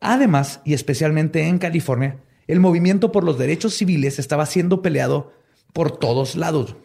Además, 0.00 0.61
y 0.66 0.74
especialmente 0.74 1.48
en 1.48 1.56
California, 1.56 2.18
el 2.46 2.61
movimiento 2.61 3.11
por 3.11 3.24
los 3.24 3.38
derechos 3.38 3.72
civiles 3.72 4.18
estaba 4.18 4.44
siendo 4.44 4.82
peleado 4.82 5.32
por 5.72 5.96
todos 5.96 6.36
lados. 6.36 6.76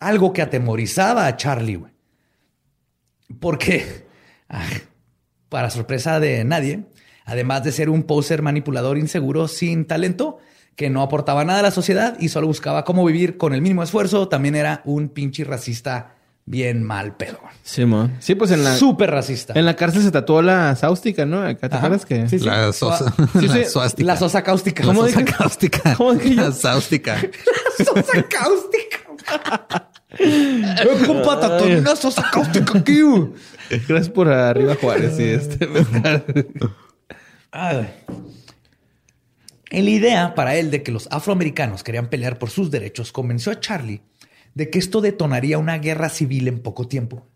Algo 0.00 0.32
que 0.32 0.42
atemorizaba 0.42 1.26
a 1.26 1.36
Charlie, 1.36 1.76
güey. 1.76 1.92
Porque, 3.38 4.06
para 5.48 5.70
sorpresa 5.70 6.18
de 6.18 6.42
nadie, 6.44 6.84
además 7.24 7.62
de 7.62 7.72
ser 7.72 7.90
un 7.90 8.02
poser 8.02 8.42
manipulador 8.42 8.98
inseguro 8.98 9.46
sin 9.46 9.84
talento, 9.84 10.38
que 10.74 10.90
no 10.90 11.02
aportaba 11.02 11.44
nada 11.44 11.60
a 11.60 11.62
la 11.64 11.70
sociedad 11.70 12.16
y 12.18 12.30
solo 12.30 12.46
buscaba 12.46 12.84
cómo 12.84 13.04
vivir 13.04 13.36
con 13.36 13.52
el 13.54 13.60
mínimo 13.60 13.82
esfuerzo, 13.82 14.28
también 14.28 14.56
era 14.56 14.80
un 14.84 15.10
pinche 15.10 15.44
racista 15.44 16.14
bien 16.46 16.82
mal 16.82 17.16
pedo. 17.16 17.38
Sí. 17.62 17.84
Sí, 18.18 18.34
pues 18.34 18.50
en 18.50 18.64
la, 18.64 18.74
Súper 18.74 19.10
racista. 19.10 19.52
en 19.54 19.66
la 19.66 19.76
cárcel 19.76 20.02
se 20.02 20.10
tatuó 20.10 20.42
la 20.42 20.74
sáustica, 20.74 21.24
¿no? 21.26 21.42
Acá 21.42 21.68
te 21.68 21.76
acuerdas 21.76 22.06
que. 22.06 22.28
Sí, 22.28 22.38
sí. 22.38 22.44
La 22.46 22.72
sosa. 22.72 23.14
Sí, 23.38 23.46
la 23.46 23.64
suástica. 23.68 24.06
La 24.06 24.16
sosa 24.16 24.42
cáustica. 24.42 24.82
La 24.82 24.86
¿Cómo 24.88 25.06
sosa 25.06 25.20
dije? 25.20 25.32
cáustica. 25.36 25.94
¿Cómo 25.96 26.14
dije? 26.14 26.34
La 26.34 26.50
sáustica. 26.52 27.20
sosa 27.78 28.22
cáustica. 28.28 29.89
Eh, 30.18 31.06
compa, 31.06 31.38
tatué 31.38 31.78
una 31.78 31.94
sosa 31.96 32.28
cáustica 32.32 32.78
aquí. 32.78 33.00
güey. 33.02 33.28
Gracias 33.70 34.08
por 34.08 34.28
arriba, 34.28 34.76
Juárez. 34.80 35.16
Sí, 35.16 35.24
este. 35.24 35.68
En 39.70 39.84
la 39.84 39.90
idea 39.90 40.34
para 40.34 40.56
él 40.56 40.70
de 40.70 40.82
que 40.82 40.90
los 40.90 41.06
afroamericanos 41.10 41.84
querían 41.84 42.08
pelear 42.08 42.38
por 42.38 42.50
sus 42.50 42.70
derechos 42.70 43.12
convenció 43.12 43.52
a 43.52 43.60
Charlie 43.60 44.02
de 44.54 44.68
que 44.68 44.80
esto 44.80 45.00
detonaría 45.00 45.58
una 45.58 45.78
guerra 45.78 46.08
civil 46.08 46.48
en 46.48 46.60
poco 46.60 46.88
tiempo. 46.88 47.26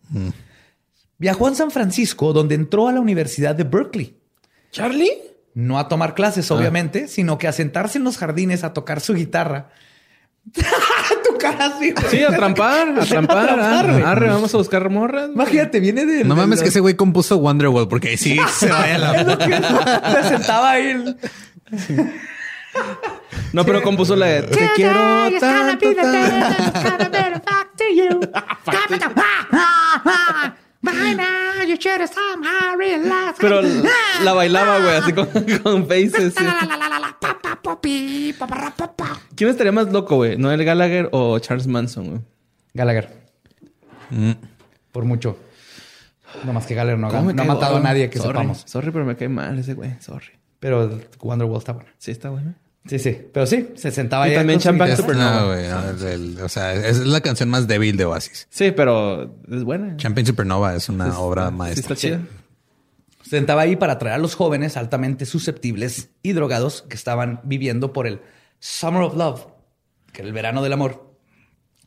Viajó 1.18 1.46
a 1.46 1.54
San 1.54 1.70
Francisco, 1.70 2.32
donde 2.32 2.56
entró 2.56 2.88
a 2.88 2.92
la 2.92 3.00
Universidad 3.00 3.54
de 3.54 3.64
Berkeley. 3.64 4.18
¿Charlie? 4.72 5.12
No 5.54 5.78
a 5.78 5.86
tomar 5.86 6.14
clases, 6.14 6.50
obviamente, 6.50 7.06
sino 7.06 7.38
que 7.38 7.46
a 7.46 7.52
sentarse 7.52 7.98
en 7.98 8.04
los 8.04 8.18
jardines 8.18 8.64
a 8.64 8.72
tocar 8.72 9.00
su 9.00 9.14
guitarra. 9.14 9.70
tu 11.52 11.56
cara 11.58 11.66
así. 11.76 11.92
güey. 11.92 12.06
Sí, 12.10 12.22
a 12.22 12.28
trampar, 12.36 12.88
a 13.00 13.04
trampar. 13.06 13.46
trampar, 13.46 13.90
ah, 14.04 14.10
arre, 14.12 14.28
vamos 14.28 14.52
a 14.54 14.58
buscar 14.58 14.88
morras. 14.90 15.30
Imagínate, 15.34 15.80
viene 15.80 16.04
de. 16.06 16.24
No 16.24 16.34
de 16.34 16.40
mames 16.40 16.58
los- 16.58 16.62
que 16.62 16.68
ese 16.70 16.80
güey 16.80 16.94
compuso 16.94 17.36
Wonderwall 17.38 17.88
porque 17.88 18.08
ahí 18.08 18.16
sí 18.16 18.38
se 18.56 18.68
vaya 18.70 18.98
la... 18.98 19.12
Es 19.20 19.26
lo 19.26 19.38
que 19.38 19.44
se 20.22 20.28
sentaba 20.28 20.70
ahí. 20.70 21.16
No, 23.52 23.64
pero 23.64 23.82
compuso 23.82 24.16
la 24.16 24.26
de 24.26 24.42
Te 24.42 24.68
quiero 24.74 25.00
tanto. 25.40 25.86
Pero 33.40 33.60
la 34.22 34.32
bailaba, 34.32 34.80
güey, 34.80 34.96
así 34.96 35.12
con, 35.12 35.26
con 35.62 35.86
faces. 35.88 36.34
¿Quién 39.36 39.50
estaría 39.50 39.72
más 39.72 39.90
loco, 39.92 40.16
güey? 40.16 40.36
¿Noel 40.36 40.64
Gallagher 40.64 41.08
o 41.12 41.38
Charles 41.38 41.66
Manson, 41.66 42.08
güey? 42.08 42.20
Gallagher. 42.74 43.10
Por 44.92 45.04
mucho. 45.04 45.38
No 46.44 46.52
más 46.52 46.66
que 46.66 46.74
Gallagher 46.74 46.98
no, 46.98 47.06
ha- 47.08 47.10
¿Cómo 47.10 47.24
me 47.26 47.32
no 47.34 47.42
ha 47.42 47.46
matado 47.46 47.66
a 47.66 47.70
gordo? 47.78 47.84
nadie 47.84 48.10
que 48.10 48.18
sorry, 48.18 48.28
sepamos. 48.32 48.62
Sorry, 48.66 48.90
pero 48.90 49.04
me 49.04 49.16
cae 49.16 49.28
mal 49.28 49.58
ese 49.58 49.74
güey. 49.74 49.94
Sorry. 50.00 50.32
Pero 50.60 51.00
Wonderwall 51.20 51.58
está 51.58 51.72
bueno. 51.72 51.88
Sí, 51.98 52.10
está 52.10 52.30
bueno. 52.30 52.54
Sí, 52.86 52.98
sí. 52.98 53.16
Pero 53.32 53.46
sí, 53.46 53.70
se 53.76 53.90
sentaba 53.90 54.26
Y 54.28 54.32
ahí. 54.32 54.36
también 54.36 54.58
Champagne 54.60 54.90
guitarra. 54.92 55.08
Supernova. 55.08 55.40
No, 55.40 55.46
güey. 55.48 55.68
no, 55.68 55.90
es 55.90 56.02
el- 56.02 56.38
o 56.42 56.48
sea, 56.50 56.74
es 56.74 56.98
la 56.98 57.20
canción 57.22 57.48
más 57.48 57.66
débil 57.66 57.96
de 57.96 58.04
Oasis. 58.04 58.46
Sí, 58.50 58.72
pero 58.72 59.34
es 59.50 59.64
buena. 59.64 59.96
Champagne 59.96 60.26
Supernova 60.26 60.74
es 60.76 60.88
una 60.90 61.18
obra 61.18 61.48
sí 61.48 61.54
maestra. 61.54 61.80
está 61.80 61.96
chida. 61.96 62.20
Se 63.22 63.30
sentaba 63.30 63.62
ahí 63.62 63.76
para 63.76 63.94
atraer 63.94 64.16
a 64.16 64.18
los 64.18 64.34
jóvenes 64.34 64.76
altamente 64.76 65.24
susceptibles 65.24 66.10
y 66.22 66.32
drogados 66.32 66.82
que 66.82 66.94
estaban 66.94 67.40
viviendo 67.44 67.94
por 67.94 68.06
el 68.06 68.20
Summer 68.60 69.02
of 69.02 69.16
Love, 69.16 69.46
que 70.12 70.20
era 70.20 70.28
el 70.28 70.34
verano 70.34 70.62
del 70.62 70.74
amor, 70.74 71.10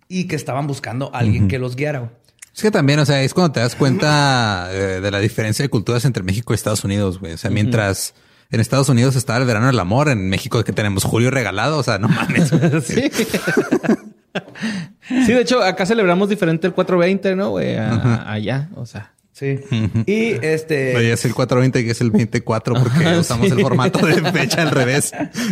y 0.07 0.25
que 0.27 0.35
estaban 0.35 0.65
buscando 0.65 1.13
a 1.13 1.19
alguien 1.19 1.47
que 1.47 1.59
los 1.59 1.75
guiara. 1.75 2.11
Es 2.55 2.63
que 2.63 2.71
también, 2.71 2.97
o 2.97 3.05
sea, 3.05 3.21
es 3.21 3.35
cuando 3.35 3.51
te 3.53 3.59
das 3.59 3.75
cuenta 3.75 4.69
eh, 4.71 4.99
de 4.99 5.11
la 5.11 5.19
diferencia 5.19 5.61
de 5.61 5.69
culturas 5.69 6.05
entre 6.05 6.23
México 6.23 6.53
y 6.53 6.55
Estados 6.55 6.83
Unidos, 6.83 7.19
güey. 7.19 7.33
O 7.33 7.37
sea, 7.37 7.51
mientras 7.51 8.15
en 8.51 8.59
Estados 8.59 8.89
Unidos 8.89 9.15
está 9.15 9.37
el 9.37 9.45
verano 9.45 9.67
del 9.67 9.79
amor, 9.79 10.09
en 10.09 10.29
México 10.29 10.63
que 10.63 10.73
tenemos 10.73 11.03
julio 11.03 11.29
regalado, 11.31 11.77
o 11.77 11.83
sea, 11.83 11.97
no 11.99 12.07
mames. 12.07 12.49
Sí. 12.85 13.09
sí, 15.25 15.33
de 15.33 15.41
hecho, 15.41 15.63
acá 15.63 15.85
celebramos 15.85 16.29
diferente 16.29 16.67
el 16.67 16.73
420, 16.73 17.35
¿no, 17.35 17.49
güey? 17.51 17.75
A- 17.75 18.31
Allá, 18.31 18.69
o 18.75 18.85
sea. 18.85 19.13
Sí. 19.31 19.59
Y 20.07 20.31
este. 20.43 20.97
Oye, 20.97 21.13
es 21.13 21.23
el 21.25 21.35
420 21.35 21.81
y 21.81 21.89
es 21.91 22.01
el 22.01 22.09
24 22.09 22.73
porque 22.73 23.05
Ajá, 23.05 23.19
usamos 23.19 23.45
sí. 23.47 23.53
el 23.53 23.61
formato 23.61 24.03
de 24.03 24.31
fecha 24.31 24.63
al 24.63 24.71
revés 24.71 25.11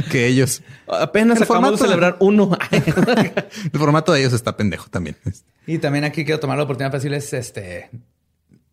que 0.10 0.26
ellos. 0.26 0.64
Apenas 0.88 1.38
El 1.38 1.44
acabamos 1.44 1.74
de 1.74 1.78
formato- 1.78 1.88
celebrar 1.88 2.18
uno. 2.20 2.58
El 2.72 3.80
formato 3.80 4.12
de 4.12 4.22
ellos 4.22 4.34
está 4.34 4.58
pendejo 4.58 4.88
también. 4.90 5.16
Y 5.68 5.78
también 5.78 6.04
aquí 6.04 6.26
quiero 6.26 6.40
tomar 6.40 6.58
la 6.58 6.64
oportunidad 6.64 6.90
para 6.90 6.98
decirles, 6.98 7.32
este, 7.34 7.92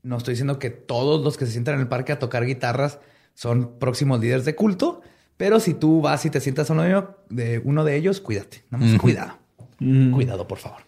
no 0.03 0.17
estoy 0.17 0.33
diciendo 0.33 0.59
que 0.59 0.71
todos 0.71 1.23
los 1.23 1.37
que 1.37 1.45
se 1.45 1.53
sientan 1.53 1.75
en 1.75 1.81
el 1.83 1.89
parque 1.89 2.13
a 2.13 2.19
tocar 2.19 2.47
guitarras 2.47 2.99
son 3.35 3.79
próximos 3.79 4.21
líderes 4.21 4.45
de 4.45 4.55
culto, 4.55 5.01
pero 5.37 5.59
si 5.61 5.75
tú 5.75 6.01
vas 6.01 6.25
y 6.25 6.31
te 6.31 6.41
sientas 6.41 6.71
a 6.71 6.75
uno 6.75 7.17
de 7.29 7.61
uno 7.65 7.85
de 7.85 7.97
ellos 7.97 8.21
cuídate, 8.21 8.65
nada 8.71 8.85
más 8.85 9.01
cuidado, 9.01 9.39
cuidado 10.13 10.47
por 10.47 10.59
favor. 10.59 10.83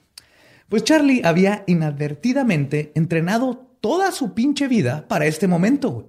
Pues 0.69 0.85
Charlie 0.85 1.23
había 1.25 1.65
inadvertidamente 1.67 2.93
entrenado 2.95 3.67
toda 3.81 4.13
su 4.13 4.35
pinche 4.35 4.69
vida 4.69 5.07
para 5.09 5.27
este 5.27 5.47
momento, 5.49 5.91
güey. 5.91 6.07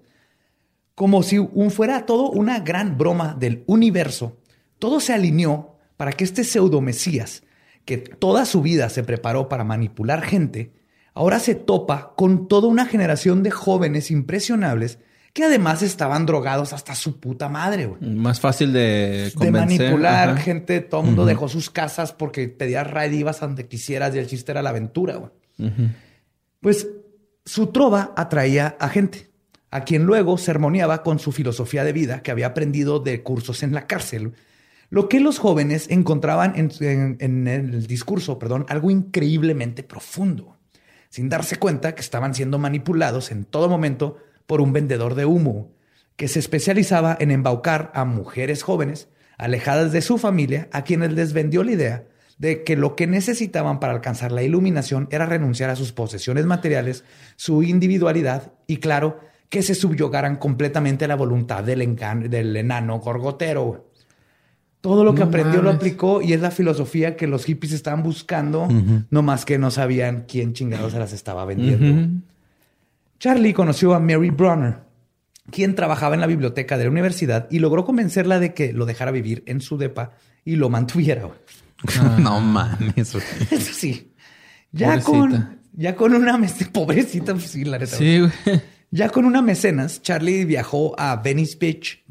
como 0.95 1.23
si 1.23 1.37
un- 1.39 1.71
fuera 1.71 2.05
todo 2.05 2.29
una 2.29 2.59
gran 2.61 2.97
broma 2.97 3.35
del 3.37 3.63
universo. 3.67 4.37
Todo 4.79 5.01
se 5.01 5.11
alineó 5.13 5.75
para 5.97 6.13
que 6.13 6.23
este 6.23 6.45
pseudo 6.45 6.79
mesías, 6.79 7.43
que 7.83 7.97
toda 7.97 8.45
su 8.45 8.61
vida 8.61 8.89
se 8.89 9.03
preparó 9.03 9.49
para 9.49 9.65
manipular 9.65 10.21
gente, 10.21 10.71
ahora 11.13 11.39
se 11.39 11.53
topa 11.53 12.13
con 12.15 12.47
toda 12.47 12.67
una 12.69 12.85
generación 12.85 13.43
de 13.43 13.51
jóvenes 13.51 14.09
impresionables 14.09 14.99
que 15.35 15.43
además 15.43 15.81
estaban 15.81 16.25
drogados 16.25 16.71
hasta 16.71 16.95
su 16.95 17.19
puta 17.19 17.49
madre, 17.49 17.87
güey. 17.87 18.01
Más 18.09 18.39
fácil 18.39 18.71
de 18.71 19.31
manipular 19.51 20.29
Ajá. 20.29 20.37
gente, 20.37 20.79
todo 20.79 21.01
el 21.01 21.07
mundo 21.07 21.25
dejó 21.25 21.49
sus 21.49 21.69
casas 21.69 22.13
porque 22.13 22.47
pedías 22.47 22.87
a 23.43 23.45
donde 23.45 23.67
quisieras 23.67 24.15
y 24.15 24.19
el 24.19 24.27
chiste 24.27 24.53
era 24.53 24.61
la 24.61 24.69
aventura, 24.69 25.17
güey. 25.17 25.31
Pues 26.61 26.87
su 27.43 27.67
trova 27.67 28.13
atraía 28.15 28.77
a 28.79 28.87
gente, 28.87 29.29
a 29.71 29.83
quien 29.83 30.05
luego 30.05 30.37
sermoneaba 30.37 31.03
con 31.03 31.19
su 31.19 31.33
filosofía 31.33 31.83
de 31.83 31.91
vida 31.91 32.21
que 32.23 32.31
había 32.31 32.47
aprendido 32.47 32.99
de 33.01 33.21
cursos 33.21 33.61
en 33.61 33.73
la 33.73 33.87
cárcel. 33.87 34.31
Lo 34.89 35.09
que 35.09 35.19
los 35.19 35.37
jóvenes 35.37 35.87
encontraban 35.89 36.53
en, 36.55 36.71
en- 36.79 37.17
en 37.19 37.47
el 37.49 37.87
discurso, 37.87 38.39
perdón, 38.39 38.65
algo 38.69 38.89
increíblemente 38.89 39.83
profundo, 39.83 40.55
sin 41.09 41.27
darse 41.27 41.57
cuenta 41.57 41.93
que 41.93 41.99
estaban 42.01 42.33
siendo 42.33 42.57
manipulados 42.57 43.31
en 43.31 43.43
todo 43.43 43.67
momento 43.67 44.15
por 44.45 44.61
un 44.61 44.73
vendedor 44.73 45.15
de 45.15 45.25
humo 45.25 45.71
que 46.15 46.27
se 46.27 46.39
especializaba 46.39 47.17
en 47.19 47.31
embaucar 47.31 47.91
a 47.93 48.05
mujeres 48.05 48.63
jóvenes 48.63 49.09
alejadas 49.37 49.91
de 49.91 50.01
su 50.01 50.17
familia, 50.17 50.69
a 50.71 50.83
quienes 50.83 51.13
les 51.13 51.33
vendió 51.33 51.63
la 51.63 51.71
idea 51.71 52.03
de 52.37 52.63
que 52.63 52.75
lo 52.75 52.95
que 52.95 53.07
necesitaban 53.07 53.79
para 53.79 53.93
alcanzar 53.93 54.31
la 54.31 54.43
iluminación 54.43 55.07
era 55.11 55.25
renunciar 55.25 55.69
a 55.69 55.75
sus 55.75 55.91
posesiones 55.91 56.45
materiales, 56.45 57.03
su 57.35 57.63
individualidad 57.63 58.53
y, 58.67 58.77
claro, 58.77 59.19
que 59.49 59.61
se 59.61 59.75
subyugaran 59.75 60.37
completamente 60.37 61.05
a 61.05 61.07
la 61.07 61.15
voluntad 61.15 61.63
del, 61.63 61.95
del 62.29 62.57
enano 62.57 62.99
gorgotero. 62.99 63.89
Todo 64.81 65.03
lo 65.03 65.15
que 65.15 65.21
No 65.21 65.27
aprendió 65.27 65.61
lo 65.61 65.71
aplicó 65.71 66.21
y 66.21 66.33
es 66.33 66.41
la 66.41 66.51
filosofía 66.51 67.15
que 67.15 67.25
los 67.25 67.45
hippies 67.45 67.73
estaban 67.73 68.03
buscando, 68.03 68.67
no 69.09 69.21
más 69.23 69.45
que 69.45 69.57
no 69.57 69.71
sabían 69.71 70.25
quién 70.27 70.53
chingados 70.53 70.91
se 70.91 70.99
las 70.99 71.11
estaba 71.13 71.45
vendiendo. 71.45 72.21
Charlie 73.19 73.53
conoció 73.53 73.93
a 73.93 73.99
Mary 73.99 74.29
Bronner, 74.29 74.75
quien 75.51 75.75
trabajaba 75.75 76.15
en 76.15 76.21
la 76.21 76.27
biblioteca 76.27 76.77
de 76.77 76.85
la 76.85 76.89
universidad 76.91 77.47
y 77.49 77.59
logró 77.59 77.85
convencerla 77.85 78.39
de 78.39 78.53
que 78.53 78.73
lo 78.73 78.85
dejara 78.85 79.11
vivir 79.11 79.43
en 79.45 79.61
su 79.61 79.77
depa 79.77 80.11
y 80.43 80.55
lo 80.55 80.69
mantuviera. 80.69 81.29
no 82.19 82.39
mames. 82.39 82.95
Eso 83.51 83.73
sí. 83.73 84.11
Ya 84.71 84.99
Pobrecita. 84.99 85.11
con, 85.11 85.59
ya 85.73 85.95
con 85.95 86.13
una 86.13 86.39
pobrecita, 86.71 87.33
pues 87.33 87.45
sí, 87.45 87.63
la 87.63 87.79
neta. 87.79 87.95
Sí, 87.95 88.19
güey. 88.19 88.61
Ya 88.91 89.09
con 89.09 89.25
una 89.25 89.41
mecenas, 89.41 90.01
Charlie 90.01 90.45
viajó 90.45 90.97
a 90.99 91.15
Venice 91.17 91.57
Beach. 91.59 92.03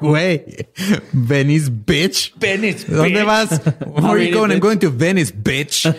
Güey. 0.00 0.44
Venice, 1.12 1.70
bitch. 1.70 2.34
Venice 2.38 2.86
¿Dónde 2.92 3.24
Beach. 3.24 3.26
vas? 3.26 3.60
Where 3.84 4.06
are 4.06 4.24
you 4.28 4.36
going? 4.36 4.52
I'm 4.52 4.60
going 4.60 4.78
to 4.78 4.90
Venice, 4.90 5.32
bitch. 5.32 5.92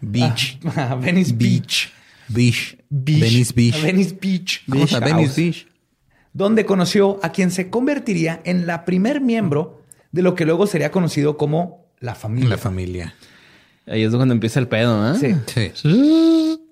Beach. 0.00 0.58
A 0.76 0.94
Venice 1.00 1.32
Beach. 1.32 1.92
Beach. 2.28 2.76
Beach. 2.90 3.20
Venice 3.20 3.52
Beach. 3.54 3.74
A 3.74 3.86
Venice 3.86 4.14
Beach. 4.20 4.62
Beach 4.66 5.00
Venice. 5.00 5.40
Beach. 5.40 5.66
donde 6.32 6.64
conoció 6.66 7.18
a 7.22 7.32
quien 7.32 7.50
se 7.50 7.70
convertiría 7.70 8.40
en 8.44 8.66
la 8.66 8.84
primer 8.84 9.20
miembro 9.20 9.82
de 10.12 10.22
lo 10.22 10.34
que 10.34 10.44
luego 10.44 10.66
sería 10.66 10.90
conocido 10.90 11.36
como 11.36 11.86
la 12.00 12.14
familia. 12.14 12.50
La 12.50 12.58
familia. 12.58 13.14
Ahí 13.86 14.02
es 14.02 14.14
cuando 14.14 14.34
empieza 14.34 14.60
el 14.60 14.68
pedo, 14.68 15.02
¿ah? 15.02 15.16
Sí. 15.18 15.34
Sí. 15.46 15.72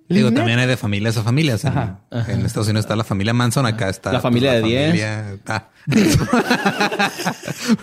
Digo, 0.08 0.32
también 0.32 0.58
hay 0.60 0.66
de 0.68 0.76
familias 0.76 1.16
a 1.16 1.22
familias. 1.22 1.64
En, 1.64 1.72
Ajá. 1.76 2.00
en 2.28 2.46
Estados 2.46 2.68
Unidos 2.68 2.84
está 2.84 2.94
la 2.96 3.04
familia 3.04 3.32
Manson, 3.32 3.66
acá 3.66 3.88
está 3.88 4.12
La 4.12 4.20
familia 4.20 4.52
de 4.52 4.62
10. 4.62 4.86
familia- 4.86 5.38
ah. 5.48 5.68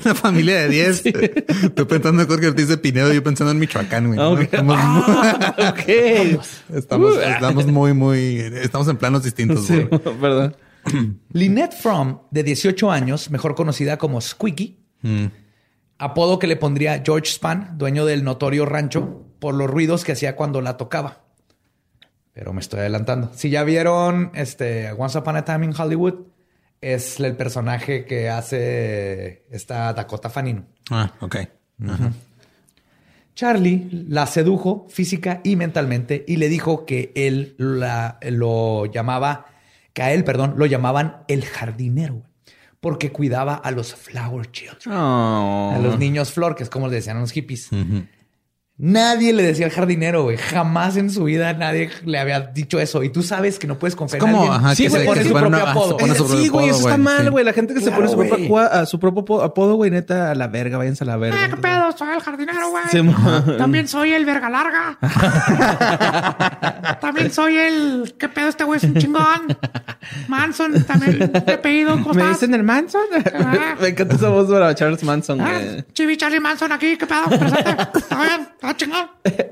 Una 0.05 0.15
familia 0.15 0.61
de 0.61 0.69
10. 0.69 1.03
Tú 1.75 1.87
pensando 1.87 2.21
en 2.21 2.27
Jorge 2.27 2.47
Ortiz 2.47 2.67
de 2.67 2.77
Pinedo, 2.77 3.11
yo 3.13 3.23
pensando 3.23 3.51
en 3.51 3.59
Michoacán, 3.59 4.07
güey. 4.07 4.19
Ah. 4.19 4.35
Estamos, 4.41 4.77
Ok. 5.69 5.87
estamos, 6.75 7.17
estamos 7.23 7.67
muy, 7.67 7.93
muy, 7.93 8.37
estamos 8.61 8.87
en 8.87 8.97
planos 8.97 9.23
distintos. 9.23 9.65
Sí, 9.65 9.81
perdón. 10.21 10.55
Lynette 11.33 11.73
Fromm, 11.75 12.19
de 12.31 12.43
18 12.43 12.91
años, 12.91 13.29
mejor 13.31 13.55
conocida 13.55 13.97
como 13.97 14.19
Squeaky, 14.21 14.79
Mm. 15.05 15.25
apodo 15.97 16.39
que 16.39 16.47
le 16.47 16.55
pondría 16.55 17.01
George 17.05 17.29
Span, 17.29 17.77
dueño 17.77 18.05
del 18.05 18.23
notorio 18.23 18.65
rancho, 18.65 19.25
por 19.39 19.53
los 19.53 19.69
ruidos 19.69 20.05
que 20.05 20.13
hacía 20.13 20.37
cuando 20.37 20.61
la 20.61 20.77
tocaba. 20.77 21.23
Pero 22.33 22.51
me 22.53 22.61
estoy 22.61 22.79
adelantando. 22.79 23.31
Si 23.33 23.49
ya 23.49 23.63
vieron 23.63 24.31
este 24.33 24.91
Once 24.93 25.17
Upon 25.17 25.35
a 25.37 25.45
Time 25.45 25.65
in 25.65 25.73
Hollywood, 25.77 26.15
es 26.81 27.19
el 27.19 27.35
personaje 27.35 28.05
que 28.05 28.29
hace 28.29 29.45
esta 29.51 29.93
Dakota 29.93 30.29
Fanning. 30.29 30.65
Ah, 30.89 31.13
ok. 31.21 31.35
Charlie 33.35 33.87
la 34.09 34.27
sedujo 34.27 34.85
física 34.89 35.41
y 35.43 35.55
mentalmente 35.55 36.23
y 36.27 36.35
le 36.37 36.49
dijo 36.49 36.85
que 36.85 37.11
él 37.15 37.55
la- 37.57 38.19
lo 38.29 38.85
llamaba, 38.85 39.47
que 39.93 40.03
a 40.03 40.11
él, 40.13 40.23
perdón, 40.23 40.53
lo 40.57 40.65
llamaban 40.67 41.23
el 41.27 41.43
jardinero, 41.45 42.23
porque 42.79 43.11
cuidaba 43.11 43.55
a 43.55 43.71
los 43.71 43.95
flower 43.95 44.51
children, 44.51 44.95
Oh. 44.95 45.71
a 45.75 45.79
los 45.79 45.97
niños 45.97 46.31
flor, 46.31 46.55
que 46.55 46.63
es 46.63 46.69
como 46.69 46.87
le 46.87 46.95
decían 46.95 47.17
a 47.17 47.21
los 47.21 47.31
hippies. 47.31 47.69
Nadie 48.75 49.33
le 49.33 49.43
decía 49.43 49.67
al 49.67 49.71
jardinero, 49.71 50.23
güey. 50.23 50.37
Jamás 50.37 50.97
en 50.97 51.11
su 51.11 51.25
vida 51.25 51.53
nadie 51.53 51.91
le 52.05 52.17
había 52.17 52.39
dicho 52.41 52.79
eso. 52.79 53.03
Y 53.03 53.09
tú 53.09 53.21
sabes 53.21 53.59
que 53.59 53.67
no 53.67 53.77
puedes 53.77 53.95
confiar 53.95 54.23
en 54.23 54.29
alguien 54.29 54.51
ajá, 54.51 54.75
que 54.75 54.83
que 54.83 54.89
se 54.89 54.99
pone 55.05 55.23
su 55.23 55.31
propio 55.31 55.67
apodo. 55.67 55.97
sí, 56.27 56.47
güey, 56.47 56.69
eso 56.69 56.79
está 56.79 56.97
mal, 56.97 57.25
sí. 57.25 57.29
güey. 57.29 57.45
La 57.45 57.53
gente 57.53 57.75
que 57.75 57.81
se 57.81 57.91
pone 57.91 58.07
su 58.09 58.17
propio, 58.17 58.57
a 58.57 58.85
su 58.87 58.97
apodo, 59.43 59.75
güey, 59.75 59.91
neta, 59.91 60.31
a 60.31 60.35
la 60.35 60.47
verga, 60.47 60.79
váyanse 60.79 61.03
a 61.03 61.07
la 61.07 61.17
verga. 61.17 61.49
¿Qué 61.49 61.57
pedo? 61.57 61.91
Soy 61.95 62.15
el 62.15 62.21
jardinero, 62.21 62.71
güey. 62.71 62.83
Sí, 62.89 62.99
También 63.59 63.87
soy 63.87 64.13
el 64.13 64.25
verga 64.25 64.49
larga. 64.49 64.97
también 66.99 67.31
soy 67.31 67.57
el. 67.57 68.15
¿Qué 68.17 68.27
pedo? 68.27 68.49
Este 68.49 68.63
güey 68.63 68.77
es 68.77 68.83
un 68.85 68.95
chingón. 68.95 69.55
Manson, 70.27 70.83
también 70.85 71.31
de 71.31 71.53
apellido. 71.53 71.91
¿Cómo 72.01 72.15
¿Me 72.15 72.27
dicen 72.27 72.53
el 72.55 72.63
Manson? 72.63 73.03
Ah. 73.35 73.75
Me 73.81 73.89
encanta 73.89 74.15
esa 74.15 74.29
voz 74.29 74.49
para 74.49 74.73
Charles 74.73 75.03
Manson, 75.03 75.39
Ah, 75.41 75.59
güey. 75.61 75.83
Chibi 75.93 76.17
Charlie 76.17 76.39
Manson 76.39 76.71
aquí. 76.71 76.97
¿Qué 76.97 77.05
pedo? 77.05 77.25
Presente. 77.25 77.77
¿Está 77.95 78.21
bien? 78.21 78.47
¿Está 78.63 78.77
chingón? 78.77 79.07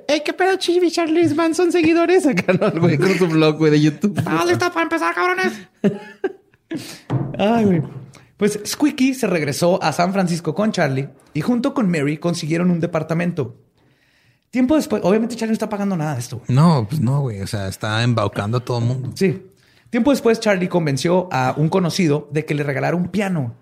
Ey, 0.08 0.22
¿qué 0.24 0.32
pedo, 0.32 0.56
Chibi 0.56 0.90
Charles 0.90 1.36
Manson 1.36 1.70
seguidores? 1.70 2.26
Acá 2.28 2.54
no, 2.54 2.72
güey, 2.80 2.98
con 2.98 3.14
su 3.18 3.28
blog, 3.28 3.58
güey, 3.58 3.70
de 3.70 3.82
YouTube. 3.82 4.18
¿Estás 4.18 4.46
listos 4.46 4.70
para 4.70 4.84
empezar, 4.84 5.14
cabrones? 5.14 5.68
Ay, 7.38 7.66
güey. 7.66 7.82
Pues 8.38 8.58
Squeaky 8.66 9.14
se 9.14 9.28
regresó 9.28 9.84
a 9.84 9.92
San 9.92 10.14
Francisco 10.14 10.56
con 10.56 10.72
Charlie 10.72 11.10
y 11.34 11.42
junto 11.42 11.74
con 11.74 11.92
Mary 11.92 12.20
consiguieron 12.20 12.72
un 12.72 12.80
departamento. 12.80 13.58
Tiempo 14.50 14.78
después, 14.78 15.02
obviamente 15.04 15.36
Charlie 15.36 15.52
no 15.52 15.56
está 15.56 15.68
pagando 15.68 15.98
nada 15.98 16.14
de 16.14 16.20
esto. 16.22 16.38
güey. 16.38 16.46
No, 16.48 16.88
pues 16.88 17.02
no, 17.02 17.20
güey. 17.20 17.42
O 17.42 17.48
sea, 17.48 17.68
está 17.68 18.02
embaucando 18.04 18.60
a 18.60 18.66
todo 18.66 18.80
el 18.80 18.86
mundo. 18.86 19.12
Sí. 19.16 19.46
Tiempo 19.90 20.12
después, 20.12 20.40
Charlie 20.40 20.70
convenció 20.70 21.28
a 21.34 21.54
un 21.58 21.68
conocido 21.68 22.30
de 22.32 22.46
que 22.46 22.56
le 22.56 22.64
regalara 22.64 22.96
un 22.96 23.10
piano, 23.10 23.56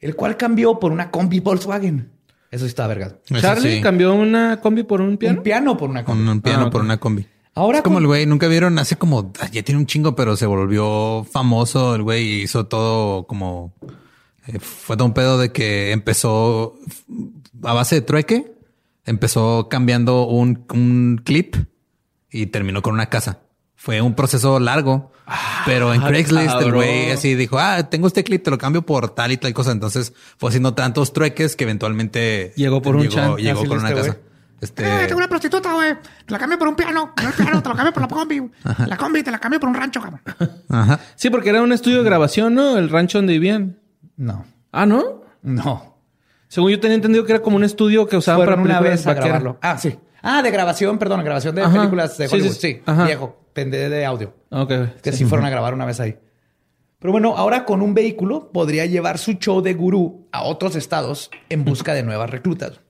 el 0.00 0.16
cual 0.16 0.38
cambió 0.38 0.78
por 0.78 0.92
una 0.92 1.10
combi 1.10 1.40
Volkswagen. 1.40 2.10
Eso 2.50 2.64
sí 2.64 2.68
está 2.68 2.86
vergado. 2.86 3.20
Eso 3.28 3.40
Charlie 3.40 3.76
sí. 3.76 3.80
cambió 3.82 4.14
una 4.14 4.60
combi 4.60 4.82
por 4.82 5.00
un 5.00 5.16
piano. 5.18 5.38
Un 5.38 5.42
piano 5.44 5.76
por 5.76 5.90
una 5.90 6.04
combi. 6.04 6.22
Un, 6.22 6.28
un 6.28 6.40
piano 6.40 6.62
Ah, 6.64 6.66
ok. 6.66 6.72
por 6.72 6.80
una 6.80 6.98
combi. 6.98 7.26
Ahora 7.54 7.78
Es 7.78 7.84
como 7.84 7.96
con- 7.96 8.04
el 8.04 8.06
güey, 8.06 8.26
nunca 8.26 8.46
vieron 8.48 8.78
hace 8.78 8.96
como 8.96 9.32
ya 9.52 9.62
tiene 9.62 9.80
un 9.80 9.86
chingo, 9.86 10.14
pero 10.16 10.36
se 10.36 10.46
volvió 10.46 11.24
famoso 11.24 11.94
el 11.94 12.02
güey 12.02 12.24
y 12.24 12.42
hizo 12.42 12.66
todo 12.66 13.26
como 13.26 13.74
eh, 14.46 14.58
fue 14.60 14.96
todo 14.96 15.06
un 15.06 15.14
pedo 15.14 15.38
de 15.38 15.52
que 15.52 15.90
empezó 15.92 16.78
a 17.64 17.72
base 17.74 17.96
de 17.96 18.00
trueque, 18.02 18.52
empezó 19.04 19.68
cambiando 19.68 20.26
un, 20.26 20.64
un 20.72 21.20
clip 21.24 21.56
y 22.30 22.46
terminó 22.46 22.80
con 22.80 22.94
una 22.94 23.06
casa. 23.06 23.40
Fue 23.80 24.00
un 24.00 24.14
proceso 24.14 24.58
largo, 24.58 25.12
pero 25.64 25.94
en 25.94 26.00
Craigslist 26.02 26.60
el 26.60 26.72
güey 26.72 27.12
así 27.12 27.36
dijo, 27.36 27.58
ah, 27.60 27.88
tengo 27.88 28.08
este 28.08 28.24
clip, 28.24 28.42
te 28.42 28.50
lo 28.50 28.58
cambio 28.58 28.82
por 28.82 29.10
tal 29.14 29.30
y 29.30 29.36
tal 29.36 29.54
cosa. 29.54 29.70
Entonces 29.70 30.12
fue 30.36 30.48
haciendo 30.48 30.74
tantos 30.74 31.12
trueques 31.12 31.54
que 31.54 31.62
eventualmente 31.64 32.52
Llegó 32.56 32.82
por 32.82 32.96
un 32.96 33.02
llegó, 33.02 33.14
chan, 33.14 33.36
llegó 33.36 33.64
con 33.64 33.78
una 33.78 33.90
este 33.90 34.00
casa. 34.02 34.18
Este, 34.60 34.82
Eh, 34.84 35.06
tengo 35.06 35.18
una 35.18 35.28
prostituta, 35.28 35.72
güey. 35.74 35.94
Te 36.26 36.32
la 36.32 36.38
cambio 36.40 36.58
por 36.58 36.66
un 36.66 36.74
piano. 36.74 37.12
No 37.22 37.28
el 37.28 37.32
piano, 37.34 37.62
te 37.62 37.68
lo 37.68 37.74
cambio 37.76 37.92
por 37.92 38.02
la 38.02 38.08
combi. 38.08 38.38
güey. 38.40 38.50
La 38.88 38.96
combi 38.96 39.22
te 39.22 39.30
la 39.30 39.38
cambio 39.38 39.60
por 39.60 39.68
un 39.68 39.76
rancho, 39.76 40.00
cabrón. 40.02 40.20
ajá. 40.68 40.98
Sí, 41.14 41.30
porque 41.30 41.50
era 41.50 41.62
un 41.62 41.72
estudio 41.72 41.98
de 41.98 42.04
grabación, 42.04 42.54
¿no? 42.54 42.76
El 42.76 42.90
rancho 42.90 43.18
donde 43.18 43.34
vivían. 43.34 43.78
No, 44.16 44.44
Ah, 44.72 44.84
¿no? 44.86 45.22
no. 45.42 45.96
Según 46.48 46.72
yo 46.72 46.80
tenía 46.80 46.96
entendido 46.96 47.24
que 47.24 47.32
era 47.32 47.42
como 47.42 47.56
un 47.56 47.62
estudio 47.62 48.08
que 48.08 48.16
usaban 48.16 48.40
Fueron 48.44 48.64
para 48.64 48.80
una 48.80 48.80
vez 48.80 49.06
a 49.06 49.14
grabarlo. 49.14 49.58
Ah, 49.62 49.78
sí. 49.78 49.96
Ah, 50.22 50.42
de 50.42 50.50
grabación, 50.50 50.98
perdón, 50.98 51.22
grabación 51.24 51.54
de 51.54 51.62
Ajá. 51.62 51.72
películas 51.78 52.18
de 52.18 52.28
Sí, 52.28 52.34
Hollywood. 52.34 52.52
sí, 52.52 52.60
Sí, 52.60 52.72
sí. 52.74 52.82
Ajá. 52.86 53.04
viejo, 53.04 53.40
pende 53.52 53.88
de 53.88 54.04
audio. 54.04 54.34
Ok. 54.50 54.72
Que 55.02 55.12
sí. 55.12 55.24
fueron 55.24 55.46
a 55.46 55.50
grabar 55.50 55.74
una 55.74 55.84
vez 55.86 56.00
ahí. 56.00 56.16
Pero 56.98 57.12
bueno, 57.12 57.36
ahora 57.36 57.64
con 57.64 57.80
un 57.82 57.94
vehículo 57.94 58.50
podría 58.52 58.84
llevar 58.86 59.18
su 59.18 59.34
show 59.34 59.60
de 59.62 59.74
gurú 59.74 60.26
a 60.32 60.42
otros 60.42 60.74
estados 60.74 61.30
en 61.48 61.64
busca 61.64 61.94
de 61.94 62.02
nuevas 62.02 62.28
reclutas. 62.30 62.80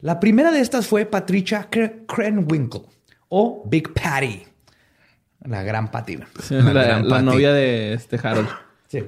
La 0.00 0.20
primera 0.20 0.50
de 0.52 0.60
estas 0.60 0.86
fue 0.86 1.06
Patricia 1.06 1.68
Kre- 1.70 2.06
Krenwinkel 2.06 2.82
o 3.28 3.64
Big 3.66 3.92
Patty. 3.92 4.44
La 5.44 5.64
gran 5.64 5.90
Patty. 5.90 6.18
Sí, 6.40 6.54
La 6.54 6.72
la, 6.72 6.82
gran 6.84 7.02
la 7.08 7.16
Patty. 7.16 7.24
novia 7.24 7.52
de 7.52 7.94
este 7.94 8.20
Harold. 8.22 8.48
Sí. 8.86 9.02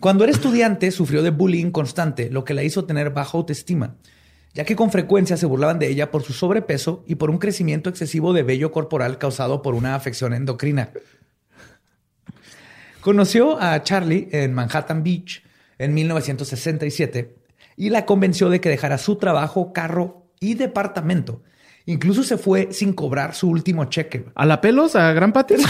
Cuando 0.00 0.24
era 0.24 0.32
estudiante, 0.32 0.90
sufrió 0.90 1.22
de 1.22 1.30
bullying 1.30 1.70
constante, 1.70 2.30
lo 2.30 2.44
que 2.44 2.54
la 2.54 2.62
hizo 2.62 2.84
tener 2.84 3.10
baja 3.10 3.36
autoestima, 3.36 3.96
ya 4.56 4.64
que 4.64 4.74
con 4.74 4.90
frecuencia 4.90 5.36
se 5.36 5.44
burlaban 5.44 5.78
de 5.78 5.86
ella 5.86 6.10
por 6.10 6.22
su 6.22 6.32
sobrepeso 6.32 7.04
y 7.06 7.16
por 7.16 7.28
un 7.28 7.36
crecimiento 7.36 7.90
excesivo 7.90 8.32
de 8.32 8.42
vello 8.42 8.72
corporal 8.72 9.18
causado 9.18 9.60
por 9.60 9.74
una 9.74 9.94
afección 9.94 10.32
endocrina. 10.32 10.92
Conoció 13.02 13.60
a 13.60 13.82
Charlie 13.82 14.30
en 14.32 14.54
Manhattan 14.54 15.02
Beach 15.02 15.42
en 15.76 15.92
1967 15.92 17.36
y 17.76 17.90
la 17.90 18.06
convenció 18.06 18.48
de 18.48 18.62
que 18.62 18.70
dejara 18.70 18.96
su 18.96 19.16
trabajo, 19.16 19.74
carro 19.74 20.30
y 20.40 20.54
departamento. 20.54 21.42
Incluso 21.84 22.22
se 22.22 22.38
fue 22.38 22.68
sin 22.72 22.94
cobrar 22.94 23.34
su 23.34 23.50
último 23.50 23.84
cheque. 23.84 24.24
¿A 24.34 24.46
la 24.46 24.62
pelos? 24.62 24.96
¿A 24.96 25.12
Gran 25.12 25.34
Patty? 25.34 25.56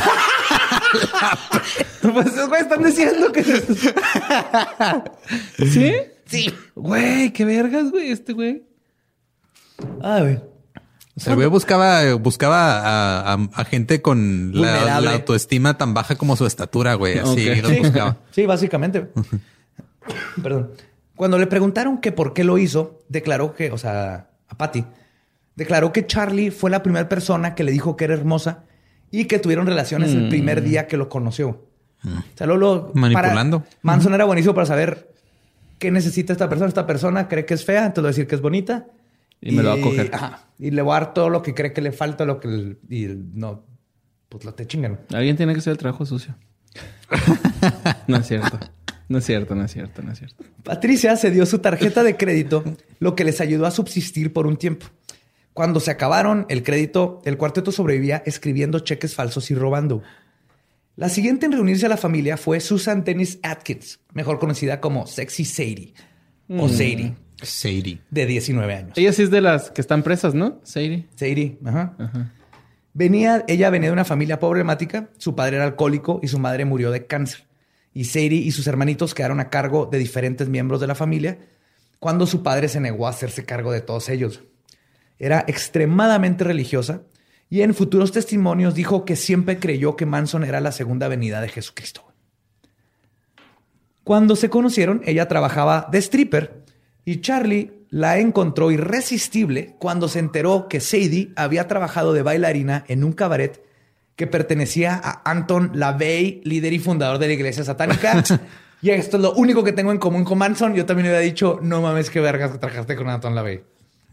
Pues 2.13 2.29
esos 2.29 2.49
güeyes 2.49 2.69
están 2.69 2.85
diciendo 2.85 3.33
que... 3.33 3.43
¿Sí? 5.67 5.93
sí. 6.25 6.55
Güey, 6.77 7.33
qué 7.33 7.45
vergas, 7.45 7.91
güey, 7.91 8.13
este 8.13 8.33
güey. 8.33 8.63
Ay, 10.03 10.21
güey. 10.23 10.41
El 11.25 11.35
güey 11.35 11.49
buscaba, 11.49 12.13
buscaba 12.17 12.79
a, 12.81 13.33
a- 13.35 13.49
a 13.55 13.65
gente 13.65 14.03
con 14.03 14.51
la, 14.55 14.97
autoestima 15.13 15.79
tan 15.79 15.95
baja 15.95 16.17
como 16.17 16.37
su 16.37 16.45
estatura, 16.47 16.95
güey. 16.95 17.19
Así 17.19 17.55
los 17.63 17.79
buscaba. 17.79 18.19
Sí, 18.33 18.45
básicamente. 18.45 19.09
Perdón. 20.43 20.71
Cuando 21.15 21.39
le 21.39 21.47
preguntaron 21.47 21.99
que 21.99 22.13
por 22.13 22.35
qué 22.35 22.45
lo 22.45 22.59
hizo, 22.59 22.99
declaró 23.09 23.55
que, 23.55 23.71
o 23.73 23.79
sea, 23.79 24.29
a 24.49 24.59
Patty, 24.59 24.85
declaró 25.55 25.93
que 25.93 26.07
Charlie 26.07 26.51
fue 26.51 26.71
la 26.71 26.83
primera 26.83 27.09
persona 27.09 27.55
que 27.55 27.65
le 27.65 27.73
dijo 27.73 27.97
que 27.97 28.05
era 28.05 28.13
hermosa 28.15 28.65
y 29.11 29.25
que 29.25 29.39
tuvieron 29.39 29.67
relaciones 29.67 30.13
el 30.13 30.29
primer 30.29 30.63
día 30.63 30.87
que 30.87 30.99
lo 30.99 31.09
conoció. 31.09 31.65
O 32.05 32.37
sea, 32.37 32.47
Lolo, 32.47 32.93
Manipulando. 32.95 33.61
para- 33.61 33.71
Manson 33.83 34.13
era 34.15 34.27
buenísimo 34.27 34.55
para 34.55 34.67
saber 34.67 35.11
qué 35.79 35.91
necesita 35.91 36.33
esta 36.35 36.49
persona. 36.51 36.69
Esta 36.69 36.87
persona 36.87 37.27
cree 37.29 37.47
que 37.47 37.55
es 37.55 37.65
fea, 37.65 37.87
entonces 37.87 37.97
le 37.97 38.03
va 38.03 38.09
a 38.09 38.13
decir 38.13 38.27
que 38.27 38.35
es 38.35 38.43
bonita. 38.43 38.87
Y 39.41 39.53
me 39.53 39.63
lo 39.63 39.71
va 39.71 39.75
a 39.77 39.81
coger. 39.81 40.11
Ajá. 40.13 40.49
Y 40.59 40.71
le 40.71 40.83
va 40.83 40.97
a 40.97 41.01
dar 41.01 41.15
todo 41.15 41.29
lo 41.29 41.43
que 41.43 41.55
cree 41.55 41.73
que 41.73 41.81
le 41.81 41.93
falta, 41.93 42.25
lo 42.25 42.41
que... 42.41 42.79
Y 42.89 43.07
no, 43.35 43.65
pues 44.29 44.45
lo 44.45 44.55
te 44.55 44.67
chingan. 44.67 45.01
Alguien 45.13 45.37
tiene 45.37 45.53
que 45.53 45.61
hacer 45.61 45.73
el 45.73 45.79
trabajo 45.79 46.07
sucio. 46.07 46.35
no 48.07 48.17
es 48.17 48.27
cierto. 48.27 48.59
No 49.09 49.19
es 49.19 49.25
cierto, 49.25 49.55
no 49.55 49.65
es 49.65 49.73
cierto, 49.73 50.03
no 50.03 50.13
es 50.13 50.19
cierto. 50.19 50.45
Patricia 50.65 51.17
se 51.17 51.31
dio 51.31 51.47
su 51.47 51.61
tarjeta 51.61 52.03
de 52.03 52.17
crédito, 52.17 52.65
lo 52.99 53.15
que 53.15 53.25
les 53.25 53.41
ayudó 53.41 53.67
a 53.67 53.71
subsistir 53.71 54.33
por 54.33 54.47
un 54.47 54.57
tiempo. 54.57 54.87
Cuando 55.53 55.81
se 55.81 55.91
acabaron 55.91 56.45
el 56.49 56.63
crédito, 56.63 57.23
el 57.25 57.39
cuarteto 57.39 57.73
sobrevivía 57.73 58.23
escribiendo 58.27 58.81
cheques 58.81 59.15
falsos 59.15 59.51
y 59.51 59.55
robando. 59.55 60.03
La 60.97 61.09
siguiente 61.09 61.47
en 61.47 61.53
reunirse 61.53 61.87
a 61.87 61.91
la 61.91 61.97
familia 61.97 62.37
fue 62.37 62.59
Susan 62.61 63.05
Dennis 63.05 63.39
Atkins, 63.43 64.01
mejor 64.13 64.39
conocida 64.39 64.81
como 64.81 65.07
Sexy 65.07 65.45
Sadie 65.45 65.95
o 66.49 66.69
Sadie, 66.69 67.15
Sadie. 67.43 68.01
de 68.11 68.27
19 68.27 68.75
años. 68.75 68.93
Ella 68.97 69.13
sí 69.13 69.23
es 69.23 69.31
de 69.31 69.41
las 69.41 69.71
que 69.71 69.81
están 69.81 70.03
presas, 70.03 70.35
¿no? 70.35 70.61
Sadie. 70.65 71.07
Sadie, 71.17 71.59
ajá. 71.65 71.97
Venía, 72.95 73.45
ella 73.47 73.69
venía 73.71 73.91
de 73.91 73.93
una 73.93 74.05
familia 74.05 74.41
problemática, 74.41 75.11
su 75.19 75.35
padre 75.35 75.57
era 75.57 75.67
alcohólico 75.67 76.21
y 76.23 76.29
su 76.29 76.39
madre 76.39 76.65
murió 76.65 76.91
de 76.91 77.07
cáncer. 77.07 77.47
Y 77.93 78.05
Sadie 78.05 78.37
y 78.37 78.53
sus 78.53 78.67
hermanitos 78.67 79.15
quedaron 79.15 79.41
a 79.41 79.51
cargo 79.51 79.87
de 79.87 79.99
diferentes 79.99 80.49
miembros 80.49 80.81
de 80.81 80.87
la 80.87 80.95
familia 80.95 81.39
cuando 81.99 82.27
su 82.27 82.43
padre 82.43 82.69
se 82.69 82.81
negó 82.81 83.07
a 83.07 83.11
hacerse 83.11 83.45
cargo 83.45 83.73
de 83.73 83.81
todos 83.81 84.09
ellos. 84.09 84.43
Era 85.19 85.45
extremadamente 85.47 86.45
religiosa 86.45 87.03
y 87.49 87.63
en 87.63 87.75
futuros 87.75 88.13
testimonios 88.13 88.75
dijo 88.75 89.05
que 89.05 89.17
siempre 89.17 89.59
creyó 89.59 89.97
que 89.97 90.07
Manson 90.07 90.45
era 90.45 90.61
la 90.61 90.73
segunda 90.73 91.09
venida 91.09 91.41
de 91.41 91.49
Jesucristo. 91.49 92.05
Cuando 94.05 94.37
se 94.37 94.51
conocieron, 94.51 95.03
ella 95.05 95.27
trabajaba 95.27 95.89
de 95.91 95.99
stripper 95.99 96.66
y 97.07 97.21
Charlie 97.23 97.73
la 97.89 98.19
encontró 98.19 98.71
irresistible 98.73 99.77
cuando 99.79 100.09
se 100.09 100.19
enteró 100.19 100.67
que 100.69 100.81
Sadie 100.81 101.31
había 101.37 101.69
trabajado 101.69 102.13
de 102.13 102.21
bailarina 102.23 102.85
en 102.89 103.05
un 103.05 103.13
cabaret 103.13 103.63
que 104.17 104.27
pertenecía 104.27 105.01
a 105.03 105.31
Anton 105.31 105.71
LaVey, 105.75 106.41
líder 106.45 106.73
y 106.73 106.79
fundador 106.81 107.19
de 107.19 107.29
la 107.29 107.33
iglesia 107.35 107.63
satánica. 107.65 108.23
y 108.83 108.91
esto 108.91 109.19
es 109.19 109.23
lo 109.23 109.35
único 109.35 109.63
que 109.63 109.73
tengo 109.73 109.93
en 109.93 109.99
común 109.99 110.25
con 110.25 110.37
Manson. 110.39 110.75
Yo 110.75 110.85
también 110.85 111.07
le 111.09 111.17
había 111.17 111.25
dicho, 111.27 111.61
no 111.63 111.81
mames, 111.81 112.11
qué 112.11 112.21
vergas 112.21 112.51
que 112.51 112.59
trabajaste 112.59 112.97
con 112.97 113.09
Anton 113.09 113.35
LaVey. 113.35 113.63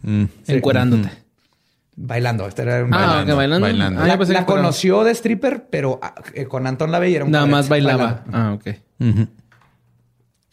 Mm. 0.03 0.23
Encuerándote. 0.47 1.09
Bailando. 1.95 2.47
Este 2.47 2.61
era 2.63 2.83
un 2.83 2.93
Ah, 2.93 2.97
bailando. 2.97 3.35
bailando. 3.35 3.65
bailando. 3.65 4.01
Ah, 4.01 4.17
la 4.27 4.45
conoció 4.45 5.03
de 5.03 5.11
stripper, 5.11 5.67
pero 5.69 5.99
ah, 6.01 6.13
eh, 6.33 6.45
con 6.45 6.67
Anton 6.67 6.91
LaVey 6.91 7.15
era 7.15 7.25
un 7.25 7.31
Nada 7.31 7.45
cabaret 7.45 7.57
más 7.57 7.69
bailaba. 7.69 8.23
bailando. 8.27 8.37
Ah, 8.37 8.53
ok. 8.53 8.67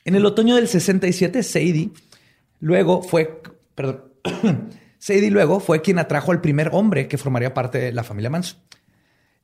En 0.04 0.14
el 0.14 0.24
otoño 0.24 0.56
del 0.56 0.68
67, 0.68 1.42
Sadie 1.42 1.90
luego 2.60 3.02
fue, 3.02 3.42
perdón, 3.74 4.04
Sadie 5.00 5.30
luego 5.30 5.60
fue 5.60 5.80
quien 5.80 5.98
atrajo 5.98 6.30
al 6.30 6.42
primer 6.42 6.68
hombre 6.72 7.08
que 7.08 7.16
formaría 7.16 7.54
parte 7.54 7.78
de 7.78 7.92
la 7.92 8.04
familia 8.04 8.28
Manson. 8.28 8.60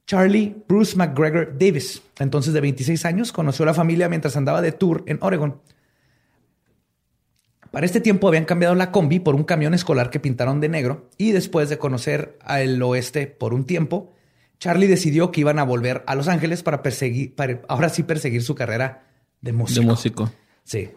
Charlie 0.06 0.54
Bruce 0.68 0.96
McGregor 0.96 1.56
Davis, 1.58 2.02
entonces 2.18 2.52
de 2.52 2.60
26 2.60 3.04
años, 3.06 3.32
conoció 3.32 3.64
a 3.64 3.66
la 3.66 3.74
familia 3.74 4.08
mientras 4.08 4.36
andaba 4.36 4.60
de 4.60 4.72
tour 4.72 5.02
en 5.06 5.18
Oregon. 5.22 5.60
Para 7.72 7.86
este 7.86 8.00
tiempo 8.00 8.28
habían 8.28 8.44
cambiado 8.44 8.74
la 8.74 8.92
combi 8.92 9.18
por 9.18 9.34
un 9.34 9.44
camión 9.44 9.74
escolar 9.74 10.10
que 10.10 10.20
pintaron 10.20 10.60
de 10.60 10.68
negro 10.68 11.08
y 11.16 11.32
después 11.32 11.68
de 11.70 11.78
conocer 11.78 12.38
al 12.42 12.80
oeste 12.82 13.26
por 13.26 13.52
un 13.52 13.64
tiempo, 13.64 14.12
Charlie 14.58 14.86
decidió 14.86 15.32
que 15.32 15.40
iban 15.40 15.58
a 15.58 15.64
volver 15.64 16.04
a 16.06 16.14
Los 16.14 16.28
Ángeles 16.28 16.62
para 16.62 16.82
perseguir, 16.82 17.34
para 17.34 17.62
ahora 17.68 17.88
sí 17.88 18.02
perseguir 18.02 18.42
su 18.42 18.54
carrera 18.54 19.08
de 19.40 19.52
músico. 19.52 19.80
De 19.80 19.86
músico. 19.86 20.32
Sí. 20.64 20.90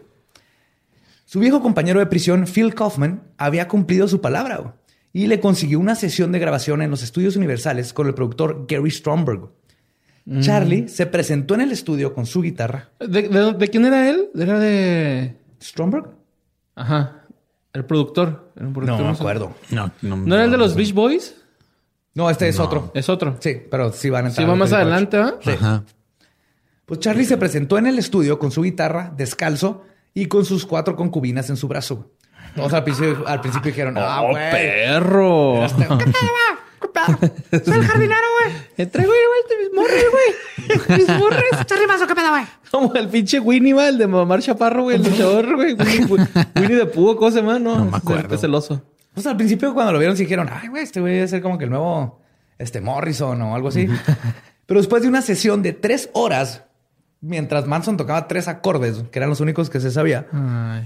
Su 1.30 1.38
viejo 1.38 1.62
compañero 1.62 2.00
de 2.00 2.06
prisión, 2.06 2.44
Phil 2.52 2.74
Kaufman, 2.74 3.22
había 3.38 3.68
cumplido 3.68 4.08
su 4.08 4.20
palabra 4.20 4.74
y 5.12 5.28
le 5.28 5.38
consiguió 5.38 5.78
una 5.78 5.94
sesión 5.94 6.32
de 6.32 6.40
grabación 6.40 6.82
en 6.82 6.90
los 6.90 7.04
estudios 7.04 7.36
universales 7.36 7.92
con 7.92 8.08
el 8.08 8.14
productor 8.14 8.66
Gary 8.68 8.90
Stromberg. 8.90 9.42
Charlie 10.40 10.88
se 10.88 11.06
presentó 11.06 11.54
en 11.54 11.60
el 11.60 11.70
estudio 11.70 12.14
con 12.14 12.26
su 12.26 12.42
guitarra. 12.42 12.88
¿De, 12.98 13.28
de- 13.28 13.52
de 13.52 13.68
quién 13.68 13.84
era 13.84 14.10
él? 14.10 14.28
Era 14.36 14.58
de... 14.58 15.36
¿Stromberg? 15.62 16.08
Ajá. 16.74 17.22
El 17.74 17.84
productor. 17.84 18.52
Un 18.56 18.72
productor 18.72 18.86
No 18.98 19.04
me 19.04 19.10
musical. 19.10 19.14
acuerdo. 19.36 19.54
No, 19.70 19.92
no, 20.02 20.16
¿No 20.16 20.34
era 20.34 20.44
el 20.46 20.50
de 20.50 20.58
los 20.58 20.74
Beach 20.74 20.92
Boys? 20.92 21.36
No, 22.14 22.28
este 22.28 22.48
es 22.48 22.58
otro. 22.58 22.90
Es 22.92 23.08
otro. 23.08 23.36
Sí, 23.38 23.56
pero 23.70 23.92
sí 23.92 24.10
van 24.10 24.24
a 24.24 24.28
entrar. 24.30 24.44
Sí, 24.44 24.50
va 24.50 24.56
más 24.56 24.70
38. 24.70 24.82
adelante, 24.82 25.16
¿va? 25.18 25.40
Sí. 25.44 25.50
Ajá. 25.64 25.84
Pues 26.86 26.98
Charlie 26.98 27.24
se 27.24 27.36
presentó 27.36 27.78
en 27.78 27.86
el 27.86 28.00
estudio 28.00 28.36
con 28.40 28.50
su 28.50 28.62
guitarra, 28.62 29.14
descalzo 29.16 29.84
y 30.14 30.26
con 30.26 30.44
sus 30.44 30.66
cuatro 30.66 30.96
concubinas 30.96 31.48
en 31.50 31.56
su 31.56 31.68
brazo. 31.68 32.10
Todos 32.54 32.72
al 32.72 32.82
principio, 32.84 33.26
al 33.26 33.40
principio 33.40 33.70
dijeron, 33.70 33.96
ah, 33.98 34.22
¡Oh, 34.22 34.30
güey. 34.30 34.50
perro! 34.50 35.66
¿Qué 35.76 35.84
pedo, 35.84 35.96
güey? 35.96 37.62
Soy 37.64 37.74
el 37.74 37.86
jardinero, 37.86 38.20
güey. 38.42 38.56
Te 38.76 38.86
traigo 38.86 39.12
igual 39.12 39.60
mis 39.60 39.74
morres, 39.74 40.04
güey. 40.10 40.98
Mis 40.98 41.08
morres. 41.18 41.66
Charlie 41.66 41.86
Manson, 41.86 42.08
¿qué 42.08 42.14
pedo, 42.14 42.30
güey? 42.30 42.44
Como 42.70 42.94
el 42.94 43.08
pinche 43.08 43.38
Winnie, 43.40 43.72
va, 43.74 43.88
el 43.88 43.98
de 43.98 44.06
Mamar 44.06 44.40
Chaparro, 44.40 44.82
güey, 44.84 44.96
el 44.96 45.02
luchador, 45.04 45.54
güey. 45.54 45.72
Winnie, 45.78 46.06
Winnie 46.56 46.76
de 46.76 46.86
Púo, 46.86 47.16
¿cómo 47.16 47.30
se 47.30 47.40
llama? 47.40 47.58
No, 47.58 47.76
No 47.78 47.84
me 47.84 47.96
acuerdo. 47.96 48.34
Es 48.34 48.42
el 48.42 48.54
oso. 48.54 48.82
Pues 49.14 49.26
al 49.26 49.36
principio 49.36 49.74
cuando 49.74 49.92
lo 49.92 49.98
vieron 49.98 50.16
sí 50.16 50.22
dijeron, 50.24 50.48
ay, 50.52 50.68
güey, 50.68 50.82
este 50.82 51.00
güey 51.00 51.14
debe 51.14 51.28
ser 51.28 51.42
como 51.42 51.58
que 51.58 51.64
el 51.64 51.70
nuevo, 51.70 52.20
este 52.58 52.80
Morrison 52.80 53.40
o 53.42 53.54
algo 53.54 53.68
así. 53.68 53.88
Pero 54.66 54.80
después 54.80 55.02
de 55.02 55.08
una 55.08 55.20
sesión 55.22 55.62
de 55.62 55.72
tres 55.72 56.10
horas, 56.12 56.64
mientras 57.20 57.66
Manson 57.66 57.96
tocaba 57.96 58.26
tres 58.28 58.48
acordes, 58.48 59.04
que 59.10 59.18
eran 59.18 59.28
los 59.30 59.40
únicos 59.40 59.68
que 59.70 59.80
se 59.80 59.90
sabía, 59.90 60.26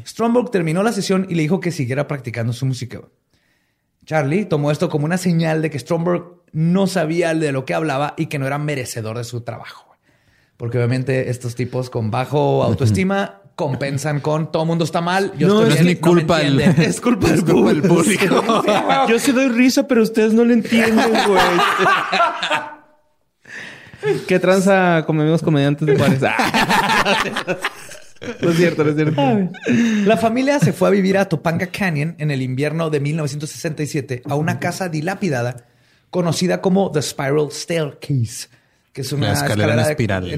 Stromberg 0.07 0.51
terminó 0.51 0.83
la 0.83 0.93
sesión 0.93 1.27
y 1.29 1.35
le 1.35 1.43
dijo 1.43 1.61
que 1.61 1.71
siguiera 1.71 2.07
practicando 2.09 2.53
su 2.53 2.67
música. 2.67 3.01
Charlie 4.05 4.45
tomó 4.45 4.71
esto 4.71 4.89
como 4.91 5.07
una 5.07 5.17
señal 5.17 5.63
de 5.63 5.71
que 5.71 5.79
Stromberg 5.79 6.25
no 6.53 6.87
sabía 6.87 7.35
de 7.35 7.53
lo 7.53 7.65
que 7.65 7.75
hablaba 7.75 8.15
y 8.17 8.27
que 8.27 8.39
no 8.39 8.47
era 8.47 8.59
merecedor 8.59 9.17
de 9.17 9.25
su 9.25 9.41
trabajo. 9.43 9.97
Porque 10.57 10.79
obviamente 10.79 11.31
estos 11.31 11.55
tipos 11.55 11.89
con 11.91 12.11
bajo 12.11 12.63
autoestima 12.63 13.41
compensan 13.57 14.21
con 14.21 14.53
todo 14.53 14.65
mundo 14.67 14.85
está 14.85 15.01
mal. 15.01 15.33
Yo 15.39 15.49
No, 15.49 15.63
estoy 15.63 15.73
es 15.79 15.83
bien, 15.83 15.87
mi 15.87 15.95
no 15.95 16.01
culpa 16.01 16.43
el- 16.43 16.61
entienden". 16.61 16.83
es 16.91 17.01
culpa 17.01 17.29
del 17.29 17.43
público. 17.83 18.63
Yo 19.09 19.19
sí 19.19 19.33
doy 19.33 19.49
risa, 19.49 19.87
pero 19.89 20.03
ustedes 20.03 20.33
no 20.35 20.45
lo 20.45 20.53
entienden, 20.53 21.11
güey. 21.27 21.43
¿Qué 24.27 24.39
tranza 24.39 25.05
con 25.07 25.21
amigos 25.21 25.43
comediantes 25.43 25.87
de 25.87 25.97
Juárez? 25.97 26.21
No 28.41 28.51
es 28.51 28.57
cierto, 28.57 28.85
no 28.85 28.91
es 28.91 28.97
cierto. 28.97 29.23
La 30.07 30.17
familia 30.17 30.59
se 30.59 30.73
fue 30.73 30.89
a 30.89 30.91
vivir 30.91 31.19
a 31.19 31.27
Topanga 31.29 31.67
Canyon 31.67 32.15
en 32.19 32.31
el 32.31 32.41
invierno 32.41 32.89
de 32.89 32.99
1967 33.01 34.23
a 34.27 34.35
una 34.35 34.59
casa 34.61 34.89
dilapidada 34.89 35.67
conocida 36.09 36.63
como 36.63 36.91
The 36.91 37.03
Spiral 37.03 37.49
Staircase, 37.51 38.49
que 38.95 39.03
es 39.03 39.13
una 39.13 39.27
La 39.27 39.33
escalera 39.35 39.73
en 39.73 39.77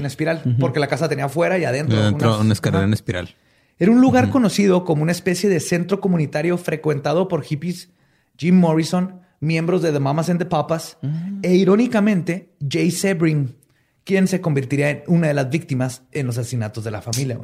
de- 0.01 0.07
espiral. 0.07 0.55
porque 0.59 0.81
la 0.81 0.87
casa 0.87 1.07
tenía 1.07 1.25
afuera 1.25 1.57
y 1.57 1.63
adentro. 1.63 1.97
Una 2.41 2.51
escalera 2.53 2.79
Ajá. 2.79 2.87
en 2.87 2.93
espiral. 2.93 3.35
Era 3.79 3.91
un 3.91 4.01
lugar 4.01 4.31
conocido 4.31 4.83
como 4.83 5.03
una 5.03 5.13
especie 5.13 5.49
de 5.49 5.61
centro 5.61 6.01
comunitario 6.01 6.57
frecuentado 6.57 7.29
por 7.29 7.43
hippies, 7.43 7.89
Jim 8.37 8.55
Morrison, 8.59 9.21
miembros 9.39 9.81
de 9.81 9.91
The 9.91 9.99
Mamas 9.99 10.29
and 10.29 10.39
the 10.39 10.45
Papas 10.45 10.97
e 11.43 11.55
irónicamente 11.55 12.53
Jay 12.67 12.91
Sebring, 12.91 13.55
quien 14.03 14.27
se 14.27 14.41
convertiría 14.41 14.89
en 14.89 15.03
una 15.07 15.27
de 15.27 15.33
las 15.33 15.49
víctimas 15.49 16.03
en 16.11 16.27
los 16.27 16.37
asesinatos 16.37 16.83
de 16.83 16.91
la 16.91 17.01
familia. 17.01 17.39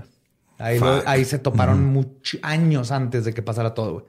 Ahí, 0.58 0.80
lo- 0.80 1.04
ahí 1.08 1.26
se 1.26 1.40
toparon 1.40 2.16
años 2.42 2.92
antes 2.92 3.26
de 3.26 3.34
que 3.34 3.42
pasara 3.42 3.74
todo. 3.74 3.94
güey. 3.94 4.06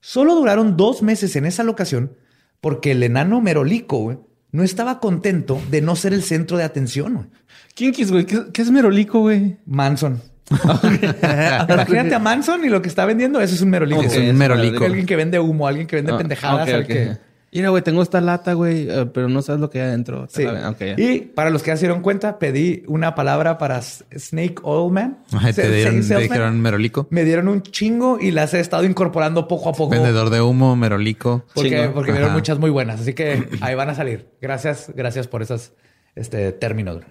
Solo 0.00 0.34
duraron 0.34 0.76
dos 0.76 1.02
meses 1.02 1.36
en 1.36 1.46
esa 1.46 1.62
locación 1.62 2.16
porque 2.60 2.92
el 2.92 3.02
enano 3.02 3.40
Merolico 3.40 3.98
güey, 3.98 4.18
no 4.50 4.62
estaba 4.62 4.98
contento 5.00 5.60
de 5.70 5.80
no 5.82 5.96
ser 5.96 6.12
el 6.12 6.22
centro 6.22 6.56
de 6.56 6.64
atención. 6.64 7.14
güey. 7.14 7.26
Kinkis, 7.74 8.10
güey. 8.10 8.26
¿Qué, 8.26 8.44
qué 8.52 8.62
es 8.62 8.70
merolico, 8.70 9.20
güey? 9.20 9.58
Manson. 9.66 10.20
Imagínate 11.68 12.14
a 12.14 12.18
Manson 12.18 12.64
y 12.64 12.68
lo 12.68 12.82
que 12.82 12.88
está 12.88 13.04
vendiendo, 13.04 13.40
eso 13.40 13.54
es 13.54 13.60
un 13.62 13.70
merolico. 13.70 14.02
Es 14.02 14.14
güey. 14.14 14.30
un 14.30 14.36
merolico. 14.36 14.84
Alguien 14.84 15.06
que 15.06 15.16
vende 15.16 15.38
humo, 15.38 15.66
alguien 15.66 15.86
que 15.86 15.96
vende 15.96 16.12
Ah, 16.12 16.18
pendejadas. 16.18 16.68
ok, 16.68 16.74
al 16.74 16.80
ok. 16.82 16.86
que- 16.86 17.32
Mira, 17.54 17.68
güey, 17.68 17.82
tengo 17.82 18.00
esta 18.02 18.22
lata, 18.22 18.54
güey, 18.54 18.88
eh, 18.88 19.04
pero 19.12 19.28
no 19.28 19.42
sabes 19.42 19.60
lo 19.60 19.68
que 19.68 19.78
hay 19.82 19.88
adentro. 19.88 20.26
Sí. 20.30 20.46
Ok, 20.46 20.78
ya. 20.80 20.94
Y 20.96 21.20
para 21.20 21.50
los 21.50 21.62
que 21.62 21.68
ya 21.68 21.76
se 21.76 21.80
dieron 21.84 22.00
cuenta, 22.00 22.38
pedí 22.38 22.82
una 22.86 23.14
palabra 23.14 23.58
para 23.58 23.82
Snake 23.82 24.54
Oil 24.62 24.90
Man. 24.90 25.18
Ajá, 25.34 25.52
te 25.52 25.70
dieron, 25.70 25.96
te 25.96 26.02
salesman. 26.02 26.22
dijeron 26.22 26.60
merolico. 26.62 27.06
Me 27.10 27.24
dieron 27.24 27.48
un 27.48 27.60
chingo 27.60 28.16
y 28.18 28.30
las 28.30 28.54
he 28.54 28.60
estado 28.60 28.84
incorporando 28.84 29.48
poco 29.48 29.68
a 29.68 29.72
poco. 29.74 29.90
Vendedor 29.90 30.30
de 30.30 30.40
humo, 30.40 30.76
merolico. 30.76 31.44
Porque, 31.52 31.68
Chingo. 31.68 31.92
porque 31.92 32.12
vieron 32.12 32.28
Ajá. 32.30 32.38
muchas 32.38 32.58
muy 32.58 32.70
buenas. 32.70 33.02
Así 33.02 33.12
que 33.12 33.46
ahí 33.60 33.74
van 33.74 33.90
a 33.90 33.94
salir. 33.94 34.28
Gracias, 34.40 34.90
gracias 34.96 35.28
por 35.28 35.42
esos 35.42 35.74
este, 36.16 36.52
términos. 36.52 37.02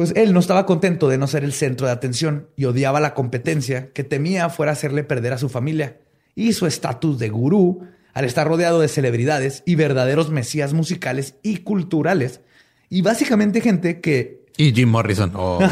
Pues 0.00 0.14
él 0.16 0.32
no 0.32 0.40
estaba 0.40 0.64
contento 0.64 1.10
de 1.10 1.18
no 1.18 1.26
ser 1.26 1.44
el 1.44 1.52
centro 1.52 1.86
de 1.86 1.92
atención 1.92 2.48
y 2.56 2.64
odiaba 2.64 3.00
la 3.00 3.12
competencia 3.12 3.92
que 3.92 4.02
temía 4.02 4.48
fuera 4.48 4.72
hacerle 4.72 5.04
perder 5.04 5.34
a 5.34 5.38
su 5.38 5.50
familia 5.50 5.98
y 6.34 6.54
su 6.54 6.64
estatus 6.64 7.18
de 7.18 7.28
gurú 7.28 7.86
al 8.14 8.24
estar 8.24 8.48
rodeado 8.48 8.80
de 8.80 8.88
celebridades 8.88 9.62
y 9.66 9.74
verdaderos 9.74 10.30
mesías 10.30 10.72
musicales 10.72 11.34
y 11.42 11.58
culturales 11.58 12.40
y 12.88 13.02
básicamente 13.02 13.60
gente 13.60 14.00
que 14.00 14.46
Y 14.56 14.72
Jim 14.72 14.88
Morrison. 14.88 15.32
Oh. 15.34 15.58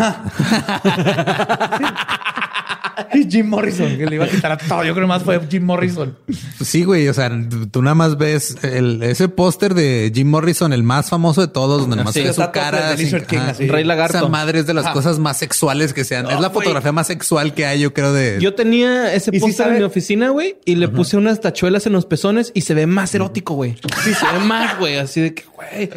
y 3.14 3.30
Jim 3.30 3.48
Morrison 3.48 3.96
que 3.96 4.06
le 4.06 4.16
iba 4.16 4.24
a 4.24 4.28
quitar 4.28 4.52
a 4.52 4.58
todo. 4.58 4.84
Yo 4.84 4.92
creo 4.94 5.06
que 5.06 5.08
más 5.08 5.22
fue 5.22 5.40
Jim 5.50 5.64
Morrison. 5.64 6.16
Sí, 6.62 6.84
güey. 6.84 7.08
O 7.08 7.14
sea, 7.14 7.30
tú 7.70 7.82
nada 7.82 7.94
más 7.94 8.16
ves 8.18 8.56
el, 8.62 9.02
ese 9.02 9.28
póster 9.28 9.74
de 9.74 10.10
Jim 10.14 10.28
Morrison, 10.28 10.72
el 10.72 10.82
más 10.82 11.08
famoso 11.08 11.40
de 11.40 11.48
todos, 11.48 11.82
donde 11.82 11.96
nomás 11.96 12.14
Sí, 12.14 12.22
ves 12.22 12.36
su 12.36 12.50
cara. 12.52 12.90
de 12.90 12.96
Lizard 12.96 13.26
King, 13.26 13.38
ajá. 13.38 13.50
así. 13.50 13.68
Rey 13.68 13.84
Lagarto. 13.84 14.18
Esa 14.18 14.28
madre 14.28 14.60
es 14.60 14.66
de 14.66 14.74
las 14.74 14.86
Ajá. 14.86 14.94
cosas 14.94 15.18
más 15.18 15.36
sexuales 15.36 15.92
que 15.94 16.04
sean. 16.04 16.26
es 16.26 16.32
la 16.40 16.48
güey. 16.48 16.52
fotografía 16.52 16.92
más 16.92 17.06
sexual 17.06 17.54
que 17.54 17.66
hay, 17.66 17.80
yo 17.80 17.92
creo, 17.92 18.12
de. 18.12 18.38
Yo 18.40 18.54
tenía 18.54 19.12
ese 19.14 19.30
¿Y 19.32 19.40
sí 19.40 19.40
póster 19.40 19.68
en 19.68 19.78
mi 19.78 19.82
oficina, 19.82 20.30
güey, 20.30 20.56
y 20.64 20.74
le 20.76 20.88
puse 20.88 21.16
unas 21.16 21.40
tachuelas 21.40 21.86
en 21.86 21.92
los 21.92 22.06
pezones 22.06 22.50
y 22.54 22.62
se 22.62 22.74
ve 22.74 22.86
más 22.86 23.14
erótico, 23.14 23.54
güey. 23.54 23.76
Sí, 24.04 24.14
se 24.14 24.26
ve 24.26 24.38
más, 24.44 24.78
güey, 24.78 24.96
así 24.96 25.20
de 25.20 25.34
que, 25.34 25.44
güey. 25.54 25.90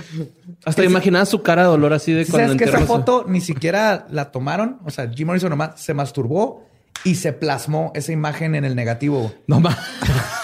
Hasta 0.66 0.84
imaginaba 0.84 1.26
su 1.26 1.42
cara 1.42 1.64
de 1.64 1.70
dolor 1.70 1.94
así 1.94 2.12
de 2.12 2.26
cuando 2.26 2.54
¿Sabes 2.54 2.58
que 2.62 2.70
esa 2.70 2.86
foto 2.86 3.26
ni 3.28 3.42
siquiera 3.42 4.06
la 4.12 4.32
tomaron? 4.32 4.78
O 4.86 4.92
sea, 4.92 5.10
Jim 5.10 5.28
Morrison 5.28 5.50
nomás 5.50 5.72
se 5.82 5.94
masturbó 5.94 6.68
y 7.04 7.16
se 7.16 7.34
plasmó 7.34 7.92
esa 7.96 8.12
imagen 8.12 8.56
en 8.56 8.66
el 8.66 8.76
negativo. 8.76 9.34
No 9.48 9.60
más. 9.60 9.78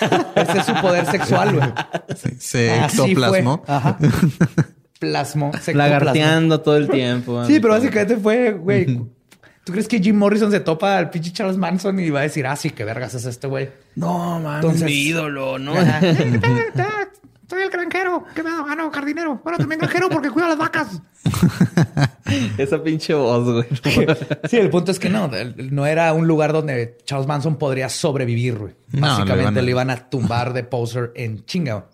Ese 0.36 0.60
es 0.60 0.66
su 0.66 0.74
poder 0.76 1.06
sexual, 1.06 1.56
güey. 1.56 1.70
se, 2.40 2.86
ectoplasmó. 2.86 3.64
Ajá. 3.68 3.98
Plasmó. 5.00 5.52
se 5.62 5.74
Lagarteando 5.76 6.62
todo 6.62 6.78
el 6.78 6.90
tiempo. 6.90 7.46
Sí, 7.46 7.60
pero 7.60 7.74
básicamente 7.74 8.18
fue, 8.18 8.54
güey. 8.54 9.02
¿Tú 9.64 9.74
crees 9.74 9.88
que 9.88 10.00
Jim 10.00 10.16
Morrison 10.16 10.50
se 10.50 10.62
topa 10.62 10.98
al 10.98 11.10
pinche 11.10 11.34
Charles 11.34 11.58
Manson 11.58 12.00
y 12.00 12.10
va 12.10 12.22
a 12.22 12.24
decir, 12.24 12.48
ah, 12.48 12.56
sí, 12.56 12.70
qué 12.70 12.86
vergas 12.86 13.14
es 13.16 13.26
este 13.26 13.48
güey? 13.48 13.70
No, 13.96 14.40
man, 14.40 14.56
Entonces- 14.56 14.84
mi 14.84 14.94
ídolo, 14.94 15.60
¿no? 15.60 15.74
Soy 17.50 17.62
el 17.64 17.70
granjero. 17.70 18.26
¿Qué 18.36 18.44
pedo? 18.44 18.66
Ah, 18.68 18.76
no, 18.76 18.92
jardinero. 18.92 19.40
Bueno, 19.44 19.58
también 19.58 19.80
granjero 19.80 20.10
porque 20.10 20.30
cuida 20.30 20.50
las 20.50 20.58
vacas. 20.58 21.02
Esa 22.58 22.84
pinche 22.84 23.14
voz, 23.14 23.46
güey. 23.46 23.66
Sí, 24.50 24.58
el 24.58 24.70
punto 24.70 24.92
es 24.92 25.00
que 25.00 25.10
no, 25.10 25.30
no 25.58 25.86
era 25.86 26.12
un 26.14 26.28
lugar 26.28 26.52
donde 26.54 26.98
Charles 27.06 27.28
Manson 27.28 27.58
podría 27.58 27.88
sobrevivir, 27.90 28.58
güey. 28.58 28.76
No, 28.92 29.02
Básicamente 29.08 29.54
le 29.54 29.60
a- 29.60 29.64
le 29.64 29.72
iban 29.72 29.90
a 29.90 30.10
tumbar 30.10 30.54
de 30.54 30.64
poser 30.64 31.14
en 31.16 31.46
chinga. 31.46 31.88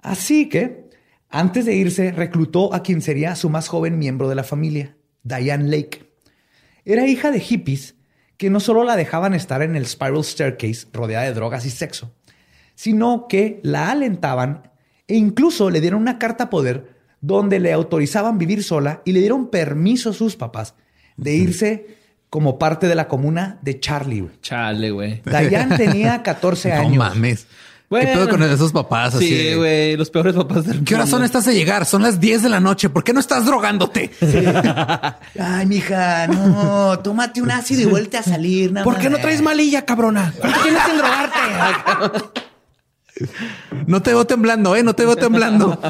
Así 0.00 0.48
que, 0.48 0.88
antes 1.28 1.66
de 1.66 1.74
irse, 1.74 2.12
reclutó 2.12 2.72
a 2.72 2.82
quien 2.82 3.02
sería 3.02 3.34
su 3.36 3.50
más 3.50 3.68
joven 3.68 3.98
miembro 3.98 4.28
de 4.28 4.36
la 4.36 4.44
familia, 4.44 4.96
Diane 5.22 5.68
Lake. 5.68 6.10
Era 6.84 7.06
hija 7.06 7.30
de 7.30 7.40
hippies 7.40 7.94
que 8.36 8.48
no 8.50 8.60
solo 8.60 8.84
la 8.84 8.96
dejaban 8.96 9.34
estar 9.34 9.62
en 9.62 9.76
el 9.76 9.86
Spiral 9.86 10.22
Staircase 10.24 10.86
rodeada 10.92 11.24
de 11.24 11.32
drogas 11.34 11.64
y 11.66 11.70
sexo, 11.70 12.12
sino 12.76 13.26
que 13.28 13.58
la 13.64 13.90
alentaban 13.90 14.70
e 15.08 15.16
incluso 15.16 15.68
le 15.70 15.80
dieron 15.80 16.00
una 16.02 16.18
carta 16.20 16.48
poder 16.50 16.94
donde 17.20 17.58
le 17.58 17.72
autorizaban 17.72 18.38
vivir 18.38 18.62
sola 18.62 19.02
y 19.04 19.10
le 19.12 19.18
dieron 19.20 19.48
permiso 19.50 20.10
a 20.10 20.12
sus 20.12 20.36
papás 20.36 20.74
de 21.16 21.34
irse 21.34 21.96
como 22.30 22.58
parte 22.58 22.86
de 22.86 22.94
la 22.94 23.08
comuna 23.08 23.58
de 23.62 23.80
Charlie. 23.80 24.20
güey. 24.20 24.32
Chale, 24.42 24.90
güey. 24.90 25.22
Diane 25.24 25.76
tenía 25.76 26.22
14 26.24 26.68
No 26.68 26.74
años. 26.74 26.96
mames. 26.96 27.46
Bueno. 27.88 28.08
¿Qué 28.10 28.14
pedo 28.16 28.28
con 28.28 28.42
esos 28.42 28.72
papás? 28.72 29.14
Así 29.14 29.28
Sí, 29.28 29.34
de, 29.34 29.56
güey. 29.56 29.96
Los 29.96 30.10
peores 30.10 30.34
papás 30.34 30.66
del 30.66 30.82
¿Qué 30.82 30.96
horas 30.96 31.08
son 31.08 31.20
mundo. 31.20 31.26
estas 31.26 31.44
de 31.44 31.54
llegar? 31.54 31.86
Son 31.86 32.02
las 32.02 32.18
10 32.18 32.42
de 32.42 32.48
la 32.48 32.58
noche. 32.58 32.90
¿Por 32.90 33.04
qué 33.04 33.12
no 33.12 33.20
estás 33.20 33.46
drogándote? 33.46 34.10
Ay, 35.38 35.66
mija, 35.66 36.26
no, 36.26 36.98
tómate 36.98 37.40
un 37.40 37.50
ácido 37.52 37.82
y 37.82 37.84
vuelta 37.84 38.18
a 38.18 38.22
salir. 38.24 38.72
nada 38.72 38.82
¿Por 38.84 38.98
qué 38.98 39.08
no 39.08 39.18
traes 39.18 39.40
malilla, 39.40 39.84
cabrona? 39.84 40.34
¿Cuánto 40.38 40.60
tienes 40.62 40.82
en 40.90 40.98
drogarte? 40.98 41.38
No 43.86 44.02
te 44.02 44.10
veo 44.10 44.26
temblando, 44.26 44.76
¿eh? 44.76 44.82
No 44.82 44.94
te 44.94 45.04
veo 45.04 45.16
temblando. 45.16 45.80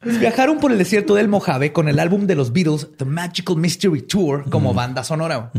Pues 0.00 0.20
viajaron 0.20 0.58
por 0.58 0.70
el 0.72 0.78
desierto 0.78 1.14
del 1.14 1.28
Mojave 1.28 1.72
con 1.72 1.88
el 1.88 1.98
álbum 1.98 2.26
de 2.26 2.34
los 2.34 2.52
Beatles, 2.52 2.88
The 2.96 3.04
Magical 3.04 3.56
Mystery 3.56 4.02
Tour, 4.02 4.48
como 4.50 4.74
banda 4.74 5.02
sonora. 5.02 5.50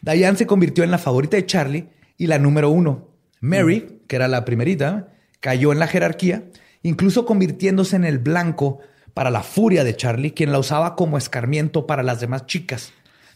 Diane 0.00 0.38
se 0.38 0.46
convirtió 0.46 0.84
en 0.84 0.90
la 0.90 0.98
favorita 0.98 1.36
de 1.36 1.46
Charlie 1.46 1.88
y 2.16 2.26
la 2.26 2.38
número 2.38 2.70
uno. 2.70 3.08
Mary, 3.40 4.00
que 4.06 4.16
era 4.16 4.28
la 4.28 4.44
primerita, 4.44 5.08
cayó 5.40 5.72
en 5.72 5.78
la 5.78 5.86
jerarquía, 5.86 6.44
incluso 6.82 7.26
convirtiéndose 7.26 7.96
en 7.96 8.04
el 8.04 8.18
blanco 8.18 8.80
para 9.12 9.30
la 9.30 9.42
furia 9.42 9.84
de 9.84 9.96
Charlie, 9.96 10.32
quien 10.32 10.52
la 10.52 10.58
usaba 10.58 10.96
como 10.96 11.18
escarmiento 11.18 11.86
para 11.86 12.02
las 12.02 12.20
demás 12.20 12.46
chicas. 12.46 12.92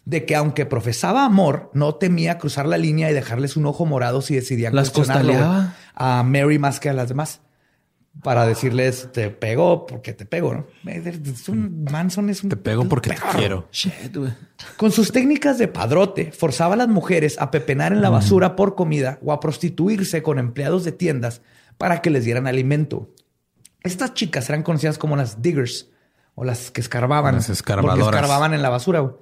De 0.09 0.24
que 0.24 0.35
aunque 0.35 0.64
profesaba 0.64 1.26
amor, 1.26 1.70
no 1.74 1.97
temía 1.97 2.39
cruzar 2.39 2.64
la 2.64 2.78
línea 2.78 3.10
y 3.10 3.14
dejarles 3.14 3.59
un 3.59 3.66
ojo 3.66 3.85
morado 3.85 4.22
si 4.22 4.35
decidían 4.35 4.74
Las 4.74 4.90
costaleaba. 4.90 5.74
a 5.94 6.22
Mary 6.22 6.59
más 6.59 6.80
que 6.80 6.89
a 6.89 6.94
las 6.94 7.10
demás 7.10 7.43
para 8.22 8.47
decirles 8.47 9.09
te 9.12 9.30
pego 9.30 9.86
porque 9.86 10.12
te 10.12 10.26
pego, 10.26 10.55
¿no? 10.55 10.66
Es 10.90 11.48
un 11.48 11.85
Manson 11.85 12.30
es 12.30 12.43
un 12.43 12.51
Te 12.51 12.56
pego 12.56 12.89
porque 12.89 13.10
te 13.10 13.16
quiero. 13.36 13.68
Shit, 13.70 14.16
güey. 14.16 14.32
Con 14.76 14.90
sus 14.90 15.12
técnicas 15.12 15.59
de 15.59 15.68
padrote, 15.68 16.32
forzaba 16.32 16.74
a 16.74 16.76
las 16.78 16.89
mujeres 16.89 17.36
a 17.39 17.51
pepenar 17.51 17.93
en 17.93 18.02
la 18.02 18.10
basura 18.10 18.56
por 18.56 18.74
comida 18.74 19.18
o 19.22 19.32
a 19.32 19.40
prostituirse 19.40 20.22
con 20.22 20.39
empleados 20.39 20.85
de 20.85 20.93
tiendas 20.93 21.43
para 21.76 22.02
que 22.02 22.10
les 22.10 22.24
dieran 22.24 22.47
alimento. 22.47 23.14
Estas 23.82 24.14
chicas 24.14 24.48
eran 24.48 24.62
conocidas 24.62 24.98
como 24.98 25.16
las 25.16 25.40
diggers 25.40 25.89
o 26.35 26.44
las 26.44 26.70
que 26.70 26.80
escarbaban. 26.80 27.36
Las 27.36 27.51
escarbadoras. 27.51 27.98
Porque 27.98 28.16
escarbaban 28.16 28.55
en 28.55 28.62
la 28.62 28.68
basura. 28.68 29.12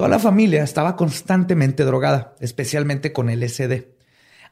Toda 0.00 0.08
la 0.10 0.18
familia 0.18 0.62
estaba 0.64 0.96
constantemente 0.96 1.84
drogada, 1.84 2.34
especialmente 2.40 3.12
con 3.12 3.28
LSD. 3.30 3.84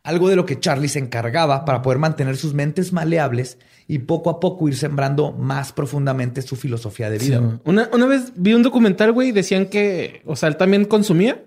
algo 0.05 0.29
de 0.29 0.37
lo 0.37 0.47
que 0.47 0.59
Charlie 0.61 0.89
se 0.89 1.01
encargaba 1.01 1.65
para 1.65 1.83
poder 1.83 1.99
mantener 1.99 2.37
sus 2.37 2.55
mentes 2.55 2.93
maleables 2.93 3.59
y 3.89 3.99
poco 3.99 4.31
a 4.31 4.41
poco 4.41 4.67
ir 4.69 4.77
sembrando 4.77 5.33
más 5.33 5.73
profundamente 5.73 6.41
su 6.43 6.57
filosofía 6.57 7.11
de 7.11 7.19
vida. 7.19 7.61
Una, 7.65 7.91
una 7.93 8.07
vez 8.07 8.33
vi 8.37 8.55
un 8.55 8.63
documental, 8.63 9.13
güey, 9.13 9.31
y 9.31 9.33
decían 9.33 9.67
que, 9.67 10.23
o 10.25 10.37
sea, 10.37 10.49
él 10.49 10.57
también 10.57 10.85
consumía, 10.87 11.43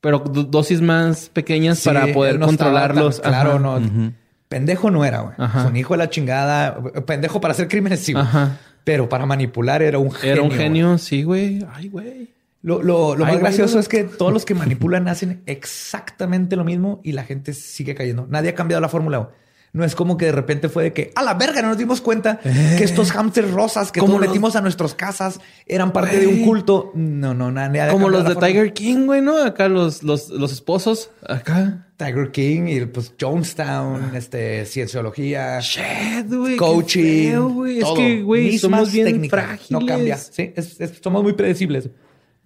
pero 0.00 0.18
do- 0.20 0.44
dosis 0.44 0.80
más 0.80 1.28
pequeñas 1.30 1.78
Sí, 1.80 1.86
para 1.88 2.12
poder 2.12 2.38
no 2.38 2.46
controlarlos. 2.46 3.20
tan- 3.22 3.30
claro, 3.32 3.50
Ajá. 3.52 3.58
no. 3.80 4.12
Pendejo 4.48 4.90
no 4.90 5.04
era, 5.04 5.20
güey. 5.20 5.34
Un 5.66 5.76
hijo 5.76 5.94
de 5.94 5.98
la 5.98 6.10
chingada. 6.10 6.78
Pendejo 7.06 7.40
para 7.40 7.52
hacer 7.52 7.68
crímenes, 7.68 8.00
sí. 8.00 8.12
güey. 8.12 8.24
Ajá. 8.24 8.58
Pero 8.84 9.08
para 9.08 9.26
manipular 9.26 9.82
era 9.82 9.98
un 9.98 10.10
genio. 10.12 10.32
Era 10.34 10.42
un 10.42 10.48
güey. 10.48 10.58
genio, 10.60 10.98
sí, 10.98 11.22
güey. 11.22 11.66
Ay, 11.74 11.88
güey. 11.88 12.28
Lo, 12.62 12.82
lo- 12.82 13.14
lo 13.14 13.24
Ay, 13.24 13.32
más 13.34 13.40
gracioso 13.40 13.74
no. 13.74 13.80
es 13.80 13.88
que 13.88 14.04
todos 14.04 14.32
los 14.32 14.44
que 14.44 14.54
manipulan 14.54 15.06
hacen 15.08 15.42
exactamente 15.46 16.56
lo 16.56 16.64
mismo 16.64 17.00
y 17.04 17.12
la 17.12 17.24
gente 17.24 17.52
sigue 17.54 17.94
cayendo. 17.94 18.26
Nadie 18.28 18.50
ha 18.50 18.54
cambiado 18.54 18.80
la 18.80 18.88
fórmula. 18.88 19.30
No 19.70 19.84
es 19.84 19.94
como 19.94 20.16
que 20.16 20.24
de 20.26 20.32
repente 20.32 20.70
fue 20.70 20.84
de 20.84 20.92
que 20.94 21.12
a 21.14 21.22
la 21.22 21.34
verga 21.34 21.60
no 21.60 21.68
nos 21.68 21.76
dimos 21.78 22.00
cuenta 22.00 22.38
que 22.42 22.82
estos 22.82 23.12
hamsters 23.12 23.50
rosas 23.50 23.92
que 23.92 24.00
Como 24.00 24.14
todos 24.14 24.22
los- 24.22 24.30
metimos 24.30 24.56
a 24.56 24.62
nuestras 24.62 24.94
casas 24.94 25.40
eran 25.66 25.92
parte 25.92 26.18
de 26.18 26.26
un 26.26 26.42
culto. 26.44 26.90
No, 26.94 27.34
no, 27.34 27.52
nadie 27.52 27.82
ha 27.82 27.88
Como 27.90 28.08
los 28.08 28.24
de. 28.26 28.34
Tiger 28.34 28.72
King, 28.72 29.04
güey, 29.06 29.20
¿no? 29.20 29.36
Acá 29.42 29.68
los, 29.68 30.02
los, 30.02 30.30
los 30.30 30.52
esposos. 30.52 31.10
Acá. 31.28 31.86
Tiger 31.98 32.30
King 32.32 32.62
y 32.68 32.86
pues 32.86 33.12
Jonestown, 33.20 34.16
este, 34.16 34.64
cienciología, 34.64 35.60
Shit, 35.60 36.28
güey. 36.28 36.52
qué 36.52 36.56
coaching, 36.56 37.28
feo, 37.30 37.48
güey. 37.50 37.78
Es 37.78 37.84
todo. 37.84 37.94
que, 37.96 38.22
güey, 38.22 38.58
somos 38.58 38.90
bien 38.90 39.06
técnicas, 39.06 39.40
frágiles. 39.44 39.70
No 39.70 39.84
cambia. 39.86 40.16
Sí, 40.16 40.50
es- 40.56 40.80
es- 40.80 40.98
somos 41.02 41.22
muy 41.22 41.34
predecibles. 41.34 41.90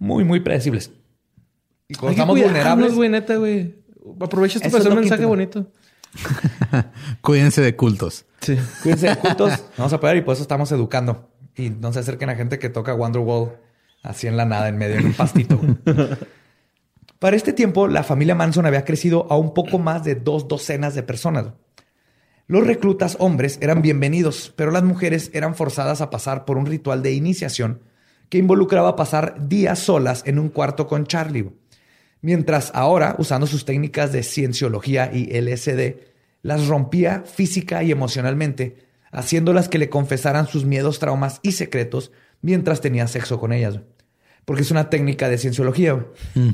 Muy, 0.03 0.25
muy 0.25 0.41
predecibles. 0.41 0.91
Y 1.87 1.95
cuando 1.95 2.11
estamos 2.11 2.37
vulnerables, 2.37 2.93
güey, 2.93 3.07
neta, 3.07 3.37
güey. 3.37 3.73
Aprovecha 4.19 4.57
esto 4.57 4.67
Eso 4.67 4.71
para 4.71 4.81
hacer 4.81 4.91
un 4.91 4.99
mensaje 4.99 5.23
bonito. 5.23 5.71
Cuídense 7.21 7.61
de 7.61 7.77
cultos. 7.77 8.25
Sí. 8.41 8.57
Cuídense 8.81 9.07
de 9.07 9.15
cultos. 9.15 9.51
No 9.51 9.65
vamos 9.77 9.93
a 9.93 10.01
poder 10.01 10.17
y 10.17 10.21
por 10.21 10.33
eso 10.33 10.41
estamos 10.41 10.69
educando. 10.73 11.31
Y 11.55 11.69
no 11.69 11.93
se 11.93 11.99
acerquen 11.99 12.29
a 12.29 12.35
gente 12.35 12.59
que 12.59 12.67
toca 12.67 12.93
Wonderwall 12.93 13.53
así 14.01 14.27
en 14.27 14.35
la 14.35 14.43
nada, 14.43 14.67
en 14.67 14.77
medio 14.77 14.97
de 14.97 15.05
un 15.05 15.13
pastito. 15.13 15.57
Para 17.19 17.37
este 17.37 17.53
tiempo, 17.53 17.87
la 17.87 18.03
familia 18.03 18.35
Manson 18.35 18.65
había 18.65 18.83
crecido 18.83 19.25
a 19.29 19.37
un 19.37 19.53
poco 19.53 19.79
más 19.79 20.03
de 20.03 20.15
dos 20.15 20.49
docenas 20.49 20.95
de 20.95 21.03
personas. 21.03 21.53
Los 22.47 22.67
reclutas 22.67 23.15
hombres 23.21 23.57
eran 23.61 23.81
bienvenidos, 23.81 24.51
pero 24.57 24.69
las 24.69 24.83
mujeres 24.83 25.31
eran 25.33 25.55
forzadas 25.55 26.01
a 26.01 26.09
pasar 26.09 26.43
por 26.43 26.57
un 26.57 26.65
ritual 26.65 27.01
de 27.03 27.13
iniciación 27.13 27.79
que 28.33 28.39
involucraba 28.39 28.95
pasar 28.95 29.47
días 29.47 29.77
solas 29.77 30.23
en 30.25 30.39
un 30.39 30.49
cuarto 30.49 30.87
con 30.87 31.05
Charlie. 31.05 31.51
Mientras 32.21 32.71
ahora, 32.73 33.15
usando 33.19 33.45
sus 33.45 33.63
técnicas 33.63 34.11
de 34.11 34.23
cienciología 34.23 35.11
y 35.13 35.29
LSD, 35.39 35.97
las 36.41 36.65
rompía 36.65 37.21
física 37.31 37.83
y 37.83 37.91
emocionalmente, 37.91 38.77
haciéndolas 39.11 39.69
que 39.69 39.77
le 39.77 39.87
confesaran 39.89 40.47
sus 40.47 40.65
miedos, 40.65 40.97
traumas 40.97 41.41
y 41.43 41.51
secretos 41.51 42.11
mientras 42.41 42.81
tenía 42.81 43.05
sexo 43.07 43.39
con 43.39 43.53
ellas. 43.53 43.81
Porque 44.45 44.63
es 44.63 44.71
una 44.71 44.89
técnica 44.89 45.29
de 45.29 45.37
cienciología, 45.37 45.93
güey, 45.93 46.05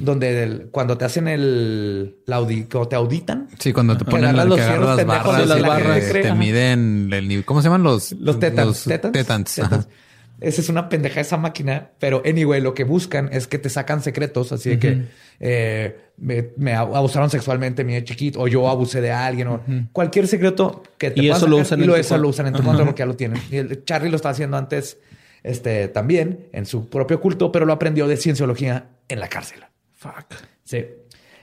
donde 0.02 0.44
el- 0.44 0.68
cuando 0.72 0.98
te 0.98 1.06
hacen 1.06 1.30
el, 1.30 2.18
la 2.26 2.42
audi- 2.42 2.68
te 2.90 2.96
auditan, 2.98 3.48
Sí, 3.58 3.72
cuando 3.72 3.98
te 3.98 4.04
ponen 4.04 4.36
los 4.36 4.60
cierros 4.60 4.98
las 4.98 5.06
barras, 5.06 5.48
las 5.48 5.62
barras. 5.62 6.12
te 6.12 6.34
miden 6.34 7.10
el 7.14 7.26
nivel. 7.30 7.46
¿Cómo 7.46 7.62
se 7.62 7.68
llaman 7.70 7.84
los? 7.84 8.12
Los 8.12 8.38
tetans. 8.38 8.68
Los 8.68 8.84
tetans. 8.84 9.14
tetans, 9.14 9.60
ajá. 9.60 9.70
Tetans. 9.70 9.88
Esa 10.42 10.62
es 10.62 10.70
una 10.70 10.88
pendeja 10.88 11.20
esa 11.20 11.38
máquina, 11.38 11.92
pero 12.00 12.22
anyway, 12.26 12.62
lo 12.62 12.74
que 12.74 12.84
buscan 12.84 13.30
es 13.32 13.48
que 13.48 13.60
te 13.60 13.70
sacan 13.70 14.02
secretos, 14.02 14.52
así 14.52 14.70
de 14.70 14.80
que 14.80 15.02
eh, 15.40 15.98
me, 16.18 16.50
me 16.58 16.74
abusaron 16.74 17.30
sexualmente 17.30 17.84
mi 17.84 18.02
chiquito 18.04 18.42
o 18.42 18.48
yo 18.48 18.70
abusé 18.70 19.02
de 19.02 19.12
alguien 19.12 19.48
o 19.48 19.62
cualquier 19.92 20.28
secreto 20.28 20.84
que 20.98 21.12
te 21.12 21.20
Y 21.20 21.28
puedan 21.28 21.38
eso 21.38 21.48
lo 21.48 21.58
sacar, 21.58 21.66
usan 21.66 21.80
y 21.80 21.84
en 21.84 21.88
lo, 21.90 21.96
eso 21.96 22.18
lo 22.18 22.30
usan 22.30 22.48
en 22.48 22.54
tu 22.54 22.64
contra 22.64 22.86
porque 22.86 23.00
ya 23.00 23.06
lo 23.06 23.16
tienen. 23.16 23.42
Y 23.52 23.58
el 23.58 23.84
Charlie 23.84 24.10
lo 24.10 24.16
está 24.16 24.30
haciendo 24.30 24.58
antes 24.58 24.98
este, 25.44 25.88
también 25.88 26.48
en 26.54 26.66
su 26.66 26.90
propio 26.90 27.20
culto, 27.20 27.52
pero 27.52 27.66
lo 27.66 27.74
aprendió 27.74 28.08
de 28.08 28.18
cienciología 28.18 28.90
en 29.08 29.20
la 29.20 29.28
cárcel. 29.28 29.60
Fuck. 29.94 30.36
Sí. 30.64 30.86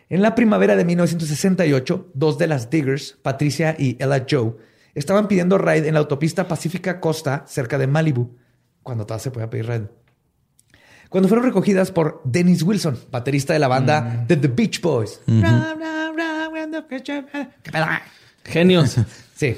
En 0.08 0.22
la 0.22 0.34
primavera 0.34 0.76
de 0.76 0.84
1968, 0.84 2.12
dos 2.14 2.38
de 2.38 2.46
las 2.46 2.70
Diggers, 2.70 3.18
Patricia 3.22 3.74
y 3.78 3.96
Ella 4.02 4.24
Joe, 4.28 4.54
estaban 4.94 5.28
pidiendo 5.28 5.58
raid 5.58 5.84
en 5.84 5.94
la 5.94 6.00
autopista 6.00 6.46
Pacífica 6.46 7.00
Costa, 7.00 7.44
cerca 7.48 7.76
de 7.76 7.86
Malibu, 7.86 8.36
cuando 8.86 9.04
todavía 9.04 9.24
se 9.24 9.30
podía 9.32 9.50
pedir 9.50 9.66
raid. 9.66 9.82
Cuando 11.08 11.28
fueron 11.28 11.44
recogidas 11.44 11.90
por 11.90 12.20
Dennis 12.24 12.62
Wilson, 12.62 12.96
baterista 13.10 13.52
de 13.52 13.58
la 13.58 13.66
banda 13.68 14.24
The, 14.28 14.36
The 14.36 14.48
Beach 14.48 14.80
Boys. 14.80 15.20
¿Qué 15.26 15.32
pedo? 17.72 17.86
Genios. 18.44 18.96
Sí. 19.36 19.54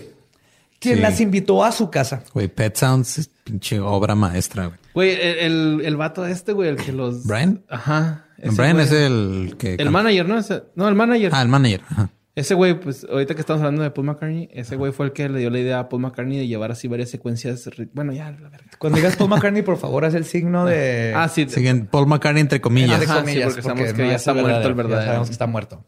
Quien 0.80 0.96
Sí. 0.96 1.00
las 1.02 1.20
invitó 1.20 1.62
a 1.62 1.70
su 1.70 1.88
casa. 1.88 2.24
Güey, 2.34 2.48
Pet 2.48 2.74
Sounds 2.74 3.18
es 3.18 3.28
pinche 3.44 3.78
obra 3.78 4.16
maestra, 4.16 4.66
güey. 4.66 4.78
Güey, 4.92 5.10
el, 5.12 5.38
el, 5.38 5.80
el 5.84 5.96
vato 5.96 6.26
este, 6.26 6.52
güey, 6.52 6.68
el 6.70 6.76
que 6.76 6.90
los... 6.90 7.24
¿Brian? 7.24 7.62
Ajá. 7.68 8.24
ese 8.38 8.56
Brian 8.56 8.72
güey. 8.74 8.86
es 8.86 8.92
el 8.92 9.54
que... 9.56 9.74
El 9.74 9.90
manager, 9.90 10.26
¿no? 10.28 10.40
No, 10.74 10.88
el 10.88 10.96
manager. 10.96 11.30
Ah, 11.32 11.42
el 11.42 11.48
manager. 11.48 11.82
Ajá. 11.88 12.10
Ese 12.38 12.54
güey, 12.54 12.78
pues 12.78 13.04
ahorita 13.10 13.34
que 13.34 13.40
estamos 13.40 13.60
hablando 13.62 13.82
de 13.82 13.90
Paul 13.90 14.06
McCartney, 14.06 14.48
ese 14.52 14.76
güey 14.76 14.92
fue 14.92 15.06
el 15.06 15.12
que 15.12 15.28
le 15.28 15.40
dio 15.40 15.50
la 15.50 15.58
idea 15.58 15.80
a 15.80 15.88
Paul 15.88 16.02
McCartney 16.02 16.38
de 16.38 16.46
llevar 16.46 16.70
así 16.70 16.86
varias 16.86 17.10
secuencias. 17.10 17.68
Bueno, 17.92 18.12
ya, 18.12 18.30
la 18.30 18.48
verga. 18.48 18.70
Cuando 18.78 18.96
digas 18.96 19.16
Paul 19.16 19.30
McCartney, 19.30 19.62
por 19.62 19.76
favor, 19.76 20.04
haz 20.04 20.14
el 20.14 20.24
signo 20.24 20.64
de... 20.64 21.12
Ah, 21.16 21.28
sí. 21.28 21.48
Siguen 21.48 21.86
Paul 21.86 22.06
McCartney 22.06 22.42
entre 22.42 22.60
comillas. 22.60 22.92
Entre 22.92 23.06
Ajá, 23.06 23.16
sí, 23.16 23.20
comillas, 23.22 23.46
porque 23.46 23.62
sabemos 23.62 23.92
que 23.92 24.02
no 24.02 24.08
ya 24.08 24.14
es 24.14 24.20
está 24.20 24.34
muerto 24.34 24.56
el 24.56 24.62
Ya 24.68 24.72
verdadero. 24.74 25.06
sabemos 25.06 25.28
que 25.28 25.32
está 25.32 25.46
muerto. 25.48 25.84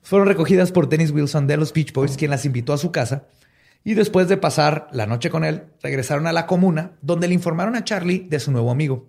Fueron 0.00 0.28
recogidas 0.28 0.70
por 0.70 0.88
Dennis 0.88 1.10
Wilson 1.10 1.48
de 1.48 1.56
los 1.56 1.72
Beach 1.72 1.92
Boys, 1.92 2.16
quien 2.16 2.30
las 2.30 2.44
invitó 2.44 2.72
a 2.72 2.78
su 2.78 2.92
casa. 2.92 3.24
Y 3.82 3.94
después 3.94 4.28
de 4.28 4.36
pasar 4.36 4.86
la 4.92 5.06
noche 5.06 5.28
con 5.28 5.42
él, 5.44 5.64
regresaron 5.82 6.28
a 6.28 6.32
la 6.32 6.46
comuna, 6.46 6.92
donde 7.02 7.26
le 7.26 7.34
informaron 7.34 7.74
a 7.74 7.82
Charlie 7.82 8.28
de 8.30 8.38
su 8.38 8.52
nuevo 8.52 8.70
amigo. 8.70 9.08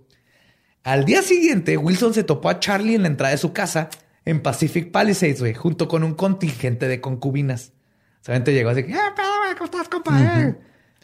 Al 0.83 1.05
día 1.05 1.21
siguiente, 1.21 1.77
Wilson 1.77 2.15
se 2.15 2.23
topó 2.23 2.49
a 2.49 2.59
Charlie 2.59 2.95
en 2.95 3.03
la 3.03 3.07
entrada 3.09 3.33
de 3.33 3.37
su 3.37 3.53
casa 3.53 3.87
en 4.25 4.41
Pacific 4.41 4.91
Palisades, 4.91 5.39
güey, 5.39 5.53
junto 5.53 5.87
con 5.87 6.03
un 6.03 6.15
contingente 6.15 6.87
de 6.87 6.99
concubinas. 7.01 7.73
Solamente 8.21 8.53
llegó 8.53 8.69
así, 8.69 8.83
que, 8.83 8.91
¡eh, 8.91 8.97
pedo, 9.15 9.27
güey! 9.43 9.53
¿Cómo 9.53 9.65
estás, 9.65 9.87
compa? 9.87 10.19
eh? 10.21 10.55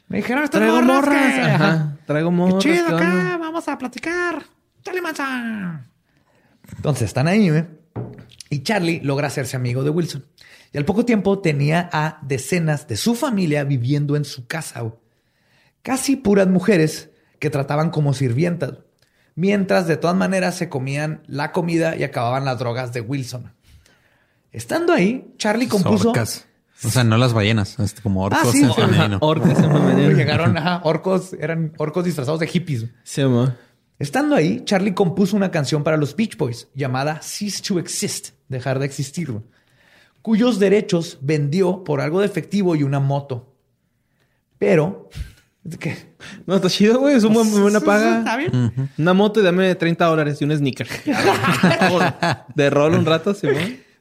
Me 0.07 0.18
dijeron 0.18 0.43
estas 0.43 0.60
Traigo 0.60 0.81
morras, 0.81 1.06
morras. 1.06 1.34
que- 1.35 1.41
Ajá. 1.41 1.98
Traigo 2.06 2.30
Qué 2.31 2.35
morras. 2.35 2.64
chido 2.64 2.88
¿qué 2.88 2.93
acá, 2.95 3.11
onda? 3.14 3.38
vamos 3.38 3.68
a 3.68 3.77
platicar. 3.77 4.43
Chale, 4.84 5.02
manza. 5.02 5.85
Entonces 6.76 7.03
están 7.03 7.27
ahí, 7.27 7.49
¿eh? 7.49 7.68
Y 8.49 8.64
Charlie 8.64 8.99
logra 9.02 9.27
hacerse 9.27 9.56
amigo 9.56 9.84
de 9.84 9.89
Wilson. 9.91 10.26
Y 10.73 10.77
al 10.77 10.85
poco 10.85 11.06
tiempo 11.06 11.39
tenía 11.39 11.89
a 11.93 12.19
decenas 12.23 12.88
de 12.88 12.98
su 12.98 13.14
familia 13.15 13.64
viviendo 13.64 14.15
en 14.15 14.26
su 14.26 14.48
casa. 14.48 14.81
güey. 14.81 14.93
Casi 15.84 16.15
puras 16.15 16.48
mujeres 16.48 17.10
que 17.39 17.49
trataban 17.49 17.89
como 17.91 18.14
sirvientas. 18.14 18.73
Mientras 19.36 19.88
de 19.88 19.98
todas 19.98 20.16
maneras 20.16 20.56
se 20.56 20.70
comían 20.70 21.24
la 21.28 21.52
comida 21.52 21.95
y 21.95 22.03
acababan 22.03 22.45
las 22.45 22.60
drogas 22.60 22.94
de 22.94 23.02
Wilson. 23.02 23.53
Estando 24.52 24.94
ahí, 24.94 25.34
Charlie 25.38 25.68
compuso... 25.68 26.10
Orcas. 26.10 26.45
O 26.84 26.90
sea, 26.90 27.03
no 27.03 27.16
las 27.18 27.34
ballenas, 27.34 27.78
es 27.80 27.94
como 28.02 28.24
orcos 28.24 28.41
Ah, 28.44 28.52
sí. 28.52 28.64
en 28.64 28.74
femenino. 28.74 29.20
Orcas 29.22 29.60
en 29.60 29.72
femenino. 29.72 30.10
Llegaron, 30.18 30.58
ajá, 30.58 30.82
orcos, 30.84 31.34
eran 31.34 31.74
orcos 31.78 32.03
disfrazados 32.06 32.40
de 32.40 32.48
hippies. 32.48 32.86
Sí, 33.03 33.24
mo. 33.24 33.53
Estando 33.99 34.36
ahí, 34.36 34.64
Charlie 34.66 34.95
compuso 34.95 35.36
una 35.38 35.52
canción 35.52 35.84
para 35.84 35.95
los 35.95 36.16
Beach 36.16 36.36
Boys 36.36 36.70
llamada 36.74 37.22
Cease 37.22 37.62
to 37.62 37.78
Exist, 37.78 38.30
dejar 38.49 38.80
de 38.80 38.88
existir, 38.88 39.32
cuyos 40.24 40.58
derechos 40.58 41.20
vendió 41.22 41.84
por 41.84 42.02
algo 42.02 42.20
de 42.20 42.26
efectivo 42.26 42.76
y 42.76 42.82
una 42.82 42.99
moto. 42.99 43.53
Pero, 44.58 45.10
¿qué? 45.80 45.96
No, 46.46 46.56
está 46.56 46.70
chido, 46.70 47.00
güey. 47.00 47.16
Es 47.16 47.24
una 47.24 47.44
muy 47.44 47.60
buena 47.62 47.78
Está 47.80 47.86
paga. 48.24 48.38
bien. 48.38 48.90
Una 48.98 49.14
moto 49.14 49.40
y 49.40 49.44
dame 49.44 49.74
30 49.76 50.06
dólares 50.06 50.42
y 50.42 50.46
un 50.46 50.56
sneaker. 50.56 50.88
de 52.56 52.70
rol 52.70 52.94
un 52.96 53.06
rato, 53.06 53.34
sí, 53.34 53.48
mo. 53.48 53.54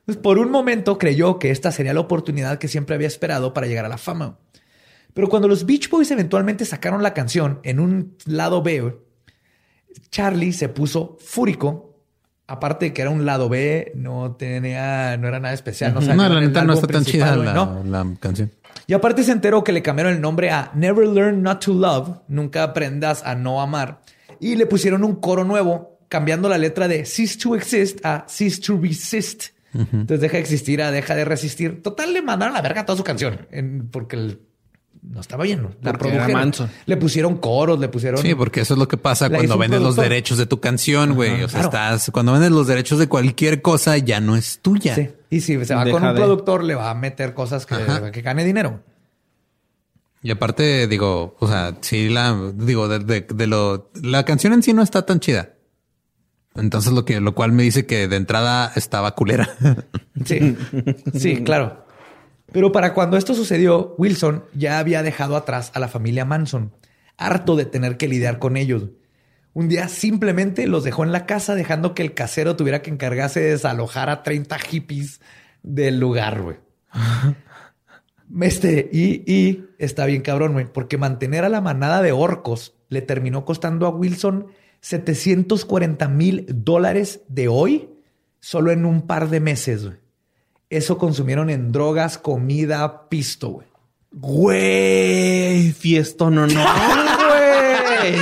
Pues 0.07 0.17
por 0.17 0.39
un 0.39 0.51
momento 0.51 0.99
creyó 0.99 1.39
que 1.39 1.51
esta 1.51 1.71
sería 1.71 1.95
la 1.95 2.01
oportunidad 2.01 2.59
que 2.59 2.69
siempre 2.69 2.95
había 2.97 3.07
esperado 3.07 3.53
para 3.53 3.67
llegar 3.67 3.85
a 3.85 3.89
la 3.89 3.99
fama. 3.99 4.39
Pero 5.15 5.29
cuando 5.29 5.49
los 5.49 5.67
Beach 5.67 5.89
Boys 5.91 6.11
eventualmente 6.11 6.65
sacaron 6.65 7.03
la 7.03 7.15
canción 7.15 7.61
en 7.63 7.79
un 7.81 8.17
lado 8.27 8.63
B, 8.63 8.97
Charlie 10.11 10.53
se 10.53 10.69
puso 10.69 11.17
fúrico. 11.21 11.87
Aparte 12.47 12.87
de 12.87 12.93
que 12.93 13.03
era 13.03 13.11
un 13.13 13.25
lado 13.25 13.49
B, 13.49 13.93
no 13.95 14.33
tenía, 14.37 15.17
no 15.17 15.29
era 15.29 15.39
nada 15.39 15.55
especial. 15.55 15.95
No, 15.95 16.01
No, 16.01 16.07
salió 16.07 16.29
la 16.29 16.41
neta 16.41 16.65
no 16.65 16.73
está 16.73 16.89
tan 16.89 17.05
chida 17.05 17.37
la, 17.37 17.53
¿no? 17.55 17.85
la 17.85 18.05
canción. 18.19 18.51
Y 18.91 18.93
aparte 18.93 19.23
se 19.23 19.31
enteró 19.31 19.63
que 19.63 19.71
le 19.71 19.83
cambiaron 19.83 20.15
el 20.15 20.21
nombre 20.21 20.51
a 20.51 20.73
Never 20.75 21.07
Learn 21.07 21.43
Not 21.43 21.65
to 21.65 21.73
Love, 21.75 22.09
nunca 22.27 22.65
aprendas 22.65 23.23
a 23.25 23.37
no 23.37 23.61
amar. 23.61 24.01
Y 24.41 24.57
le 24.57 24.67
pusieron 24.67 25.05
un 25.05 25.15
coro 25.21 25.45
nuevo, 25.45 26.01
cambiando 26.09 26.49
la 26.49 26.59
letra 26.59 26.89
de 26.89 27.05
Cease 27.05 27.39
to 27.39 27.55
Exist 27.55 28.05
a 28.05 28.27
Cease 28.29 28.61
to 28.61 28.77
Resist. 28.83 29.45
Entonces 29.73 30.21
deja 30.21 30.33
de 30.39 30.41
existir 30.41 30.83
a 30.83 30.91
deja 30.91 31.15
de 31.15 31.25
resistir. 31.25 31.85
Total, 31.85 32.13
le 32.13 32.21
mandaron 32.21 32.57
a 32.57 32.59
la 32.59 32.63
verga 32.63 32.85
toda 32.85 32.97
su 32.97 33.05
canción, 33.05 33.47
en- 33.53 33.87
porque 33.93 34.17
el- 34.17 34.41
no 35.03 35.21
estaba 35.21 35.45
bien. 35.45 35.63
¿no? 35.63 35.71
La 35.83 35.93
produjeron. 35.93 36.53
Le 36.87 36.97
pusieron 36.97 37.37
coros, 37.37 37.79
le 37.79 37.87
pusieron. 37.89 38.21
Sí, 38.21 38.35
porque 38.35 38.63
eso 38.63 38.75
es 38.75 38.79
lo 38.81 38.89
que 38.89 38.97
pasa 38.97 39.29
La 39.29 39.37
cuando 39.39 39.57
vendes 39.57 39.81
los 39.81 39.95
derechos 39.95 40.37
de 40.37 40.47
tu 40.47 40.59
canción, 40.59 41.15
güey. 41.15 41.45
O 41.45 41.49
sea, 41.49 41.61
claro. 41.61 41.67
estás, 41.69 42.11
cuando 42.11 42.33
vendes 42.33 42.51
los 42.51 42.67
derechos 42.67 42.99
de 42.99 43.07
cualquier 43.07 43.63
cosa, 43.63 43.97
ya 43.99 44.19
no 44.19 44.35
es 44.35 44.59
tuya. 44.61 44.97
Sí. 44.97 45.11
Y 45.31 45.41
si 45.41 45.65
se 45.65 45.75
va 45.75 45.85
Deja 45.85 45.97
con 45.99 46.07
un 46.09 46.15
de- 46.15 46.21
productor, 46.21 46.65
le 46.65 46.75
va 46.75 46.91
a 46.91 46.95
meter 46.95 47.35
cosas 47.35 47.65
que, 47.67 47.77
que 48.13 48.21
gane 48.21 48.45
dinero. 48.45 48.83
Y 50.23 50.31
aparte, 50.31 50.87
digo, 50.87 51.37
o 51.39 51.49
sea, 51.49 51.77
sí, 51.81 52.09
la, 52.11 52.37
digo, 52.55 52.89
de, 52.89 52.99
de- 52.99 53.21
de 53.23 53.47
lo, 53.47 53.91
la 54.03 54.25
canción 54.25 54.53
en 54.53 54.63
sí 54.63 54.73
no 54.75 54.83
está 54.83 55.07
tan 55.07 55.21
chida. 55.21 55.55
Entonces, 56.57 56.93
lo 56.93 57.05
que, 57.05 57.21
lo 57.21 57.35
cual 57.35 57.53
me 57.53 57.63
dice 57.63 57.87
que 57.87 58.09
de 58.09 58.17
entrada 58.17 58.73
estaba 58.77 59.15
culera. 59.15 59.49
Sí, 60.27 60.55
sí, 61.15 61.43
claro. 61.45 61.87
Pero 62.53 62.73
para 62.73 62.93
cuando 62.93 63.17
esto 63.17 63.35
sucedió, 63.35 63.95
Wilson 63.97 64.45
ya 64.53 64.79
había 64.79 65.03
dejado 65.03 65.35
atrás 65.35 65.71
a 65.73 65.79
la 65.81 65.89
familia 65.89 66.27
Manson, 66.27 66.75
harto 67.17 67.57
de 67.57 67.65
tener 67.65 67.97
que 67.97 68.07
lidiar 68.07 68.39
con 68.39 68.59
ellos. 68.59 68.89
Un 69.53 69.69
día 69.69 69.89
simplemente 69.89 70.67
los 70.67 70.85
dejó 70.85 71.05
en 71.05 71.13
la 71.13 71.27
casa, 71.27 71.55
dejando 71.55 71.95
que 71.95 72.03
el 72.03 72.15
casero 72.15 72.57
tuviera 72.57 72.83
que 72.83 72.91
encargarse 72.91 73.41
de 73.41 73.51
desalojar 73.51 74.09
a 74.09 74.23
30 74.23 74.59
hippies 74.59 75.21
del 75.63 75.99
lugar, 76.01 76.43
güey. 76.43 76.57
Este, 78.41 78.89
y, 78.93 79.25
y 79.27 79.65
está 79.79 80.07
bien 80.07 80.23
cabrón, 80.23 80.53
güey, 80.53 80.73
porque 80.73 80.97
mantener 80.97 81.45
a 81.45 81.49
la 81.49 81.61
manada 81.61 82.01
de 82.01 82.13
orcos 82.13 82.77
le 82.89 83.03
terminó 83.03 83.45
costando 83.45 83.87
a 83.87 83.91
Wilson 83.91 84.47
740 84.83 86.07
mil 86.07 86.47
dólares 86.49 87.23
de 87.27 87.49
hoy 87.49 87.91
solo 88.39 88.71
en 88.71 88.85
un 88.85 89.03
par 89.07 89.31
de 89.31 89.41
meses, 89.41 89.85
güey. 89.85 89.99
Eso 90.71 90.99
consumieron 90.99 91.51
en 91.51 91.73
drogas, 91.73 92.19
comida, 92.19 93.09
pisto, 93.09 93.49
güey. 93.49 93.67
Güey, 94.13 95.73
fiesto 95.73 96.31
no, 96.31 96.47
no, 96.47 96.65
güey. 98.01 98.15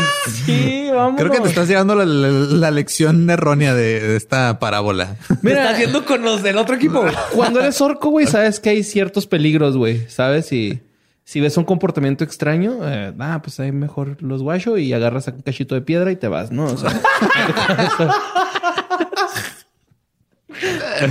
Sí, 0.45 0.89
vamos. 0.93 1.21
Creo 1.21 1.31
que 1.33 1.41
te 1.41 1.49
estás 1.49 1.69
llevando 1.69 1.95
la, 1.95 2.05
la- 2.05 2.29
la 2.31 2.71
lección 2.71 3.29
errónea 3.31 3.75
de, 3.75 4.01
de 4.01 4.17
esta 4.17 4.59
parábola. 4.59 5.17
Mira, 5.43 5.63
está 5.63 5.71
haciendo 5.75 6.05
con 6.05 6.23
los 6.23 6.43
del 6.43 6.59
otro 6.59 6.75
equipo. 6.77 7.05
Cuando 7.35 7.61
eres 7.61 7.81
orco, 7.81 8.11
güey, 8.11 8.27
sabes 8.27 8.61
que 8.61 8.71
hay 8.71 8.83
ciertos 8.83 9.27
peligros, 9.27 9.77
güey. 9.77 10.09
¿Sabes? 10.09 10.53
Y 10.53 10.81
si 11.25 11.41
ves 11.41 11.57
un 11.57 11.65
comportamiento 11.65 12.25
extraño, 12.25 12.79
eh, 12.83 13.13
ah, 13.19 13.41
pues 13.43 13.61
ahí 13.61 13.71
mejor 13.73 14.17
los 14.23 14.43
guacho 14.43 14.79
y 14.79 14.93
agarras 14.93 15.29
un 15.29 15.43
cachito 15.43 15.75
de 15.75 15.83
piedra 15.83 16.11
y 16.11 16.17
te 16.17 16.29
vas, 16.29 16.51
¿no? 16.51 16.65
O 16.65 16.77
sea, 16.77 16.91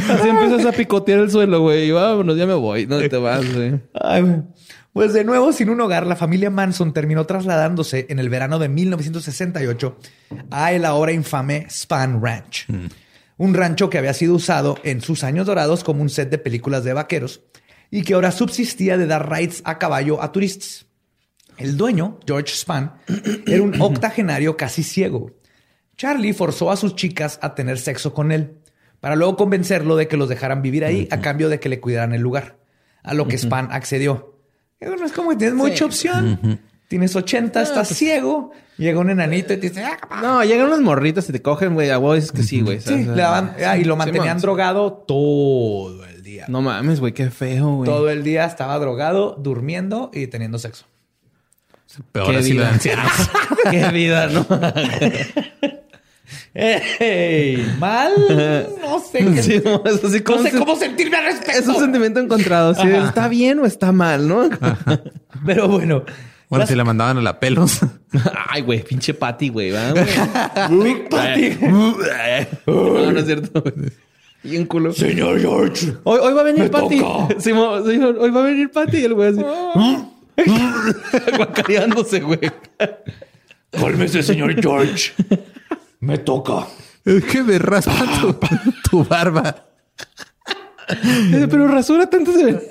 Así 0.10 0.28
empiezas 0.28 0.66
a 0.66 0.72
picotear 0.72 1.20
el 1.20 1.32
suelo, 1.32 1.62
güey. 1.62 1.88
Y 1.88 1.92
vámonos, 1.92 2.36
ya 2.38 2.46
me 2.46 2.56
voy. 2.56 2.86
No 2.88 2.98
te 3.00 3.18
vas, 3.18 3.54
güey. 3.54 3.80
Ay, 3.94 4.22
güey. 4.22 4.42
Pues 4.98 5.14
de 5.14 5.24
nuevo, 5.24 5.54
sin 5.54 5.70
un 5.70 5.80
hogar, 5.80 6.08
la 6.08 6.16
familia 6.16 6.50
Manson 6.50 6.92
terminó 6.92 7.28
trasladándose 7.28 8.08
en 8.10 8.18
el 8.18 8.30
verano 8.30 8.58
de 8.58 8.68
1968 8.68 9.96
a 10.50 10.72
el 10.72 10.86
ahora 10.86 11.12
infame 11.12 11.68
Span 11.70 12.20
Ranch. 12.20 12.66
Un 13.38 13.54
rancho 13.54 13.92
que 13.92 14.00
había 14.00 14.16
sido 14.16 14.34
usado 14.34 14.80
en 14.84 15.02
sus 15.02 15.24
años 15.24 15.46
dorados 15.46 15.84
como 15.84 16.02
un 16.02 16.10
set 16.10 16.32
de 16.32 16.40
películas 16.40 16.84
de 16.84 16.94
vaqueros 16.94 17.42
y 17.92 18.02
que 18.02 18.16
ahora 18.16 18.32
subsistía 18.32 18.98
de 18.98 19.06
dar 19.06 19.32
rides 19.32 19.62
a 19.66 19.78
caballo 19.78 20.20
a 20.20 20.32
turistas. 20.32 20.88
El 21.60 21.78
dueño, 21.78 22.20
George 22.26 22.56
Span, 22.56 22.96
era 23.46 23.62
un 23.62 23.80
octogenario 23.80 24.58
casi 24.58 24.82
ciego. 24.82 25.30
Charlie 25.96 26.34
forzó 26.34 26.72
a 26.72 26.76
sus 26.76 26.96
chicas 26.96 27.38
a 27.44 27.54
tener 27.54 27.78
sexo 27.78 28.16
con 28.16 28.32
él, 28.32 28.58
para 29.00 29.16
luego 29.16 29.38
convencerlo 29.38 29.96
de 29.96 30.08
que 30.08 30.18
los 30.18 30.28
dejaran 30.28 30.64
vivir 30.64 30.84
ahí 30.84 31.08
a 31.12 31.22
cambio 31.22 31.50
de 31.50 31.60
que 31.60 31.70
le 31.70 31.80
cuidaran 31.80 32.16
el 32.16 32.22
lugar, 32.22 32.58
a 33.04 33.14
lo 33.14 33.28
que 33.28 33.38
Span 33.38 33.68
accedió. 33.72 34.37
Y 34.80 34.86
bueno, 34.86 35.06
es 35.06 35.12
como 35.12 35.32
que 35.32 35.38
tienes 35.38 35.56
mucha 35.56 35.86
opción. 35.86 36.60
Tienes 36.88 37.16
80, 37.16 37.62
estás 37.64 37.90
ciego, 37.90 38.52
llega 38.78 39.00
un 39.00 39.10
enanito 39.10 39.52
y 39.54 39.58
te 39.58 39.70
dice, 39.70 39.84
"Ah, 39.84 39.98
capaz". 40.00 40.22
No, 40.22 40.42
llegan 40.46 40.68
unos 40.68 40.80
morritos 40.80 41.28
y 41.28 41.34
te 41.34 41.42
cogen, 41.42 41.74
güey. 41.74 41.90
A 41.90 41.98
vos 41.98 42.16
dices 42.16 42.32
que 42.32 42.44
sí, 42.44 42.62
güey. 42.62 42.80
Sí, 42.80 43.04
le 43.04 43.22
daban- 43.22 43.54
ah, 43.66 43.78
y 43.78 43.84
lo 43.84 43.98
mantenían 43.98 44.40
drogado 44.40 44.94
todo 44.94 46.06
el 46.06 46.24
día. 46.24 46.46
No 46.48 46.62
mames, 46.62 47.02
güey, 47.02 47.12
qué 47.14 47.30
feo, 47.30 47.76
güey. 47.78 47.90
Todo 47.90 48.10
el 48.10 48.24
día 48.24 48.46
estaba 48.46 48.78
drogado, 48.80 49.36
durmiendo 49.38 50.12
y 50.14 50.28
teniendo 50.28 50.60
sexo. 50.60 50.86
Peor 52.12 52.32
Qué 52.32 52.38
así 52.38 52.54
lo 52.54 52.62
de 52.62 52.66
vida. 52.68 52.74
ancianos. 52.74 53.12
qué 53.72 53.88
vida, 53.90 54.28
¿no? 54.28 54.46
¡Ey! 56.60 57.76
¿Mal? 57.80 58.14
No 58.82 59.00
sé. 59.00 59.20
qué- 59.20 59.44
Sí, 59.44 59.62
no, 59.64 59.84
es 59.86 60.04
así 60.04 60.18
no 60.18 60.24
como 60.24 60.42
sé 60.44 60.52
se- 60.52 60.58
cómo 60.58 60.76
sentirme 60.76 61.18
al 61.18 61.26
respecto. 61.26 61.60
Es 61.60 61.68
un 61.68 61.76
sentimiento 61.80 62.20
encontrado. 62.20 62.74
Si 62.74 62.82
Ajá. 62.82 63.08
está 63.08 63.28
bien 63.28 63.60
o 63.60 63.66
está 63.66 63.92
mal, 63.92 64.28
¿no? 64.28 64.50
Pero 65.46 65.68
bueno. 65.68 66.04
Bueno, 66.50 66.62
las- 66.62 66.70
si 66.70 66.76
la 66.76 66.84
mandaban 66.84 67.18
a 67.18 67.22
la 67.22 67.40
pelos. 67.40 67.80
Ay, 68.50 68.62
güey, 68.64 68.82
pinche 68.84 69.14
Patty, 69.14 69.50
güey. 69.50 69.72
no, 72.66 73.12
no 73.12 73.20
es 73.20 73.26
cierto. 73.26 73.62
güey. 73.62 73.74
Bien 74.44 74.66
culo. 74.66 74.94
Señor 74.94 75.40
George. 75.40 75.94
Hoy, 76.04 76.20
hoy 76.22 76.34
va 76.34 76.42
a 76.42 76.44
venir 76.44 76.72
Patty. 76.72 77.02
señor, 77.40 78.18
hoy 78.20 78.30
va 78.32 78.40
a 78.42 78.46
venir 78.46 78.72
Patty. 78.72 78.98
Y 78.98 79.04
el 79.06 79.14
güey 79.14 79.30
así. 79.30 79.42
Guacareándose, 81.38 82.20
güey. 82.22 82.40
Cálmese, 83.72 84.24
señor 84.24 84.60
George. 84.62 85.12
Me 86.00 86.18
toca. 86.18 86.68
Es 87.04 87.24
que 87.26 87.44
me 87.44 87.58
raspa 87.58 88.06
tu, 88.22 88.40
tu 88.90 89.04
barba. 89.04 89.68
Pero 91.32 91.68
rasura 91.68 92.10
tanto 92.10 92.32
se 92.34 92.46
ve. 92.46 92.68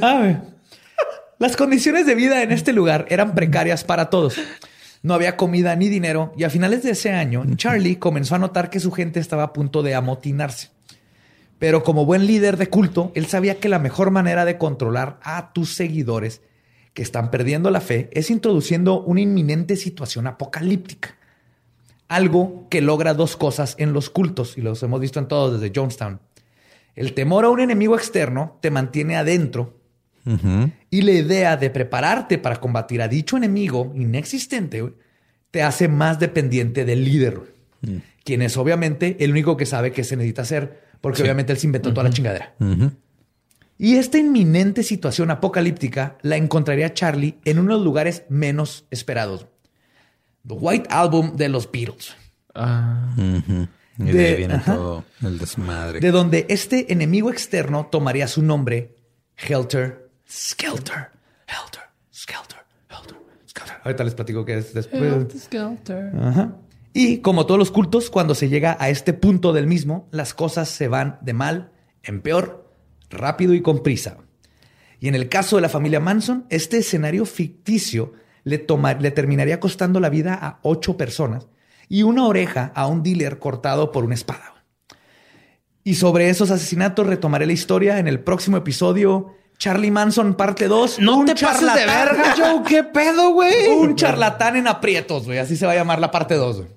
A 0.00 0.18
ver. 0.20 0.40
Las 1.38 1.56
condiciones 1.56 2.06
de 2.06 2.14
vida 2.14 2.42
en 2.42 2.52
este 2.52 2.72
lugar 2.72 3.06
eran 3.08 3.34
precarias 3.34 3.82
para 3.84 4.10
todos. 4.10 4.36
No 5.02 5.14
había 5.14 5.36
comida 5.36 5.74
ni 5.74 5.88
dinero 5.88 6.32
y 6.36 6.44
a 6.44 6.50
finales 6.50 6.84
de 6.84 6.92
ese 6.92 7.10
año, 7.10 7.44
Charlie 7.56 7.96
comenzó 7.96 8.36
a 8.36 8.38
notar 8.38 8.70
que 8.70 8.78
su 8.78 8.92
gente 8.92 9.18
estaba 9.18 9.42
a 9.42 9.52
punto 9.52 9.82
de 9.82 9.96
amotinarse. 9.96 10.70
Pero 11.58 11.82
como 11.82 12.06
buen 12.06 12.26
líder 12.26 12.56
de 12.56 12.68
culto, 12.68 13.10
él 13.14 13.26
sabía 13.26 13.58
que 13.58 13.68
la 13.68 13.80
mejor 13.80 14.12
manera 14.12 14.44
de 14.44 14.58
controlar 14.58 15.18
a 15.22 15.52
tus 15.52 15.74
seguidores 15.74 16.40
que 16.94 17.02
están 17.02 17.30
perdiendo 17.30 17.70
la 17.70 17.80
fe 17.80 18.10
es 18.12 18.30
introduciendo 18.30 19.02
una 19.02 19.20
inminente 19.20 19.76
situación 19.76 20.26
apocalíptica. 20.26 21.16
Algo 22.08 22.66
que 22.68 22.82
logra 22.82 23.14
dos 23.14 23.36
cosas 23.36 23.74
en 23.78 23.92
los 23.92 24.10
cultos 24.10 24.58
y 24.58 24.60
los 24.60 24.82
hemos 24.82 25.00
visto 25.00 25.18
en 25.18 25.28
todos 25.28 25.58
desde 25.58 25.72
Jonestown. 25.74 26.20
El 26.94 27.14
temor 27.14 27.46
a 27.46 27.48
un 27.48 27.60
enemigo 27.60 27.96
externo 27.96 28.58
te 28.60 28.70
mantiene 28.70 29.16
adentro 29.16 29.78
y 30.90 31.02
la 31.02 31.12
idea 31.12 31.56
de 31.56 31.70
prepararte 31.70 32.38
para 32.38 32.60
combatir 32.60 33.02
a 33.02 33.08
dicho 33.08 33.36
enemigo 33.36 33.92
inexistente 33.96 34.92
te 35.50 35.62
hace 35.62 35.88
más 35.88 36.20
dependiente 36.20 36.84
del 36.84 37.04
líder, 37.04 37.38
güey, 37.38 38.00
quien 38.22 38.42
es 38.42 38.56
obviamente 38.56 39.16
el 39.20 39.32
único 39.32 39.56
que 39.56 39.66
sabe 39.66 39.90
qué 39.90 40.04
se 40.04 40.16
necesita 40.16 40.42
hacer, 40.42 40.82
porque 41.00 41.22
obviamente 41.22 41.52
él 41.52 41.58
se 41.58 41.66
inventó 41.66 41.92
toda 41.92 42.04
la 42.04 42.10
chingadera. 42.10 42.54
Y 43.84 43.96
esta 43.96 44.16
inminente 44.16 44.84
situación 44.84 45.32
apocalíptica 45.32 46.16
la 46.22 46.36
encontraría 46.36 46.94
Charlie 46.94 47.38
en 47.44 47.58
unos 47.58 47.82
lugares 47.82 48.22
menos 48.28 48.84
esperados. 48.92 49.46
The 50.46 50.54
White 50.54 50.88
Album 50.88 51.34
de 51.34 51.48
los 51.48 51.68
Beatles. 51.72 52.14
Y 53.98 54.04
de, 54.04 54.12
De- 54.12 54.26
ahí 54.28 54.36
viene 54.36 54.54
ajá. 54.54 54.74
todo 54.76 55.04
el 55.22 55.36
desmadre. 55.36 55.98
de 55.98 56.10
donde 56.12 56.46
este 56.48 56.92
enemigo 56.92 57.28
externo 57.30 57.88
tomaría 57.90 58.28
su 58.28 58.42
nombre 58.42 58.94
Helter 59.36 60.10
Skelter. 60.30 61.08
Helter 61.48 61.82
Skelter. 62.14 62.58
Helter 62.88 63.16
Skelter. 63.48 63.76
Ahorita 63.82 64.04
les 64.04 64.14
platico 64.14 64.44
qué 64.44 64.58
es 64.58 64.72
después. 64.74 65.48
Ajá. 66.20 66.56
Y 66.92 67.18
como 67.18 67.46
todos 67.46 67.58
los 67.58 67.72
cultos, 67.72 68.10
cuando 68.10 68.36
se 68.36 68.48
llega 68.48 68.76
a 68.78 68.90
este 68.90 69.12
punto 69.12 69.52
del 69.52 69.66
mismo, 69.66 70.08
las 70.12 70.34
cosas 70.34 70.68
se 70.68 70.86
van 70.86 71.18
de 71.22 71.32
mal 71.32 71.72
en 72.04 72.20
peor, 72.20 72.61
rápido 73.12 73.54
y 73.54 73.62
con 73.62 73.82
prisa. 73.82 74.18
Y 75.00 75.08
en 75.08 75.14
el 75.14 75.28
caso 75.28 75.56
de 75.56 75.62
la 75.62 75.68
familia 75.68 76.00
Manson, 76.00 76.46
este 76.48 76.78
escenario 76.78 77.24
ficticio 77.24 78.12
le, 78.44 78.58
toma- 78.58 78.94
le 78.94 79.10
terminaría 79.10 79.60
costando 79.60 80.00
la 80.00 80.08
vida 80.10 80.34
a 80.40 80.58
ocho 80.62 80.96
personas 80.96 81.46
y 81.88 82.02
una 82.04 82.24
oreja 82.26 82.72
a 82.74 82.86
un 82.86 83.02
dealer 83.02 83.38
cortado 83.38 83.92
por 83.92 84.04
una 84.04 84.14
espada. 84.14 84.64
Y 85.84 85.96
sobre 85.96 86.28
esos 86.30 86.50
asesinatos 86.52 87.06
retomaré 87.06 87.46
la 87.46 87.52
historia 87.52 87.98
en 87.98 88.06
el 88.06 88.20
próximo 88.20 88.56
episodio. 88.56 89.34
Charlie 89.58 89.90
Manson, 89.90 90.34
parte 90.34 90.68
2. 90.68 91.00
No 91.00 91.24
te 91.24 91.34
pases 91.34 91.74
de 91.74 91.86
verga, 91.86 92.34
Joe. 92.36 92.62
¿Qué 92.66 92.84
pedo, 92.84 93.32
güey? 93.32 93.66
Un 93.68 93.96
charlatán 93.96 94.56
en 94.56 94.68
aprietos, 94.68 95.24
güey. 95.24 95.38
Así 95.38 95.56
se 95.56 95.66
va 95.66 95.72
a 95.72 95.74
llamar 95.76 95.98
la 95.98 96.10
parte 96.12 96.34
2, 96.36 96.56
güey. 96.58 96.68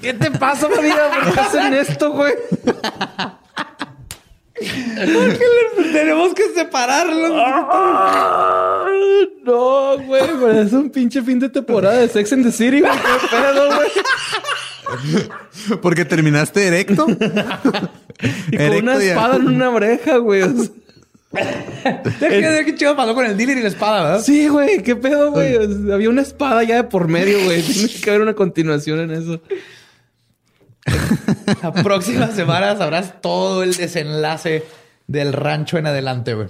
¿Qué 0.00 0.14
te 0.14 0.30
pasa, 0.30 0.68
María? 0.68 0.96
¿Por 1.24 1.34
qué 1.34 1.40
hacen 1.40 1.74
esto, 1.74 2.12
güey? 2.12 2.32
Tenemos 5.92 6.34
que 6.34 6.50
separarlos. 6.54 7.30
No, 9.44 9.98
güey, 9.98 10.22
pero 10.22 10.60
es 10.60 10.72
un 10.72 10.90
pinche 10.90 11.22
fin 11.22 11.38
de 11.38 11.48
temporada 11.48 11.98
de 11.98 12.08
Sex 12.08 12.32
and 12.32 12.44
the 12.44 12.52
City, 12.52 12.80
güey. 12.80 12.92
¿Qué 12.92 13.26
pedo, 13.36 13.74
güey? 13.74 13.88
Porque 15.80 16.04
terminaste 16.04 16.66
erecto. 16.66 17.06
Y 18.50 18.56
con 18.56 18.76
una 18.82 18.98
ya. 18.98 19.04
espada 19.10 19.36
en 19.36 19.48
una 19.48 19.70
oreja, 19.70 20.16
güey. 20.18 20.42
O 20.42 20.52
sea, 20.52 20.68
¿Qué, 22.28 22.62
qué 22.66 22.74
chido 22.74 22.96
pasó 22.96 23.14
con 23.14 23.24
el 23.24 23.36
dealer 23.36 23.58
y 23.58 23.62
la 23.62 23.68
espada, 23.68 24.02
verdad? 24.02 24.22
Sí, 24.22 24.48
güey, 24.48 24.82
qué 24.82 24.96
pedo, 24.96 25.30
güey. 25.30 25.56
O 25.56 25.62
sea, 25.86 25.94
Había 25.94 26.10
una 26.10 26.22
espada 26.22 26.64
ya 26.64 26.76
de 26.76 26.84
por 26.84 27.08
medio, 27.08 27.42
güey. 27.44 27.62
Tiene 27.62 27.88
que 27.88 28.10
haber 28.10 28.22
una 28.22 28.34
continuación 28.34 29.00
en 29.00 29.10
eso. 29.12 29.40
La 31.62 31.72
próxima 31.72 32.28
semana 32.28 32.76
sabrás 32.76 33.20
todo 33.20 33.62
el 33.62 33.74
desenlace 33.74 34.64
del 35.06 35.32
rancho 35.32 35.78
en 35.78 35.86
adelante, 35.86 36.34
güey. 36.34 36.48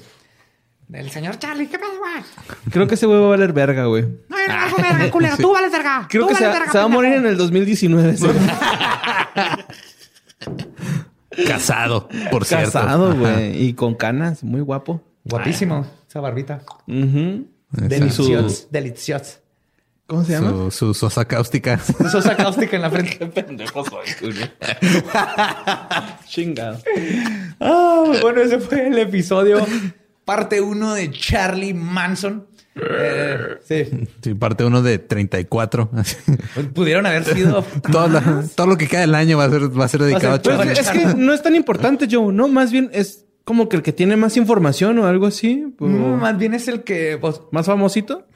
El 0.92 1.10
señor 1.10 1.38
Charlie, 1.38 1.68
¿qué 1.68 1.78
pedo, 1.78 1.90
güey? 1.98 2.22
Creo 2.70 2.86
que 2.88 2.94
ese 2.96 3.06
güey 3.06 3.20
va 3.20 3.26
a 3.26 3.30
valer 3.30 3.52
verga, 3.52 3.84
güey. 3.86 4.02
No, 4.28 4.36
no, 4.36 4.68
no, 4.70 4.76
verga, 4.76 5.10
culero. 5.10 5.36
Tú 5.36 5.52
vales 5.52 5.70
verga. 5.70 6.06
Creo 6.10 6.22
Tú 6.22 6.28
que 6.30 6.34
se, 6.34 6.46
verga, 6.46 6.72
se 6.72 6.78
va 6.78 6.84
a 6.84 6.88
morir 6.88 7.14
en 7.14 7.26
el 7.26 7.36
2019. 7.36 8.10
ese 8.10 8.26
güey. 8.26 8.38
Casado, 11.46 12.08
por 12.30 12.44
cierto. 12.44 12.72
Casado, 12.72 13.14
güey. 13.14 13.62
Y 13.66 13.74
con 13.74 13.94
canas. 13.94 14.42
Muy 14.42 14.60
guapo. 14.62 15.00
Guapísimo, 15.24 15.86
esa 16.08 16.20
barbita. 16.20 16.62
Ujú. 16.88 17.46
Delicioso. 17.70 18.66
Delicioso. 18.70 19.38
¿Cómo 20.10 20.24
se 20.24 20.32
llama? 20.32 20.50
Su, 20.50 20.70
su 20.72 20.92
sosa 20.94 21.24
cáustica. 21.24 21.78
Sosa 22.10 22.36
cáustica 22.36 22.74
en 22.74 22.82
la 22.82 22.90
frente. 22.90 23.24
pendejo 23.26 23.84
soy. 23.84 24.06
Chingado. 26.28 26.78
Ah, 27.60 28.12
bueno, 28.20 28.40
ese 28.42 28.58
fue 28.58 28.88
el 28.88 28.98
episodio 28.98 29.64
parte 30.24 30.60
uno 30.60 30.94
de 30.94 31.10
Charlie 31.12 31.74
Manson. 31.74 32.46
Eh, 32.76 33.38
sí, 33.64 34.06
Sí, 34.22 34.34
parte 34.34 34.64
uno 34.64 34.80
de 34.82 34.98
34. 34.98 35.90
así. 35.96 36.16
pues 36.54 36.66
pudieron 36.68 37.04
haber 37.06 37.24
sido 37.24 37.62
todo, 37.92 38.08
la- 38.08 38.44
todo 38.54 38.66
lo 38.68 38.76
que 38.78 38.86
queda 38.88 39.00
del 39.02 39.14
año 39.14 39.38
va 39.38 39.44
a 39.44 39.50
ser, 39.50 39.78
va 39.78 39.84
a 39.84 39.88
ser 39.88 40.02
dedicado 40.02 40.34
a 40.34 40.42
Pues, 40.42 40.56
Charlie. 40.56 40.72
es 40.72 40.90
que 40.90 41.14
no 41.16 41.32
es 41.32 41.42
tan 41.42 41.54
importante, 41.54 42.06
Joe. 42.10 42.32
No, 42.32 42.48
más 42.48 42.70
bien 42.72 42.90
es 42.92 43.26
como 43.44 43.68
que 43.68 43.76
el 43.76 43.82
que 43.82 43.92
tiene 43.92 44.16
más 44.16 44.36
información 44.36 44.98
o 45.00 45.06
algo 45.06 45.26
así. 45.26 45.72
o 45.78 45.84
Mm, 45.86 46.20
más 46.20 46.38
bien 46.38 46.54
es 46.54 46.68
el 46.68 46.82
que 46.84 47.18
pues, 47.20 47.40
Más 47.52 47.66
famosito. 47.66 48.26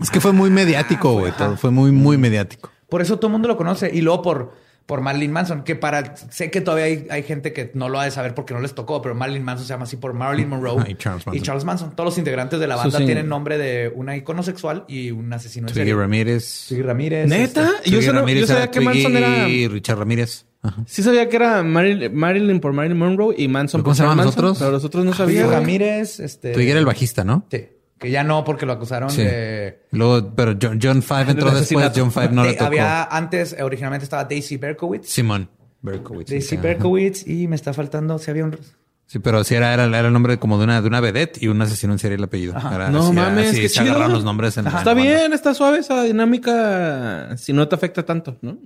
Es 0.00 0.10
que 0.10 0.20
fue 0.20 0.32
muy 0.32 0.50
mediático, 0.50 1.12
güey. 1.12 1.32
todo. 1.32 1.56
Fue 1.56 1.70
muy, 1.70 1.92
muy 1.92 2.16
mediático. 2.18 2.70
por 2.88 3.02
eso 3.02 3.16
todo 3.18 3.28
el 3.28 3.32
mundo 3.32 3.48
lo 3.48 3.56
conoce 3.56 3.90
y 3.92 4.00
luego 4.00 4.22
por 4.22 4.70
por 4.86 5.02
Marilyn 5.02 5.30
Manson, 5.30 5.62
que 5.62 5.76
para 5.76 6.16
sé 6.16 6.50
que 6.50 6.60
todavía 6.60 6.86
hay, 6.86 7.06
hay 7.10 7.22
gente 7.22 7.52
que 7.52 7.70
no 7.74 7.88
lo 7.88 8.00
ha 8.00 8.04
de 8.06 8.10
saber 8.10 8.34
porque 8.34 8.54
no 8.54 8.60
les 8.60 8.74
tocó, 8.74 9.00
pero 9.00 9.14
Marilyn 9.14 9.44
Manson 9.44 9.64
se 9.64 9.72
llama 9.72 9.84
así 9.84 9.96
por 9.96 10.14
Marilyn 10.14 10.48
Monroe 10.48 10.80
Ah, 10.80 10.86
y 11.32 11.40
Charles 11.42 11.64
Manson. 11.64 11.92
Todos 11.94 12.06
los 12.06 12.18
integrantes 12.18 12.58
de 12.58 12.66
la 12.66 12.74
banda 12.74 12.98
sí. 12.98 13.04
tienen 13.06 13.28
nombre 13.28 13.56
de 13.56 13.92
una 13.94 14.16
icono 14.16 14.42
sexual 14.42 14.84
y 14.88 15.12
un 15.12 15.32
asesino 15.32 15.68
en 15.68 15.74
serie. 15.74 15.94
Ramírez. 15.94 16.64
Twiggy 16.66 16.82
Ramírez. 16.82 17.28
¿Neta? 17.28 17.70
este, 17.76 17.90
Yo, 17.90 17.98
Twiggy 17.98 18.06
solo- 18.06 18.12
yo 18.14 18.20
Ramírez 18.26 18.48
sabía 18.48 18.70
que 18.72 18.80
Manson 18.80 19.16
era... 19.16 19.48
y 19.48 19.68
Richard 19.68 19.98
Ramírez. 19.98 20.46
Ajá. 20.62 20.82
Sí 20.88 21.04
sabía 21.04 21.28
que 21.28 21.36
era 21.36 21.62
Marilyn, 21.62 22.12
Marilyn 22.16 22.58
por 22.58 22.72
Marilyn 22.72 22.98
Monroe 22.98 23.32
y 23.38 23.46
Manson 23.46 23.82
¿Cómo 23.82 23.92
por 23.92 23.96
Charles 23.96 24.16
Manson, 24.16 24.32
otros? 24.44 24.58
Pero 24.58 24.72
los 24.72 24.84
otros 24.84 25.04
no 25.04 25.12
sabía. 25.14 25.44
güey. 25.44 25.54
Ramírez, 25.56 26.18
este. 26.18 26.50
Twiggy 26.52 26.70
era 26.70 26.80
el 26.80 26.86
bajista, 26.86 27.22
¿no? 27.22 27.46
Sí. 27.48 27.64
Que 28.00 28.10
ya 28.10 28.24
no, 28.24 28.42
porque 28.44 28.64
lo 28.66 28.72
acusaron 28.72 29.10
Sí. 29.10 29.22
de. 29.22 29.82
Luego, 29.92 30.34
pero 30.34 30.56
John, 30.60 30.80
John 30.82 31.02
Five 31.02 31.30
entró 31.32 31.50
del 31.50 31.60
después. 31.60 31.84
asesinato. 31.86 32.00
John 32.00 32.10
Five 32.10 32.30
no 32.30 32.42
le 32.42 32.48
De- 32.48 32.54
tocó. 32.54 32.66
Había 32.66 33.04
antes, 33.04 33.54
originalmente 33.60 34.04
estaba 34.04 34.24
Daisy 34.24 34.56
Berkowitz. 34.56 35.06
Simón. 35.08 35.50
Berkowitz. 35.82 36.30
Daisy. 36.30 36.56
Berkowitz 36.56 37.26
y 37.26 37.46
me 37.46 37.56
está 37.56 37.72
faltando, 37.74 38.18
si 38.18 38.30
había 38.30 38.44
un. 38.44 38.58
Sí, 39.06 39.18
pero 39.18 39.42
sí 39.44 39.54
era, 39.56 39.74
era, 39.74 39.84
era 39.86 40.06
el 40.06 40.12
nombre 40.12 40.38
como 40.38 40.56
de 40.56 40.64
una, 40.64 40.80
de 40.80 40.86
una 40.86 41.00
vedette 41.00 41.42
y 41.42 41.48
un 41.48 41.60
asesino 41.60 41.92
en 41.92 41.98
serie 41.98 42.16
el 42.16 42.22
apellido. 42.22 42.54
Era- 42.56 42.90
No 42.90 43.00
así, 43.06 43.12
mames, 43.12 43.50
así 43.50 43.60
qué 43.62 43.68
se 43.68 43.74
chido. 43.80 43.90
agarraron 43.90 44.12
los 44.12 44.24
nombres 44.24 44.56
en 44.56 44.64
la- 44.66 44.70
Está 44.78 44.94
bien, 44.94 45.32
está 45.32 45.52
suave 45.52 45.78
esa 45.78 46.02
dinámica 46.04 47.36
si 47.36 47.52
no 47.52 47.66
te 47.68 47.74
afecta 47.74 48.04
tanto, 48.04 48.36
¿no? 48.40 48.56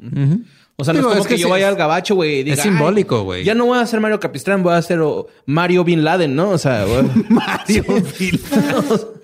O 0.76 0.84
sea, 0.84 0.92
no 0.92 0.98
Digo, 1.00 1.10
es 1.12 1.14
como 1.16 1.22
es 1.22 1.26
que, 1.28 1.34
que 1.36 1.40
yo 1.40 1.48
vaya 1.48 1.66
es- 1.66 1.72
al 1.72 1.78
gabacho, 1.78 2.14
güey. 2.16 2.48
es 2.50 2.60
simbólico, 2.60 3.18
"Ay, 3.20 3.24
güey". 3.24 3.44
Ya 3.44 3.54
no 3.54 3.64
voy 3.66 3.78
a 3.78 3.86
ser 3.86 4.00
Mario 4.00 4.18
Capistrán, 4.20 4.62
voy 4.62 4.74
a 4.74 4.82
ser 4.82 5.00
oh, 5.00 5.28
Mario 5.46 5.82
Bin 5.84 6.04
Laden, 6.04 6.34
¿no? 6.36 6.50
O 6.50 6.58
sea, 6.58 6.84
güey. 6.84 7.04
Mario 7.30 7.84
Bin 8.18 8.40
Ahí 8.52 8.98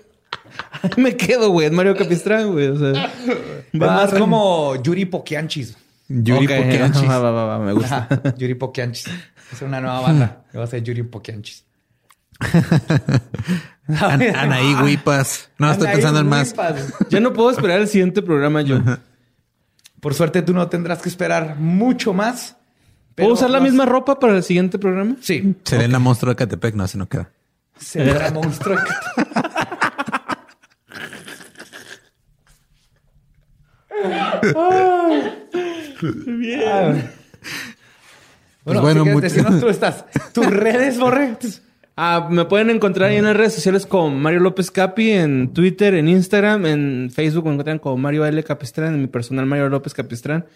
me 0.97 1.17
quedo, 1.17 1.51
güey, 1.51 1.67
en 1.69 1.75
Mario 1.75 1.97
Capistrán, 1.97 2.53
güey. 2.53 2.69
O 2.69 2.79
sea, 2.79 3.11
Es 3.73 3.79
más 3.81 4.13
como 4.15 4.81
Yuri 4.83 5.05
Pokianchis. 5.05 5.77
Yuri 6.09 6.47
Ok, 6.47 6.53
Poquianchis. 6.65 7.03
va, 7.09 7.19
va, 7.19 7.31
va, 7.31 7.45
va, 7.45 7.59
me 7.65 7.73
gusta. 7.73 8.09
Ajá, 8.11 8.35
Yuri 8.37 8.55
Pokianchis. 8.55 9.09
Es 9.53 9.63
una 9.63 9.81
nueva 9.81 10.01
banda. 10.01 10.45
que 10.51 10.59
Va 10.59 10.65
a 10.65 10.67
ser 10.67 10.83
Yuri 10.83 11.03
Pokianchis. 11.05 11.65
An- 13.89 14.23
Anaí 14.37 14.75
Huipas. 14.77 15.51
No, 15.59 15.71
estoy 15.71 15.89
pensando 15.89 16.21
en 16.21 16.29
más. 16.29 16.55
Ya 17.11 17.21
no 17.21 17.33
puedo 17.33 17.51
esperar 17.51 17.81
el 17.81 17.89
siguiente 17.89 18.23
programa, 18.23 18.63
yo. 18.63 18.79
Por 20.01 20.15
suerte 20.15 20.43
tú 20.43 20.55
no 20.55 20.69
tendrás 20.69 21.03
que 21.03 21.09
esperar 21.09 21.57
mucho 21.57 22.13
más. 22.15 22.57
¿Puedo 23.15 23.35
usar 23.35 23.51
la 23.51 23.61
misma 23.61 23.85
ropa 23.85 24.19
para 24.19 24.37
el 24.37 24.43
siguiente 24.43 24.79
programa? 24.79 25.17
Sí. 25.21 25.55
Selena 25.65 25.99
Monstruo 25.99 26.31
de 26.33 26.37
Catepec. 26.37 26.75
No, 26.75 26.85
así 26.85 26.97
no 26.97 27.09
queda. 27.09 27.31
Será 27.79 28.31
monstruo. 28.31 28.77
Bien. 36.27 37.11
Bueno, 38.65 38.83
bueno, 38.83 39.05
si 39.05 39.11
mucho- 39.11 39.21
decirnos 39.21 39.61
tú 39.61 39.69
estás. 39.69 40.05
Tus 40.33 40.47
redes, 40.47 40.99
Borre. 40.99 41.37
Ah, 41.97 42.29
me 42.31 42.45
pueden 42.47 42.71
encontrar 42.71 43.11
ahí 43.11 43.17
en 43.17 43.25
las 43.25 43.37
redes 43.37 43.55
sociales 43.55 43.85
como 43.85 44.11
Mario 44.11 44.41
López 44.41 44.71
Capi, 44.71 45.11
en 45.11 45.53
Twitter, 45.53 45.95
en 45.95 46.09
Instagram, 46.09 46.65
en 46.67 47.11
Facebook 47.13 47.45
me 47.45 47.51
encuentran 47.53 47.79
como 47.79 47.97
Mario 47.99 48.25
L. 48.25 48.43
Capistrán, 48.43 48.95
en 48.95 49.01
mi 49.03 49.07
personal 49.07 49.45
Mario 49.47 49.69
López 49.69 49.93
Capistrán. 49.93 50.47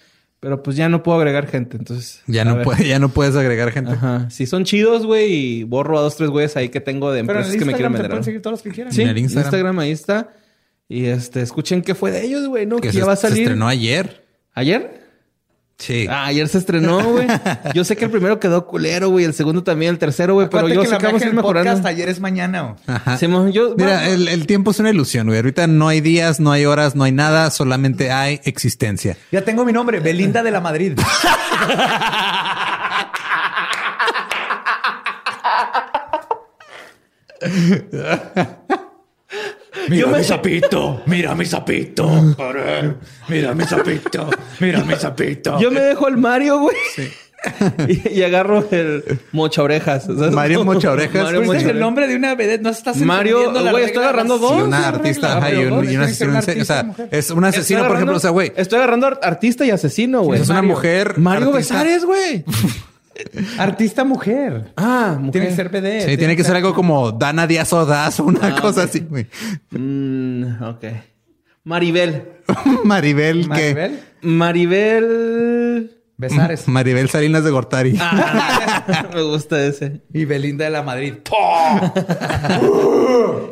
Pero 0.41 0.63
pues 0.63 0.77
ya 0.77 0.89
no 0.91 1.03
puedo 1.03 1.19
agregar 1.19 1.47
gente, 1.47 1.77
entonces. 1.79 2.23
Ya 2.27 2.45
no, 2.45 2.61
puede, 2.63 2.87
ya 2.87 2.99
no 2.99 3.09
puedes 3.09 3.35
agregar 3.35 3.71
gente. 3.73 3.93
Ajá. 3.93 4.29
Si 4.31 4.47
son 4.47 4.65
chidos, 4.65 5.07
güey, 5.07 5.33
y 5.33 5.65
borro 5.65 5.99
a 5.99 6.03
dos, 6.03 6.17
tres 6.17 6.29
güeyes 6.29 6.55
ahí 6.57 6.69
que 6.69 6.81
tengo 6.81 7.11
de 7.13 7.21
Pero 7.25 7.33
en 7.33 7.37
empresas 7.39 7.55
el 7.55 7.59
que 7.59 7.65
me 7.65 7.73
quieren 7.73 7.93
vender. 7.93 8.11
pueden 8.11 8.25
seguir 8.25 8.43
todos 8.43 8.53
los 8.53 8.63
que 8.63 8.71
quieran. 8.71 8.93
Sí, 8.93 9.01
En 9.03 9.09
en 9.09 9.17
el 9.17 9.23
Instagram. 9.23 9.45
Instagram. 9.47 9.79
ahí 9.79 9.91
está. 9.91 10.29
Y 10.89 11.07
este, 11.07 11.41
escuchen 11.41 11.83
qué 11.83 11.95
fue 11.95 12.11
de 12.11 12.25
ellos, 12.25 12.47
güey, 12.49 12.67
¿no? 12.67 12.77
Que, 12.77 12.89
Que 12.89 12.95
ya 12.95 13.01
se, 13.01 13.07
va 13.07 13.13
a 13.15 13.17
se 13.17 13.29
salir. 13.29 13.43
estrenó 13.45 13.67
ayer. 13.69 14.25
¿Ayer? 14.55 15.03
Sí. 15.77 16.07
Ah, 16.09 16.27
ayer 16.27 16.47
se 16.47 16.59
estrenó, 16.59 17.03
güey. 17.03 17.27
Yo 17.75 17.83
sé 17.85 17.97
que 17.97 18.05
el 18.05 18.11
primero 18.11 18.39
quedó 18.39 18.67
culero, 18.67 19.09
güey. 19.09 19.25
El 19.25 19.35
segundo 19.35 19.65
también, 19.65 19.91
el 19.91 19.99
tercero, 19.99 20.35
güey. 20.35 20.49
Pero 20.49 20.69
yo 20.69 20.83
que 20.83 20.87
sé 20.89 20.99
que 20.99 21.07
vamos 21.07 21.23
a 21.23 21.27
ir 21.27 21.35
mejorando. 21.35 21.89
ayer 21.89 22.09
es 22.09 22.21
mañana. 22.21 22.63
güey. 22.63 22.75
Ajá. 22.87 23.19
Yo, 23.51 23.75
Mira, 23.77 23.99
bueno, 23.99 24.01
el, 24.03 24.29
el 24.29 24.47
tiempo 24.47 24.71
es 24.71 24.79
una 24.79 24.91
ilusión, 24.91 25.27
güey. 25.27 25.39
Ahorita 25.39 25.67
no 25.67 25.89
hay 25.89 26.01
días, 26.01 26.39
no 26.39 26.53
hay 26.53 26.65
horas, 26.65 26.95
no 26.95 27.03
hay 27.03 27.13
nada, 27.13 27.51
solamente 27.51 28.13
hay 28.13 28.41
existencia. 28.45 29.17
Ya 29.33 29.43
tengo 29.43 29.65
mi 29.65 29.73
nombre, 29.73 29.99
Belinda 29.99 30.45
de 30.45 30.51
la 30.53 30.61
Madrid. 30.61 30.97
Mira 39.89 40.07
mi 40.09 40.23
sapito, 40.25 41.03
mira 41.07 41.35
mi 41.35 41.45
sapito, 41.47 42.11
mira 43.29 43.55
mi 43.55 43.65
sapito, 43.65 44.31
mira 44.61 44.85
mi 44.85 44.95
sapito. 44.97 45.59
yo 45.61 45.71
me 45.71 45.81
dejo 45.81 46.09
el 46.09 46.17
Mario, 46.17 46.59
güey. 46.61 46.77
y, 47.89 48.09
y 48.21 48.23
agarro 48.23 48.67
el 48.71 49.05
mocha 49.33 49.63
orejas. 49.63 50.05
¿sabes? 50.05 50.33
Mario 50.33 50.65
Mocha 50.65 50.91
Orejas. 50.93 51.25
Mario 51.25 51.43
Mocha 51.43 51.59
es 51.61 51.67
el 51.67 51.79
nombre 51.79 52.09
de 52.09 52.17
una 52.17 52.35
vedette, 52.35 52.63
no 52.63 52.71
estás 52.71 52.97
Mario, 52.97 53.37
entendiendo 53.39 53.65
la 53.67 53.71
güey, 53.73 53.85
estoy 53.85 54.03
agarrando 54.03 54.39
dos. 54.39 54.73
artista, 54.73 55.39
un, 55.39 55.73
un 55.75 56.01
asesino 56.01 56.41
serie. 56.41 56.63
O 56.63 56.65
sea, 56.65 56.79
artista, 56.81 57.09
es 57.11 57.31
una 57.31 57.49
Estoy 57.49 57.61
asesina, 57.61 57.87
por 57.87 57.97
ejemplo. 57.97 58.17
O 58.17 58.21
sea, 58.21 58.31
güey. 58.31 58.51
Estoy 58.57 58.79
agarrando 58.79 59.09
art- 59.09 59.23
artista 59.23 59.67
y 59.67 59.71
asesino, 59.71 60.23
güey. 60.23 60.41
Es 60.41 60.49
una 60.49 60.63
mujer. 60.63 61.19
Mario 61.19 61.51
artista. 61.51 61.75
Besares, 61.75 62.05
güey. 62.07 62.45
Artista 63.59 64.05
mujer. 64.05 64.73
Ah, 64.77 65.17
mujer. 65.19 65.33
Tiene 65.33 65.49
que 65.49 65.55
ser 65.55 65.69
vedette. 65.69 66.11
Sí, 66.11 66.17
tiene 66.17 66.37
que 66.37 66.45
ser 66.45 66.57
algo 66.57 66.75
como 66.75 67.13
Dana 67.13 67.47
Díaz 67.47 67.73
Ordaz 67.73 68.21
o 68.21 68.25
una 68.25 68.61
cosa 68.61 68.85
así, 68.85 69.01
güey. 69.01 69.27
Mm, 69.71 70.63
ok. 70.63 70.85
Maribel. 71.65 72.29
Maribel, 72.85 73.49
que. 73.49 73.75
Maribel. 73.75 74.01
Maribel. 74.23 75.91
Besares. 76.17 76.69
Maribel 76.69 77.09
Salinas 77.09 77.45
de 77.45 77.51
Gortari. 77.51 77.97
Ah, 78.01 79.09
me 79.15 79.23
gusta 79.23 79.65
ese. 79.65 80.03
Y 80.13 80.25
Belinda 80.25 80.65
de 80.65 80.71
la 80.71 80.83
Madrid. 80.83 81.15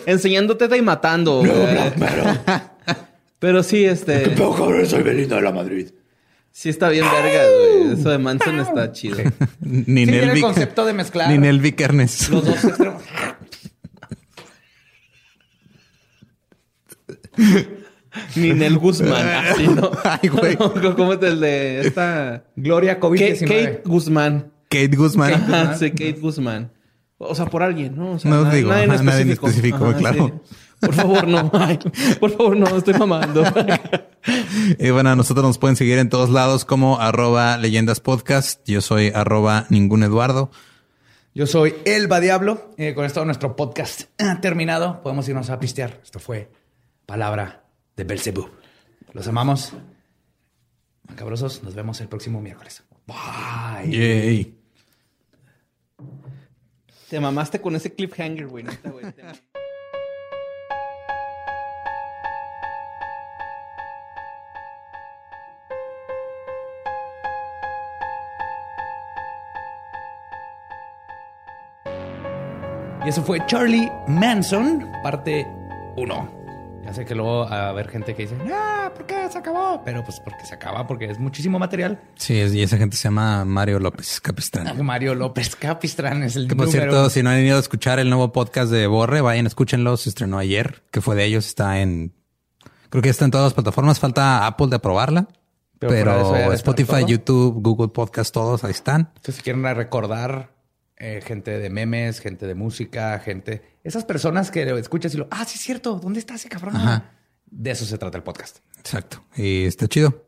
Enseñando 0.06 0.56
teta 0.56 0.76
y 0.76 0.82
matando. 0.82 1.38
güey. 1.38 1.50
Pero 3.38 3.62
sí, 3.62 3.84
este. 3.84 4.36
soy 4.86 5.02
Belinda 5.02 5.36
de 5.36 5.42
la 5.42 5.52
Madrid. 5.52 5.88
Sí 6.54 6.68
está 6.68 6.90
bien 6.90 7.04
vergas, 7.10 7.46
güey. 7.58 7.98
Eso 7.98 8.10
de 8.10 8.18
Manson 8.18 8.60
está 8.60 8.92
chido. 8.92 9.16
Ninel 9.60 10.14
Sí, 10.14 10.20
tiene 10.20 10.32
el 10.34 10.40
concepto 10.40 10.84
de 10.84 10.92
mezclar 10.92 11.30
Ninel 11.30 11.60
Vikernes. 11.60 12.28
los 12.28 12.44
dos 12.44 12.64
extremos. 12.64 13.02
Ninel 18.36 18.78
Guzmán. 18.78 19.26
Así, 19.46 19.66
¿no? 19.68 19.90
Ay, 20.04 20.28
güey. 20.28 20.56
¿Cómo 20.56 21.14
es 21.14 21.22
el 21.22 21.40
de 21.40 21.80
esta? 21.86 22.44
Gloria 22.56 23.00
Kate, 23.00 23.06
COVID-19. 23.06 23.40
Kate 23.48 23.82
Guzmán. 23.86 24.52
Kate 24.68 24.96
Guzmán. 24.96 25.32
Ajá, 25.34 25.74
sí, 25.78 25.90
Kate 25.90 26.18
Guzmán. 26.20 26.70
O 27.18 27.34
sea, 27.34 27.46
por 27.46 27.62
alguien, 27.62 27.96
¿no? 27.96 28.12
O 28.12 28.18
sea, 28.18 28.30
No 28.30 28.44
digo, 28.50 28.70
nadie 28.70 28.84
en 28.84 28.90
ajá, 28.90 29.02
nadie 29.02 29.22
en 29.22 29.30
específico. 29.30 29.76
específico, 29.90 29.98
claro. 29.98 30.42
sí. 30.44 30.54
Por 30.82 30.94
favor, 30.94 31.28
no. 31.28 31.48
Ay, 31.54 31.78
por 32.18 32.30
favor, 32.36 32.56
no. 32.56 32.76
Estoy 32.76 32.94
mamando. 32.94 33.44
Y 34.78 34.90
bueno, 34.90 35.10
a 35.10 35.16
nosotros 35.16 35.44
nos 35.44 35.58
pueden 35.58 35.74
seguir 35.74 35.98
en 35.98 36.08
todos 36.08 36.30
lados 36.30 36.64
como 36.64 37.00
arroba 37.00 37.56
leyendas 37.56 37.98
podcast. 37.98 38.60
Yo 38.68 38.80
soy 38.80 39.08
arroba 39.12 39.66
ningún 39.68 40.04
Eduardo. 40.04 40.52
Yo 41.34 41.48
soy 41.48 41.74
Elba 41.84 42.20
Diablo. 42.20 42.72
Eh, 42.76 42.94
con 42.94 43.04
esto 43.04 43.24
nuestro 43.24 43.56
podcast 43.56 44.02
ha 44.18 44.40
terminado. 44.40 45.02
Podemos 45.02 45.28
irnos 45.28 45.50
a 45.50 45.58
pistear. 45.58 45.98
Esto 46.04 46.20
fue 46.20 46.52
Palabra 47.04 47.64
de 47.96 48.04
Belcebú. 48.04 48.48
Los 49.12 49.26
amamos. 49.26 49.72
Macabrosos, 51.08 51.64
nos 51.64 51.74
vemos 51.74 52.00
el 52.00 52.06
próximo 52.06 52.40
miércoles. 52.40 52.84
Bye. 53.06 53.90
Yay. 53.90 54.58
Te 57.10 57.20
mamaste 57.20 57.60
con 57.60 57.74
ese 57.74 57.92
cliffhanger, 57.92 58.46
güey. 58.46 58.64
Y 73.04 73.08
eso 73.08 73.22
fue 73.24 73.44
Charlie 73.46 73.90
Manson, 74.06 74.88
parte 75.02 75.44
1. 75.96 76.42
Ya 76.84 76.94
sé 76.94 77.04
que 77.04 77.16
luego 77.16 77.40
va 77.40 77.66
a 77.66 77.68
haber 77.70 77.88
gente 77.88 78.14
que 78.14 78.22
dice, 78.22 78.36
ah, 78.52 78.92
¿por 78.94 79.06
qué 79.06 79.28
se 79.28 79.38
acabó? 79.38 79.82
Pero 79.84 80.04
pues 80.04 80.20
porque 80.20 80.46
se 80.46 80.54
acaba, 80.54 80.86
porque 80.86 81.06
es 81.06 81.18
muchísimo 81.18 81.58
material. 81.58 82.00
Sí, 82.14 82.34
y 82.34 82.62
esa 82.62 82.76
gente 82.76 82.96
se 82.96 83.04
llama 83.04 83.44
Mario 83.44 83.80
López 83.80 84.20
Capistrán. 84.20 84.84
Mario 84.84 85.16
López 85.16 85.56
Capistrán 85.56 86.22
es 86.22 86.36
el 86.36 86.46
Que 86.46 86.54
por 86.54 86.66
número 86.66 86.92
cierto, 86.92 87.10
si 87.10 87.24
no 87.24 87.30
han 87.30 87.40
ido 87.40 87.56
a 87.56 87.60
escuchar 87.60 87.98
el 87.98 88.08
nuevo 88.08 88.32
podcast 88.32 88.70
de 88.70 88.86
Borre, 88.86 89.20
vayan, 89.20 89.46
escúchenlo. 89.46 89.96
Se 89.96 90.08
estrenó 90.08 90.38
ayer, 90.38 90.84
que 90.92 91.00
fue 91.00 91.16
de 91.16 91.24
ellos. 91.24 91.46
Está 91.46 91.80
en, 91.80 92.14
creo 92.88 93.02
que 93.02 93.08
está 93.08 93.24
en 93.24 93.32
todas 93.32 93.46
las 93.46 93.54
plataformas. 93.54 93.98
Falta 93.98 94.46
Apple 94.46 94.68
de 94.68 94.76
aprobarla. 94.76 95.26
Pero 95.80 95.90
Pero, 95.90 96.52
Spotify. 96.52 97.04
YouTube, 97.04 97.60
Google 97.62 97.88
Podcast, 97.88 98.32
todos 98.32 98.62
ahí 98.62 98.70
están. 98.70 99.10
Entonces, 99.16 99.36
si 99.36 99.42
quieren 99.42 99.64
recordar 99.74 100.52
eh, 101.02 101.20
gente 101.26 101.58
de 101.58 101.68
memes, 101.68 102.20
gente 102.20 102.46
de 102.46 102.54
música, 102.54 103.18
gente... 103.18 103.62
Esas 103.84 104.04
personas 104.04 104.50
que 104.52 104.64
lo 104.64 104.78
escuchas 104.78 105.12
y 105.14 105.18
lo... 105.18 105.26
Ah, 105.32 105.44
sí 105.44 105.56
es 105.58 105.62
cierto. 105.64 105.96
¿Dónde 106.02 106.20
está 106.20 106.36
ese 106.36 106.48
cabrón? 106.48 106.76
Ajá. 106.76 107.10
De 107.50 107.72
eso 107.72 107.84
se 107.84 107.98
trata 107.98 108.16
el 108.16 108.22
podcast. 108.22 108.58
Exacto. 108.78 109.22
Y 109.36 109.64
está 109.64 109.88
chido. 109.88 110.24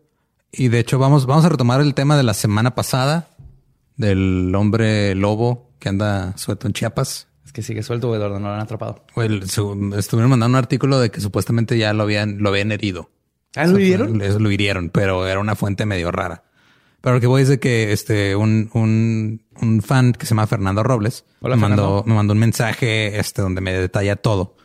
Y 0.50 0.68
de 0.68 0.80
hecho, 0.80 0.98
vamos, 0.98 1.26
vamos 1.26 1.44
a 1.44 1.48
retomar 1.48 1.80
el 1.80 1.94
tema 1.94 2.16
de 2.16 2.24
la 2.24 2.34
semana 2.34 2.74
pasada 2.74 3.28
del 3.96 4.52
hombre 4.56 5.14
lobo 5.14 5.70
que 5.78 5.88
anda 5.88 6.36
suelto 6.36 6.66
en 6.66 6.72
Chiapas. 6.72 7.28
Es 7.44 7.52
que 7.52 7.62
sigue 7.62 7.82
suelto, 7.82 8.08
donde 8.08 8.40
no 8.40 8.48
lo 8.48 8.54
han 8.54 8.60
atrapado. 8.60 9.04
Su- 9.46 9.94
estuvieron 9.96 10.30
mandando 10.30 10.56
un 10.58 10.62
artículo 10.62 10.98
de 10.98 11.10
que 11.10 11.20
supuestamente 11.20 11.78
ya 11.78 11.92
lo 11.92 12.02
habían, 12.02 12.38
lo 12.38 12.48
habían 12.48 12.72
herido. 12.72 13.10
¿Ah, 13.54 13.66
lo 13.66 13.78
hirieron? 13.78 14.18
Les- 14.18 14.34
Lo 14.34 14.50
hirieron, 14.50 14.90
pero 14.90 15.26
era 15.28 15.38
una 15.38 15.54
fuente 15.54 15.86
medio 15.86 16.10
rara. 16.10 16.42
Pero 17.04 17.16
lo 17.16 17.20
que 17.20 17.26
voy 17.26 17.42
es 17.42 17.48
de 17.48 17.60
que 17.60 17.92
este, 17.92 18.34
un, 18.34 18.70
un, 18.72 19.42
un 19.60 19.82
fan 19.82 20.12
que 20.12 20.24
se 20.24 20.30
llama 20.30 20.46
Fernando 20.46 20.82
Robles 20.82 21.26
Hola, 21.40 21.54
me, 21.56 21.60
mandó, 21.60 21.76
Fernando. 21.82 22.04
me 22.06 22.14
mandó 22.14 22.32
un 22.32 22.38
mensaje 22.38 23.18
este, 23.20 23.42
donde 23.42 23.60
me 23.60 23.74
detalla 23.74 24.16
todo. 24.16 24.56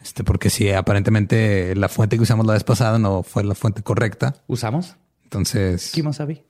Este, 0.00 0.22
porque 0.22 0.50
si 0.50 0.70
aparentemente 0.70 1.74
la 1.74 1.88
fuente 1.88 2.16
que 2.16 2.22
usamos 2.22 2.46
la 2.46 2.52
vez 2.52 2.62
pasada 2.62 3.00
no 3.00 3.24
fue 3.24 3.42
la 3.42 3.56
fuente 3.56 3.82
correcta. 3.82 4.36
¿Usamos? 4.46 4.94
Entonces 5.24 5.90
Kimosabi. 5.92 6.44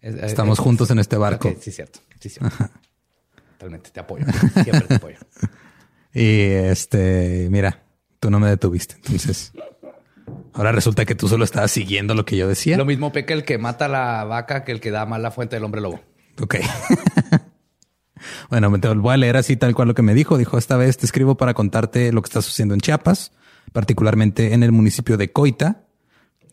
Es- 0.00 0.14
es- 0.16 0.22
estamos 0.24 0.58
es- 0.58 0.64
juntos 0.64 0.90
en 0.90 0.98
este 0.98 1.16
barco. 1.16 1.54
Sí, 1.60 1.70
cierto. 1.70 2.00
Sí, 2.18 2.28
cierto. 2.28 2.56
Totalmente 3.52 3.90
te 3.90 4.00
apoyo. 4.00 4.26
Siempre 4.64 4.80
te 4.88 4.94
apoyo. 4.96 5.16
Y 6.12 6.40
este, 6.50 7.48
mira, 7.50 7.84
tú 8.18 8.30
no 8.30 8.40
me 8.40 8.48
detuviste. 8.48 8.96
Entonces, 8.96 9.52
ahora 10.52 10.72
resulta 10.72 11.04
que 11.04 11.14
tú 11.14 11.28
solo 11.28 11.44
estabas 11.44 11.70
siguiendo 11.70 12.14
lo 12.14 12.24
que 12.24 12.36
yo 12.36 12.48
decía. 12.48 12.76
Lo 12.76 12.84
mismo 12.84 13.12
peca 13.12 13.34
el 13.34 13.44
que 13.44 13.58
mata 13.58 13.86
a 13.86 13.88
la 13.88 14.24
vaca 14.24 14.64
que 14.64 14.72
el 14.72 14.80
que 14.80 14.90
da 14.90 15.06
mal 15.06 15.22
la 15.22 15.30
fuente 15.30 15.56
del 15.56 15.64
hombre 15.64 15.80
lobo. 15.80 16.00
Ok. 16.40 16.56
bueno, 18.50 18.70
me 18.70 18.78
te 18.78 18.88
voy 18.88 19.14
a 19.14 19.16
leer 19.16 19.36
así 19.36 19.56
tal 19.56 19.74
cual 19.74 19.88
lo 19.88 19.94
que 19.94 20.02
me 20.02 20.14
dijo. 20.14 20.38
Dijo, 20.38 20.58
esta 20.58 20.76
vez 20.76 20.96
te 20.96 21.06
escribo 21.06 21.36
para 21.36 21.54
contarte 21.54 22.12
lo 22.12 22.22
que 22.22 22.26
está 22.26 22.42
sucediendo 22.42 22.74
en 22.74 22.80
Chiapas, 22.80 23.32
particularmente 23.72 24.54
en 24.54 24.62
el 24.62 24.72
municipio 24.72 25.16
de 25.16 25.32
Coita. 25.32 25.84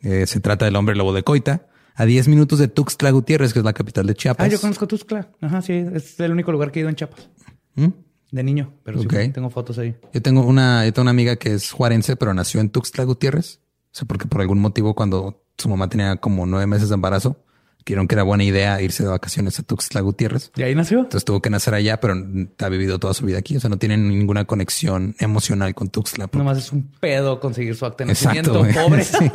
Eh, 0.01 0.26
se 0.27 0.39
trata 0.39 0.65
del 0.65 0.76
hombre 0.76 0.95
lobo 0.95 1.13
de 1.13 1.23
Coita, 1.23 1.67
a 1.95 2.05
10 2.05 2.27
minutos 2.27 2.59
de 2.59 2.67
Tuxtla 2.67 3.09
Gutiérrez, 3.11 3.53
que 3.53 3.59
es 3.59 3.65
la 3.65 3.73
capital 3.73 4.05
de 4.05 4.13
Chiapas. 4.13 4.45
Ah, 4.45 4.49
yo 4.49 4.59
conozco 4.59 4.88
Tuxtla. 4.88 5.30
Ajá, 5.41 5.61
sí. 5.61 5.73
Es 5.93 6.19
el 6.19 6.31
único 6.31 6.51
lugar 6.51 6.72
que 6.72 6.80
he 6.80 6.81
ido 6.81 6.89
en 6.89 6.95
Chiapas. 6.95 7.30
¿Mm? 7.76 7.88
De 8.31 8.43
niño. 8.43 8.73
Pero 8.84 9.01
sí, 9.01 9.07
tengo 9.34 9.49
fotos 9.49 9.77
ahí. 9.77 9.95
Yo 10.13 10.22
tengo 10.22 10.41
una, 10.45 10.85
yo 10.85 10.93
tengo 10.93 11.03
una 11.03 11.11
amiga 11.11 11.38
que 11.38 11.53
es 11.53 11.72
juarense, 11.72 12.15
pero 12.15 12.34
nació 12.34 12.59
en 12.59 12.69
Tuxtla 12.69 13.03
Gutiérrez. 13.03 13.61
O 13.95 13.97
sea, 13.97 14.05
porque 14.07 14.27
por 14.27 14.41
algún 14.41 14.59
motivo 14.59 14.93
cuando 14.93 15.41
su 15.57 15.69
mamá 15.69 15.88
tenía 15.88 16.17
como 16.17 16.45
nueve 16.45 16.67
meses 16.67 16.89
de 16.89 16.95
embarazo, 16.95 17.38
vieron 17.85 18.07
que 18.09 18.15
era 18.15 18.23
buena 18.23 18.43
idea 18.43 18.81
irse 18.81 19.03
de 19.03 19.09
vacaciones 19.09 19.57
a 19.59 19.63
Tuxtla 19.63 20.01
Gutiérrez. 20.01 20.51
¿Y 20.57 20.63
ahí 20.63 20.76
nació? 20.76 20.99
Entonces 20.99 21.23
tuvo 21.23 21.41
que 21.41 21.49
nacer 21.49 21.73
allá, 21.76 22.01
pero 22.01 22.13
ha 22.59 22.69
vivido 22.69 22.99
toda 22.99 23.13
su 23.13 23.26
vida 23.26 23.38
aquí. 23.38 23.55
O 23.55 23.59
sea, 23.61 23.69
no 23.69 23.77
tiene 23.77 23.95
ninguna 23.95 24.43
conexión 24.43 25.15
emocional 25.19 25.73
con 25.76 25.88
Tuxtla. 25.89 26.27
porque- 26.27 26.39
Nomás 26.39 26.57
es 26.57 26.73
un 26.73 26.91
pedo 26.99 27.39
conseguir 27.39 27.73
su 27.76 27.85
acta 27.85 28.03
de 28.03 28.11
Exacto, 28.11 28.53
nacimiento. 28.53 28.59
güey. 28.59 28.73
Pobre. 28.73 29.03
Sí. 29.19 29.31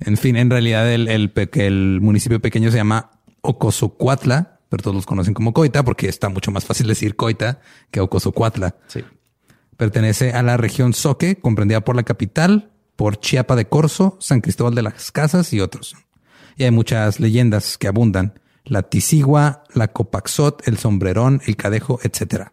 En 0.00 0.16
fin, 0.16 0.36
en 0.36 0.50
realidad 0.50 0.90
el, 0.92 1.08
el 1.08 2.00
municipio 2.00 2.40
pequeño 2.40 2.70
se 2.70 2.76
llama 2.78 3.12
Ocosocuatla, 3.40 4.58
pero 4.68 4.82
todos 4.82 4.94
los 4.96 5.06
conocen 5.06 5.34
como 5.34 5.52
Coita 5.54 5.82
porque 5.84 6.08
está 6.08 6.28
mucho 6.28 6.50
más 6.50 6.64
fácil 6.64 6.86
decir 6.86 7.16
Coita 7.16 7.60
que 7.90 8.00
Ocosocuatla. 8.00 8.74
Sí. 8.88 9.02
Pertenece 9.76 10.32
a 10.32 10.42
la 10.42 10.56
región 10.56 10.92
Soque, 10.92 11.36
comprendida 11.36 11.80
por 11.82 11.96
la 11.96 12.02
capital, 12.02 12.70
por 12.96 13.18
Chiapa 13.18 13.56
de 13.56 13.66
Corzo, 13.66 14.16
San 14.20 14.40
Cristóbal 14.40 14.74
de 14.74 14.82
las 14.82 15.10
Casas 15.12 15.52
y 15.52 15.60
otros. 15.60 15.94
Y 16.56 16.64
hay 16.64 16.70
muchas 16.70 17.18
leyendas 17.20 17.78
que 17.78 17.88
abundan. 17.88 18.38
La 18.64 18.82
Tisigua, 18.82 19.64
la 19.74 19.88
Copaxot, 19.88 20.66
el 20.68 20.78
Sombrerón, 20.78 21.42
el 21.46 21.56
Cadejo, 21.56 22.00
etcétera. 22.02 22.52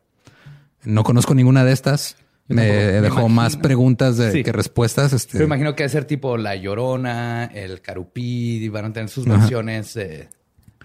No 0.83 1.03
conozco 1.03 1.35
ninguna 1.35 1.63
de 1.63 1.71
estas. 1.73 2.17
Me. 2.47 2.55
Me 2.65 2.71
dejó 3.01 3.19
imagino. 3.19 3.29
más 3.29 3.55
preguntas 3.55 4.17
de, 4.17 4.31
Sí. 4.31 4.43
que 4.43 4.51
respuestas. 4.51 5.13
Este, 5.13 5.37
Yo 5.37 5.45
imagino 5.45 5.73
que 5.75 5.83
debe 5.83 5.89
ser 5.91 6.05
tipo 6.05 6.35
La 6.37 6.55
Llorona, 6.55 7.45
el 7.45 7.81
Carupí, 7.81 8.57
y 8.63 8.67
van 8.67 8.85
a 8.85 8.93
tener 8.93 9.07
sus 9.07 9.25
versiones, 9.25 9.95
eh, 9.95 10.27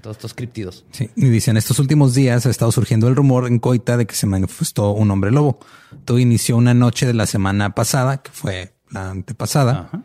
todos 0.00 0.16
estos 0.18 0.34
criptidos. 0.34 0.84
Sí, 0.92 1.10
y 1.16 1.28
dicen, 1.28 1.56
estos 1.56 1.80
últimos 1.80 2.14
días 2.14 2.46
ha 2.46 2.50
estado 2.50 2.70
surgiendo 2.70 3.08
el 3.08 3.16
rumor 3.16 3.48
en 3.48 3.58
Coita 3.58 3.96
de 3.96 4.06
que 4.06 4.14
se 4.14 4.26
manifestó 4.28 4.92
un 4.92 5.10
hombre 5.10 5.32
lobo. 5.32 5.58
Todo 6.04 6.20
inició 6.20 6.56
una 6.56 6.74
noche 6.74 7.06
de 7.06 7.14
la 7.14 7.26
semana 7.26 7.74
pasada, 7.74 8.18
que 8.18 8.30
fue 8.30 8.74
la 8.90 9.10
antepasada, 9.10 9.88
Ajá. 9.88 10.02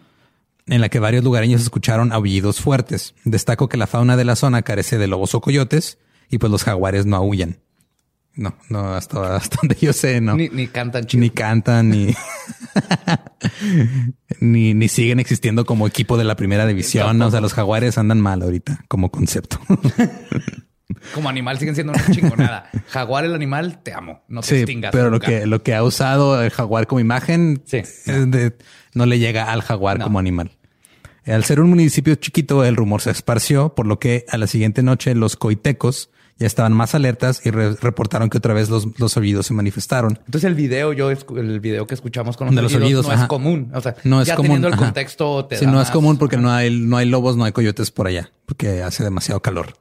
en 0.68 0.82
la 0.82 0.90
que 0.90 1.00
varios 1.00 1.24
lugareños 1.24 1.62
escucharon 1.62 2.12
aullidos 2.12 2.60
fuertes. 2.62 3.14
Destaco 3.26 3.70
que 3.70 3.78
la 3.78 3.88
fauna 3.88 4.18
de 4.18 4.26
la 4.26 4.36
zona 4.36 4.62
carece 4.62 4.98
de 4.98 5.08
lobos 5.08 5.36
o 5.36 5.42
coyotes 5.42 5.98
y 6.30 6.38
pues 6.38 6.52
los 6.52 6.64
jaguares 6.64 7.06
no 7.06 7.16
aullan. 7.18 7.60
No, 8.34 8.56
no, 8.70 8.94
hasta, 8.94 9.36
hasta 9.36 9.58
donde 9.62 9.76
yo 9.76 9.92
sé, 9.94 10.22
no. 10.22 10.36
Ni, 10.36 10.50
ni 10.50 10.68
cantan 10.68 11.06
chido. 11.06 11.22
Ni 11.22 11.30
cantan, 11.30 11.90
ni, 11.90 12.16
ni, 14.40 14.74
ni 14.74 14.88
siguen 14.88 15.20
existiendo 15.20 15.66
como 15.66 15.86
equipo 15.88 16.18
de 16.18 16.24
la 16.24 16.36
primera 16.36 16.66
división. 16.66 17.18
¿no? 17.18 17.28
O 17.28 17.32
sea, 17.32 17.42
los 17.42 17.54
jaguares 17.54 17.98
andan 17.98 18.22
mal 18.22 18.42
ahorita 18.42 18.86
como 18.88 19.12
concepto. 19.12 19.60
Como 21.14 21.30
animal 21.30 21.58
siguen 21.60 21.76
siendo 21.76 21.94
una 21.94 22.06
chingonada. 22.12 22.70
Jaguar, 22.90 23.26
el 23.26 23.34
animal, 23.36 23.80
te 23.84 23.94
amo. 23.94 24.24
No 24.28 24.42
te 24.42 24.48
Sí, 24.48 24.56
extingas. 24.58 24.92
pero 24.92 25.10
lo 25.10 25.20
que, 25.20 25.46
lo 25.46 25.64
que 25.64 25.74
ha 25.76 25.84
usado 25.84 26.42
el 26.42 26.50
jaguar 26.52 26.88
como 26.88 27.00
imagen 27.00 27.62
Sí. 27.66 27.78
es 27.78 28.06
de- 28.06 28.56
no 28.94 29.06
le 29.06 29.20
llega 29.20 29.52
al 29.52 29.62
jaguar 29.62 30.00
No. 30.00 30.06
como 30.06 30.20
animal. 30.20 30.52
Al 31.26 31.44
ser 31.44 31.60
un 31.62 31.70
municipio 31.70 32.16
chiquito, 32.16 32.64
el 32.66 32.76
rumor 32.76 33.02
se 33.02 33.12
esparció, 33.12 33.76
por 33.76 33.86
lo 33.86 34.00
que 34.00 34.26
a 34.30 34.38
la 34.38 34.48
siguiente 34.48 34.82
noche 34.84 35.14
los 35.16 35.36
coitecos 35.36 36.10
ya 36.40 36.48
estaban 36.48 36.74
más 36.74 36.96
alertas 36.96 37.46
y 37.46 37.52
re- 37.52 37.76
reportaron 37.76 38.28
que 38.32 38.40
otra 38.40 38.56
vez 38.56 38.68
los, 38.72 38.88
los 39.00 39.16
oídos 39.18 39.46
se 39.46 39.54
manifestaron. 39.54 40.18
Entonces 40.26 40.46
el 40.46 40.56
video, 40.56 40.92
yo 40.92 41.12
el 41.12 41.60
video 41.60 41.86
que 41.86 41.94
escuchamos 41.94 42.36
con 42.36 42.48
los, 42.48 42.56
De 42.56 42.64
los 42.64 42.74
oídos 42.74 42.88
oídos, 42.88 43.06
no 43.06 43.12
ajá. 43.14 43.22
es 43.24 43.28
común. 43.28 43.72
O 43.76 43.82
sea, 43.82 43.96
No 44.04 44.22
es 44.22 44.28
ya 44.28 44.36
común. 44.36 44.48
teniendo 44.48 44.68
el 44.70 44.74
ajá. 44.74 44.86
contexto 44.86 45.46
te 45.46 45.58
Sí, 45.58 45.66
da 45.66 45.72
no 45.72 45.80
es 45.80 45.92
común 45.92 46.18
porque 46.18 46.38
no 46.38 46.52
hay, 46.52 46.76
no 46.76 46.98
hay 46.98 47.08
lobos, 47.08 47.38
no 47.38 47.44
hay 47.44 47.52
coyotes 47.52 47.92
por 47.92 48.08
allá, 48.08 48.32
porque 48.48 48.82
hace 48.82 49.04
demasiado 49.04 49.40
calor. 49.44 49.76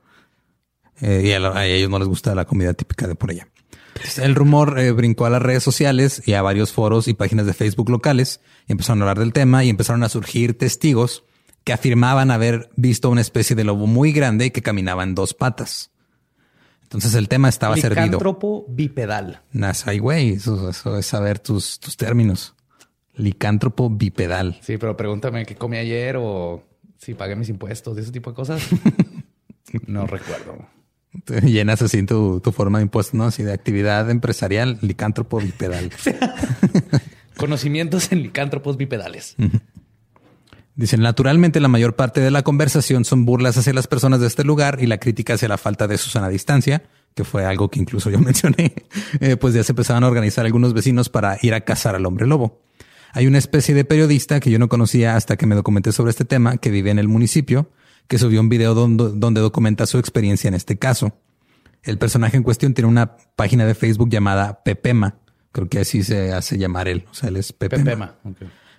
Eh, 1.00 1.22
y 1.26 1.32
a, 1.32 1.40
la- 1.40 1.56
a 1.56 1.66
ellos 1.66 1.88
no 1.90 1.98
les 1.98 2.08
gusta 2.08 2.34
la 2.34 2.44
comida 2.44 2.74
típica 2.74 3.06
de 3.06 3.14
por 3.14 3.30
allá. 3.30 3.48
Entonces, 3.94 4.18
el 4.18 4.34
rumor 4.34 4.78
eh, 4.78 4.92
brincó 4.92 5.26
a 5.26 5.30
las 5.30 5.42
redes 5.42 5.62
sociales 5.62 6.22
y 6.26 6.32
a 6.34 6.42
varios 6.42 6.72
foros 6.72 7.08
y 7.08 7.14
páginas 7.14 7.46
de 7.46 7.52
Facebook 7.54 7.90
locales 7.90 8.40
y 8.66 8.72
empezaron 8.72 9.00
a 9.00 9.04
hablar 9.04 9.18
del 9.18 9.32
tema 9.32 9.64
y 9.64 9.68
empezaron 9.68 10.02
a 10.04 10.08
surgir 10.08 10.56
testigos 10.56 11.24
que 11.64 11.72
afirmaban 11.74 12.30
haber 12.30 12.70
visto 12.76 13.10
una 13.10 13.20
especie 13.20 13.54
de 13.56 13.64
lobo 13.64 13.86
muy 13.86 14.12
grande 14.12 14.46
y 14.46 14.50
que 14.50 14.62
caminaba 14.62 15.02
en 15.02 15.14
dos 15.14 15.34
patas. 15.34 15.90
Entonces 16.84 17.14
el 17.14 17.28
tema 17.28 17.48
estaba 17.48 17.76
servido. 17.76 18.04
Licántropo 18.06 18.64
bipedal. 18.68 19.42
Nas- 19.52 19.84
ay, 19.86 19.98
güey, 19.98 20.30
eso, 20.30 20.70
eso 20.70 20.96
es 20.96 21.06
saber 21.06 21.38
tus, 21.38 21.78
tus 21.78 21.96
términos. 21.96 22.54
Licántropo 23.14 23.90
bipedal. 23.90 24.58
Sí, 24.62 24.78
pero 24.78 24.96
pregúntame 24.96 25.44
qué 25.44 25.54
comí 25.56 25.76
ayer 25.76 26.16
o 26.18 26.62
si 26.98 27.14
pagué 27.14 27.36
mis 27.36 27.48
impuestos, 27.50 27.94
de 27.96 28.02
ese 28.02 28.12
tipo 28.12 28.30
de 28.30 28.36
cosas. 28.36 28.62
no 29.86 30.06
recuerdo. 30.06 30.66
Llenas 31.42 31.82
así 31.82 32.04
tu, 32.04 32.40
tu 32.40 32.52
forma 32.52 32.78
de 32.78 32.84
impuesto, 32.84 33.16
¿no? 33.16 33.24
Así 33.24 33.42
de 33.42 33.52
actividad 33.52 34.10
empresarial, 34.10 34.78
licántropo 34.80 35.40
bipedal. 35.40 35.90
Conocimientos 37.36 38.12
en 38.12 38.22
licántropos 38.22 38.76
bipedales. 38.76 39.34
Dicen, 40.76 41.00
naturalmente 41.00 41.58
la 41.58 41.68
mayor 41.68 41.96
parte 41.96 42.20
de 42.20 42.30
la 42.30 42.42
conversación 42.42 43.04
son 43.04 43.24
burlas 43.24 43.56
hacia 43.56 43.72
las 43.72 43.86
personas 43.86 44.20
de 44.20 44.28
este 44.28 44.44
lugar 44.44 44.78
y 44.80 44.86
la 44.86 44.98
crítica 44.98 45.34
hacia 45.34 45.48
la 45.48 45.58
falta 45.58 45.88
de 45.88 45.98
Susana 45.98 46.28
distancia, 46.28 46.84
que 47.14 47.24
fue 47.24 47.44
algo 47.44 47.70
que 47.70 47.80
incluso 47.80 48.08
yo 48.08 48.18
mencioné, 48.20 48.74
eh, 49.20 49.36
pues 49.36 49.54
ya 49.54 49.64
se 49.64 49.72
empezaban 49.72 50.04
a 50.04 50.08
organizar 50.08 50.46
algunos 50.46 50.72
vecinos 50.72 51.08
para 51.08 51.38
ir 51.42 51.54
a 51.54 51.62
cazar 51.62 51.96
al 51.96 52.06
hombre 52.06 52.26
lobo. 52.26 52.62
Hay 53.12 53.26
una 53.26 53.38
especie 53.38 53.74
de 53.74 53.84
periodista 53.84 54.38
que 54.38 54.50
yo 54.50 54.58
no 54.60 54.68
conocía 54.68 55.16
hasta 55.16 55.36
que 55.36 55.46
me 55.46 55.56
documenté 55.56 55.90
sobre 55.90 56.10
este 56.10 56.24
tema, 56.24 56.58
que 56.58 56.70
vive 56.70 56.90
en 56.90 57.00
el 57.00 57.08
municipio, 57.08 57.68
que 58.10 58.18
subió 58.18 58.40
un 58.40 58.48
video 58.48 58.74
donde, 58.74 59.12
donde 59.14 59.40
documenta 59.40 59.86
su 59.86 59.96
experiencia 59.96 60.48
en 60.48 60.54
este 60.54 60.76
caso. 60.76 61.16
El 61.84 61.96
personaje 61.96 62.36
en 62.36 62.42
cuestión 62.42 62.74
tiene 62.74 62.88
una 62.88 63.16
página 63.36 63.64
de 63.64 63.76
Facebook 63.76 64.10
llamada 64.10 64.64
Pepema. 64.64 65.20
Creo 65.52 65.68
que 65.68 65.78
así 65.78 66.02
se 66.02 66.32
hace 66.32 66.58
llamar 66.58 66.88
él. 66.88 67.04
O 67.08 67.14
sea, 67.14 67.28
él 67.28 67.36
es 67.36 67.52
Pepema. 67.52 68.16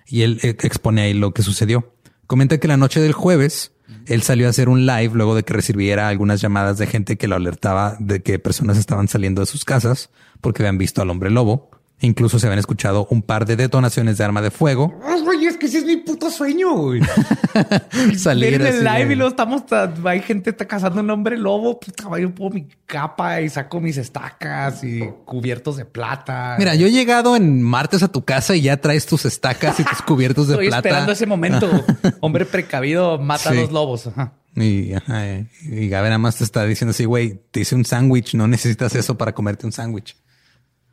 Y 0.06 0.20
él 0.20 0.38
eh, 0.42 0.54
expone 0.60 1.00
ahí 1.00 1.14
lo 1.14 1.32
que 1.32 1.42
sucedió. 1.42 1.94
Comenta 2.26 2.58
que 2.58 2.68
la 2.68 2.76
noche 2.76 3.00
del 3.00 3.14
jueves, 3.14 3.72
él 4.04 4.20
salió 4.20 4.48
a 4.48 4.50
hacer 4.50 4.68
un 4.68 4.84
live 4.84 5.12
luego 5.14 5.34
de 5.34 5.44
que 5.44 5.54
recibiera 5.54 6.08
algunas 6.08 6.42
llamadas 6.42 6.76
de 6.76 6.86
gente 6.86 7.16
que 7.16 7.26
lo 7.26 7.36
alertaba 7.36 7.96
de 8.00 8.22
que 8.22 8.38
personas 8.38 8.76
estaban 8.76 9.08
saliendo 9.08 9.40
de 9.40 9.46
sus 9.46 9.64
casas 9.64 10.10
porque 10.42 10.62
habían 10.62 10.76
visto 10.76 11.00
al 11.00 11.08
hombre 11.08 11.30
lobo. 11.30 11.70
Incluso 12.02 12.38
se 12.38 12.46
habían 12.46 12.58
escuchado 12.58 13.06
un 13.10 13.22
par 13.22 13.46
de 13.46 13.56
detonaciones 13.56 14.18
de 14.18 14.24
arma 14.24 14.42
de 14.42 14.50
fuego. 14.50 15.00
Ay, 15.04 15.20
güey, 15.22 15.46
es 15.46 15.56
que 15.56 15.66
ese 15.66 15.78
es 15.78 15.84
mi 15.84 15.96
puto 15.98 16.30
sueño, 16.30 16.74
güey. 16.74 17.00
Salir 18.16 18.54
en 18.54 18.66
el 18.66 18.84
live 18.84 19.06
de- 19.06 19.12
y 19.12 19.16
luego 19.16 19.30
estamos, 19.30 19.66
ta- 19.66 19.92
hay 20.04 20.20
gente 20.20 20.50
está 20.50 20.66
cazando 20.66 21.00
un 21.00 21.10
hombre 21.10 21.36
lobo, 21.38 21.78
puta, 21.78 22.08
madre, 22.08 22.22
yo 22.22 22.34
pongo 22.34 22.50
mi 22.50 22.68
capa 22.86 23.40
y 23.40 23.48
saco 23.48 23.80
mis 23.80 23.96
estacas 23.96 24.82
y 24.84 25.00
cubiertos 25.24 25.76
de 25.76 25.84
plata. 25.84 26.56
Mira, 26.58 26.74
yo 26.74 26.86
he 26.86 26.90
llegado 26.90 27.36
en 27.36 27.62
martes 27.62 28.02
a 28.02 28.08
tu 28.08 28.24
casa 28.24 28.54
y 28.56 28.62
ya 28.62 28.78
traes 28.78 29.06
tus 29.06 29.24
estacas 29.24 29.78
y 29.80 29.84
tus 29.84 30.02
cubiertos 30.06 30.48
de 30.48 30.54
Estoy 30.54 30.68
plata. 30.68 30.88
esperando 30.88 31.12
ese 31.12 31.26
momento. 31.26 31.70
Hombre 32.20 32.44
precavido 32.46 33.18
mata 33.18 33.50
Sí. 33.52 33.58
a 33.58 33.60
los 33.62 33.72
lobos. 33.72 34.06
Ajá. 34.08 34.32
Y, 34.54 34.92
ajá, 34.92 35.24
y 35.62 35.88
Gabe 35.88 36.08
nada 36.08 36.18
más 36.18 36.36
te 36.36 36.44
está 36.44 36.64
diciendo 36.66 36.90
así, 36.90 37.06
güey, 37.06 37.40
te 37.50 37.60
hice 37.60 37.74
un 37.74 37.86
sándwich, 37.86 38.34
no 38.34 38.46
necesitas 38.46 38.94
eso 38.94 39.16
para 39.16 39.32
comerte 39.32 39.64
un 39.66 39.72
sándwich. 39.72 40.16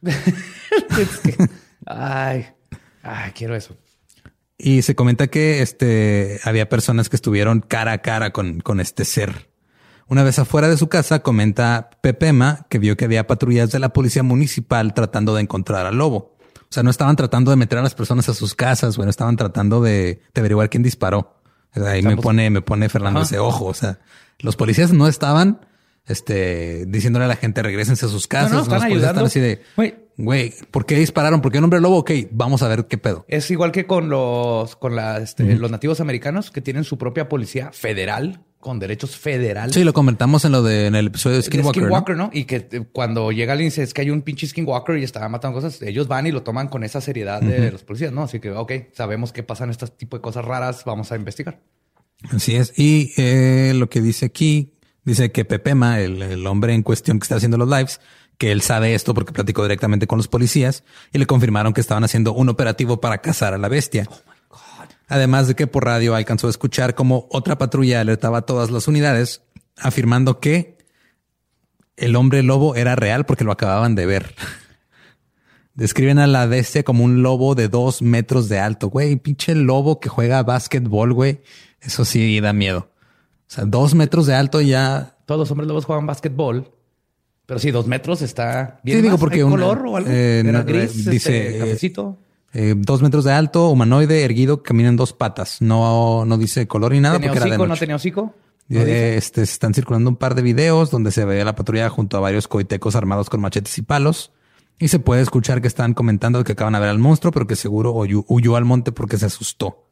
Es 0.98 1.18
que- 1.24 1.50
ay, 1.86 2.46
ay, 3.04 3.32
quiero 3.34 3.56
eso. 3.56 3.76
Y 4.58 4.82
se 4.82 4.94
comenta 4.96 5.28
que 5.28 5.62
este 5.62 6.40
había 6.44 6.68
personas 6.68 7.08
que 7.10 7.16
estuvieron 7.16 7.62
cara 7.62 7.94
a 7.94 7.98
cara 8.00 8.32
con, 8.32 8.60
con 8.60 8.80
este 8.80 9.06
ser. 9.06 9.50
Una 10.08 10.24
vez 10.24 10.40
afuera 10.40 10.68
de 10.68 10.76
su 10.76 10.90
casa, 10.90 11.20
comenta 11.20 11.92
Pepema 12.02 12.66
que 12.70 12.80
vio 12.80 12.98
que 12.98 13.06
había 13.06 13.28
patrullas 13.28 13.72
de 13.72 13.80
la 13.80 13.94
policía 13.94 14.24
municipal 14.24 14.94
tratando 14.94 15.36
de 15.36 15.42
encontrar 15.44 15.86
al 15.86 15.98
lobo. 15.98 16.36
O 16.58 16.72
sea, 16.72 16.84
no 16.84 16.90
estaban 16.90 17.16
tratando 17.16 17.52
de 17.52 17.58
meter 17.58 17.78
a 17.80 17.82
las 17.84 17.96
personas 17.96 18.28
a 18.30 18.34
sus 18.34 18.54
casas, 18.54 18.98
bueno, 18.98 19.10
estaban 19.10 19.38
tratando 19.38 19.82
de, 19.82 20.22
de 20.34 20.40
averiguar 20.42 20.70
quién 20.70 20.84
disparó. 20.84 21.42
O 21.76 21.80
sea, 21.80 21.92
ahí 21.92 22.02
me 22.02 22.18
pone, 22.18 22.50
me 22.50 22.62
pone 22.62 22.90
Fernando 22.90 23.20
Ajá. 23.22 23.28
ese 23.28 23.40
ojo. 23.40 23.66
O 23.66 23.74
sea, 23.74 24.00
los 24.40 24.56
policías 24.56 24.92
no 24.92 25.08
estaban 25.08 25.66
este, 26.10 26.86
diciéndole 26.88 27.26
a 27.26 27.28
la 27.28 27.36
gente 27.36 27.62
regresense 27.64 28.06
a 28.06 28.10
sus 28.10 28.28
casas. 28.28 28.52
No, 28.52 28.58
no, 28.58 28.96
están 28.96 29.26
así 29.26 29.40
de, 29.40 29.62
Güey. 29.76 29.96
güey, 30.18 30.54
¿por 30.72 30.86
qué 30.86 30.96
dispararon? 30.96 31.42
¿Por 31.42 31.52
qué 31.52 31.60
un 31.60 31.66
hombre 31.66 31.80
lobo? 31.80 31.98
Ok, 32.00 32.12
vamos 32.32 32.64
a 32.64 32.68
ver 32.68 32.88
qué 32.88 32.98
pedo. 32.98 33.26
Es 33.28 33.50
igual 33.52 33.72
que 33.72 33.86
con 33.86 34.10
los, 34.10 34.76
con 34.76 34.96
la, 34.96 35.20
este, 35.20 35.44
los 35.56 35.72
nativos 35.72 36.02
americanos 36.02 36.52
que 36.52 36.62
tienen 36.62 36.84
su 36.84 36.98
propia 36.98 37.30
policía 37.30 37.72
federal 37.72 38.44
con 38.60 38.80
derechos 38.80 39.16
federales. 39.18 39.74
Sí, 39.74 39.84
lo 39.84 39.94
comentamos 39.94 40.44
en 40.44 40.52
lo 40.52 40.64
de 40.64 40.88
en 40.88 40.96
el 40.96 41.08
episodio 41.08 41.38
de 41.38 41.44
Skinwalker. 41.44 41.84
¿no? 41.84 41.88
Skinwalker, 41.88 42.18
¿no? 42.18 42.30
Y 42.34 42.44
que 42.44 42.68
eh, 42.72 42.84
cuando 42.92 43.32
llega 43.32 43.54
alguien 43.54 43.68
y 43.68 43.70
dice 43.70 43.84
es 43.84 43.94
que 43.94 44.02
hay 44.02 44.10
un 44.10 44.22
pinche 44.22 44.48
Skinwalker 44.48 44.98
y 44.98 45.04
está 45.04 45.28
matando 45.30 45.56
cosas, 45.56 45.82
ellos 45.82 46.08
van 46.08 46.28
y 46.28 46.32
lo 46.32 46.44
toman 46.44 46.68
con 46.68 46.84
esa 46.84 47.00
seriedad 47.00 47.42
de 47.42 47.72
los 47.72 47.84
policías, 47.84 48.12
¿no? 48.12 48.24
Así 48.24 48.40
que, 48.40 48.52
ok, 48.52 48.72
sabemos 48.94 49.32
que 49.32 49.44
pasan 49.44 49.70
este 49.70 49.88
tipo 49.88 50.18
de 50.18 50.22
cosas 50.22 50.44
raras, 50.44 50.84
vamos 50.86 51.12
a 51.12 51.16
investigar. 51.16 51.62
Así 52.32 52.56
es. 52.56 52.74
Y 52.78 53.14
eh, 53.18 53.74
lo 53.76 53.90
que 53.90 54.02
dice 54.02 54.26
aquí, 54.26 54.74
dice 55.04 55.32
que 55.32 55.46
Pepema, 55.46 56.00
el, 56.00 56.22
el 56.22 56.48
hombre 56.48 56.74
en 56.74 56.84
cuestión 56.84 57.20
que 57.20 57.24
está 57.24 57.36
haciendo 57.36 57.58
los 57.58 57.70
lives, 57.70 58.00
que 58.40 58.52
él 58.52 58.62
sabe 58.62 58.96
esto 58.96 59.14
porque 59.14 59.34
platicó 59.34 59.64
directamente 59.64 60.08
con 60.08 60.18
los 60.18 60.30
policías 60.30 60.84
y 61.12 61.20
le 61.20 61.28
confirmaron 61.28 61.74
que 61.74 61.82
estaban 61.82 62.06
haciendo 62.06 62.34
un 62.34 62.50
operativo 62.50 63.02
para 63.02 63.20
cazar 63.20 63.54
a 63.54 63.58
la 63.58 63.68
bestia. 63.68 64.08
Además 65.10 65.48
de 65.48 65.56
que 65.56 65.68
por 65.68 65.86
radio 65.86 66.16
alcanzó 66.16 66.48
a 66.48 66.52
escuchar 66.52 66.96
como 66.96 67.28
otra 67.32 67.58
patrulla 67.58 68.00
alertaba 68.00 68.40
a 68.40 68.42
todas 68.44 68.72
las 68.72 68.88
unidades, 68.88 69.42
afirmando 69.76 70.40
que 70.40 70.78
el 71.98 72.16
hombre 72.16 72.44
lobo 72.44 72.76
era 72.76 72.96
real 72.96 73.26
porque 73.26 73.44
lo 73.44 73.52
acababan 73.52 73.96
de 73.96 74.06
ver. 74.06 74.36
Describen 75.74 76.20
a 76.20 76.28
la 76.28 76.46
bestia 76.46 76.84
como 76.84 77.04
un 77.04 77.24
lobo 77.24 77.56
de 77.56 77.68
dos 77.68 78.02
metros 78.02 78.50
de 78.50 78.60
alto, 78.60 78.90
güey. 78.90 79.16
Pinche 79.16 79.56
lobo 79.56 80.00
que 80.00 80.10
juega 80.10 80.44
básquetbol, 80.44 81.14
güey. 81.14 81.42
Eso 81.82 82.06
sí 82.06 82.40
da 82.40 82.54
miedo. 82.54 82.89
O 83.50 83.54
sea, 83.54 83.66
dos 83.66 83.96
metros 83.96 84.28
de 84.28 84.36
alto 84.36 84.62
ya. 84.62 85.16
Todos 85.26 85.40
los 85.40 85.52
hombres 85.52 85.68
lobos 85.68 85.86
juegan 85.86 86.06
básquetbol, 86.06 86.72
pero 87.46 87.60
sí, 87.60 87.72
dos 87.72 87.88
metros 87.88 88.22
está 88.22 88.80
bien. 88.84 88.98
Sí, 88.98 89.02
digo, 89.02 89.14
más. 89.14 89.20
porque 89.20 89.38
¿Hay 89.38 89.42
un- 89.44 89.52
color 89.52 89.86
o 89.88 89.98
algo? 89.98 90.10
eh, 90.10 90.40
Era 90.42 90.52
no, 90.60 90.66
gris, 90.66 91.08
eh, 91.08 91.10
dice, 91.12 91.16
este, 91.16 91.56
eh, 91.56 91.60
cafecito. 91.60 92.18
eh, 92.54 92.76
dos 92.78 93.02
metros 93.02 93.24
de 93.24 93.32
alto, 93.32 93.70
humanoide, 93.70 94.24
erguido, 94.24 94.62
camina 94.62 94.90
en 94.90 94.98
dos 94.98 95.14
patas. 95.14 95.62
No, 95.62 96.26
no 96.26 96.38
dice 96.38 96.68
color 96.68 96.92
ni 96.92 97.00
nada 97.00 97.16
¿Tenía 97.16 97.30
porque 97.30 97.38
era 97.38 97.46
de 97.46 97.52
hocico? 97.52 97.64
¿No 97.66 97.70
noche. 97.70 97.80
tenía 97.80 97.96
hocico? 97.96 98.36
¿No 98.68 98.80
Eh, 98.82 99.18
este, 99.18 99.44
se 99.48 99.52
están 99.54 99.74
circulando 99.74 100.12
un 100.12 100.16
par 100.16 100.36
de 100.36 100.44
videos 100.44 100.92
donde 100.92 101.12
se 101.12 101.26
ve 101.26 101.42
a 101.42 101.46
la 101.46 101.56
patrulla 101.56 101.90
junto 101.90 102.18
a 102.18 102.20
varios 102.20 102.48
coitecos 102.48 102.96
armados 102.96 103.28
con 103.32 103.42
machetes 103.42 103.76
y 103.80 103.82
palos. 103.82 104.32
Y 104.78 104.90
se 104.90 105.00
puede 105.00 105.22
escuchar 105.24 105.60
que 105.60 105.68
están 105.68 105.96
comentando 105.96 106.44
que 106.44 106.52
acaban 106.52 106.74
de 106.74 106.80
ver 106.80 106.90
al 106.90 107.00
monstruo, 107.00 107.34
pero 107.34 107.48
que 107.48 107.56
seguro 107.56 107.92
huyó, 107.94 108.24
huyó 108.28 108.56
al 108.56 108.64
monte 108.66 108.92
porque 108.92 109.18
se 109.18 109.26
asustó. 109.26 109.89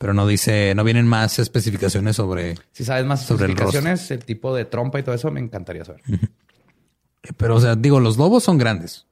Pero 0.00 0.14
no 0.14 0.26
dice, 0.26 0.72
no 0.74 0.82
vienen 0.82 1.06
más 1.06 1.38
especificaciones 1.38 2.16
sobre. 2.16 2.54
Si 2.72 2.84
sabes 2.86 3.04
más 3.04 3.26
sobre 3.26 3.44
el 3.44 3.50
especificaciones, 3.50 4.10
el, 4.10 4.24
tipo 4.24 4.54
de 4.54 4.64
trompa 4.64 4.98
y 4.98 5.02
todo 5.02 5.14
eso, 5.14 5.30
me 5.30 5.40
encantaría 5.40 5.84
saber. 5.84 6.00
Pero, 7.36 7.56
o 7.56 7.60
sea, 7.60 7.76
digo, 7.76 8.00
los 8.00 8.16
lobos 8.16 8.42
son 8.42 8.56
grandes. 8.56 9.06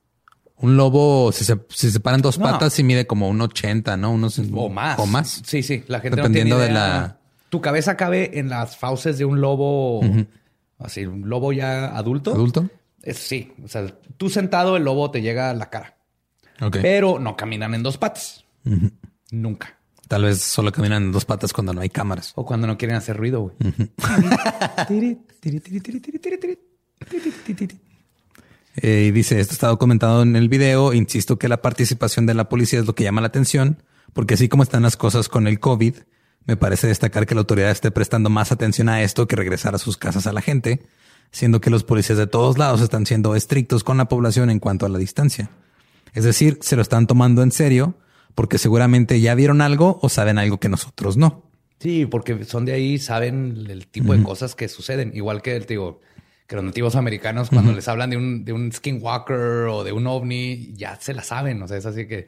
Un 0.57 0.79
lobo, 0.79 1.31
si 1.31 1.45
se, 1.45 1.61
si 1.69 1.91
se 1.91 2.01
paran 2.01 2.23
dos 2.23 2.39
No, 2.39 2.47
patas, 2.47 2.73
sí 2.73 2.83
mide 2.85 3.07
como 3.07 3.29
un 3.29 3.39
80, 3.39 3.99
¿no? 3.99 4.13
Unos 4.13 4.39
O 4.55 4.71
más. 4.71 4.99
O 4.99 5.05
más. 5.05 5.43
Sí, 5.45 5.63
sí. 5.63 5.85
La 5.89 6.01
gente 6.01 6.17
Dependiendo 6.17 6.55
no 6.57 6.61
de 6.63 6.69
tiene 6.69 6.81
idea. 6.81 6.91
la- 6.99 7.19
Tu 7.51 7.61
cabeza 7.61 7.95
cabe 7.99 8.39
en 8.39 8.49
las 8.49 8.79
fauces 8.79 9.19
de 9.19 9.27
un 9.27 9.43
lobo, 9.43 10.01
así, 10.79 11.05
un 11.05 11.29
lobo 11.29 11.53
ya 11.53 11.95
adulto. 11.99 12.33
¿Adulto? 12.33 12.67
Es- 13.03 13.19
sí. 13.19 13.53
O 13.63 13.69
sea, 13.69 13.87
tú 14.17 14.31
sentado, 14.31 14.79
el 14.79 14.85
lobo 14.85 15.11
te 15.11 15.21
llega 15.21 15.51
a 15.51 15.55
la 15.55 15.69
cara. 15.69 15.99
Pero 16.73 17.19
no 17.19 17.37
caminan 17.37 17.75
en 17.75 17.83
dos 17.83 17.99
patas. 17.99 18.47
Nunca. 19.31 19.78
Tal 20.09 20.25
vez 20.25 20.41
solo 20.41 20.73
caminan 20.73 21.05
en 21.05 21.13
dos 21.13 21.27
patas 21.27 21.53
cuando 21.53 21.75
no 21.75 21.83
hay 21.83 21.91
cámaras. 21.91 22.33
O 22.35 22.47
cuando 22.47 22.67
no 22.67 22.79
quieren 22.79 22.97
hacer 22.97 23.17
ruido, 23.17 23.41
güey. 23.41 23.57
Eh, 28.81 29.07
y 29.09 29.11
dice, 29.11 29.41
esto 29.41 29.55
está 29.55 29.67
documentado 29.67 30.23
en 30.23 30.37
el 30.37 30.49
video. 30.49 30.93
Insisto 30.93 31.37
que 31.37 31.49
la 31.49 31.61
participación 31.61 32.27
de 32.27 32.35
la 32.35 32.49
policía 32.49 32.79
es 32.79 32.87
lo 32.87 32.95
que 32.95 33.03
llama 33.03 33.21
la 33.21 33.27
atención, 33.27 33.83
porque 34.13 34.35
así 34.35 34.49
como 34.49 34.63
están 34.63 34.83
las 34.85 34.97
cosas 34.97 35.29
con 35.29 35.49
el 35.49 35.59
COVID, 35.59 35.97
me 36.47 36.57
parece 36.57 36.87
destacar 36.87 37.27
que 37.27 37.35
la 37.35 37.41
autoridad 37.41 37.73
esté 37.73 37.91
prestando 37.91 38.31
más 38.31 38.53
atención 38.53 38.89
a 38.89 39.03
esto 39.03 39.27
que 39.27 39.35
regresar 39.35 39.75
a 39.75 39.79
sus 39.79 39.97
casas 39.97 40.29
a 40.29 40.33
la 40.33 40.43
gente, 40.43 40.87
siendo 41.33 41.61
que 41.61 41.71
los 41.71 41.83
policías 41.83 42.19
de 42.19 42.29
todos 42.29 42.57
lados 42.57 42.81
están 42.81 43.05
siendo 43.05 43.35
estrictos 43.35 43.83
con 43.83 43.97
la 43.97 44.09
población 44.09 44.49
en 44.49 44.61
cuanto 44.61 44.87
a 44.87 44.89
la 44.89 44.99
distancia. 44.99 45.51
Es 46.15 46.23
decir, 46.23 46.59
se 46.63 46.77
lo 46.77 46.83
están 46.83 47.09
tomando 47.09 47.43
en 47.43 47.51
serio 47.51 47.97
porque 48.35 48.59
seguramente 48.59 49.21
ya 49.21 49.35
vieron 49.35 49.61
algo 49.61 49.99
o 50.03 50.09
saben 50.09 50.39
algo 50.39 50.59
que 50.59 50.69
nosotros 50.69 51.17
no. 51.17 51.45
Sí, 51.81 52.07
porque 52.07 52.45
son 52.45 52.65
de 52.65 52.73
ahí, 52.73 52.99
saben 52.99 53.67
el 53.69 53.87
tipo 53.87 54.13
de 54.13 54.23
cosas 54.23 54.55
que 54.55 54.69
suceden. 54.69 55.13
Igual 55.15 55.43
que, 55.43 55.61
te 55.61 55.75
digo, 55.75 56.01
que 56.49 56.57
los 56.57 56.65
nativos 56.65 56.97
americanos, 56.97 57.51
cuando 57.51 57.73
les 57.73 57.87
hablan 57.87 58.11
de 58.11 58.17
un, 58.17 58.45
de 58.45 58.53
un 58.53 58.73
skinwalker 58.73 59.69
o 59.71 59.85
de 59.85 59.93
un 59.93 60.07
ovni, 60.07 60.73
ya 60.75 60.99
se 61.01 61.15
la 61.15 61.23
saben. 61.23 61.63
O 61.63 61.69
sea, 61.69 61.77
es 61.77 61.87
así 61.87 62.09
que 62.09 62.27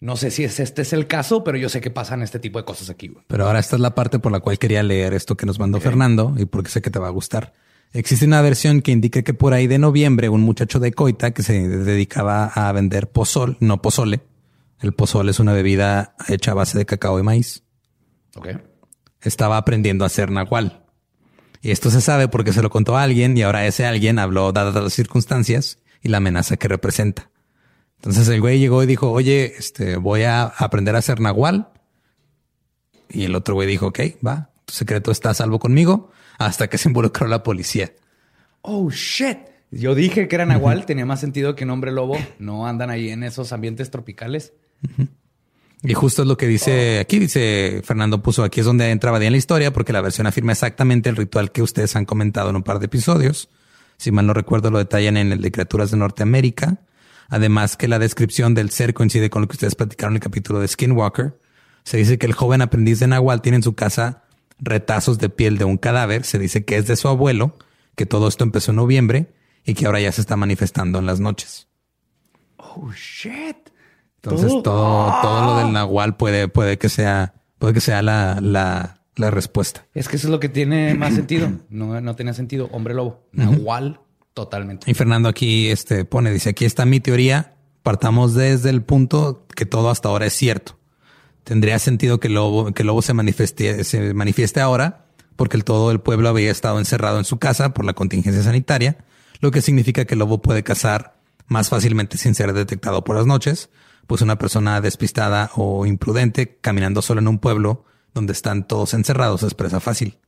no 0.00 0.16
sé 0.16 0.30
si 0.30 0.44
es, 0.44 0.60
este 0.60 0.82
es 0.82 0.92
el 0.92 1.06
caso, 1.06 1.44
pero 1.44 1.58
yo 1.58 1.68
sé 1.68 1.80
que 1.80 1.90
pasan 1.90 2.22
este 2.22 2.38
tipo 2.38 2.58
de 2.58 2.64
cosas 2.64 2.88
aquí. 2.88 3.12
Pero 3.26 3.46
ahora 3.46 3.58
esta 3.58 3.76
es 3.76 3.80
la 3.80 3.94
parte 3.94 4.18
por 4.18 4.32
la 4.32 4.40
cual 4.40 4.58
quería 4.58 4.82
leer 4.82 5.12
esto 5.12 5.36
que 5.36 5.46
nos 5.46 5.58
mandó 5.58 5.78
Fernando 5.78 6.34
y 6.38 6.46
porque 6.46 6.70
sé 6.70 6.80
que 6.82 6.90
te 6.90 6.98
va 6.98 7.08
a 7.08 7.10
gustar. 7.10 7.52
Existe 7.92 8.24
una 8.24 8.40
versión 8.40 8.82
que 8.82 8.92
indica 8.92 9.22
que 9.22 9.34
por 9.34 9.52
ahí 9.52 9.66
de 9.66 9.78
noviembre 9.78 10.28
un 10.28 10.42
muchacho 10.42 10.78
de 10.78 10.92
Coita 10.92 11.32
que 11.32 11.42
se 11.42 11.68
dedicaba 11.68 12.46
a 12.46 12.72
vender 12.72 13.08
pozol, 13.08 13.56
no 13.60 13.82
pozole. 13.82 14.20
El 14.80 14.92
pozole 14.92 15.30
es 15.30 15.40
una 15.40 15.52
bebida 15.52 16.14
hecha 16.28 16.52
a 16.52 16.54
base 16.54 16.78
de 16.78 16.86
cacao 16.86 17.18
y 17.18 17.22
maíz. 17.22 17.62
Ok. 18.34 18.48
Estaba 19.20 19.56
aprendiendo 19.58 20.04
a 20.04 20.06
hacer 20.06 20.30
nahual. 20.30 20.86
Y 21.62 21.70
esto 21.70 21.90
se 21.90 22.00
sabe 22.00 22.28
porque 22.28 22.52
se 22.52 22.62
lo 22.62 22.70
contó 22.70 22.96
a 22.96 23.02
alguien 23.02 23.36
y 23.36 23.42
ahora 23.42 23.66
ese 23.66 23.84
alguien 23.84 24.18
habló 24.18 24.52
dadas 24.52 24.74
las 24.74 24.94
circunstancias 24.94 25.78
y 26.02 26.08
la 26.08 26.16
amenaza 26.16 26.56
que 26.56 26.68
representa. 26.68 27.30
Entonces 27.96 28.28
el 28.28 28.40
güey 28.40 28.58
llegó 28.58 28.82
y 28.82 28.86
dijo, 28.86 29.10
oye, 29.10 29.54
este, 29.58 29.96
voy 29.96 30.22
a 30.22 30.44
aprender 30.44 30.96
a 30.96 31.00
hacer 31.00 31.20
nahual. 31.20 31.68
Y 33.10 33.24
el 33.24 33.34
otro 33.34 33.54
güey 33.54 33.68
dijo, 33.68 33.88
ok, 33.88 34.00
va, 34.26 34.50
tu 34.64 34.72
secreto 34.72 35.10
está 35.10 35.30
a 35.30 35.34
salvo 35.34 35.58
conmigo 35.58 36.10
hasta 36.38 36.68
que 36.68 36.78
se 36.78 36.88
involucró 36.88 37.26
la 37.26 37.42
policía. 37.42 37.92
Oh, 38.62 38.90
shit. 38.90 39.38
Yo 39.70 39.94
dije 39.94 40.26
que 40.26 40.34
era 40.34 40.46
Nahual, 40.46 40.84
tenía 40.84 41.06
más 41.06 41.20
sentido 41.20 41.54
que 41.54 41.64
un 41.64 41.70
hombre 41.70 41.92
lobo. 41.92 42.16
No 42.38 42.66
andan 42.66 42.90
ahí 42.90 43.10
en 43.10 43.22
esos 43.22 43.52
ambientes 43.52 43.90
tropicales. 43.90 44.54
Y 45.82 45.94
justo 45.94 46.22
es 46.22 46.28
lo 46.28 46.36
que 46.36 46.46
dice 46.46 46.98
aquí, 47.00 47.18
dice 47.18 47.80
Fernando 47.84 48.22
puso 48.22 48.44
aquí 48.44 48.60
es 48.60 48.66
donde 48.66 48.90
entra 48.90 49.10
Badía 49.10 49.28
en 49.28 49.32
la 49.32 49.38
historia, 49.38 49.72
porque 49.72 49.92
la 49.92 50.02
versión 50.02 50.26
afirma 50.26 50.52
exactamente 50.52 51.08
el 51.08 51.16
ritual 51.16 51.52
que 51.52 51.62
ustedes 51.62 51.96
han 51.96 52.04
comentado 52.04 52.50
en 52.50 52.56
un 52.56 52.62
par 52.62 52.78
de 52.78 52.86
episodios. 52.86 53.48
Si 53.96 54.12
mal 54.12 54.26
no 54.26 54.34
recuerdo, 54.34 54.70
lo 54.70 54.78
detallan 54.78 55.16
en 55.16 55.32
el 55.32 55.40
de 55.40 55.50
Criaturas 55.52 55.90
de 55.90 55.96
Norteamérica. 55.96 56.80
Además 57.28 57.76
que 57.76 57.88
la 57.88 57.98
descripción 57.98 58.54
del 58.54 58.70
ser 58.70 58.92
coincide 58.92 59.30
con 59.30 59.42
lo 59.42 59.48
que 59.48 59.54
ustedes 59.54 59.74
platicaron 59.74 60.14
en 60.14 60.16
el 60.16 60.22
capítulo 60.22 60.58
de 60.58 60.68
Skinwalker. 60.68 61.38
Se 61.84 61.96
dice 61.96 62.18
que 62.18 62.26
el 62.26 62.32
joven 62.32 62.60
aprendiz 62.60 62.98
de 62.98 63.06
Nahual 63.06 63.40
tiene 63.40 63.56
en 63.56 63.62
su 63.62 63.74
casa 63.74 64.24
retazos 64.58 65.18
de 65.18 65.28
piel 65.28 65.56
de 65.56 65.64
un 65.64 65.78
cadáver. 65.78 66.24
Se 66.24 66.38
dice 66.38 66.64
que 66.64 66.76
es 66.76 66.86
de 66.86 66.96
su 66.96 67.08
abuelo, 67.08 67.56
que 67.94 68.04
todo 68.04 68.28
esto 68.28 68.44
empezó 68.44 68.72
en 68.72 68.76
noviembre 68.76 69.32
y 69.64 69.74
que 69.74 69.86
ahora 69.86 70.00
ya 70.00 70.12
se 70.12 70.20
está 70.20 70.36
manifestando 70.36 70.98
en 70.98 71.06
las 71.06 71.20
noches. 71.20 71.68
Oh, 72.56 72.90
shit. 72.92 73.69
Entonces 74.22 74.52
todo, 74.62 75.14
todo 75.22 75.44
lo 75.46 75.58
del 75.58 75.72
Nahual 75.72 76.16
puede, 76.16 76.48
puede 76.48 76.78
que 76.78 76.88
sea, 76.88 77.34
puede 77.58 77.74
que 77.74 77.80
sea 77.80 78.02
la, 78.02 78.38
la, 78.40 79.00
la 79.16 79.30
respuesta. 79.30 79.86
Es 79.94 80.08
que 80.08 80.16
eso 80.16 80.26
es 80.26 80.30
lo 80.30 80.40
que 80.40 80.48
tiene 80.48 80.94
más 80.94 81.14
sentido. 81.14 81.50
No, 81.70 82.00
no 82.00 82.16
tenía 82.16 82.34
sentido. 82.34 82.68
Hombre 82.72 82.94
lobo. 82.94 83.26
Nahual, 83.32 84.00
totalmente. 84.34 84.90
Y 84.90 84.94
Fernando 84.94 85.28
aquí 85.28 85.68
este, 85.68 86.04
pone, 86.04 86.30
dice, 86.32 86.50
aquí 86.50 86.64
está 86.64 86.84
mi 86.84 87.00
teoría. 87.00 87.54
Partamos 87.82 88.34
desde 88.34 88.70
el 88.70 88.82
punto 88.82 89.46
que 89.54 89.64
todo 89.66 89.88
hasta 89.88 90.08
ahora 90.08 90.26
es 90.26 90.34
cierto. 90.34 90.78
Tendría 91.44 91.78
sentido 91.78 92.20
que 92.20 92.28
el 92.28 92.34
lobo, 92.34 92.72
que 92.72 92.82
el 92.82 92.88
lobo 92.88 93.00
se 93.00 93.14
manifieste, 93.14 93.84
se 93.84 94.12
manifieste 94.12 94.60
ahora 94.60 95.06
porque 95.40 95.56
el 95.56 95.64
todo 95.64 95.90
el 95.90 96.00
pueblo 96.00 96.28
había 96.28 96.50
estado 96.50 96.78
encerrado 96.78 97.16
en 97.16 97.24
su 97.24 97.38
casa 97.38 97.72
por 97.72 97.86
la 97.86 97.94
contingencia 97.94 98.42
sanitaria, 98.42 98.98
lo 99.40 99.50
que 99.50 99.62
significa 99.62 100.04
que 100.04 100.12
el 100.12 100.18
lobo 100.18 100.42
puede 100.42 100.62
cazar 100.62 101.14
más 101.46 101.70
fácilmente 101.70 102.18
sin 102.18 102.34
ser 102.34 102.52
detectado 102.52 103.04
por 103.04 103.16
las 103.16 103.24
noches, 103.24 103.70
pues 104.10 104.22
una 104.22 104.36
persona 104.38 104.80
despistada 104.80 105.52
o 105.54 105.86
imprudente 105.86 106.58
caminando 106.60 107.00
solo 107.00 107.20
en 107.20 107.28
un 107.28 107.38
pueblo 107.38 107.84
donde 108.12 108.32
están 108.32 108.66
todos 108.66 108.92
encerrados 108.92 109.44
es 109.44 109.54
presa 109.54 109.78
fácil. 109.78 110.18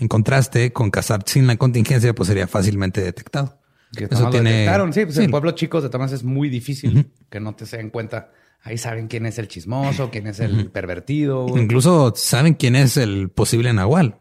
En 0.00 0.08
contraste, 0.08 0.72
con 0.72 0.90
cazar 0.90 1.22
sin 1.24 1.46
la 1.46 1.56
contingencia, 1.56 2.12
pues 2.12 2.26
sería 2.26 2.48
fácilmente 2.48 3.00
detectado. 3.00 3.60
Que 3.96 4.08
Eso 4.10 4.30
tiene- 4.30 4.50
detectaron. 4.50 4.92
Sí, 4.92 5.04
pues 5.04 5.14
sí. 5.14 5.22
en 5.22 5.30
pueblos 5.30 5.54
chicos 5.54 5.84
de 5.84 5.90
maneras 5.90 6.10
es 6.10 6.24
muy 6.24 6.48
difícil 6.48 7.08
que 7.30 7.38
no 7.38 7.54
te 7.54 7.66
se 7.66 7.76
den 7.76 7.90
cuenta. 7.90 8.32
Ahí 8.64 8.78
saben 8.78 9.06
quién 9.06 9.26
es 9.26 9.38
el 9.38 9.46
chismoso, 9.46 10.10
quién 10.10 10.26
es 10.26 10.40
el 10.40 10.68
pervertido. 10.72 11.46
Incluso 11.56 12.12
saben 12.16 12.54
quién 12.54 12.74
es 12.74 12.96
el 12.96 13.28
posible 13.28 13.72
Nahual. 13.72 14.16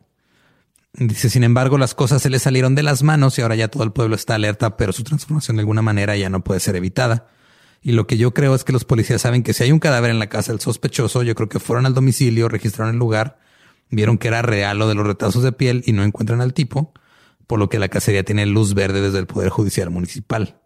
Dice, 0.94 1.32
sin 1.32 1.44
embargo, 1.44 1.80
las 1.80 1.96
cosas 1.96 2.22
se 2.22 2.30
le 2.30 2.38
salieron 2.38 2.76
de 2.76 2.84
las 2.84 3.02
manos 3.02 3.40
y 3.40 3.42
ahora 3.42 3.56
ya 3.56 3.70
todo 3.70 3.82
el 3.84 3.92
pueblo 3.92 4.16
está 4.16 4.36
alerta, 4.36 4.78
pero 4.78 4.94
su 4.94 5.04
transformación 5.04 5.58
de 5.58 5.62
alguna 5.62 5.82
manera 5.82 6.16
ya 6.16 6.30
no 6.30 6.44
puede 6.44 6.60
ser 6.60 6.76
evitada. 6.76 7.26
Y 7.84 7.92
lo 7.92 8.08
que 8.08 8.18
yo 8.18 8.34
creo 8.34 8.56
es 8.56 8.64
que 8.64 8.72
los 8.72 8.86
policías 8.86 9.22
saben 9.22 9.44
que 9.44 9.54
si 9.54 9.66
hay 9.66 9.72
un 9.74 9.80
cadáver 9.80 10.10
en 10.10 10.20
la 10.20 10.30
casa 10.30 10.54
del 10.54 10.62
sospechoso, 10.62 11.22
yo 11.22 11.36
creo 11.36 11.50
que 11.50 11.60
fueron 11.60 11.86
al 11.86 11.94
domicilio, 11.94 12.48
registraron 12.48 12.94
el 12.94 13.00
lugar, 13.00 13.40
vieron 13.92 14.18
que 14.18 14.30
era 14.30 14.42
real 14.42 14.80
lo 14.80 14.88
de 14.88 14.96
los 14.96 15.06
retazos 15.06 15.44
de 15.44 15.52
piel 15.52 15.84
y 15.86 15.92
no 15.92 16.04
encuentran 16.04 16.40
al 16.40 16.54
tipo, 16.54 16.94
por 17.46 17.60
lo 17.60 17.68
que 17.68 17.80
la 17.80 17.90
cacería 17.90 18.24
tiene 18.24 18.46
luz 18.46 18.74
verde 18.74 19.02
desde 19.02 19.20
el 19.20 19.28
Poder 19.28 19.50
Judicial 19.50 19.90
Municipal. 19.90 20.62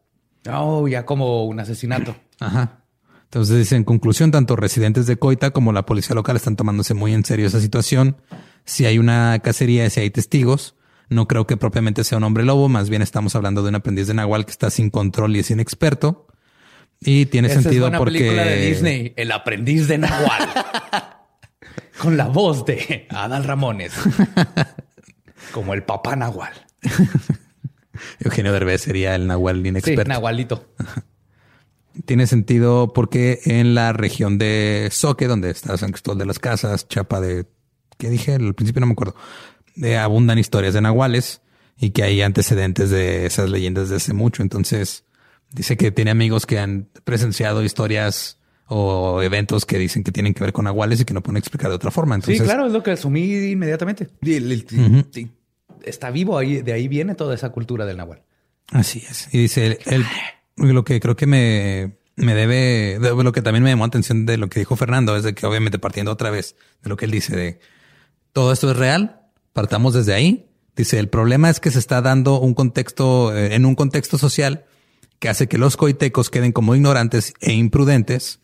Oh, 0.51 0.87
ya 0.87 1.05
como 1.05 1.45
un 1.45 1.59
asesinato. 1.59 2.15
Ajá. 2.39 2.83
Entonces 3.23 3.57
dice, 3.57 3.75
en 3.75 3.83
conclusión, 3.83 4.31
tanto 4.31 4.55
residentes 4.55 5.07
de 5.07 5.17
Coita 5.17 5.51
como 5.51 5.73
la 5.73 5.85
policía 5.85 6.15
local 6.15 6.35
están 6.35 6.55
tomándose 6.55 6.93
muy 6.93 7.13
en 7.13 7.25
serio 7.25 7.47
esa 7.47 7.59
situación. 7.59 8.17
Si 8.63 8.85
hay 8.85 8.99
una 8.99 9.39
cacería, 9.39 9.89
si 9.89 9.99
hay 9.99 10.11
testigos, 10.11 10.75
no 11.09 11.27
creo 11.27 11.47
que 11.47 11.57
propiamente 11.57 12.03
sea 12.03 12.19
un 12.19 12.23
hombre 12.23 12.45
lobo, 12.45 12.69
más 12.69 12.89
bien 12.89 13.01
estamos 13.01 13.35
hablando 13.35 13.63
de 13.63 13.69
un 13.69 13.75
aprendiz 13.75 14.07
de 14.07 14.13
Nahual 14.13 14.45
que 14.45 14.51
está 14.51 14.69
sin 14.69 14.89
control 14.89 15.35
y 15.35 15.39
es 15.39 15.51
inexperto. 15.51 16.26
Y 17.01 17.27
tiene 17.27 17.47
Esa 17.47 17.61
sentido 17.61 17.85
es 17.85 17.89
una 17.89 17.97
porque... 17.99 18.19
película 18.19 18.43
de 18.43 18.65
Disney, 18.69 19.13
El 19.15 19.31
aprendiz 19.31 19.87
de 19.87 19.97
Nahual. 19.99 20.49
Con 21.99 22.17
la 22.17 22.27
voz 22.27 22.65
de 22.65 23.07
Adal 23.09 23.43
Ramones. 23.43 23.93
Como 25.51 25.73
el 25.73 25.83
papá 25.83 26.15
Nahual. 26.15 26.53
Eugenio 28.19 28.51
Derbez 28.53 28.81
sería 28.81 29.15
el 29.15 29.27
Nahual 29.27 29.61
Sí, 29.61 29.67
inexperto. 29.69 30.09
Nahualito. 30.09 30.73
Tiene 32.05 32.27
sentido 32.27 32.93
porque 32.93 33.39
en 33.45 33.73
la 33.73 33.91
región 33.93 34.37
de 34.37 34.89
Soque, 34.91 35.27
donde 35.27 35.49
está 35.49 35.77
San 35.77 35.91
Cristóbal 35.91 36.19
de 36.19 36.25
las 36.27 36.37
Casas, 36.37 36.87
Chapa 36.87 37.19
de, 37.19 37.45
¿qué 37.97 38.09
dije? 38.09 38.35
Al 38.35 38.53
principio 38.53 38.81
no 38.81 38.85
me 38.87 38.93
acuerdo. 38.93 39.15
De 39.75 39.97
abundan 39.97 40.37
historias 40.37 40.75
de 40.75 40.81
nahuales 40.81 41.41
y 41.79 41.91
que 41.91 42.03
hay 42.03 42.21
antecedentes 42.21 42.91
de 42.91 43.25
esas 43.25 43.49
leyendas 43.49 43.89
de 43.89 43.95
hace 43.95 44.13
mucho. 44.13 44.43
Entonces 44.43 45.05
dice 45.51 45.77
que 45.77 45.91
tiene 45.91 46.11
amigos 46.11 46.45
que 46.45 46.59
han 46.59 46.89
presenciado 47.03 47.63
historias 47.63 48.39
o 48.67 49.21
eventos 49.21 49.65
que 49.65 49.77
dicen 49.77 50.03
que 50.03 50.11
tienen 50.11 50.33
que 50.33 50.43
ver 50.43 50.51
con 50.53 50.65
nahuales 50.65 50.99
y 50.99 51.05
que 51.05 51.13
no 51.13 51.23
pueden 51.23 51.37
explicar 51.37 51.69
de 51.69 51.75
otra 51.75 51.89
forma. 51.91 52.15
Entonces, 52.15 52.39
sí, 52.39 52.43
claro, 52.43 52.65
es 52.67 52.73
lo 52.73 52.83
que 52.83 52.91
asumí 52.91 53.23
inmediatamente. 53.51 54.09
Está 55.83 56.11
vivo 56.11 56.37
ahí, 56.37 56.61
de 56.61 56.73
ahí 56.73 56.87
viene 56.87 57.15
toda 57.15 57.33
esa 57.35 57.49
cultura 57.51 57.85
del 57.85 57.97
Nahual. 57.97 58.21
Así 58.71 59.03
es. 59.09 59.29
Y 59.33 59.37
dice 59.39 59.79
el- 59.85 60.05
lo 60.57 60.83
que 60.83 60.99
creo 60.99 61.15
que 61.15 61.27
me, 61.27 61.97
me 62.17 62.33
debe, 62.35 62.99
de- 62.99 63.23
lo 63.23 63.31
que 63.31 63.41
también 63.41 63.63
me 63.63 63.69
llamó 63.69 63.83
la 63.85 63.87
atención 63.87 64.25
de 64.25 64.37
lo 64.37 64.49
que 64.49 64.59
dijo 64.59 64.75
Fernando 64.75 65.15
es 65.15 65.23
de 65.23 65.33
que 65.33 65.45
obviamente 65.45 65.79
partiendo 65.79 66.11
otra 66.11 66.29
vez 66.29 66.55
de 66.83 66.89
lo 66.89 66.97
que 66.97 67.05
él 67.05 67.11
dice 67.11 67.35
de 67.37 67.59
todo 68.33 68.51
esto 68.51 68.69
es 68.71 68.75
real, 68.77 69.21
partamos 69.53 69.93
desde 69.93 70.13
ahí. 70.13 70.49
Dice 70.75 70.99
el 70.99 71.07
problema 71.07 71.49
es 71.49 71.59
que 71.61 71.71
se 71.71 71.79
está 71.79 72.01
dando 72.01 72.39
un 72.41 72.53
contexto 72.53 73.35
eh, 73.35 73.55
en 73.55 73.65
un 73.65 73.75
contexto 73.75 74.17
social 74.17 74.65
que 75.19 75.29
hace 75.29 75.47
que 75.47 75.57
los 75.57 75.77
coitecos 75.77 76.29
queden 76.29 76.51
como 76.51 76.75
ignorantes 76.75 77.33
e 77.41 77.53
imprudentes, 77.53 78.39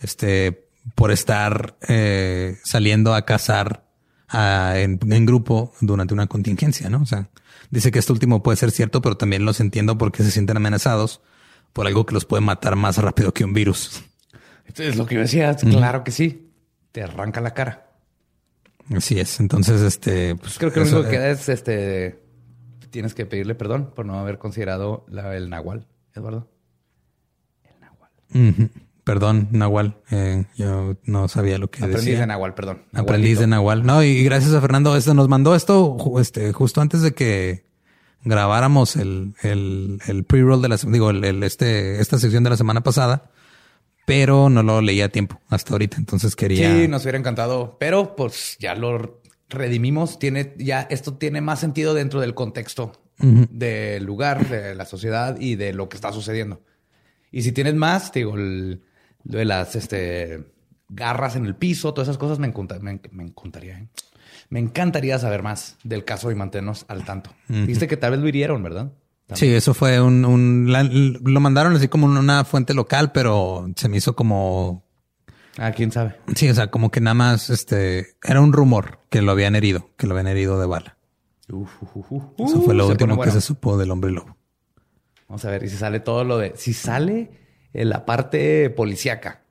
este, 0.00 0.68
por 0.94 1.10
estar 1.10 1.76
eh, 1.88 2.56
saliendo 2.64 3.14
a 3.14 3.24
cazar 3.24 3.84
a- 4.28 4.74
en, 4.76 4.98
en 5.10 5.26
grupo 5.26 5.72
durante 5.80 6.14
una 6.14 6.26
contingencia, 6.26 6.90
¿no? 6.90 7.02
O 7.02 7.06
sea, 7.06 7.28
dice 7.70 7.90
que 7.90 7.98
esto 7.98 8.12
último 8.12 8.42
puede 8.42 8.56
ser 8.56 8.70
cierto, 8.70 9.00
pero 9.02 9.16
también 9.16 9.44
los 9.44 9.60
entiendo 9.60 9.98
porque 9.98 10.22
se 10.22 10.30
sienten 10.30 10.56
amenazados 10.56 11.20
por 11.72 11.86
algo 11.86 12.06
que 12.06 12.14
los 12.14 12.24
puede 12.24 12.40
matar 12.40 12.74
más 12.76 12.98
rápido 12.98 13.32
que 13.34 13.44
un 13.44 13.52
virus. 13.52 14.02
Esto 14.64 14.82
es 14.82 14.96
lo 14.96 15.06
que 15.06 15.14
yo 15.16 15.20
decía. 15.20 15.54
Claro 15.54 16.02
que 16.04 16.10
sí. 16.10 16.50
Te 16.92 17.02
arranca 17.02 17.40
la 17.40 17.52
cara. 17.54 17.90
Así 18.94 19.18
es. 19.20 19.38
Entonces, 19.40 19.80
este, 19.82 20.34
pues 20.36 20.58
Creo 20.58 20.72
que 20.72 20.80
lo 20.80 20.86
único 20.86 21.02
que 21.04 21.10
queda 21.10 21.28
es 21.30 21.48
este. 21.48 22.20
Tienes 22.90 23.14
que 23.14 23.26
pedirle 23.26 23.54
perdón 23.54 23.92
por 23.94 24.06
no 24.06 24.18
haber 24.18 24.38
considerado 24.38 25.04
la- 25.08 25.36
el 25.36 25.50
Nahual, 25.50 25.86
Eduardo. 26.16 26.48
ujú. 28.34 28.68
Perdón, 29.04 29.48
Nahual. 29.52 29.98
eh, 30.10 30.46
yo 30.56 30.96
no 31.04 31.28
sabía 31.28 31.58
lo 31.58 31.70
que 31.70 31.78
Aprendiz 31.78 32.04
decía. 32.06 32.20
de 32.20 32.26
Nahual, 32.26 32.54
perdón. 32.54 32.82
Aprendiz 32.92 33.38
de. 33.38 33.46
Nahual. 33.46 33.86
No, 33.86 34.02
y 34.02 34.24
gracias 34.24 34.52
a 34.52 34.60
Fernando, 34.60 34.96
este 34.96 35.14
nos 35.14 35.28
mandó 35.28 35.54
esto 35.54 35.96
este, 36.20 36.52
justo 36.52 36.80
antes 36.80 37.02
de 37.02 37.14
que 37.14 37.66
grabáramos 38.24 38.96
el, 38.96 39.34
el, 39.42 40.00
el 40.08 40.24
pre-roll 40.24 40.60
de 40.60 40.68
la, 40.70 40.76
digo, 40.76 41.10
el, 41.10 41.24
el- 41.24 41.44
este, 41.44 42.00
esta 42.00 42.18
sección 42.18 42.42
de 42.42 42.50
la 42.50 42.56
semana 42.56 42.82
pasada, 42.82 43.30
pero 44.06 44.50
no 44.50 44.64
lo 44.64 44.80
leía 44.80 45.04
a 45.04 45.08
tiempo 45.10 45.40
hasta 45.50 45.74
ahorita. 45.74 45.98
Entonces 45.98 46.34
quería. 46.34 46.74
Sí, 46.74 46.88
nos 46.88 47.02
hubiera 47.04 47.18
encantado, 47.18 47.76
pero 47.78 48.16
pues 48.16 48.56
ya 48.58 48.74
lo 48.74 49.20
redimimos. 49.48 50.18
Tiene 50.18 50.52
ya 50.58 50.82
esto 50.90 51.14
tiene 51.14 51.40
más 51.40 51.60
sentido 51.60 51.94
dentro 51.94 52.20
del 52.20 52.34
contexto 52.34 52.90
del 53.18 54.04
lugar, 54.04 54.48
de 54.48 54.74
la 54.74 54.84
sociedad 54.84 55.36
y 55.40 55.54
de 55.56 55.72
lo 55.72 55.88
que 55.88 55.96
está 55.96 56.12
sucediendo. 56.12 56.62
Y 57.32 57.42
si 57.42 57.52
tienes 57.52 57.74
más, 57.74 58.12
te 58.12 58.20
digo, 58.20 58.34
el- 58.36 58.82
lo 59.24 59.38
de 59.38 59.44
las 59.44 59.74
este, 59.76 60.44
garras 60.88 61.34
en 61.36 61.46
el 61.46 61.54
piso, 61.56 61.92
todas 61.94 62.08
esas 62.08 62.18
cosas 62.18 62.38
me, 62.38 62.46
encanta- 62.46 62.78
me, 62.78 63.00
me 63.10 63.24
encantaría. 63.24 63.78
¿eh? 63.78 63.88
Me 64.50 64.60
encantaría 64.60 65.18
saber 65.18 65.42
más 65.42 65.76
del 65.82 66.04
caso 66.04 66.30
y 66.30 66.34
mantenernos 66.34 66.84
al 66.88 67.04
tanto. 67.04 67.30
Viste 67.48 67.88
que 67.88 67.96
tal 67.96 68.12
vez 68.12 68.20
lo 68.20 68.28
hirieron, 68.28 68.62
¿verdad? 68.62 68.92
Sí, 69.34 69.48
eso 69.52 69.74
fue 69.74 70.00
un, 70.00 70.24
un 70.24 70.66
la- 70.70 70.84
lo 70.84 71.40
mandaron 71.40 71.74
así 71.74 71.88
como 71.88 72.06
una 72.06 72.44
fuente 72.44 72.74
local, 72.74 73.10
pero 73.10 73.68
se 73.74 73.88
me 73.88 73.96
hizo 73.96 74.14
como 74.14 74.84
Ah, 75.58 75.72
quién 75.72 75.90
sabe. 75.90 76.14
Sí, 76.36 76.48
o 76.50 76.54
sea, 76.54 76.70
como 76.70 76.90
que 76.90 77.00
nada 77.00 77.14
más 77.14 77.48
este 77.50 78.16
era 78.22 78.40
un 78.42 78.52
rumor 78.52 79.00
que 79.10 79.22
lo 79.22 79.32
habían 79.32 79.56
herido, 79.56 79.90
que 79.96 80.06
lo 80.06 80.12
habían 80.14 80.28
herido 80.28 80.60
de 80.60 80.66
bala. 80.66 80.95
Uf, 81.50 81.82
uf, 81.82 81.96
uf, 81.96 82.12
uf. 82.12 82.22
Eso 82.48 82.62
fue 82.62 82.74
lo 82.74 82.84
Uh, 82.84 82.86
se 82.88 82.92
último 82.92 83.08
pone 83.08 83.12
que 83.12 83.16
bueno. 83.16 83.32
se 83.32 83.40
supo 83.40 83.76
del 83.78 83.90
hombre 83.90 84.10
lobo. 84.10 84.36
Vamos 85.28 85.44
a 85.44 85.50
ver, 85.50 85.62
y 85.64 85.68
si 85.68 85.76
sale 85.76 86.00
todo 86.00 86.24
lo 86.24 86.38
de. 86.38 86.52
Si 86.56 86.72
sale 86.72 87.30
en 87.72 87.88
la 87.88 88.04
parte 88.06 88.70
policíaca, 88.70 89.42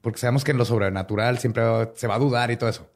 porque 0.00 0.18
sabemos 0.18 0.44
que 0.44 0.50
en 0.52 0.58
lo 0.58 0.64
sobrenatural 0.64 1.38
siempre 1.38 1.62
se 1.94 2.06
va 2.06 2.14
a 2.16 2.18
dudar 2.18 2.50
y 2.50 2.56
todo 2.56 2.70
eso. 2.70 2.88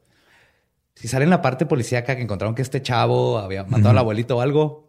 Si 0.95 1.07
sale 1.07 1.23
en 1.25 1.29
la 1.29 1.41
parte 1.41 1.65
policíaca 1.65 2.15
que 2.15 2.21
encontraron 2.23 2.55
que 2.55 2.61
este 2.63 2.81
chavo 2.81 3.37
había 3.37 3.63
matado 3.63 3.89
al 3.91 3.97
abuelito 3.97 4.37
o 4.37 4.41
algo. 4.41 4.87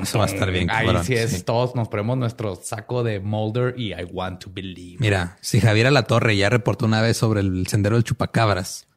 Eso 0.00 0.18
va 0.18 0.24
a 0.24 0.28
estar 0.28 0.50
bien, 0.50 0.70
Ahí 0.70 0.86
cabrón, 0.86 1.04
sí 1.04 1.12
es, 1.14 1.32
sí. 1.32 1.42
todos 1.42 1.74
nos 1.74 1.88
ponemos 1.88 2.16
nuestro 2.16 2.54
saco 2.56 3.02
de 3.02 3.20
Mulder 3.20 3.74
y 3.78 3.92
I 3.92 4.04
want 4.10 4.42
to 4.42 4.50
believe. 4.50 4.96
Mira, 5.00 5.36
si 5.42 5.60
Javier 5.60 5.86
Alatorre 5.88 6.34
ya 6.34 6.48
reportó 6.48 6.86
una 6.86 7.02
vez 7.02 7.18
sobre 7.18 7.40
el 7.40 7.66
sendero 7.66 7.96
del 7.96 8.04
chupacabras, 8.04 8.88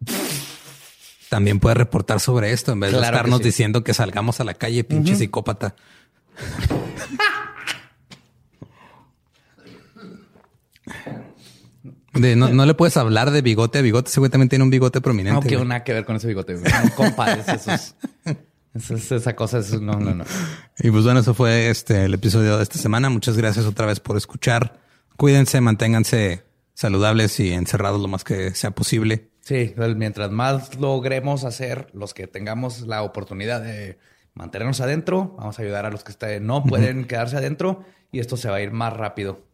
también 1.30 1.60
puede 1.60 1.76
reportar 1.76 2.19
sobre 2.19 2.52
esto 2.52 2.72
en 2.72 2.80
vez 2.80 2.91
de 2.91 2.97
Claro 2.97 3.15
estarnos 3.18 3.39
sí. 3.39 3.45
diciendo 3.45 3.84
que 3.84 3.93
salgamos 3.93 4.39
a 4.39 4.43
la 4.43 4.53
calle, 4.53 4.84
pinche 4.84 5.15
psicópata. 5.15 5.76
De, 12.14 12.35
no, 12.35 12.47
no 12.49 12.65
le 12.65 12.73
puedes 12.73 12.95
hablar 12.95 13.31
de 13.31 13.41
bigote 13.41 13.80
a 13.80 13.81
bigote. 13.81 14.10
También 14.30 14.47
tiene 14.49 14.64
un 14.64 14.69
bigote 14.69 15.02
prominente. 15.02 15.34
No, 15.34 15.41
que 15.60 15.65
nada 15.65 15.84
que 15.84 15.93
ver 15.93 16.06
con 16.06 16.15
ese 16.15 16.27
bigote. 16.27 16.53
No 16.56 16.95
compares 16.95 17.47
esos. 17.47 17.95
esos- 18.73 19.11
esa 19.11 19.35
cosa 19.35 19.60
es... 19.60 19.73
No, 19.81 19.99
no, 19.99 20.15
no. 20.15 20.23
Y 20.80 20.91
pues 20.91 21.03
bueno, 21.03 21.19
eso 21.19 21.34
fue 21.34 21.69
este 21.69 22.06
el 22.06 22.14
episodio 22.14 22.56
de 22.57 22.64
esta 22.64 22.77
semana. 22.77 23.10
Muchas 23.10 23.35
gracias 23.35 23.65
otra 23.65 23.85
vez 23.85 23.99
por 23.99 24.15
escuchar. 24.15 24.80
Cuídense, 25.18 25.60
manténganse 25.60 26.43
saludables 26.73 27.38
y 27.41 27.52
encerrados 27.52 28.02
lo 28.02 28.07
más 28.07 28.23
que 28.23 28.53
sea 28.56 28.72
posible. 28.72 29.30
Sí, 29.45 29.73
pues, 29.76 29.95
mientras 29.95 30.31
más 30.31 30.76
logremos 30.80 31.43
hacer, 31.43 31.88
los 31.93 32.15
que 32.15 32.26
tengamos 32.26 32.81
la 32.81 33.03
oportunidad 33.03 33.61
de 33.61 33.99
mantenernos 34.34 34.81
adentro, 34.81 35.35
vamos 35.38 35.59
a 35.59 35.61
ayudar 35.61 35.85
a 35.85 35.91
los 35.91 36.03
que 36.03 36.39
no 36.39 36.63
pueden 36.63 37.05
quedarse 37.05 37.38
adentro 37.38 37.85
y 38.11 38.19
esto 38.19 38.38
se 38.38 38.49
va 38.49 38.55
a 38.55 38.61
ir 38.61 38.72
más 38.72 38.91
rápido. 38.93 39.45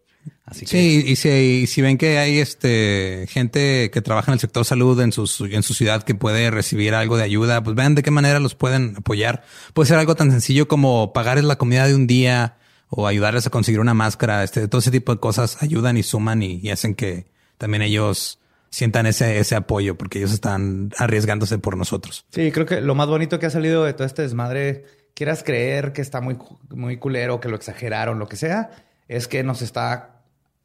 Así 0.45 0.61
que 0.61 0.67
Sí, 0.67 1.03
y 1.07 1.15
si, 1.17 1.29
y 1.63 1.67
si 1.67 1.81
ven 1.81 1.97
que 1.97 2.19
hay 2.19 2.39
este 2.39 3.25
gente 3.29 3.91
que 3.91 4.01
trabaja 4.01 4.31
en 4.31 4.35
el 4.35 4.39
sector 4.39 4.63
salud 4.63 4.99
en 5.01 5.11
su, 5.11 5.27
su- 5.27 5.45
en 5.47 5.63
su 5.63 5.73
ciudad 5.73 6.03
que 6.03 6.15
puede 6.15 6.49
recibir 6.51 6.93
algo 6.93 7.17
de 7.17 7.23
ayuda, 7.23 7.61
pues 7.61 7.75
vean 7.75 7.95
de 7.95 8.03
qué 8.03 8.11
manera 8.11 8.39
los 8.39 8.55
pueden 8.55 8.95
apoyar. 8.97 9.43
Puede 9.73 9.87
ser 9.87 9.97
algo 9.97 10.15
tan 10.15 10.31
sencillo 10.31 10.67
como 10.69 11.11
pagarles 11.11 11.43
la 11.45 11.57
comida 11.57 11.85
de 11.87 11.95
un 11.95 12.07
día 12.07 12.57
o 12.87 13.07
ayudarles 13.07 13.45
a 13.47 13.49
conseguir 13.49 13.79
una 13.81 13.93
máscara. 13.95 14.43
Este, 14.43 14.67
todo 14.69 14.79
ese 14.79 14.91
tipo 14.91 15.11
de 15.13 15.19
cosas 15.19 15.61
ayudan 15.63 15.97
y 15.97 16.03
suman 16.03 16.43
y, 16.43 16.59
y 16.63 16.69
hacen 16.69 16.93
que 16.95 17.25
también 17.57 17.81
ellos 17.81 18.37
sientan 18.71 19.05
ese, 19.05 19.37
ese 19.37 19.55
apoyo 19.55 19.97
porque 19.97 20.17
ellos 20.17 20.33
están 20.33 20.91
arriesgándose 20.97 21.59
por 21.59 21.77
nosotros. 21.77 22.25
Sí, 22.29 22.51
creo 22.51 22.65
que 22.65 22.81
lo 22.81 22.95
más 22.95 23.07
bonito 23.07 23.37
que 23.37 23.45
ha 23.45 23.51
salido 23.51 23.83
de 23.83 23.93
todo 23.93 24.07
este 24.07 24.23
desmadre, 24.23 24.85
quieras 25.13 25.43
creer 25.43 25.93
que 25.93 26.01
está 26.01 26.21
muy, 26.21 26.37
muy 26.69 26.97
culero, 26.97 27.39
que 27.39 27.49
lo 27.49 27.57
exageraron, 27.57 28.17
lo 28.17 28.27
que 28.27 28.37
sea, 28.37 28.71
es 29.07 29.27
que 29.27 29.43
nos 29.43 29.61
está 29.61 30.21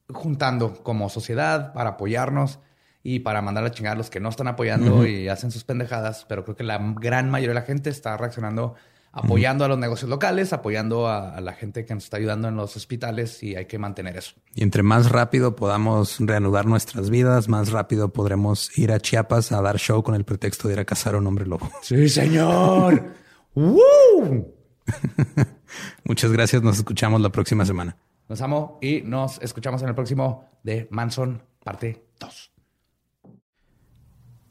juntando 0.09 0.83
como 0.85 1.09
sociedad 1.09 1.73
para 1.73 1.91
apoyarnos 1.91 2.61
y 3.03 3.21
para 3.21 3.43
mandar 3.43 3.65
a 3.65 3.71
chingar 3.71 3.95
a 3.95 3.97
los 3.97 4.11
que 4.11 4.21
no 4.21 4.29
están 4.29 4.49
apoyando 4.49 5.07
y 5.07 5.29
hacen 5.29 5.51
sus 5.51 5.65
pendejadas. 5.65 6.25
Pero 6.29 6.45
creo 6.45 6.57
que 6.57 6.65
la 6.65 6.79
gran 6.97 7.31
mayoría 7.31 7.55
de 7.55 7.61
la 7.61 7.67
gente 7.67 7.91
está 7.91 8.17
reaccionando 8.17 8.75
apoyando 9.17 9.65
a 9.65 9.69
los 9.69 9.79
negocios 9.79 10.11
locales, 10.11 10.53
apoyando 10.53 11.09
a, 11.09 11.31
a 11.35 11.41
la 11.41 11.55
gente 11.55 11.85
que 11.85 11.95
nos 11.95 12.05
está 12.05 12.19
ayudando 12.19 12.49
en 12.49 12.57
los 12.57 12.77
hospitales 12.77 13.43
y 13.43 13.57
hay 13.57 13.65
que 13.67 13.79
mantener 13.79 14.17
eso. 14.17 14.35
Y 14.55 14.63
entre 14.63 14.83
más 14.83 15.11
rápido 15.11 15.57
podamos 15.57 16.17
reanudar 16.21 16.67
nuestras 16.67 17.09
vidas, 17.09 17.49
más 17.49 17.71
rápido 17.71 18.13
podremos 18.13 18.77
ir 18.79 18.93
a 18.93 19.01
Chiapas 19.01 19.53
a 19.53 19.63
dar 19.63 19.79
show 19.79 20.03
con 20.03 20.15
el 20.15 20.25
pretexto 20.25 20.69
de 20.69 20.75
ir 20.75 20.81
a 20.81 20.85
cazar 20.85 21.15
a 21.15 21.19
un 21.19 21.27
hombre 21.27 21.47
lobo. 21.47 21.71
Sí, 21.83 22.09
señor. 22.09 23.15
¡Woo! 23.55 24.55
Muchas 26.05 26.33
gracias. 26.33 26.63
Nos 26.63 26.79
escuchamos 26.79 27.21
la 27.21 27.31
próxima 27.31 27.65
semana. 27.65 27.97
Nos 28.29 28.41
amo 28.41 28.79
y 28.83 29.03
nos 29.03 29.41
escuchamos 29.41 29.83
en 29.83 29.89
el 29.89 29.95
próximo 29.95 30.51
de 30.63 30.89
Manson, 30.91 31.43
parte 31.63 32.07
2. 32.19 32.56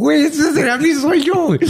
Güey, 0.00 0.24
ese 0.24 0.54
será 0.54 0.78
mi 0.78 0.94
sueño. 0.94 1.34
güey. 1.48 1.60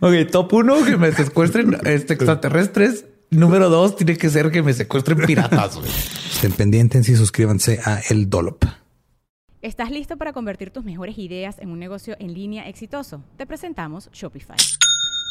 Ok, 0.00 0.30
top 0.30 0.54
uno, 0.54 0.82
que 0.86 0.96
me 0.96 1.12
secuestren 1.12 1.76
este, 1.84 2.14
extraterrestres. 2.14 3.04
Número 3.28 3.68
dos, 3.68 3.94
tiene 3.94 4.16
que 4.16 4.30
ser 4.30 4.50
que 4.50 4.62
me 4.62 4.72
secuestren 4.72 5.18
piratas. 5.26 5.76
güey. 5.76 5.90
Estén 5.90 6.52
pendientes 6.52 7.06
y 7.10 7.14
suscríbanse 7.14 7.80
a 7.84 8.00
El 8.08 8.30
Dolop. 8.30 8.64
¿Estás 9.60 9.90
listo 9.90 10.16
para 10.16 10.32
convertir 10.32 10.70
tus 10.70 10.82
mejores 10.82 11.18
ideas 11.18 11.58
en 11.58 11.68
un 11.68 11.78
negocio 11.78 12.16
en 12.20 12.32
línea 12.32 12.66
exitoso? 12.70 13.22
Te 13.36 13.44
presentamos 13.44 14.08
Shopify. 14.14 14.56